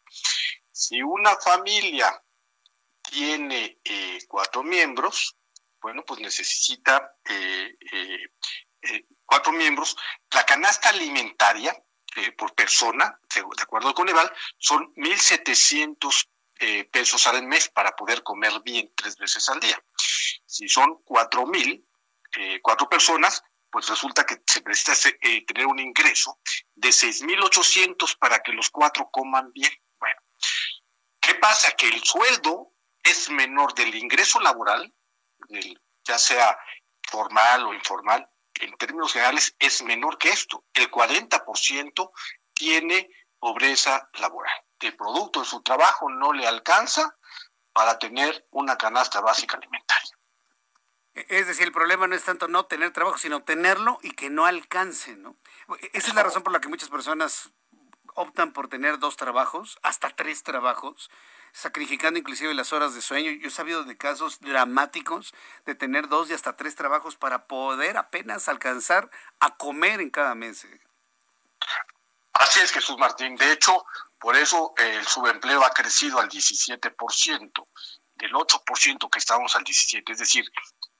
Si 0.75 1.01
una 1.03 1.37
familia 1.37 2.19
tiene 3.03 3.79
eh, 3.83 4.19
cuatro 4.27 4.63
miembros, 4.63 5.37
bueno, 5.83 6.03
pues 6.03 6.21
necesita 6.21 7.17
eh, 7.29 7.77
eh, 8.81 9.05
cuatro 9.23 9.51
miembros. 9.51 9.95
La 10.31 10.43
canasta 10.45 10.89
alimentaria 10.89 11.75
por 12.37 12.55
persona, 12.55 13.19
de 13.35 13.41
acuerdo 13.61 13.93
con 13.93 14.07
EVAL, 14.07 14.31
son 14.57 14.93
1.700 14.95 16.29
eh, 16.59 16.85
pesos 16.85 17.27
al 17.27 17.45
mes 17.45 17.69
para 17.69 17.95
poder 17.95 18.23
comer 18.23 18.53
bien 18.63 18.91
tres 18.95 19.17
veces 19.17 19.47
al 19.49 19.59
día. 19.59 19.77
Si 20.45 20.67
son 20.69 21.03
cuatro 21.03 21.45
mil, 21.45 21.85
cuatro 22.61 22.87
personas, 22.89 23.43
pues 23.69 23.87
resulta 23.89 24.25
que 24.25 24.41
se 24.45 24.61
necesita 24.61 25.17
tener 25.45 25.67
un 25.67 25.79
ingreso 25.79 26.39
de 26.73 26.89
6.800 26.89 28.17
para 28.17 28.39
que 28.39 28.53
los 28.53 28.69
cuatro 28.69 29.09
coman 29.11 29.51
bien. 29.51 29.71
¿Qué 31.19 31.35
pasa? 31.35 31.71
Que 31.71 31.87
el 31.87 32.03
sueldo 32.03 32.73
es 33.03 33.29
menor 33.29 33.73
del 33.73 33.93
ingreso 33.95 34.39
laboral, 34.39 34.93
ya 36.03 36.17
sea 36.17 36.57
formal 37.09 37.67
o 37.67 37.73
informal, 37.73 38.29
en 38.55 38.75
términos 38.77 39.13
generales 39.13 39.55
es 39.59 39.83
menor 39.83 40.17
que 40.17 40.29
esto. 40.29 40.65
El 40.73 40.89
40% 40.89 42.11
tiene 42.53 43.09
pobreza 43.39 44.09
laboral. 44.13 44.53
El 44.79 44.95
producto 44.95 45.41
de 45.41 45.45
su 45.45 45.61
trabajo 45.61 46.09
no 46.09 46.33
le 46.33 46.47
alcanza 46.47 47.17
para 47.73 47.97
tener 47.99 48.47
una 48.51 48.77
canasta 48.77 49.21
básica 49.21 49.57
alimentaria. 49.57 50.17
Es 51.13 51.47
decir, 51.47 51.67
el 51.67 51.71
problema 51.71 52.07
no 52.07 52.15
es 52.15 52.23
tanto 52.23 52.47
no 52.47 52.65
tener 52.65 52.91
trabajo, 52.91 53.17
sino 53.17 53.43
tenerlo 53.43 53.99
y 54.01 54.11
que 54.11 54.29
no 54.29 54.45
alcance, 54.45 55.15
¿no? 55.15 55.37
Esa 55.93 56.07
es 56.07 56.15
la 56.15 56.23
razón 56.23 56.43
por 56.43 56.51
la 56.51 56.59
que 56.59 56.67
muchas 56.67 56.89
personas 56.89 57.51
optan 58.15 58.53
por 58.53 58.67
tener 58.67 58.99
dos 58.99 59.15
trabajos, 59.15 59.79
hasta 59.83 60.09
tres 60.09 60.43
trabajos, 60.43 61.09
sacrificando 61.51 62.19
inclusive 62.19 62.53
las 62.53 62.73
horas 62.73 62.95
de 62.95 63.01
sueño. 63.01 63.31
Yo 63.31 63.47
he 63.47 63.51
sabido 63.51 63.83
de 63.83 63.97
casos 63.97 64.39
dramáticos 64.39 65.33
de 65.65 65.75
tener 65.75 66.07
dos 66.09 66.29
y 66.29 66.33
hasta 66.33 66.55
tres 66.55 66.75
trabajos 66.75 67.15
para 67.15 67.47
poder 67.47 67.97
apenas 67.97 68.49
alcanzar 68.49 69.09
a 69.39 69.55
comer 69.55 70.01
en 70.01 70.09
cada 70.09 70.35
mes. 70.35 70.65
¿eh? 70.65 70.81
Así 72.33 72.59
es, 72.59 72.71
Jesús 72.71 72.97
Martín. 72.97 73.35
De 73.35 73.51
hecho, 73.51 73.85
por 74.19 74.35
eso 74.35 74.73
el 74.77 75.05
subempleo 75.05 75.63
ha 75.63 75.69
crecido 75.69 76.19
al 76.19 76.29
17%, 76.29 77.67
del 78.15 78.33
8% 78.33 79.09
que 79.09 79.19
estábamos 79.19 79.55
al 79.55 79.63
17%. 79.63 80.11
Es 80.11 80.17
decir, 80.17 80.45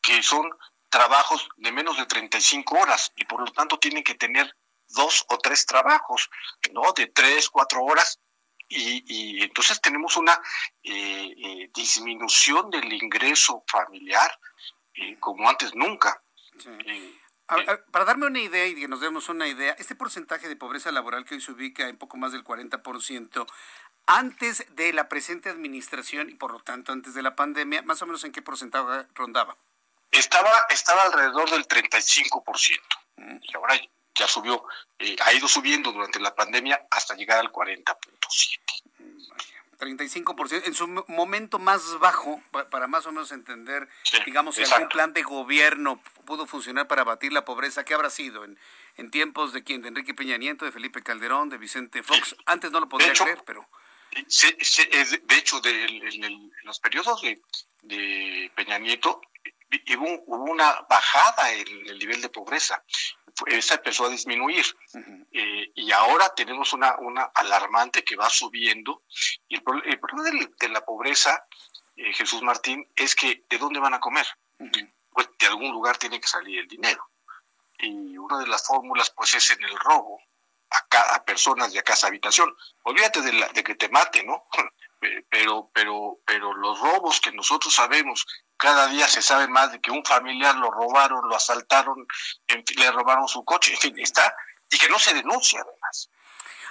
que 0.02 0.22
son 0.22 0.50
trabajos 0.90 1.50
de 1.58 1.72
menos 1.72 1.98
de 1.98 2.06
35 2.06 2.78
horas 2.78 3.12
y 3.16 3.26
por 3.26 3.40
lo 3.40 3.52
tanto 3.52 3.80
tienen 3.80 4.04
que 4.04 4.14
tener 4.14 4.56
dos 4.94 5.26
o 5.30 5.38
tres 5.38 5.66
trabajos, 5.66 6.30
¿no? 6.72 6.94
De 6.94 7.08
tres, 7.08 7.50
cuatro 7.50 7.84
horas. 7.84 8.20
Y, 8.70 9.44
entonces 9.44 9.80
tenemos 9.82 10.18
una 10.18 10.40
eh, 10.84 11.34
eh, 11.38 11.70
disminución 11.76 12.72
del 12.72 12.92
ingreso 12.92 13.64
familiar 13.68 14.40
eh, 14.96 15.18
como 15.20 15.48
antes 15.48 15.76
nunca. 15.76 16.24
para 17.92 18.06
darme 18.06 18.26
una 18.28 18.40
idea 18.40 18.66
y 18.66 18.76
que 18.76 18.88
nos 18.88 19.02
demos 19.02 19.30
una 19.30 19.48
idea, 19.48 19.76
este 19.78 19.96
porcentaje 19.96 20.48
de 20.48 20.56
pobreza 20.56 20.92
laboral 20.92 21.26
que 21.26 21.36
hoy 21.36 21.42
se 21.42 21.52
ubica 21.52 21.88
en 21.88 21.98
poco 21.98 22.18
más 22.18 22.32
del 22.32 22.44
40%, 22.44 23.46
antes 24.06 24.66
de 24.76 24.92
la 24.94 25.08
presente 25.08 25.50
administración 25.50 26.30
y 26.30 26.36
por 26.36 26.52
lo 26.52 26.60
tanto 26.60 26.92
antes 26.92 27.14
de 27.14 27.22
la 27.22 27.36
pandemia, 27.36 27.84
más 27.84 28.02
o 28.02 28.06
menos 28.06 28.24
en 28.24 28.32
qué 28.32 28.42
porcentaje 28.42 29.08
rondaba? 29.14 29.56
Estaba, 30.12 30.52
estaba 30.70 31.04
alrededor 31.04 31.50
del 31.50 31.68
35%. 31.68 32.80
Y 33.42 33.56
ahora 33.56 33.80
ya 34.16 34.28
subió, 34.28 34.64
eh, 35.00 35.16
ha 35.24 35.34
ido 35.34 35.48
subiendo 35.48 35.92
durante 35.92 36.20
la 36.20 36.36
pandemia 36.36 36.88
hasta 36.92 37.16
llegar 37.16 37.40
al 37.40 37.52
40.7. 37.52 38.60
35%, 39.80 40.64
en 40.66 40.74
su 40.74 40.88
momento 40.88 41.60
más 41.60 42.00
bajo, 42.00 42.42
para 42.70 42.88
más 42.88 43.06
o 43.06 43.12
menos 43.12 43.32
entender, 43.32 43.90
digamos, 44.26 44.56
si 44.56 44.64
algún 44.64 44.88
plan 44.88 45.14
de 45.14 45.24
gobierno 45.24 46.02
pudo 46.26 46.46
funcionar 46.46 46.88
para 46.88 47.02
abatir 47.02 47.34
la 47.34 47.44
pobreza, 47.44 47.84
¿qué 47.84 47.94
habrá 47.94 48.10
sido? 48.10 48.46
¿En, 48.46 48.58
en 48.98 49.12
tiempos 49.12 49.52
de 49.52 49.64
quién? 49.64 49.82
¿De 49.82 49.90
Enrique 49.90 50.14
Peña 50.14 50.38
Nieto, 50.38 50.64
de 50.64 50.72
Felipe 50.72 51.04
Calderón, 51.04 51.50
de 51.50 51.58
Vicente 51.58 52.02
Fox? 52.02 52.36
Antes 52.46 52.72
no 52.72 52.80
lo 52.80 52.88
podía 52.88 53.12
creer, 53.14 53.44
pero... 53.46 53.68
de 54.12 55.36
hecho, 55.36 55.60
de, 55.60 55.86
en, 55.86 56.52
los 56.64 56.80
periodos 56.80 57.22
de, 57.22 57.42
de 57.82 58.52
Peña 58.56 58.78
Nieto, 58.80 59.22
hubo, 59.98 60.44
una 60.44 60.82
bajada 60.90 61.52
en 61.54 61.68
el 61.88 62.00
nivel 62.00 62.22
de 62.22 62.30
pobreza. 62.30 62.84
Esa 63.48 63.76
empezó 63.76 64.06
a 64.06 64.10
disminuir. 64.10 64.66
Eh, 65.32 65.72
y 65.74 65.92
ahora 65.92 66.34
tenemos 66.36 66.74
una, 66.74 66.96
una 67.00 67.24
alarmante 67.34 68.04
que 68.04 68.16
va 68.16 68.30
subiendo. 68.30 69.04
Y 69.48 69.56
el, 69.56 69.64
problema 69.64 70.48
de, 70.60 70.70
la 70.70 70.86
pobreza, 70.86 71.46
eh, 71.96 72.14
Jesús 72.14 72.42
Martín, 72.42 72.88
es 72.96 73.16
que 73.16 73.44
¿de 73.50 73.58
dónde 73.58 73.80
van 73.80 73.94
a 73.94 74.00
comer? 74.00 74.28
Pues 75.12 75.30
de 75.40 75.48
algún 75.48 75.72
lugar 75.72 75.98
tiene 75.98 76.20
que 76.20 76.28
salir 76.28 76.60
el 76.60 76.68
dinero. 76.68 77.10
Y 77.80 78.18
una 78.18 78.40
de 78.40 78.48
las 78.48 78.66
fórmulas, 78.66 79.10
pues, 79.10 79.34
es 79.36 79.52
en 79.52 79.64
el 79.64 79.78
robo 79.78 80.22
a, 80.70 80.88
cada, 80.88 81.26
personas 81.26 81.74
de 81.74 81.80
a 81.80 81.84
casa 81.84 82.08
habitación. 82.08 82.56
Olvídate 82.84 83.22
de, 83.22 83.34
la, 83.34 83.48
de 83.50 83.64
que 83.64 83.76
te 83.76 83.90
mate, 83.90 84.24
¿no? 84.24 84.46
pero, 85.30 85.70
pero, 85.74 86.20
pero 86.26 86.54
los 86.54 86.80
robos 86.80 87.20
que 87.20 87.32
nosotros 87.32 87.74
sabemos 87.74 88.26
cada 88.58 88.88
día 88.88 89.08
se 89.08 89.22
sabe 89.22 89.48
más 89.48 89.72
de 89.72 89.82
que 89.82 89.92
un 89.92 90.04
familiar 90.06 90.56
lo 90.56 90.72
robaron, 90.72 91.28
lo 91.28 91.36
asaltaron, 91.36 92.08
le 92.78 92.92
robaron 92.92 93.28
su 93.28 93.44
coche, 93.44 93.74
en 93.74 93.80
fin, 93.80 94.00
está, 94.00 94.36
y 94.70 94.78
que 94.78 94.90
no 94.90 95.00
se 95.00 95.14
denuncia 95.14 95.62
además. 95.62 96.10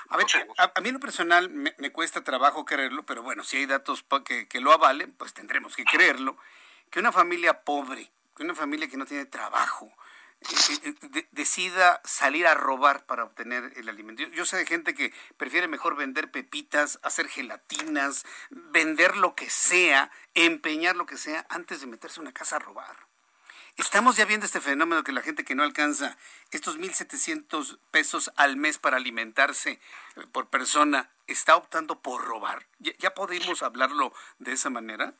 A, 0.08 0.16
ver, 0.16 0.26
a, 0.58 0.80
mí 0.80 0.88
en 0.88 0.94
lo 0.94 1.00
personal 1.00 1.48
me, 1.48 1.92
cuesta 1.92 2.22
trabajo 2.22 2.64
creerlo, 2.64 3.04
pero 3.04 3.22
bueno, 3.22 3.44
si 3.44 3.58
hay 3.58 3.66
datos 3.66 4.04
que, 4.24 4.46
que 4.46 4.60
lo 4.60 4.72
avalen, 4.72 5.12
pues 5.12 5.32
tendremos 5.32 5.74
que 5.74 5.84
creerlo, 5.84 6.36
que 6.90 7.00
una 7.00 7.12
familia 7.12 7.62
pobre, 7.62 8.12
que 8.36 8.42
una 8.42 8.54
familia 8.54 8.88
que 8.88 8.96
no 8.96 9.06
tiene 9.06 9.24
trabajo, 9.24 9.90
decida 11.30 12.00
salir 12.04 12.46
a 12.46 12.54
robar 12.54 13.04
para 13.06 13.24
obtener 13.24 13.72
el 13.76 13.88
alimento. 13.88 14.22
Yo, 14.22 14.44
sé 14.44 14.56
de 14.56 14.66
gente 14.66 14.94
que 14.94 15.12
prefiere 15.36 15.68
mejor 15.68 15.96
vender 15.96 16.30
pepitas, 16.30 16.98
hacer 17.02 17.28
gelatinas, 17.28 18.24
vender 18.50 19.16
lo 19.16 19.34
que 19.34 19.50
sea, 19.50 20.10
empeñar 20.34 20.96
lo 20.96 21.06
que 21.06 21.16
sea 21.16 21.46
antes 21.48 21.80
de 21.80 21.86
meterse 21.86 22.20
a 22.20 22.22
una 22.22 22.32
casa 22.32 22.56
a 22.56 22.60
robar. 22.60 22.96
Estamos 23.78 24.16
ya 24.16 24.26
viendo 24.26 24.44
este 24.44 24.60
fenómeno 24.60 25.02
que 25.02 25.12
la 25.12 25.22
gente 25.22 25.44
que 25.44 25.54
no 25.54 25.62
alcanza 25.62 26.18
estos 26.50 26.78
1.700 26.78 27.78
pesos 27.90 28.30
al 28.36 28.56
mes 28.56 28.78
para 28.78 28.98
alimentarse 28.98 29.72
eh, 30.16 30.26
por 30.30 30.48
persona 30.48 31.10
está 31.26 31.56
optando 31.56 32.00
por 32.00 32.22
robar. 32.22 32.66
¿Ya, 32.78 33.14
podemos 33.14 33.62
hablarlo 33.62 34.12
de 34.38 34.52
esa 34.52 34.68
manera? 34.68 35.14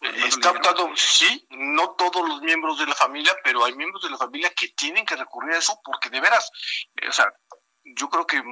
Está 0.00 0.50
optando, 0.50 0.92
sí, 0.94 1.46
no 1.50 1.92
todos 1.92 2.28
los 2.28 2.42
miembros 2.42 2.78
de 2.78 2.86
la 2.86 2.94
familia, 2.94 3.34
pero 3.42 3.64
hay 3.64 3.74
miembros 3.74 4.02
de 4.02 4.10
la 4.10 4.18
familia 4.18 4.50
que 4.50 4.68
tienen 4.68 5.06
que 5.06 5.16
recurrir 5.16 5.54
a 5.54 5.58
eso 5.58 5.80
porque 5.84 6.10
de 6.10 6.20
veras, 6.20 6.50
eh, 6.96 7.08
o 7.08 7.12
sea, 7.12 7.32
yo 7.82 8.08
creo 8.08 8.26
que 8.26 8.42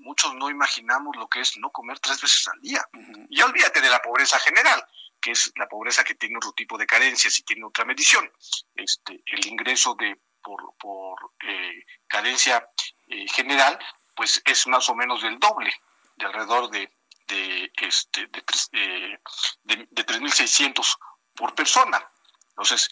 muchos 0.00 0.34
no 0.34 0.50
imaginamos 0.50 1.16
lo 1.16 1.28
que 1.28 1.40
es 1.40 1.56
no 1.58 1.70
comer 1.70 1.98
tres 2.00 2.20
veces 2.20 2.46
al 2.48 2.60
día. 2.60 2.84
Y 3.28 3.40
olvídate 3.40 3.80
de 3.80 3.88
la 3.88 4.00
pobreza 4.00 4.38
general, 4.40 4.84
que 5.20 5.30
es 5.30 5.52
la 5.56 5.68
pobreza 5.68 6.02
que 6.04 6.16
tiene 6.16 6.36
otro 6.36 6.52
tipo 6.52 6.76
de 6.76 6.86
carencias 6.86 7.38
y 7.38 7.44
tiene 7.44 7.64
otra 7.64 7.84
medición. 7.84 8.30
Este, 8.74 9.22
el 9.26 9.46
ingreso 9.46 9.94
de 9.94 10.20
por, 10.42 10.74
por 10.78 11.32
eh, 11.46 11.84
carencia 12.08 12.68
eh, 13.06 13.26
general, 13.28 13.78
pues 14.16 14.42
es 14.44 14.66
más 14.66 14.88
o 14.88 14.94
menos 14.94 15.22
del 15.22 15.38
doble, 15.38 15.72
de 16.16 16.26
alrededor 16.26 16.70
de 16.70 16.92
de, 17.34 17.72
este, 17.76 18.26
de, 18.28 18.44
eh, 18.72 19.18
de, 19.62 19.88
de 19.90 20.06
3.600 20.06 20.98
por 21.34 21.54
persona. 21.54 22.10
Entonces, 22.48 22.90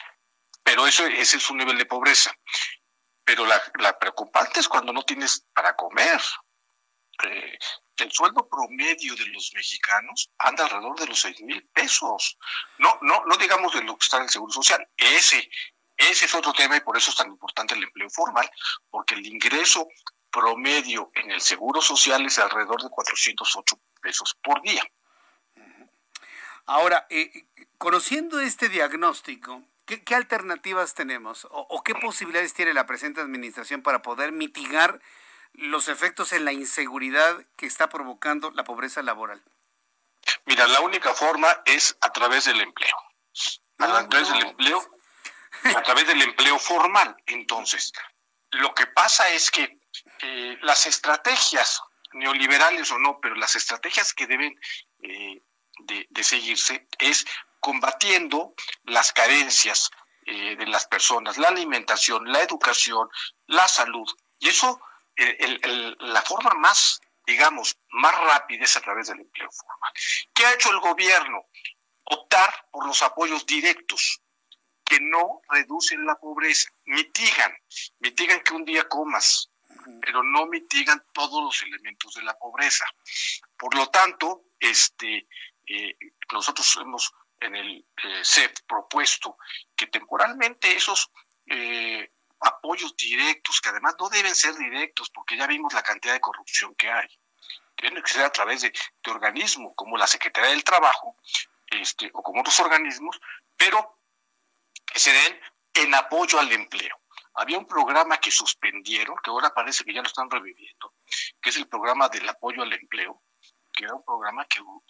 pero 0.62 0.86
eso, 0.86 1.06
ese 1.06 1.36
es 1.36 1.50
un 1.50 1.58
nivel 1.58 1.78
de 1.78 1.86
pobreza. 1.86 2.32
Pero 3.24 3.46
la, 3.46 3.60
la 3.78 3.98
preocupante 3.98 4.60
es 4.60 4.68
cuando 4.68 4.92
no 4.92 5.02
tienes 5.02 5.46
para 5.52 5.76
comer. 5.76 6.20
Eh, 7.24 7.58
el 7.96 8.10
sueldo 8.10 8.48
promedio 8.48 9.14
de 9.14 9.26
los 9.26 9.52
mexicanos 9.54 10.30
anda 10.38 10.64
alrededor 10.64 10.98
de 10.98 11.06
los 11.06 11.20
seis 11.20 11.40
mil 11.42 11.62
pesos. 11.68 12.38
No, 12.78 12.98
no, 13.02 13.24
no 13.26 13.36
digamos 13.36 13.74
de 13.74 13.82
lo 13.82 13.96
que 13.96 14.04
está 14.04 14.16
en 14.16 14.24
el 14.24 14.30
Seguro 14.30 14.52
Social. 14.52 14.88
Ese, 14.96 15.50
ese 15.96 16.24
es 16.24 16.34
otro 16.34 16.52
tema 16.54 16.76
y 16.76 16.80
por 16.80 16.96
eso 16.96 17.10
es 17.10 17.16
tan 17.16 17.28
importante 17.28 17.74
el 17.74 17.82
empleo 17.82 18.08
formal, 18.08 18.50
porque 18.88 19.14
el 19.14 19.26
ingreso 19.26 19.86
promedio 20.30 21.10
en 21.14 21.30
el 21.30 21.40
Seguro 21.40 21.82
Social 21.82 22.24
es 22.24 22.38
alrededor 22.38 22.82
de 22.82 22.88
408 22.88 23.80
pesos 24.00 24.36
por 24.42 24.60
día. 24.62 24.82
Ahora, 26.66 27.06
eh, 27.10 27.46
conociendo 27.78 28.40
este 28.40 28.68
diagnóstico, 28.68 29.62
¿qué, 29.86 30.14
alternativas 30.14 30.94
tenemos 30.94 31.48
o, 31.50 31.82
qué 31.82 31.94
posibilidades 31.94 32.54
tiene 32.54 32.74
la 32.74 32.86
presente 32.86 33.20
administración 33.20 33.82
para 33.82 34.02
poder 34.02 34.32
mitigar 34.32 35.00
los 35.52 35.88
efectos 35.88 36.32
en 36.32 36.44
la 36.44 36.52
inseguridad 36.52 37.44
que 37.56 37.66
está 37.66 37.88
provocando 37.88 38.50
la 38.52 38.64
pobreza 38.64 39.02
laboral? 39.02 39.42
Mira, 40.44 40.66
la 40.68 40.80
única 40.80 41.12
forma 41.14 41.48
es 41.64 41.96
a 42.00 42.12
través 42.12 42.44
del 42.44 42.60
empleo. 42.60 42.96
A 43.78 44.08
través 44.08 44.28
del 44.30 44.42
empleo, 44.42 44.98
a 45.64 45.82
través 45.82 46.06
del 46.06 46.22
empleo 46.22 46.58
formal. 46.58 47.16
Entonces, 47.26 47.92
lo 48.52 48.74
que 48.74 48.86
pasa 48.86 49.28
es 49.30 49.50
que 49.50 49.78
eh, 50.20 50.58
las 50.62 50.86
estrategias 50.86 51.82
neoliberales 52.12 52.90
o 52.90 52.98
no, 52.98 53.18
pero 53.20 53.34
las 53.34 53.56
estrategias 53.56 54.14
que 54.14 54.26
deben 54.26 54.58
eh, 55.02 55.42
de, 55.80 56.24
seguirse 56.24 56.86
es 56.98 57.26
combatiendo 57.60 58.54
las 58.84 59.12
carencias 59.12 59.90
eh, 60.26 60.56
de 60.56 60.66
las 60.66 60.86
personas, 60.86 61.38
la 61.38 61.48
alimentación, 61.48 62.30
la 62.30 62.42
educación, 62.42 63.08
la 63.46 63.66
salud. 63.68 64.08
Y 64.38 64.48
eso, 64.48 64.80
la 65.98 66.22
forma 66.22 66.54
más 66.54 67.00
digamos, 67.26 67.78
más 67.90 68.14
rápida 68.18 68.64
es 68.64 68.76
a 68.76 68.80
través 68.80 69.08
del 69.08 69.20
empleo 69.20 69.50
formal. 69.50 69.92
¿Qué 70.34 70.46
ha 70.46 70.54
hecho 70.54 70.70
el 70.70 70.80
gobierno? 70.80 71.46
Optar 72.04 72.66
por 72.70 72.86
los 72.86 73.02
apoyos 73.02 73.46
directos 73.46 74.20
que 74.84 74.98
no 75.00 75.40
reducen 75.48 76.04
la 76.04 76.16
pobreza, 76.16 76.68
mitigan, 76.84 77.52
mitigan 78.00 78.40
que 78.40 78.54
un 78.54 78.64
día 78.64 78.88
comas, 78.88 79.49
pero 80.00 80.22
no 80.22 80.46
mitigan 80.46 81.04
todos 81.12 81.42
los 81.42 81.62
elementos 81.62 82.14
de 82.14 82.22
la 82.22 82.38
pobreza. 82.38 82.84
Por 83.56 83.74
lo 83.74 83.88
tanto, 83.88 84.44
este, 84.58 85.26
eh, 85.66 85.96
nosotros 86.32 86.78
hemos 86.80 87.12
en 87.40 87.56
el 87.56 87.86
eh, 88.04 88.22
CEP 88.22 88.60
propuesto 88.66 89.38
que 89.74 89.86
temporalmente 89.86 90.72
esos 90.72 91.10
eh, 91.46 92.12
apoyos 92.40 92.94
directos, 92.96 93.60
que 93.60 93.70
además 93.70 93.96
no 93.98 94.08
deben 94.08 94.34
ser 94.34 94.54
directos 94.56 95.10
porque 95.10 95.36
ya 95.36 95.46
vimos 95.46 95.72
la 95.72 95.82
cantidad 95.82 96.14
de 96.14 96.20
corrupción 96.20 96.74
que 96.74 96.90
hay, 96.90 97.08
tienen 97.74 98.02
que 98.02 98.12
ser 98.12 98.24
a 98.24 98.32
través 98.32 98.62
de, 98.62 98.70
de 98.70 99.10
organismos 99.10 99.72
como 99.74 99.96
la 99.96 100.06
Secretaría 100.06 100.50
del 100.50 100.64
Trabajo 100.64 101.16
este, 101.70 102.10
o 102.12 102.22
como 102.22 102.40
otros 102.40 102.58
organismos, 102.60 103.20
pero 103.56 103.98
que 104.86 104.98
se 104.98 105.12
den 105.12 105.40
en 105.74 105.94
apoyo 105.94 106.38
al 106.38 106.52
empleo. 106.52 107.00
Había 107.40 107.56
un 107.56 107.66
programa 107.66 108.18
que 108.18 108.30
suspendieron, 108.30 109.16
que 109.24 109.30
ahora 109.30 109.54
parece 109.54 109.82
que 109.82 109.94
ya 109.94 110.02
lo 110.02 110.08
están 110.08 110.30
reviviendo, 110.30 110.92
que 111.40 111.48
es 111.48 111.56
el 111.56 111.68
programa 111.68 112.06
del 112.10 112.28
apoyo 112.28 112.62
al 112.62 112.70
empleo, 112.70 113.22
que 113.72 113.84
era 113.84 113.94
un 113.94 114.04
programa 114.04 114.44
que 114.44 114.60
uh, 114.60 114.82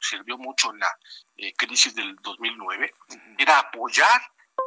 sirvió 0.00 0.38
mucho 0.38 0.72
en 0.72 0.78
la 0.78 0.98
eh, 1.36 1.52
crisis 1.52 1.94
del 1.94 2.16
2009, 2.22 2.90
era 3.36 3.58
apoyar 3.58 4.22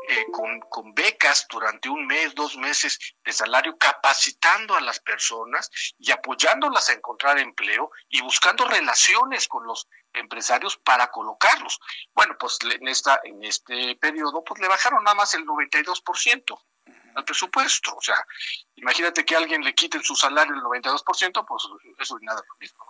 eh, 0.10 0.28
con, 0.32 0.60
con, 0.70 0.94
becas 0.94 1.48
durante 1.50 1.90
un 1.90 2.06
mes, 2.06 2.36
dos 2.36 2.56
meses 2.56 3.00
de 3.26 3.34
salario, 3.34 3.76
capacitando 3.80 4.76
a 4.76 4.82
las 4.82 5.00
personas 5.00 5.72
y 5.98 6.12
apoyándolas 6.12 6.90
a 6.90 6.94
encontrar 6.94 7.40
empleo 7.40 7.90
y 8.10 8.22
buscando 8.22 8.64
relaciones 8.66 9.48
con 9.48 9.66
los 9.66 9.90
empresarios 10.14 10.78
para 10.78 11.08
colocarlos. 11.08 11.80
Bueno, 12.14 12.36
pues 12.40 12.60
en, 12.62 12.88
esta, 12.88 13.20
en 13.24 13.44
este 13.44 13.96
periodo 13.96 14.44
pues 14.44 14.62
le 14.62 14.68
bajaron 14.68 15.04
nada 15.04 15.16
más 15.16 15.34
el 15.34 15.48
92% 15.48 16.60
al 17.18 17.26
presupuesto. 17.26 17.96
O 17.96 18.02
sea, 18.02 18.18
imagínate 18.76 19.26
que 19.26 19.36
alguien 19.36 19.64
le 19.64 19.74
quiten 19.74 20.04
su 20.04 20.16
salario 20.16 20.54
el 20.54 20.62
92%, 20.62 21.46
pues 21.46 21.64
eso 22.00 22.18
es 22.18 22.24
nada 22.24 22.42
lo 22.48 22.56
mismo. 22.60 22.86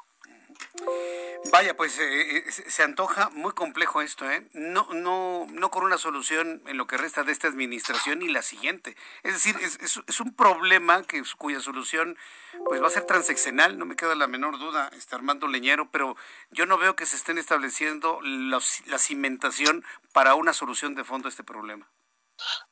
Vaya, 1.51 1.77
pues 1.77 1.97
eh, 1.99 2.37
eh, 2.37 2.51
se 2.51 2.83
antoja 2.83 3.29
muy 3.29 3.53
complejo 3.53 4.01
esto, 4.01 4.29
¿eh? 4.29 4.47
No, 4.53 4.87
no, 4.93 5.47
no 5.49 5.69
con 5.69 5.83
una 5.83 5.97
solución 5.97 6.61
en 6.65 6.77
lo 6.77 6.87
que 6.87 6.97
resta 6.97 7.23
de 7.23 7.31
esta 7.31 7.47
administración 7.47 8.21
y 8.21 8.27
la 8.27 8.41
siguiente. 8.41 8.97
Es 9.23 9.33
decir, 9.33 9.55
es, 9.61 9.79
es, 9.81 10.19
un 10.19 10.35
problema 10.35 11.03
que, 11.03 11.23
cuya 11.37 11.59
solución 11.59 12.17
pues 12.65 12.81
va 12.81 12.87
a 12.87 12.91
ser 12.91 13.05
transeccional, 13.05 13.77
no 13.77 13.85
me 13.85 13.95
queda 13.95 14.15
la 14.15 14.27
menor 14.27 14.57
duda, 14.59 14.89
está 14.93 15.15
Armando 15.15 15.47
Leñero, 15.47 15.89
pero 15.91 16.17
yo 16.51 16.65
no 16.65 16.77
veo 16.77 16.95
que 16.95 17.05
se 17.05 17.15
estén 17.15 17.37
estableciendo 17.37 18.19
la 18.21 18.99
cimentación 18.99 19.85
para 20.11 20.35
una 20.35 20.53
solución 20.53 20.95
de 20.95 21.03
fondo 21.03 21.27
a 21.27 21.29
este 21.29 21.43
problema. 21.43 21.87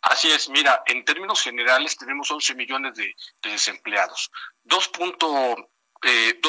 Así 0.02 0.32
es, 0.32 0.50
mira, 0.50 0.84
en 0.86 1.04
términos 1.06 1.42
generales 1.42 1.98
tenemos 1.98 2.30
11 2.30 2.56
millones 2.56 2.96
de, 2.96 3.16
de 3.42 3.52
desempleados, 3.52 4.32
2.1 4.66 5.68
eh, 6.04 6.40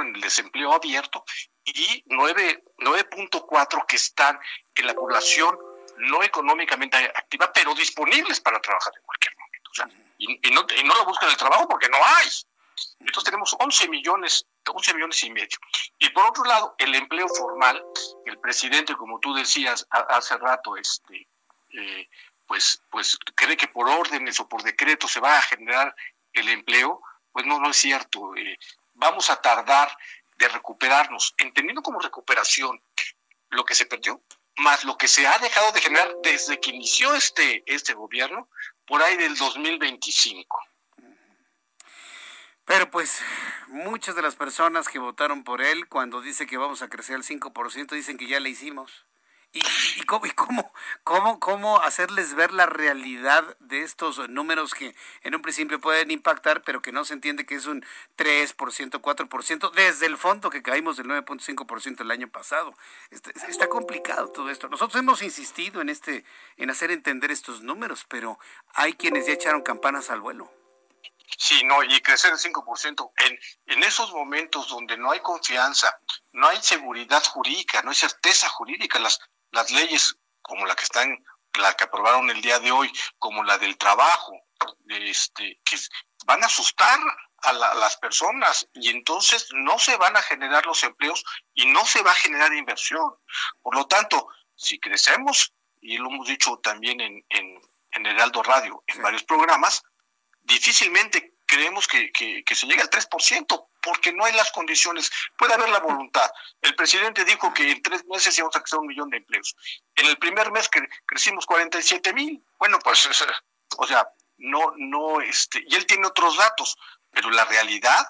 en 0.00 0.14
el 0.14 0.20
desempleo 0.20 0.72
abierto 0.72 1.24
y 1.64 2.04
9.4 2.04 3.86
que 3.86 3.96
están 3.96 4.38
en 4.74 4.86
la 4.86 4.94
población 4.94 5.58
no 5.98 6.22
económicamente 6.22 6.96
activa, 6.96 7.52
pero 7.52 7.74
disponibles 7.74 8.40
para 8.40 8.60
trabajar 8.60 8.92
en 8.96 9.02
cualquier 9.02 9.36
momento. 9.36 9.70
O 9.70 9.74
sea, 9.74 9.88
y, 10.18 10.50
no, 10.50 10.66
y 10.76 10.84
no 10.84 10.94
lo 10.94 11.04
buscan 11.04 11.30
el 11.30 11.36
trabajo 11.36 11.68
porque 11.68 11.88
no 11.88 11.98
hay. 11.98 12.28
Entonces 13.00 13.24
tenemos 13.24 13.54
11 13.58 13.88
millones, 13.88 14.46
11 14.66 14.94
millones 14.94 15.22
y 15.24 15.30
medio. 15.30 15.58
Y 15.98 16.08
por 16.10 16.26
otro 16.26 16.44
lado, 16.44 16.74
el 16.78 16.94
empleo 16.94 17.28
formal, 17.28 17.82
el 18.24 18.38
presidente, 18.38 18.94
como 18.94 19.20
tú 19.20 19.34
decías 19.34 19.86
hace 19.90 20.36
rato, 20.38 20.76
este, 20.76 21.28
eh, 21.72 22.08
pues, 22.50 22.82
pues 22.90 23.16
cree 23.36 23.56
que 23.56 23.68
por 23.68 23.88
órdenes 23.88 24.40
o 24.40 24.48
por 24.48 24.64
decreto 24.64 25.06
se 25.06 25.20
va 25.20 25.38
a 25.38 25.42
generar 25.42 25.94
el 26.32 26.48
empleo, 26.48 27.00
pues 27.30 27.46
no, 27.46 27.60
no 27.60 27.70
es 27.70 27.76
cierto. 27.76 28.34
Eh, 28.34 28.58
vamos 28.94 29.30
a 29.30 29.40
tardar 29.40 29.96
de 30.36 30.48
recuperarnos, 30.48 31.32
entendiendo 31.38 31.80
como 31.80 32.00
recuperación 32.00 32.82
lo 33.50 33.64
que 33.64 33.76
se 33.76 33.86
perdió, 33.86 34.20
más 34.56 34.82
lo 34.82 34.98
que 34.98 35.06
se 35.06 35.28
ha 35.28 35.38
dejado 35.38 35.70
de 35.70 35.80
generar 35.80 36.12
desde 36.24 36.58
que 36.58 36.70
inició 36.70 37.14
este, 37.14 37.62
este 37.72 37.94
gobierno, 37.94 38.48
por 38.84 39.00
ahí 39.00 39.16
del 39.16 39.36
2025. 39.36 40.60
Pero 42.64 42.90
pues 42.90 43.22
muchas 43.68 44.16
de 44.16 44.22
las 44.22 44.34
personas 44.34 44.88
que 44.88 44.98
votaron 44.98 45.44
por 45.44 45.62
él, 45.62 45.86
cuando 45.86 46.20
dice 46.20 46.48
que 46.48 46.56
vamos 46.56 46.82
a 46.82 46.88
crecer 46.88 47.14
al 47.14 47.22
5%, 47.22 47.94
dicen 47.94 48.18
que 48.18 48.26
ya 48.26 48.40
le 48.40 48.50
hicimos. 48.50 49.06
¿Y, 49.52 49.62
y, 49.96 50.02
cómo, 50.04 50.26
y 50.26 50.30
cómo, 50.30 50.72
cómo, 51.02 51.40
cómo, 51.40 51.80
hacerles 51.80 52.34
ver 52.34 52.52
la 52.52 52.66
realidad 52.66 53.56
de 53.58 53.82
estos 53.82 54.28
números 54.28 54.74
que 54.74 54.94
en 55.22 55.34
un 55.34 55.42
principio 55.42 55.80
pueden 55.80 56.12
impactar, 56.12 56.62
pero 56.62 56.80
que 56.80 56.92
no 56.92 57.04
se 57.04 57.14
entiende 57.14 57.44
que 57.44 57.56
es 57.56 57.66
un 57.66 57.84
3%, 58.16 58.54
4%, 58.54 59.72
desde 59.72 60.06
el 60.06 60.16
fondo 60.16 60.50
que 60.50 60.62
caímos 60.62 60.96
del 60.96 61.08
9.5% 61.08 62.00
el 62.02 62.10
año 62.12 62.28
pasado? 62.28 62.74
Está, 63.10 63.30
está, 63.48 63.68
complicado 63.68 64.28
todo 64.28 64.50
esto. 64.50 64.68
Nosotros 64.68 65.00
hemos 65.00 65.20
insistido 65.20 65.80
en, 65.80 65.88
este, 65.88 66.24
en 66.56 66.70
hacer 66.70 66.92
entender 66.92 67.32
estos 67.32 67.62
números, 67.62 68.06
pero 68.08 68.38
hay 68.74 68.92
quienes 68.92 69.26
ya 69.26 69.32
echaron 69.32 69.62
campanas 69.62 70.10
al 70.10 70.20
vuelo. 70.20 70.52
Sí, 71.38 71.62
no, 71.64 71.82
y 71.82 72.00
crecer 72.02 72.32
el 72.32 72.38
5%. 72.38 73.12
En, 73.16 73.38
en 73.66 73.82
esos 73.82 74.12
momentos 74.12 74.68
donde 74.68 74.96
no 74.96 75.10
hay 75.10 75.20
confianza, 75.20 76.00
no 76.32 76.46
hay 76.46 76.60
seguridad 76.62 77.22
jurídica, 77.24 77.82
no 77.82 77.90
hay 77.90 77.96
certeza 77.96 78.48
jurídica, 78.48 78.98
las, 78.98 79.20
las 79.52 79.70
leyes 79.70 80.16
como 80.42 80.66
la 80.66 80.74
que 80.74 80.84
están, 80.84 81.24
la 81.54 81.74
que 81.74 81.84
aprobaron 81.84 82.30
el 82.30 82.40
día 82.40 82.58
de 82.58 82.72
hoy, 82.72 82.92
como 83.18 83.44
la 83.44 83.58
del 83.58 83.76
trabajo, 83.76 84.32
este, 84.86 85.60
que 85.64 85.76
van 86.26 86.42
a 86.42 86.46
asustar 86.46 86.98
a, 87.42 87.52
las 87.52 87.96
personas 87.96 88.68
y 88.74 88.90
entonces 88.90 89.48
no 89.52 89.78
se 89.78 89.96
van 89.96 90.16
a 90.16 90.22
generar 90.22 90.66
los 90.66 90.82
empleos 90.84 91.24
y 91.54 91.66
no 91.66 91.86
se 91.86 92.02
va 92.02 92.12
a 92.12 92.16
generar 92.16 92.52
inversión. 92.52 93.14
Por 93.62 93.74
lo 93.74 93.86
tanto, 93.86 94.28
si 94.54 94.78
crecemos, 94.78 95.54
y 95.80 95.96
lo 95.96 96.08
hemos 96.10 96.28
dicho 96.28 96.58
también 96.58 97.00
en, 97.00 97.24
en, 97.30 97.60
en 97.92 98.06
Heraldo 98.06 98.42
Radio, 98.42 98.84
en 98.86 99.02
varios 99.02 99.24
programas, 99.24 99.82
difícilmente 100.42 101.34
creemos 101.46 101.88
que, 101.88 102.12
que, 102.12 102.54
se 102.54 102.66
llegue 102.66 102.82
al 102.82 102.90
3%, 102.90 103.68
porque 103.82 104.12
no 104.12 104.24
hay 104.24 104.32
las 104.32 104.50
condiciones. 104.52 105.10
Puede 105.36 105.54
haber 105.54 105.68
la 105.68 105.80
voluntad. 105.80 106.30
El 106.60 106.74
presidente 106.74 107.24
dijo 107.24 107.52
que 107.52 107.70
en 107.70 107.82
tres 107.82 108.04
meses 108.06 108.36
íbamos 108.38 108.56
a 108.56 108.62
crear 108.62 108.80
un 108.80 108.86
millón 108.86 109.10
de 109.10 109.18
empleos. 109.18 109.56
En 109.96 110.06
el 110.06 110.18
primer 110.18 110.50
mes 110.52 110.68
cre 110.68 110.88
crecimos 111.06 111.46
47 111.46 112.12
mil. 112.12 112.42
Bueno, 112.58 112.78
pues, 112.78 113.08
o 113.76 113.86
sea, 113.86 114.08
no, 114.38 114.72
no, 114.76 115.20
este, 115.20 115.62
y 115.66 115.74
él 115.74 115.86
tiene 115.86 116.06
otros 116.06 116.36
datos, 116.36 116.76
pero 117.10 117.30
la 117.30 117.44
realidad 117.44 118.06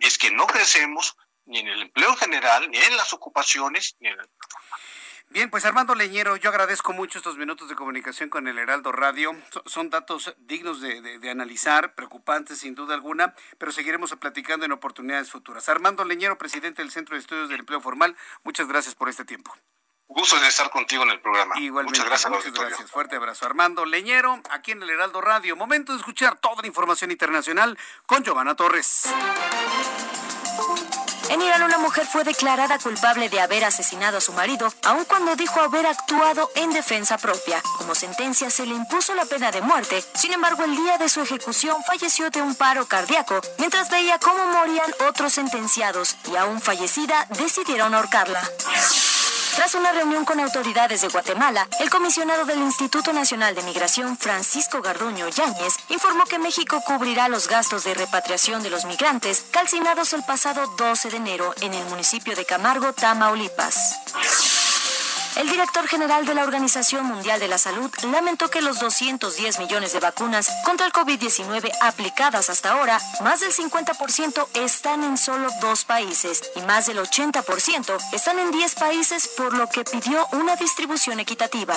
es 0.00 0.16
que 0.18 0.30
no 0.30 0.46
crecemos 0.46 1.16
ni 1.44 1.58
en 1.58 1.68
el 1.68 1.82
empleo 1.82 2.14
general, 2.16 2.70
ni 2.70 2.78
en 2.78 2.96
las 2.96 3.12
ocupaciones, 3.12 3.96
ni 4.00 4.08
en 4.08 4.20
el 4.20 4.30
Bien, 5.32 5.48
pues 5.48 5.64
Armando 5.64 5.94
Leñero, 5.94 6.36
yo 6.36 6.50
agradezco 6.50 6.92
mucho 6.92 7.16
estos 7.16 7.38
minutos 7.38 7.66
de 7.70 7.74
comunicación 7.74 8.28
con 8.28 8.48
el 8.48 8.58
Heraldo 8.58 8.92
Radio. 8.92 9.34
Son 9.64 9.88
datos 9.88 10.34
dignos 10.40 10.82
de, 10.82 11.30
analizar, 11.30 11.94
preocupantes 11.94 12.58
sin 12.58 12.74
duda 12.74 12.92
alguna, 12.92 13.34
pero 13.56 13.72
seguiremos 13.72 14.14
platicando 14.16 14.66
en 14.66 14.72
oportunidades 14.72 15.30
futuras. 15.30 15.70
Armando 15.70 16.04
Leñero, 16.04 16.36
presidente 16.36 16.82
del 16.82 16.90
Centro 16.90 17.16
de 17.16 17.20
Estudios 17.20 17.48
del 17.48 17.60
Empleo 17.60 17.80
Formal, 17.80 18.14
muchas 18.44 18.68
gracias 18.68 18.94
por 18.94 19.08
este 19.08 19.24
tiempo. 19.24 19.56
Gusto 20.06 20.38
de 20.38 20.48
estar 20.48 20.68
contigo 20.68 21.02
en 21.04 21.10
el 21.12 21.20
programa. 21.22 21.58
Igualmente. 21.58 21.98
Muchas 21.98 22.10
gracias. 22.10 22.30
Muchas 22.30 22.52
gracias. 22.52 22.90
Fuerte 22.90 23.16
abrazo. 23.16 23.46
Armando 23.46 23.86
Leñero, 23.86 24.42
aquí 24.50 24.72
en 24.72 24.82
el 24.82 24.90
Heraldo 24.90 25.22
Radio. 25.22 25.56
Momento 25.56 25.92
de 25.92 25.98
escuchar 25.98 26.38
toda 26.40 26.60
la 26.60 26.66
información 26.66 27.10
internacional 27.10 27.78
con 28.04 28.22
Giovanna 28.22 28.54
Torres. 28.54 29.08
En 31.30 31.40
Irán, 31.40 31.62
una 31.62 31.78
mujer 31.78 32.06
fue 32.06 32.24
declarada 32.24 32.78
culpable 32.78 33.28
de 33.28 33.40
haber 33.40 33.64
asesinado 33.64 34.18
a 34.18 34.20
su 34.20 34.32
marido, 34.32 34.72
aun 34.84 35.04
cuando 35.04 35.36
dijo 35.36 35.60
haber 35.60 35.86
actuado 35.86 36.50
en 36.54 36.72
defensa 36.72 37.18
propia. 37.18 37.62
Como 37.78 37.94
sentencia, 37.94 38.50
se 38.50 38.66
le 38.66 38.74
impuso 38.74 39.14
la 39.14 39.24
pena 39.24 39.50
de 39.50 39.62
muerte. 39.62 40.04
Sin 40.14 40.32
embargo, 40.32 40.64
el 40.64 40.76
día 40.76 40.98
de 40.98 41.08
su 41.08 41.20
ejecución 41.20 41.76
falleció 41.84 42.30
de 42.30 42.42
un 42.42 42.54
paro 42.54 42.86
cardíaco, 42.86 43.40
mientras 43.58 43.90
veía 43.90 44.18
cómo 44.18 44.46
morían 44.46 44.90
otros 45.08 45.32
sentenciados, 45.32 46.16
y 46.30 46.36
aún 46.36 46.60
fallecida 46.60 47.26
decidieron 47.30 47.94
ahorcarla. 47.94 48.42
Tras 49.54 49.74
una 49.74 49.92
reunión 49.92 50.24
con 50.24 50.40
autoridades 50.40 51.02
de 51.02 51.08
Guatemala, 51.08 51.68
el 51.80 51.90
comisionado 51.90 52.46
del 52.46 52.58
Instituto 52.58 53.12
Nacional 53.12 53.54
de 53.54 53.62
Migración, 53.62 54.16
Francisco 54.16 54.80
Garduño 54.80 55.28
Yáñez, 55.28 55.76
informó 55.90 56.24
que 56.24 56.38
México 56.38 56.82
cubrirá 56.86 57.28
los 57.28 57.48
gastos 57.48 57.84
de 57.84 57.92
repatriación 57.94 58.62
de 58.62 58.70
los 58.70 58.86
migrantes 58.86 59.44
calcinados 59.50 60.14
el 60.14 60.24
pasado 60.24 60.66
12 60.78 61.10
de 61.10 61.16
enero 61.18 61.54
en 61.60 61.74
el 61.74 61.84
municipio 61.86 62.34
de 62.34 62.46
Camargo, 62.46 62.94
Tamaulipas. 62.94 64.71
El 65.36 65.48
director 65.48 65.86
general 65.88 66.26
de 66.26 66.34
la 66.34 66.42
Organización 66.42 67.06
Mundial 67.06 67.40
de 67.40 67.48
la 67.48 67.56
Salud 67.56 67.90
lamentó 68.12 68.50
que 68.50 68.60
los 68.60 68.80
210 68.80 69.60
millones 69.60 69.92
de 69.92 70.00
vacunas 70.00 70.50
contra 70.64 70.86
el 70.86 70.92
COVID-19 70.92 71.70
aplicadas 71.80 72.50
hasta 72.50 72.72
ahora, 72.72 73.00
más 73.22 73.40
del 73.40 73.52
50% 73.52 74.46
están 74.54 75.02
en 75.04 75.16
solo 75.16 75.48
dos 75.62 75.84
países 75.84 76.42
y 76.54 76.60
más 76.62 76.86
del 76.86 76.98
80% 76.98 77.96
están 78.12 78.38
en 78.38 78.50
10 78.50 78.74
países, 78.74 79.28
por 79.28 79.56
lo 79.56 79.68
que 79.68 79.84
pidió 79.84 80.26
una 80.32 80.56
distribución 80.56 81.18
equitativa. 81.18 81.76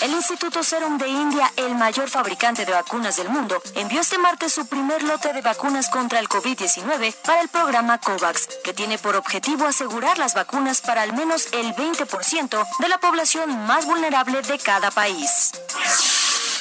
El 0.00 0.12
Instituto 0.12 0.62
Serum 0.62 0.96
de 0.96 1.08
India, 1.08 1.52
el 1.56 1.74
mayor 1.74 2.08
fabricante 2.08 2.64
de 2.64 2.70
vacunas 2.70 3.16
del 3.16 3.28
mundo, 3.30 3.60
envió 3.74 4.00
este 4.00 4.16
martes 4.16 4.52
su 4.52 4.64
primer 4.66 5.02
lote 5.02 5.32
de 5.32 5.42
vacunas 5.42 5.90
contra 5.90 6.20
el 6.20 6.28
COVID-19 6.28 7.14
para 7.24 7.40
el 7.40 7.48
programa 7.48 7.98
COVAX, 7.98 8.48
que 8.62 8.72
tiene 8.72 8.96
por 8.98 9.16
objetivo 9.16 9.66
asegurar 9.66 10.16
las 10.18 10.34
vacunas 10.34 10.82
para 10.82 11.02
al 11.02 11.14
menos 11.14 11.48
el 11.52 11.74
20% 11.74 12.64
de 12.78 12.88
la 12.88 12.98
población 12.98 13.66
más 13.66 13.86
vulnerable 13.86 14.40
de 14.42 14.58
cada 14.60 14.92
país. 14.92 15.50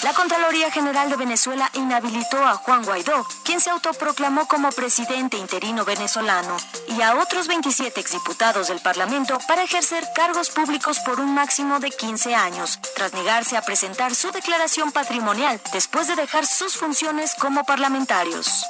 La 0.04 0.14
Contraloría 0.14 0.70
General 0.70 1.10
de 1.10 1.16
Venezuela 1.16 1.72
inhabilitó 1.74 2.38
a 2.46 2.56
Juan 2.56 2.84
Guaidó, 2.84 3.26
quien 3.44 3.60
se 3.60 3.72
autoproclamó 3.72 4.48
como 4.48 4.70
presidente 4.70 5.38
interino 5.38 5.86
venezolano, 5.86 6.56
y 6.88 7.02
a 7.02 7.16
otros 7.16 7.48
27 7.48 8.00
exdiputados 8.00 8.68
del 8.68 8.80
Parlamento 8.80 9.40
para 9.48 9.64
ejercer 9.64 10.08
cargos 10.14 10.50
públicos 10.50 11.00
por 11.00 11.20
un 11.20 11.34
máximo 11.34 11.80
de 11.80 11.90
15 11.90 12.36
años, 12.36 12.80
tras 12.96 13.14
negarse 13.14 13.58
a 13.58 13.64
presentar 13.64 14.14
su 14.14 14.32
declaración 14.32 14.92
patrimonial 14.92 15.60
después 15.74 16.08
de 16.08 16.16
dejar 16.16 16.46
sus 16.46 16.78
funciones 16.78 17.34
como 17.40 17.64
parlamentarios. 17.64 18.66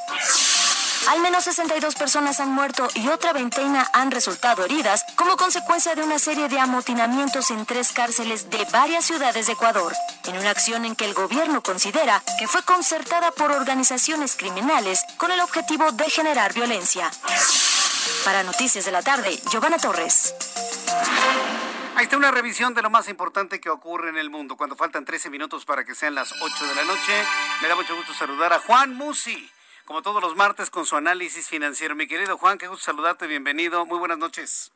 Al 1.05 1.21
menos 1.21 1.45
62 1.45 1.95
personas 1.95 2.39
han 2.39 2.51
muerto 2.51 2.87
y 2.95 3.07
otra 3.07 3.31
veintena 3.31 3.89
han 3.93 4.11
resultado 4.11 4.65
heridas 4.65 5.05
como 5.15 5.37
consecuencia 5.37 5.95
de 5.95 6.03
una 6.03 6.19
serie 6.19 6.49
de 6.49 6.59
amotinamientos 6.59 7.51
en 7.51 7.65
tres 7.65 7.93
cárceles 7.93 8.49
de 8.49 8.65
varias 8.71 9.05
ciudades 9.05 9.47
de 9.47 9.53
Ecuador, 9.53 9.93
en 10.25 10.37
una 10.37 10.49
acción 10.49 10.83
en 10.83 10.95
que 10.95 11.05
el 11.05 11.13
gobierno 11.13 11.61
considera 11.61 12.21
que 12.39 12.47
fue 12.47 12.61
concertada 12.63 13.31
por 13.31 13.51
organizaciones 13.51 14.35
criminales 14.35 15.01
con 15.17 15.31
el 15.31 15.39
objetivo 15.39 15.91
de 15.91 16.09
generar 16.09 16.53
violencia. 16.53 17.09
Para 18.25 18.43
Noticias 18.43 18.83
de 18.83 18.91
la 18.91 19.01
Tarde, 19.01 19.39
Giovanna 19.49 19.77
Torres. 19.77 20.33
Ahí 21.95 22.03
está 22.03 22.17
una 22.17 22.31
revisión 22.31 22.73
de 22.73 22.81
lo 22.81 22.89
más 22.89 23.07
importante 23.07 23.59
que 23.59 23.69
ocurre 23.69 24.09
en 24.09 24.17
el 24.17 24.29
mundo. 24.29 24.57
Cuando 24.57 24.75
faltan 24.75 25.05
13 25.05 25.29
minutos 25.29 25.63
para 25.65 25.83
que 25.85 25.95
sean 25.95 26.15
las 26.15 26.31
8 26.41 26.65
de 26.65 26.75
la 26.75 26.83
noche, 26.83 27.25
me 27.61 27.67
da 27.67 27.75
mucho 27.75 27.95
gusto 27.95 28.13
saludar 28.13 28.53
a 28.53 28.59
Juan 28.59 28.93
Musi 28.93 29.49
como 29.87 30.01
todos 30.01 30.21
los 30.21 30.35
martes, 30.35 30.69
con 30.69 30.85
su 30.85 30.97
análisis 30.97 31.49
financiero. 31.49 31.95
Mi 31.95 32.07
querido 32.07 32.37
Juan, 32.37 32.57
qué 32.57 32.67
gusto 32.67 32.83
saludarte, 32.83 33.25
bienvenido, 33.25 33.85
muy 33.85 33.97
buenas 33.97 34.17
noches. 34.17 34.73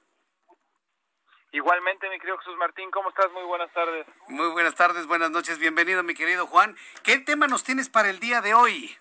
Igualmente, 1.52 2.10
mi 2.10 2.18
querido 2.18 2.38
Jesús 2.38 2.56
Martín, 2.56 2.90
¿cómo 2.92 3.10
estás? 3.10 3.30
Muy 3.34 3.44
buenas 3.44 3.70
tardes. 3.74 4.08
Muy 4.30 4.48
buenas 4.52 4.74
tardes, 4.74 5.06
buenas 5.08 5.30
noches, 5.30 5.60
bienvenido, 5.60 6.02
mi 6.02 6.14
querido 6.14 6.48
Juan. 6.48 6.78
¿Qué 7.04 7.20
tema 7.20 7.48
nos 7.48 7.66
tienes 7.66 7.90
para 7.90 8.10
el 8.10 8.22
día 8.22 8.40
de 8.40 8.54
hoy? 8.54 8.98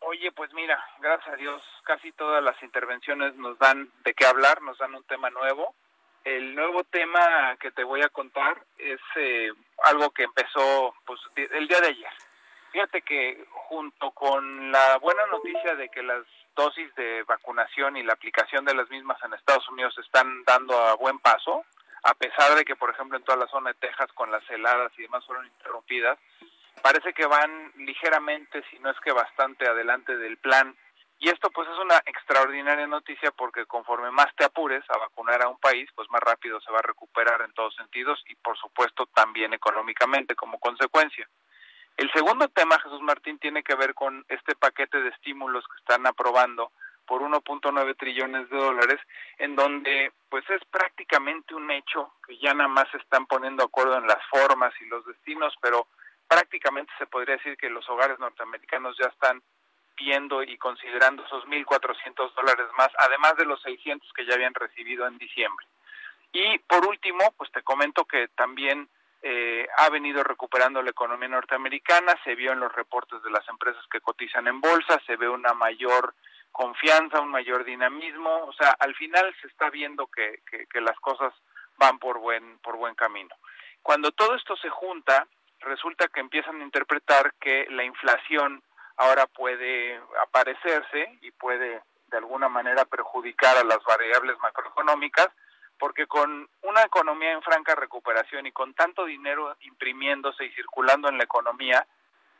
Oye, 0.00 0.32
pues 0.32 0.52
mira, 0.54 0.84
gracias 0.98 1.34
a 1.34 1.36
Dios, 1.36 1.62
casi 1.84 2.10
todas 2.10 2.42
las 2.42 2.60
intervenciones 2.64 3.36
nos 3.36 3.56
dan 3.60 3.88
de 4.02 4.12
qué 4.12 4.26
hablar, 4.26 4.60
nos 4.62 4.76
dan 4.78 4.92
un 4.92 5.04
tema 5.04 5.30
nuevo. 5.30 5.72
El 6.24 6.56
nuevo 6.56 6.82
tema 6.82 7.56
que 7.60 7.70
te 7.70 7.84
voy 7.84 8.02
a 8.02 8.08
contar 8.08 8.60
es 8.76 9.00
eh, 9.14 9.52
algo 9.84 10.10
que 10.10 10.24
empezó 10.24 10.96
pues 11.04 11.20
el 11.36 11.68
día 11.68 11.80
de 11.80 11.88
ayer. 11.88 12.12
Fíjate 12.76 13.00
que 13.00 13.42
junto 13.48 14.10
con 14.10 14.70
la 14.70 14.98
buena 14.98 15.24
noticia 15.28 15.74
de 15.76 15.88
que 15.88 16.02
las 16.02 16.26
dosis 16.54 16.94
de 16.94 17.22
vacunación 17.22 17.96
y 17.96 18.02
la 18.02 18.12
aplicación 18.12 18.66
de 18.66 18.74
las 18.74 18.90
mismas 18.90 19.16
en 19.24 19.32
Estados 19.32 19.66
Unidos 19.70 19.96
están 19.96 20.44
dando 20.44 20.78
a 20.78 20.94
buen 20.96 21.18
paso, 21.20 21.64
a 22.02 22.12
pesar 22.12 22.54
de 22.54 22.66
que, 22.66 22.76
por 22.76 22.90
ejemplo, 22.90 23.16
en 23.16 23.24
toda 23.24 23.38
la 23.38 23.46
zona 23.46 23.70
de 23.70 23.78
Texas 23.78 24.12
con 24.12 24.30
las 24.30 24.42
heladas 24.50 24.92
y 24.98 25.02
demás 25.04 25.24
fueron 25.24 25.46
interrumpidas, 25.46 26.18
parece 26.82 27.14
que 27.14 27.24
van 27.24 27.72
ligeramente, 27.76 28.62
si 28.70 28.78
no 28.80 28.90
es 28.90 29.00
que 29.00 29.12
bastante 29.12 29.66
adelante 29.66 30.14
del 30.18 30.36
plan. 30.36 30.76
Y 31.18 31.30
esto 31.30 31.48
pues 31.48 31.66
es 31.70 31.78
una 31.78 31.96
extraordinaria 32.04 32.86
noticia 32.86 33.30
porque 33.30 33.64
conforme 33.64 34.10
más 34.10 34.28
te 34.36 34.44
apures 34.44 34.84
a 34.90 34.98
vacunar 34.98 35.42
a 35.42 35.48
un 35.48 35.58
país, 35.60 35.88
pues 35.94 36.10
más 36.10 36.20
rápido 36.20 36.60
se 36.60 36.70
va 36.70 36.80
a 36.80 36.88
recuperar 36.92 37.40
en 37.40 37.54
todos 37.54 37.74
sentidos 37.74 38.22
y 38.28 38.34
por 38.34 38.58
supuesto 38.58 39.06
también 39.14 39.54
económicamente 39.54 40.34
como 40.34 40.60
consecuencia. 40.60 41.26
El 41.96 42.12
segundo 42.12 42.48
tema, 42.48 42.78
Jesús 42.80 43.00
Martín, 43.00 43.38
tiene 43.38 43.62
que 43.62 43.74
ver 43.74 43.94
con 43.94 44.24
este 44.28 44.54
paquete 44.54 45.00
de 45.00 45.08
estímulos 45.08 45.64
que 45.66 45.78
están 45.78 46.06
aprobando 46.06 46.72
por 47.06 47.22
1.9 47.22 47.96
trillones 47.96 48.50
de 48.50 48.56
dólares, 48.56 49.00
en 49.38 49.56
donde 49.56 50.12
pues 50.28 50.44
es 50.50 50.62
prácticamente 50.66 51.54
un 51.54 51.70
hecho 51.70 52.12
que 52.26 52.36
ya 52.38 52.52
nada 52.52 52.68
más 52.68 52.88
se 52.90 52.98
están 52.98 53.26
poniendo 53.26 53.64
acuerdo 53.64 53.96
en 53.96 54.06
las 54.06 54.22
formas 54.28 54.74
y 54.80 54.86
los 54.86 55.06
destinos, 55.06 55.54
pero 55.62 55.86
prácticamente 56.28 56.92
se 56.98 57.06
podría 57.06 57.36
decir 57.36 57.56
que 57.56 57.70
los 57.70 57.88
hogares 57.88 58.18
norteamericanos 58.18 58.96
ya 58.98 59.06
están 59.06 59.42
viendo 59.96 60.42
y 60.42 60.58
considerando 60.58 61.24
esos 61.24 61.44
1.400 61.46 62.34
dólares 62.34 62.66
más, 62.76 62.90
además 62.98 63.36
de 63.36 63.46
los 63.46 63.62
600 63.62 64.12
que 64.12 64.26
ya 64.26 64.34
habían 64.34 64.52
recibido 64.52 65.06
en 65.06 65.16
diciembre. 65.16 65.64
Y 66.32 66.58
por 66.58 66.86
último, 66.86 67.32
pues 67.38 67.50
te 67.52 67.62
comento 67.62 68.04
que 68.04 68.28
también 68.28 68.90
eh, 69.28 69.66
ha 69.78 69.90
venido 69.90 70.22
recuperando 70.22 70.80
la 70.82 70.90
economía 70.90 71.26
norteamericana, 71.26 72.14
se 72.22 72.36
vio 72.36 72.52
en 72.52 72.60
los 72.60 72.72
reportes 72.72 73.20
de 73.24 73.30
las 73.30 73.42
empresas 73.48 73.84
que 73.90 74.00
cotizan 74.00 74.46
en 74.46 74.60
bolsa, 74.60 75.00
se 75.04 75.16
ve 75.16 75.28
una 75.28 75.52
mayor 75.52 76.14
confianza, 76.52 77.20
un 77.20 77.30
mayor 77.30 77.64
dinamismo, 77.64 78.44
o 78.44 78.52
sea, 78.52 78.70
al 78.78 78.94
final 78.94 79.34
se 79.40 79.48
está 79.48 79.68
viendo 79.68 80.06
que, 80.06 80.38
las 80.80 80.96
cosas 81.00 81.34
van 81.76 81.98
por 81.98 82.20
buen, 82.20 82.58
por 82.58 82.76
buen 82.76 82.94
camino. 82.94 83.34
Cuando 83.82 84.12
todo 84.12 84.36
esto 84.36 84.56
se 84.58 84.70
junta, 84.70 85.26
resulta 85.58 86.06
que 86.06 86.20
empiezan 86.20 86.60
a 86.60 86.64
interpretar 86.64 87.34
que 87.40 87.66
la 87.70 87.82
inflación 87.82 88.62
ahora 88.96 89.26
puede 89.26 90.00
aparecerse 90.22 91.18
y 91.20 91.32
puede 91.32 91.82
de 92.06 92.16
alguna 92.16 92.48
manera 92.48 92.84
perjudicar 92.84 93.56
a 93.56 93.64
las 93.64 93.82
variables 93.82 94.38
macroeconómicas, 94.38 95.30
porque 95.78 96.06
con 96.06 96.48
una 96.62 96.82
economía 96.82 97.32
en 97.32 97.42
franca 97.42 97.74
recuperación 97.74 98.46
y 98.46 98.52
con 98.52 98.74
tanto 98.74 99.04
dinero 99.04 99.56
imprimiéndose 99.60 100.44
y 100.44 100.52
circulando 100.52 101.08
en 101.08 101.18
la 101.18 101.24
economía, 101.24 101.86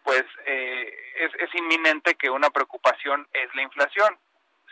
pues 0.03 0.25
eh, 0.47 0.95
es, 1.17 1.33
es 1.35 1.55
inminente 1.55 2.15
que 2.15 2.31
una 2.31 2.51
preocupación 2.51 3.27
es 3.33 3.55
la 3.55 3.63
inflación. 3.63 4.19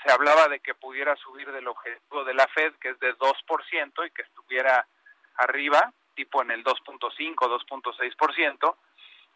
Se 0.05 0.13
hablaba 0.13 0.49
de 0.49 0.61
que 0.61 0.75
pudiera 0.75 1.17
subir 1.17 1.51
del 1.51 1.67
objetivo 1.67 2.25
de 2.25 2.35
la 2.35 2.47
Fed, 2.49 2.75
que 2.81 2.91
es 2.91 3.01
de 3.01 3.17
2%, 3.17 4.07
y 4.07 4.11
que 4.11 4.23
estuviera 4.23 4.87
arriba, 5.37 5.93
tipo 6.15 6.43
en 6.43 6.51
el 6.51 6.63
2.5, 6.63 7.35
2.6%, 7.35 8.77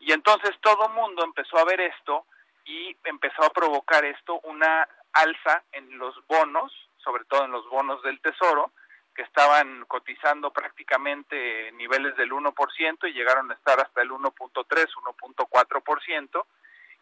y 0.01 0.13
entonces 0.13 0.57
todo 0.61 0.89
mundo 0.91 1.25
empezó 1.25 1.59
a 1.59 1.65
ver 1.65 1.81
esto 1.81 2.25
y 2.65 2.97
empezó 3.05 3.43
a 3.43 3.51
provocar 3.51 4.05
esto 4.05 4.41
una 4.45 4.89
alza 5.13 5.65
en 5.73 5.99
los 5.99 6.15
bonos, 6.27 6.73
sobre 6.99 7.25
todo 7.25 7.45
en 7.45 7.51
los 7.51 7.69
bonos 7.69 8.03
del 8.03 8.21
Tesoro, 8.21 8.71
que 9.19 9.25
estaban 9.25 9.85
cotizando 9.87 10.53
prácticamente 10.53 11.73
niveles 11.73 12.17
del 12.17 12.31
1% 12.31 13.09
y 13.09 13.13
llegaron 13.13 13.51
a 13.51 13.55
estar 13.55 13.81
hasta 13.81 14.01
el 14.01 14.11
1.3, 14.11 14.63
1.4%. 14.63 16.47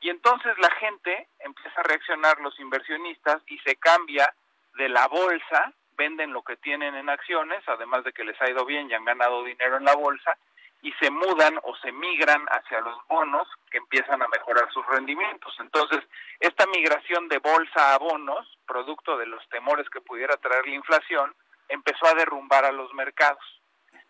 Y 0.01 0.09
entonces 0.09 0.57
la 0.57 0.71
gente 0.81 1.29
empieza 1.41 1.79
a 1.79 1.83
reaccionar, 1.83 2.41
los 2.41 2.59
inversionistas, 2.59 3.43
y 3.49 3.59
se 3.59 3.77
cambia 3.77 4.33
de 4.77 4.89
la 4.89 5.07
bolsa, 5.09 5.75
venden 5.99 6.33
lo 6.33 6.41
que 6.41 6.57
tienen 6.57 6.95
en 6.95 7.11
acciones, 7.11 7.63
además 7.67 8.03
de 8.05 8.15
que 8.15 8.25
les 8.25 8.41
ha 8.41 8.49
ido 8.49 8.65
bien 8.65 8.91
y 8.91 8.95
han 8.95 9.05
ganado 9.05 9.45
dinero 9.45 9.77
en 9.77 9.85
la 9.85 9.95
bolsa, 9.95 10.39
y 10.81 10.93
se 10.93 11.11
mudan 11.11 11.61
o 11.65 11.77
se 11.77 11.93
migran 11.93 12.47
hacia 12.47 12.81
los 12.81 12.97
bonos 13.09 13.47
que 13.71 13.77
empiezan 13.77 14.23
a 14.23 14.29
mejorar 14.29 14.73
sus 14.73 14.87
rendimientos. 14.87 15.55
Entonces, 15.61 16.01
esta 16.41 16.67
migración 16.69 17.29
de 17.29 17.41
bolsa 17.41 17.93
a 17.93 17.99
bonos, 17.99 18.59
producto 18.67 19.19
de 19.19 19.27
los 19.27 19.47
temores 19.51 19.91
que 19.91 20.01
pudiera 20.01 20.39
traer 20.39 20.67
la 20.67 20.77
inflación, 20.77 21.35
empezó 21.69 22.07
a 22.07 22.15
derrumbar 22.15 22.65
a 22.65 22.73
los 22.73 22.93
mercados. 22.95 23.45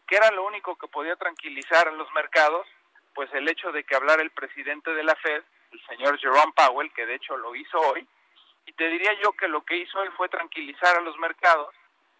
¿Qué 0.06 0.16
era 0.16 0.30
lo 0.30 0.46
único 0.46 0.76
que 0.76 0.88
podía 0.88 1.16
tranquilizar 1.16 1.88
a 1.88 1.92
los 1.92 2.10
mercados? 2.12 2.66
Pues 3.14 3.32
el 3.34 3.48
hecho 3.48 3.72
de 3.72 3.84
que 3.84 3.96
hablara 3.96 4.22
el 4.22 4.30
presidente 4.30 4.92
de 4.92 5.02
la 5.02 5.16
Fed, 5.16 5.42
el 5.72 5.86
señor 5.86 6.18
Jerome 6.18 6.52
Powell, 6.54 6.92
que 6.92 7.06
de 7.06 7.16
hecho 7.16 7.36
lo 7.36 7.54
hizo 7.54 7.78
hoy, 7.80 8.06
y 8.66 8.72
te 8.72 8.88
diría 8.88 9.12
yo 9.22 9.32
que 9.32 9.48
lo 9.48 9.64
que 9.64 9.76
hizo 9.76 9.98
hoy 9.98 10.08
fue 10.16 10.28
tranquilizar 10.28 10.96
a 10.96 11.00
los 11.00 11.16
mercados 11.18 11.74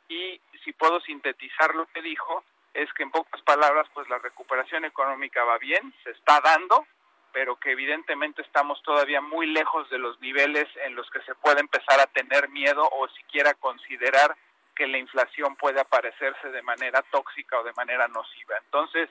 y 0.09 0.41
si 0.65 0.73
puedo 0.73 1.01
sintetizar 1.01 1.75
lo 1.75 1.87
que 1.87 2.03
dijo, 2.03 2.45
es 2.75 2.93
que 2.93 3.03
en 3.03 3.11
pocas 3.11 3.41
palabras 3.43 3.87
pues 3.95 4.09
la 4.09 4.19
recuperación 4.19 4.85
económica 4.85 5.45
va 5.45 5.59
bien, 5.59 5.93
se 6.05 6.11
está 6.11 6.41
dando, 6.41 6.87
pero 7.33 7.57
que 7.57 7.73
evidentemente 7.73 8.43
estamos 8.43 8.83
todavía 8.83 9.21
muy 9.21 9.47
lejos 9.47 9.89
de 9.91 9.99
los 9.99 10.21
niveles 10.21 10.67
en 10.85 10.95
los 10.95 11.09
que 11.11 11.21
se 11.23 11.35
puede 11.35 11.61
empezar 11.61 12.01
a 12.01 12.07
tener 12.07 12.49
miedo 12.49 12.89
o 12.93 13.09
siquiera 13.09 13.55
considerar 13.55 14.37
que 14.77 14.87
la 14.87 14.99
inflación 14.99 15.57
puede 15.57 15.81
aparecerse 15.81 16.51
de 16.51 16.63
manera 16.63 17.03
tóxica 17.11 17.59
o 17.59 17.65
de 17.65 17.73
manera 17.73 18.07
nociva. 18.09 18.57
Entonces, 18.65 19.09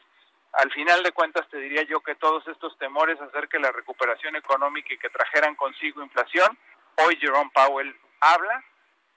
al 0.54 0.72
final 0.72 1.04
de 1.04 1.12
cuentas 1.12 1.48
te 1.50 1.58
diría 1.58 1.84
yo 1.84 2.00
que 2.00 2.16
todos 2.16 2.48
estos 2.48 2.78
temores 2.78 3.20
acerca 3.20 3.58
de 3.58 3.64
la 3.64 3.72
recuperación 3.72 4.36
económica 4.38 4.94
y 4.94 4.98
que 4.98 5.10
trajeran 5.10 5.56
consigo 5.56 6.02
inflación, 6.02 6.58
hoy 6.98 7.18
Jerome 7.18 7.52
Powell 7.54 7.94
habla 8.22 8.64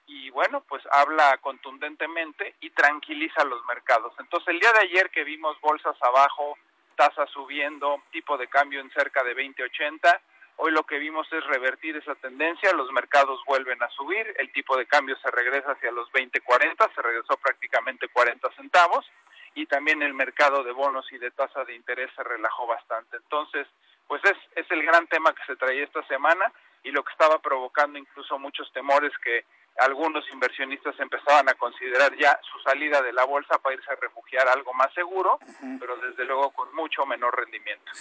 y 0.05 0.31
bueno, 0.31 0.63
pues 0.67 0.83
habla 0.91 1.37
contundentemente 1.37 2.55
y 2.61 2.71
tranquiliza 2.71 3.43
los 3.43 3.63
mercados. 3.65 4.11
Entonces 4.19 4.49
el 4.49 4.59
día 4.59 4.73
de 4.73 4.79
ayer 4.79 5.09
que 5.11 5.23
vimos 5.23 5.59
bolsas 5.61 5.95
abajo, 6.01 6.57
tasas 6.95 7.29
subiendo, 7.29 8.01
tipo 8.11 8.37
de 8.37 8.47
cambio 8.47 8.81
en 8.81 8.89
cerca 8.91 9.23
de 9.23 9.35
20.80, 9.35 10.19
hoy 10.61 10.71
lo 10.71 10.83
que 10.83 10.99
vimos 10.99 11.25
es 11.31 11.43
revertir 11.45 11.95
esa 11.95 12.15
tendencia, 12.15 12.73
los 12.73 12.91
mercados 12.91 13.39
vuelven 13.45 13.81
a 13.81 13.89
subir, 13.89 14.33
el 14.37 14.51
tipo 14.51 14.77
de 14.77 14.85
cambio 14.85 15.17
se 15.17 15.31
regresa 15.31 15.71
hacia 15.71 15.91
los 15.91 16.11
20.40, 16.11 16.93
se 16.93 17.01
regresó 17.01 17.37
prácticamente 17.37 18.09
40 18.09 18.51
centavos 18.55 19.09
y 19.55 19.65
también 19.65 20.01
el 20.01 20.13
mercado 20.13 20.63
de 20.63 20.73
bonos 20.73 21.11
y 21.13 21.17
de 21.17 21.31
tasa 21.31 21.63
de 21.63 21.75
interés 21.75 22.11
se 22.13 22.23
relajó 22.23 22.67
bastante. 22.67 23.17
Entonces, 23.17 23.67
pues 24.07 24.21
es, 24.25 24.37
es 24.55 24.69
el 24.71 24.83
gran 24.83 25.07
tema 25.07 25.33
que 25.33 25.45
se 25.45 25.55
traía 25.55 25.83
esta 25.83 26.05
semana 26.07 26.51
y 26.83 26.91
lo 26.91 27.03
que 27.03 27.13
estaba 27.13 27.39
provocando 27.39 27.97
incluso 27.97 28.37
muchos 28.37 28.71
temores 28.73 29.13
que 29.23 29.45
algunos 29.79 30.23
inversionistas 30.31 30.99
empezaban 30.99 31.47
a 31.49 31.53
considerar 31.53 32.15
ya 32.17 32.39
su 32.51 32.59
salida 32.59 33.01
de 33.01 33.13
la 33.13 33.25
bolsa 33.25 33.57
para 33.59 33.75
irse 33.75 33.91
a 33.91 33.95
refugiar 33.95 34.47
algo 34.47 34.73
más 34.73 34.93
seguro, 34.93 35.39
pero 35.79 35.97
desde 35.97 36.25
luego 36.25 36.51
con 36.51 36.73
mucho 36.75 37.05
menor 37.05 37.35
rendimiento. 37.37 37.91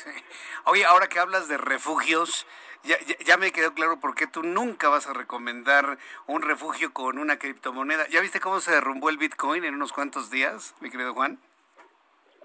Oye, 0.64 0.84
ahora 0.84 1.09
que 1.09 1.18
hablas 1.18 1.48
de 1.48 1.56
refugios, 1.56 2.46
ya, 2.82 2.96
ya, 3.24 3.36
me 3.36 3.52
quedó 3.52 3.74
claro 3.74 4.00
por 4.00 4.14
qué 4.14 4.26
tú 4.26 4.42
nunca 4.42 4.88
vas 4.88 5.06
a 5.06 5.12
recomendar 5.12 5.98
un 6.26 6.42
refugio 6.42 6.92
con 6.92 7.18
una 7.18 7.38
criptomoneda. 7.38 8.06
¿Ya 8.09 8.20
viste 8.20 8.40
cómo 8.40 8.60
se 8.60 8.72
derrumbó 8.72 9.10
el 9.10 9.18
Bitcoin 9.18 9.64
en 9.64 9.74
unos 9.74 9.92
cuantos 9.92 10.30
días, 10.30 10.74
mi 10.80 10.90
querido 10.90 11.14
Juan? 11.14 11.38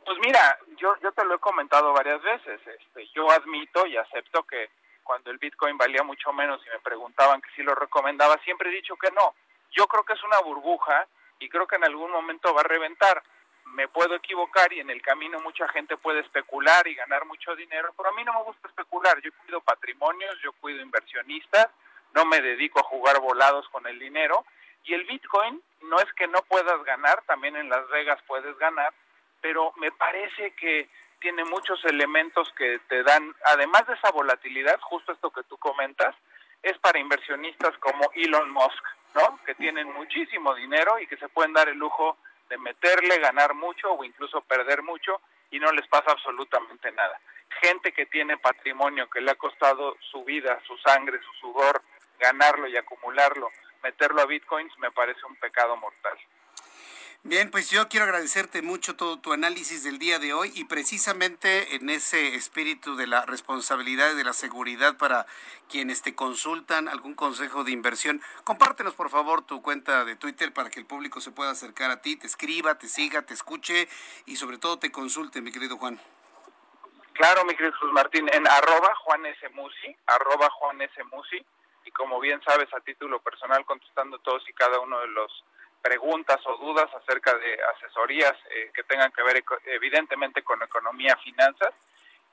Pues 0.05 0.17
mira, 0.19 0.59
yo, 0.77 0.95
yo 1.01 1.11
te 1.13 1.23
lo 1.25 1.35
he 1.35 1.39
comentado 1.39 1.93
varias 1.93 2.21
veces. 2.21 2.59
Este, 2.65 3.07
yo 3.15 3.29
admito 3.31 3.85
y 3.85 3.95
acepto 3.95 4.43
que 4.43 4.69
cuando 5.03 5.31
el 5.31 5.37
Bitcoin 5.37 5.77
valía 5.77 6.03
mucho 6.03 6.33
menos 6.33 6.61
y 6.65 6.69
me 6.69 6.79
preguntaban 6.79 7.41
que 7.41 7.49
si 7.55 7.63
lo 7.63 7.75
recomendaba, 7.75 8.37
siempre 8.43 8.69
he 8.69 8.73
dicho 8.73 8.95
que 8.95 9.11
no. 9.11 9.35
Yo 9.71 9.87
creo 9.87 10.03
que 10.03 10.13
es 10.13 10.23
una 10.23 10.39
burbuja 10.39 11.07
y 11.39 11.49
creo 11.49 11.67
que 11.67 11.75
en 11.75 11.83
algún 11.83 12.11
momento 12.11 12.53
va 12.53 12.61
a 12.61 12.65
reventar. 12.65 13.21
Me 13.65 13.87
puedo 13.87 14.15
equivocar 14.15 14.71
y 14.73 14.79
en 14.79 14.89
el 14.89 15.01
camino 15.01 15.39
mucha 15.39 15.67
gente 15.69 15.97
puede 15.97 16.21
especular 16.21 16.87
y 16.87 16.95
ganar 16.95 17.25
mucho 17.25 17.55
dinero, 17.55 17.93
pero 17.97 18.09
a 18.09 18.13
mí 18.13 18.23
no 18.23 18.33
me 18.33 18.43
gusta 18.43 18.67
especular. 18.67 19.19
Yo 19.21 19.31
cuido 19.33 19.61
patrimonios, 19.61 20.39
yo 20.41 20.51
cuido 20.53 20.81
inversionistas, 20.81 21.69
no 22.13 22.25
me 22.25 22.41
dedico 22.41 22.79
a 22.79 22.83
jugar 22.83 23.19
volados 23.19 23.67
con 23.69 23.87
el 23.87 23.97
dinero. 23.99 24.45
Y 24.83 24.93
el 24.93 25.05
Bitcoin 25.05 25.61
no 25.81 25.99
es 25.99 26.11
que 26.13 26.27
no 26.27 26.41
puedas 26.43 26.83
ganar, 26.83 27.23
también 27.23 27.55
en 27.55 27.69
Las 27.69 27.87
Vegas 27.89 28.21
puedes 28.27 28.57
ganar, 28.57 28.93
pero 29.41 29.73
me 29.77 29.91
parece 29.91 30.51
que 30.55 30.89
tiene 31.23 31.45
muchos 31.45 31.83
elementos 31.85 32.51
que 32.57 32.79
te 32.89 33.01
dan, 33.01 33.33
además 33.45 33.87
de 33.87 33.93
esa 33.93 34.11
volatilidad, 34.11 34.77
justo 34.81 35.13
esto 35.13 35.31
que 35.31 35.43
tú 35.43 35.57
comentas, 35.57 36.13
es 36.61 36.77
para 36.79 36.99
inversionistas 36.99 37.77
como 37.77 38.11
Elon 38.13 38.51
Musk, 38.51 38.83
¿no? 39.15 39.39
Que 39.45 39.55
tienen 39.55 39.87
muchísimo 39.93 40.53
dinero 40.53 40.99
y 40.99 41.07
que 41.07 41.15
se 41.15 41.29
pueden 41.29 41.53
dar 41.53 41.69
el 41.69 41.77
lujo 41.77 42.17
de 42.49 42.57
meterle, 42.57 43.19
ganar 43.19 43.53
mucho 43.53 43.93
o 43.93 44.03
incluso 44.03 44.41
perder 44.41 44.83
mucho 44.83 45.21
y 45.49 45.59
no 45.59 45.71
les 45.71 45.87
pasa 45.87 46.11
absolutamente 46.11 46.91
nada. 46.91 47.17
Gente 47.61 47.93
que 47.93 48.05
tiene 48.07 48.37
patrimonio 48.37 49.09
que 49.09 49.21
le 49.21 49.31
ha 49.31 49.35
costado 49.35 49.95
su 50.11 50.25
vida, 50.25 50.59
su 50.67 50.77
sangre, 50.79 51.21
su 51.21 51.33
sudor, 51.39 51.81
ganarlo 52.19 52.67
y 52.67 52.75
acumularlo, 52.75 53.49
meterlo 53.81 54.21
a 54.21 54.25
bitcoins 54.25 54.77
me 54.77 54.91
parece 54.91 55.25
un 55.25 55.37
pecado 55.37 55.77
mortal. 55.77 56.17
Bien, 57.25 57.49
pues 57.49 57.71
yo 57.71 57.87
quiero 57.87 58.03
agradecerte 58.03 58.61
mucho 58.61 58.97
todo 58.97 59.17
tu 59.17 59.31
análisis 59.31 59.81
del 59.85 59.97
día 59.97 60.19
de 60.19 60.33
hoy 60.33 60.51
y 60.55 60.65
precisamente 60.65 61.73
en 61.73 61.89
ese 61.89 62.35
espíritu 62.35 62.97
de 62.97 63.07
la 63.07 63.25
responsabilidad 63.25 64.11
y 64.11 64.17
de 64.17 64.25
la 64.25 64.33
seguridad 64.33 64.97
para 64.97 65.25
quienes 65.69 66.01
te 66.01 66.15
consultan 66.15 66.89
algún 66.89 67.15
consejo 67.15 67.63
de 67.63 67.71
inversión, 67.71 68.21
compártenos 68.43 68.93
por 68.93 69.09
favor 69.09 69.41
tu 69.41 69.61
cuenta 69.61 70.03
de 70.03 70.17
Twitter 70.17 70.51
para 70.51 70.69
que 70.69 70.81
el 70.81 70.85
público 70.85 71.21
se 71.21 71.31
pueda 71.31 71.51
acercar 71.51 71.91
a 71.91 72.01
ti, 72.01 72.17
te 72.17 72.27
escriba, 72.27 72.77
te 72.77 72.89
siga, 72.89 73.21
te 73.21 73.33
escuche 73.33 73.87
y 74.25 74.35
sobre 74.35 74.57
todo 74.57 74.77
te 74.77 74.91
consulte, 74.91 75.39
mi 75.39 75.53
querido 75.53 75.77
Juan. 75.77 75.97
Claro, 77.13 77.45
mi 77.45 77.55
querido 77.55 77.71
Jesús 77.71 77.93
Martín, 77.93 78.27
en 78.33 78.45
arroba 78.49 78.93
Juan 78.97 79.25
S. 79.25 79.47
Y 81.85 81.91
como 81.91 82.19
bien 82.19 82.41
sabes, 82.43 82.67
a 82.73 82.81
título 82.81 83.21
personal, 83.21 83.63
contestando 83.65 84.19
todos 84.19 84.43
y 84.49 84.53
cada 84.53 84.77
uno 84.81 84.99
de 84.99 85.07
los 85.07 85.31
preguntas 85.83 86.39
o 86.45 86.57
dudas 86.57 86.89
acerca 86.95 87.37
de 87.37 87.59
asesorías 87.75 88.33
eh, 88.49 88.71
que 88.73 88.83
tengan 88.83 89.11
que 89.11 89.21
ver 89.21 89.43
evidentemente 89.65 90.41
con 90.41 90.63
economía, 90.63 91.15
finanzas. 91.17 91.73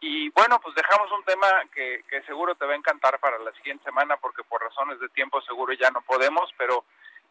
Y 0.01 0.31
bueno, 0.31 0.61
pues 0.61 0.75
dejamos 0.77 1.11
un 1.13 1.25
tema 1.25 1.49
que, 1.75 2.05
que 2.09 2.23
seguro 2.23 2.55
te 2.55 2.65
va 2.65 2.73
a 2.73 2.77
encantar 2.77 3.19
para 3.19 3.39
la 3.41 3.53
siguiente 3.53 3.85
semana 3.85 4.17
porque 4.17 4.45
por 4.45 4.63
razones 4.63 4.99
de 5.01 5.09
tiempo 5.11 5.43
seguro 5.43 5.73
ya 5.75 5.91
no 5.91 6.01
podemos, 6.03 6.49
pero 6.57 6.85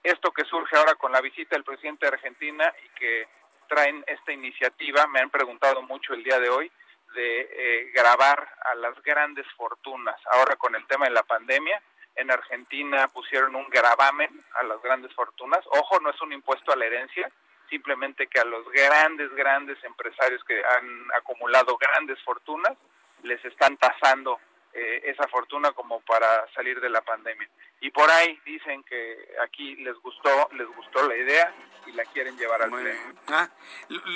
esto 0.03 0.31
que 0.31 0.43
surge 0.43 0.77
ahora 0.77 0.95
con 0.95 1.11
la 1.11 1.21
visita 1.21 1.55
del 1.55 1.63
presidente 1.63 2.05
de 2.05 2.13
Argentina 2.13 2.71
y 2.85 2.99
que 2.99 3.27
traen 3.67 4.03
esta 4.07 4.33
iniciativa, 4.33 5.07
me 5.07 5.19
han 5.21 5.29
preguntado 5.29 5.81
mucho 5.83 6.13
el 6.13 6.23
día 6.23 6.39
de 6.39 6.49
hoy, 6.49 6.71
de 7.13 7.41
eh, 7.41 7.91
grabar 7.93 8.47
a 8.65 8.75
las 8.75 9.01
grandes 9.03 9.45
fortunas. 9.55 10.19
Ahora 10.31 10.55
con 10.57 10.75
el 10.75 10.85
tema 10.87 11.05
de 11.05 11.11
la 11.11 11.23
pandemia, 11.23 11.81
en 12.19 12.31
Argentina 12.31 13.07
pusieron 13.07 13.55
un 13.55 13.69
gravamen 13.69 14.29
a 14.59 14.63
las 14.63 14.81
grandes 14.81 15.13
fortunas. 15.13 15.65
Ojo, 15.67 15.99
no 15.99 16.09
es 16.09 16.21
un 16.21 16.33
impuesto 16.33 16.71
a 16.71 16.75
la 16.75 16.85
herencia, 16.85 17.31
simplemente 17.69 18.27
que 18.27 18.39
a 18.39 18.45
los 18.45 18.69
grandes, 18.71 19.33
grandes 19.35 19.81
empresarios 19.83 20.43
que 20.43 20.57
han 20.57 21.07
acumulado 21.17 21.77
grandes 21.77 22.21
fortunas 22.23 22.77
les 23.23 23.43
están 23.45 23.77
tasando 23.77 24.39
eh, 24.73 25.01
esa 25.05 25.27
fortuna 25.27 25.71
como 25.71 25.99
para 26.01 26.47
salir 26.53 26.79
de 26.79 26.89
la 26.89 27.01
pandemia. 27.01 27.49
Y 27.81 27.91
por 27.91 28.09
ahí 28.09 28.39
dicen 28.45 28.83
que 28.83 29.35
aquí 29.43 29.75
les 29.77 29.95
gustó, 29.97 30.49
les 30.53 30.67
gustó 30.67 31.07
la 31.07 31.15
idea 31.15 31.53
y 31.85 31.91
la 31.93 32.03
quieren 32.05 32.37
llevar 32.37 32.61
al 32.61 32.69
pleno. 32.69 32.99
Ah, 33.27 33.49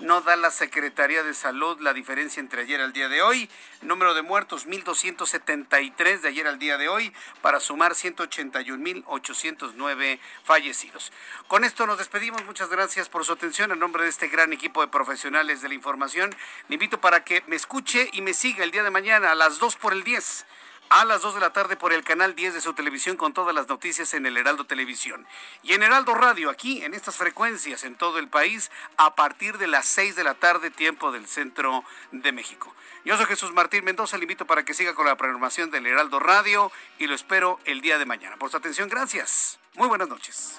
No 0.00 0.20
da 0.20 0.36
la 0.36 0.50
Secretaría 0.50 1.22
de 1.22 1.32
Salud 1.32 1.80
la 1.80 1.94
diferencia 1.94 2.40
entre 2.40 2.60
ayer 2.62 2.82
al 2.82 2.92
día 2.92 3.08
de 3.08 3.22
hoy. 3.22 3.48
Número 3.80 4.12
de 4.12 4.20
muertos 4.20 4.68
1.273 4.68 6.20
de 6.20 6.28
ayer 6.28 6.46
al 6.46 6.58
día 6.58 6.76
de 6.76 6.88
hoy 6.88 7.14
para 7.40 7.58
sumar 7.58 7.94
181.809 7.94 10.18
fallecidos. 10.44 11.10
Con 11.48 11.64
esto 11.64 11.86
nos 11.86 11.96
despedimos. 11.96 12.44
Muchas 12.44 12.68
gracias 12.68 13.08
por 13.08 13.24
su 13.24 13.32
atención. 13.32 13.72
En 13.72 13.78
nombre 13.78 14.04
de 14.04 14.10
este 14.10 14.28
gran 14.28 14.52
equipo 14.52 14.82
de 14.82 14.88
profesionales 14.88 15.62
de 15.62 15.68
la 15.68 15.74
información, 15.74 16.36
le 16.68 16.74
invito 16.74 17.00
para 17.00 17.24
que 17.24 17.42
me 17.46 17.56
escuche 17.56 18.10
y 18.12 18.20
me 18.20 18.34
siga 18.34 18.62
el 18.62 18.70
día 18.70 18.82
de 18.82 18.90
mañana 18.90 19.32
a 19.32 19.34
las 19.54 19.60
2 19.60 19.76
por 19.76 19.92
el 19.92 20.02
10 20.02 20.46
a 20.88 21.04
las 21.04 21.22
2 21.22 21.34
de 21.34 21.40
la 21.40 21.52
tarde 21.52 21.76
por 21.76 21.92
el 21.92 22.02
canal 22.02 22.34
10 22.34 22.54
de 22.54 22.60
su 22.60 22.74
televisión 22.74 23.16
con 23.16 23.32
todas 23.32 23.54
las 23.54 23.68
noticias 23.68 24.12
en 24.14 24.26
el 24.26 24.36
Heraldo 24.36 24.64
Televisión. 24.64 25.26
Y 25.62 25.74
en 25.74 25.84
Heraldo 25.84 26.12
Radio, 26.14 26.50
aquí 26.50 26.82
en 26.82 26.92
estas 26.92 27.16
frecuencias 27.16 27.84
en 27.84 27.94
todo 27.94 28.18
el 28.18 28.26
país, 28.26 28.72
a 28.96 29.14
partir 29.14 29.58
de 29.58 29.68
las 29.68 29.86
6 29.86 30.16
de 30.16 30.24
la 30.24 30.34
tarde, 30.34 30.70
tiempo 30.70 31.12
del 31.12 31.28
centro 31.28 31.84
de 32.10 32.32
México. 32.32 32.74
Yo 33.04 33.16
soy 33.16 33.26
Jesús 33.26 33.52
Martín 33.52 33.84
Mendoza, 33.84 34.18
le 34.18 34.24
invito 34.24 34.44
para 34.44 34.64
que 34.64 34.74
siga 34.74 34.94
con 34.94 35.06
la 35.06 35.16
programación 35.16 35.70
del 35.70 35.86
Heraldo 35.86 36.18
Radio 36.18 36.72
y 36.98 37.06
lo 37.06 37.14
espero 37.14 37.60
el 37.64 37.80
día 37.80 37.98
de 37.98 38.06
mañana. 38.06 38.36
Por 38.36 38.50
su 38.50 38.56
atención, 38.56 38.88
gracias. 38.88 39.60
Muy 39.74 39.86
buenas 39.86 40.08
noches. 40.08 40.58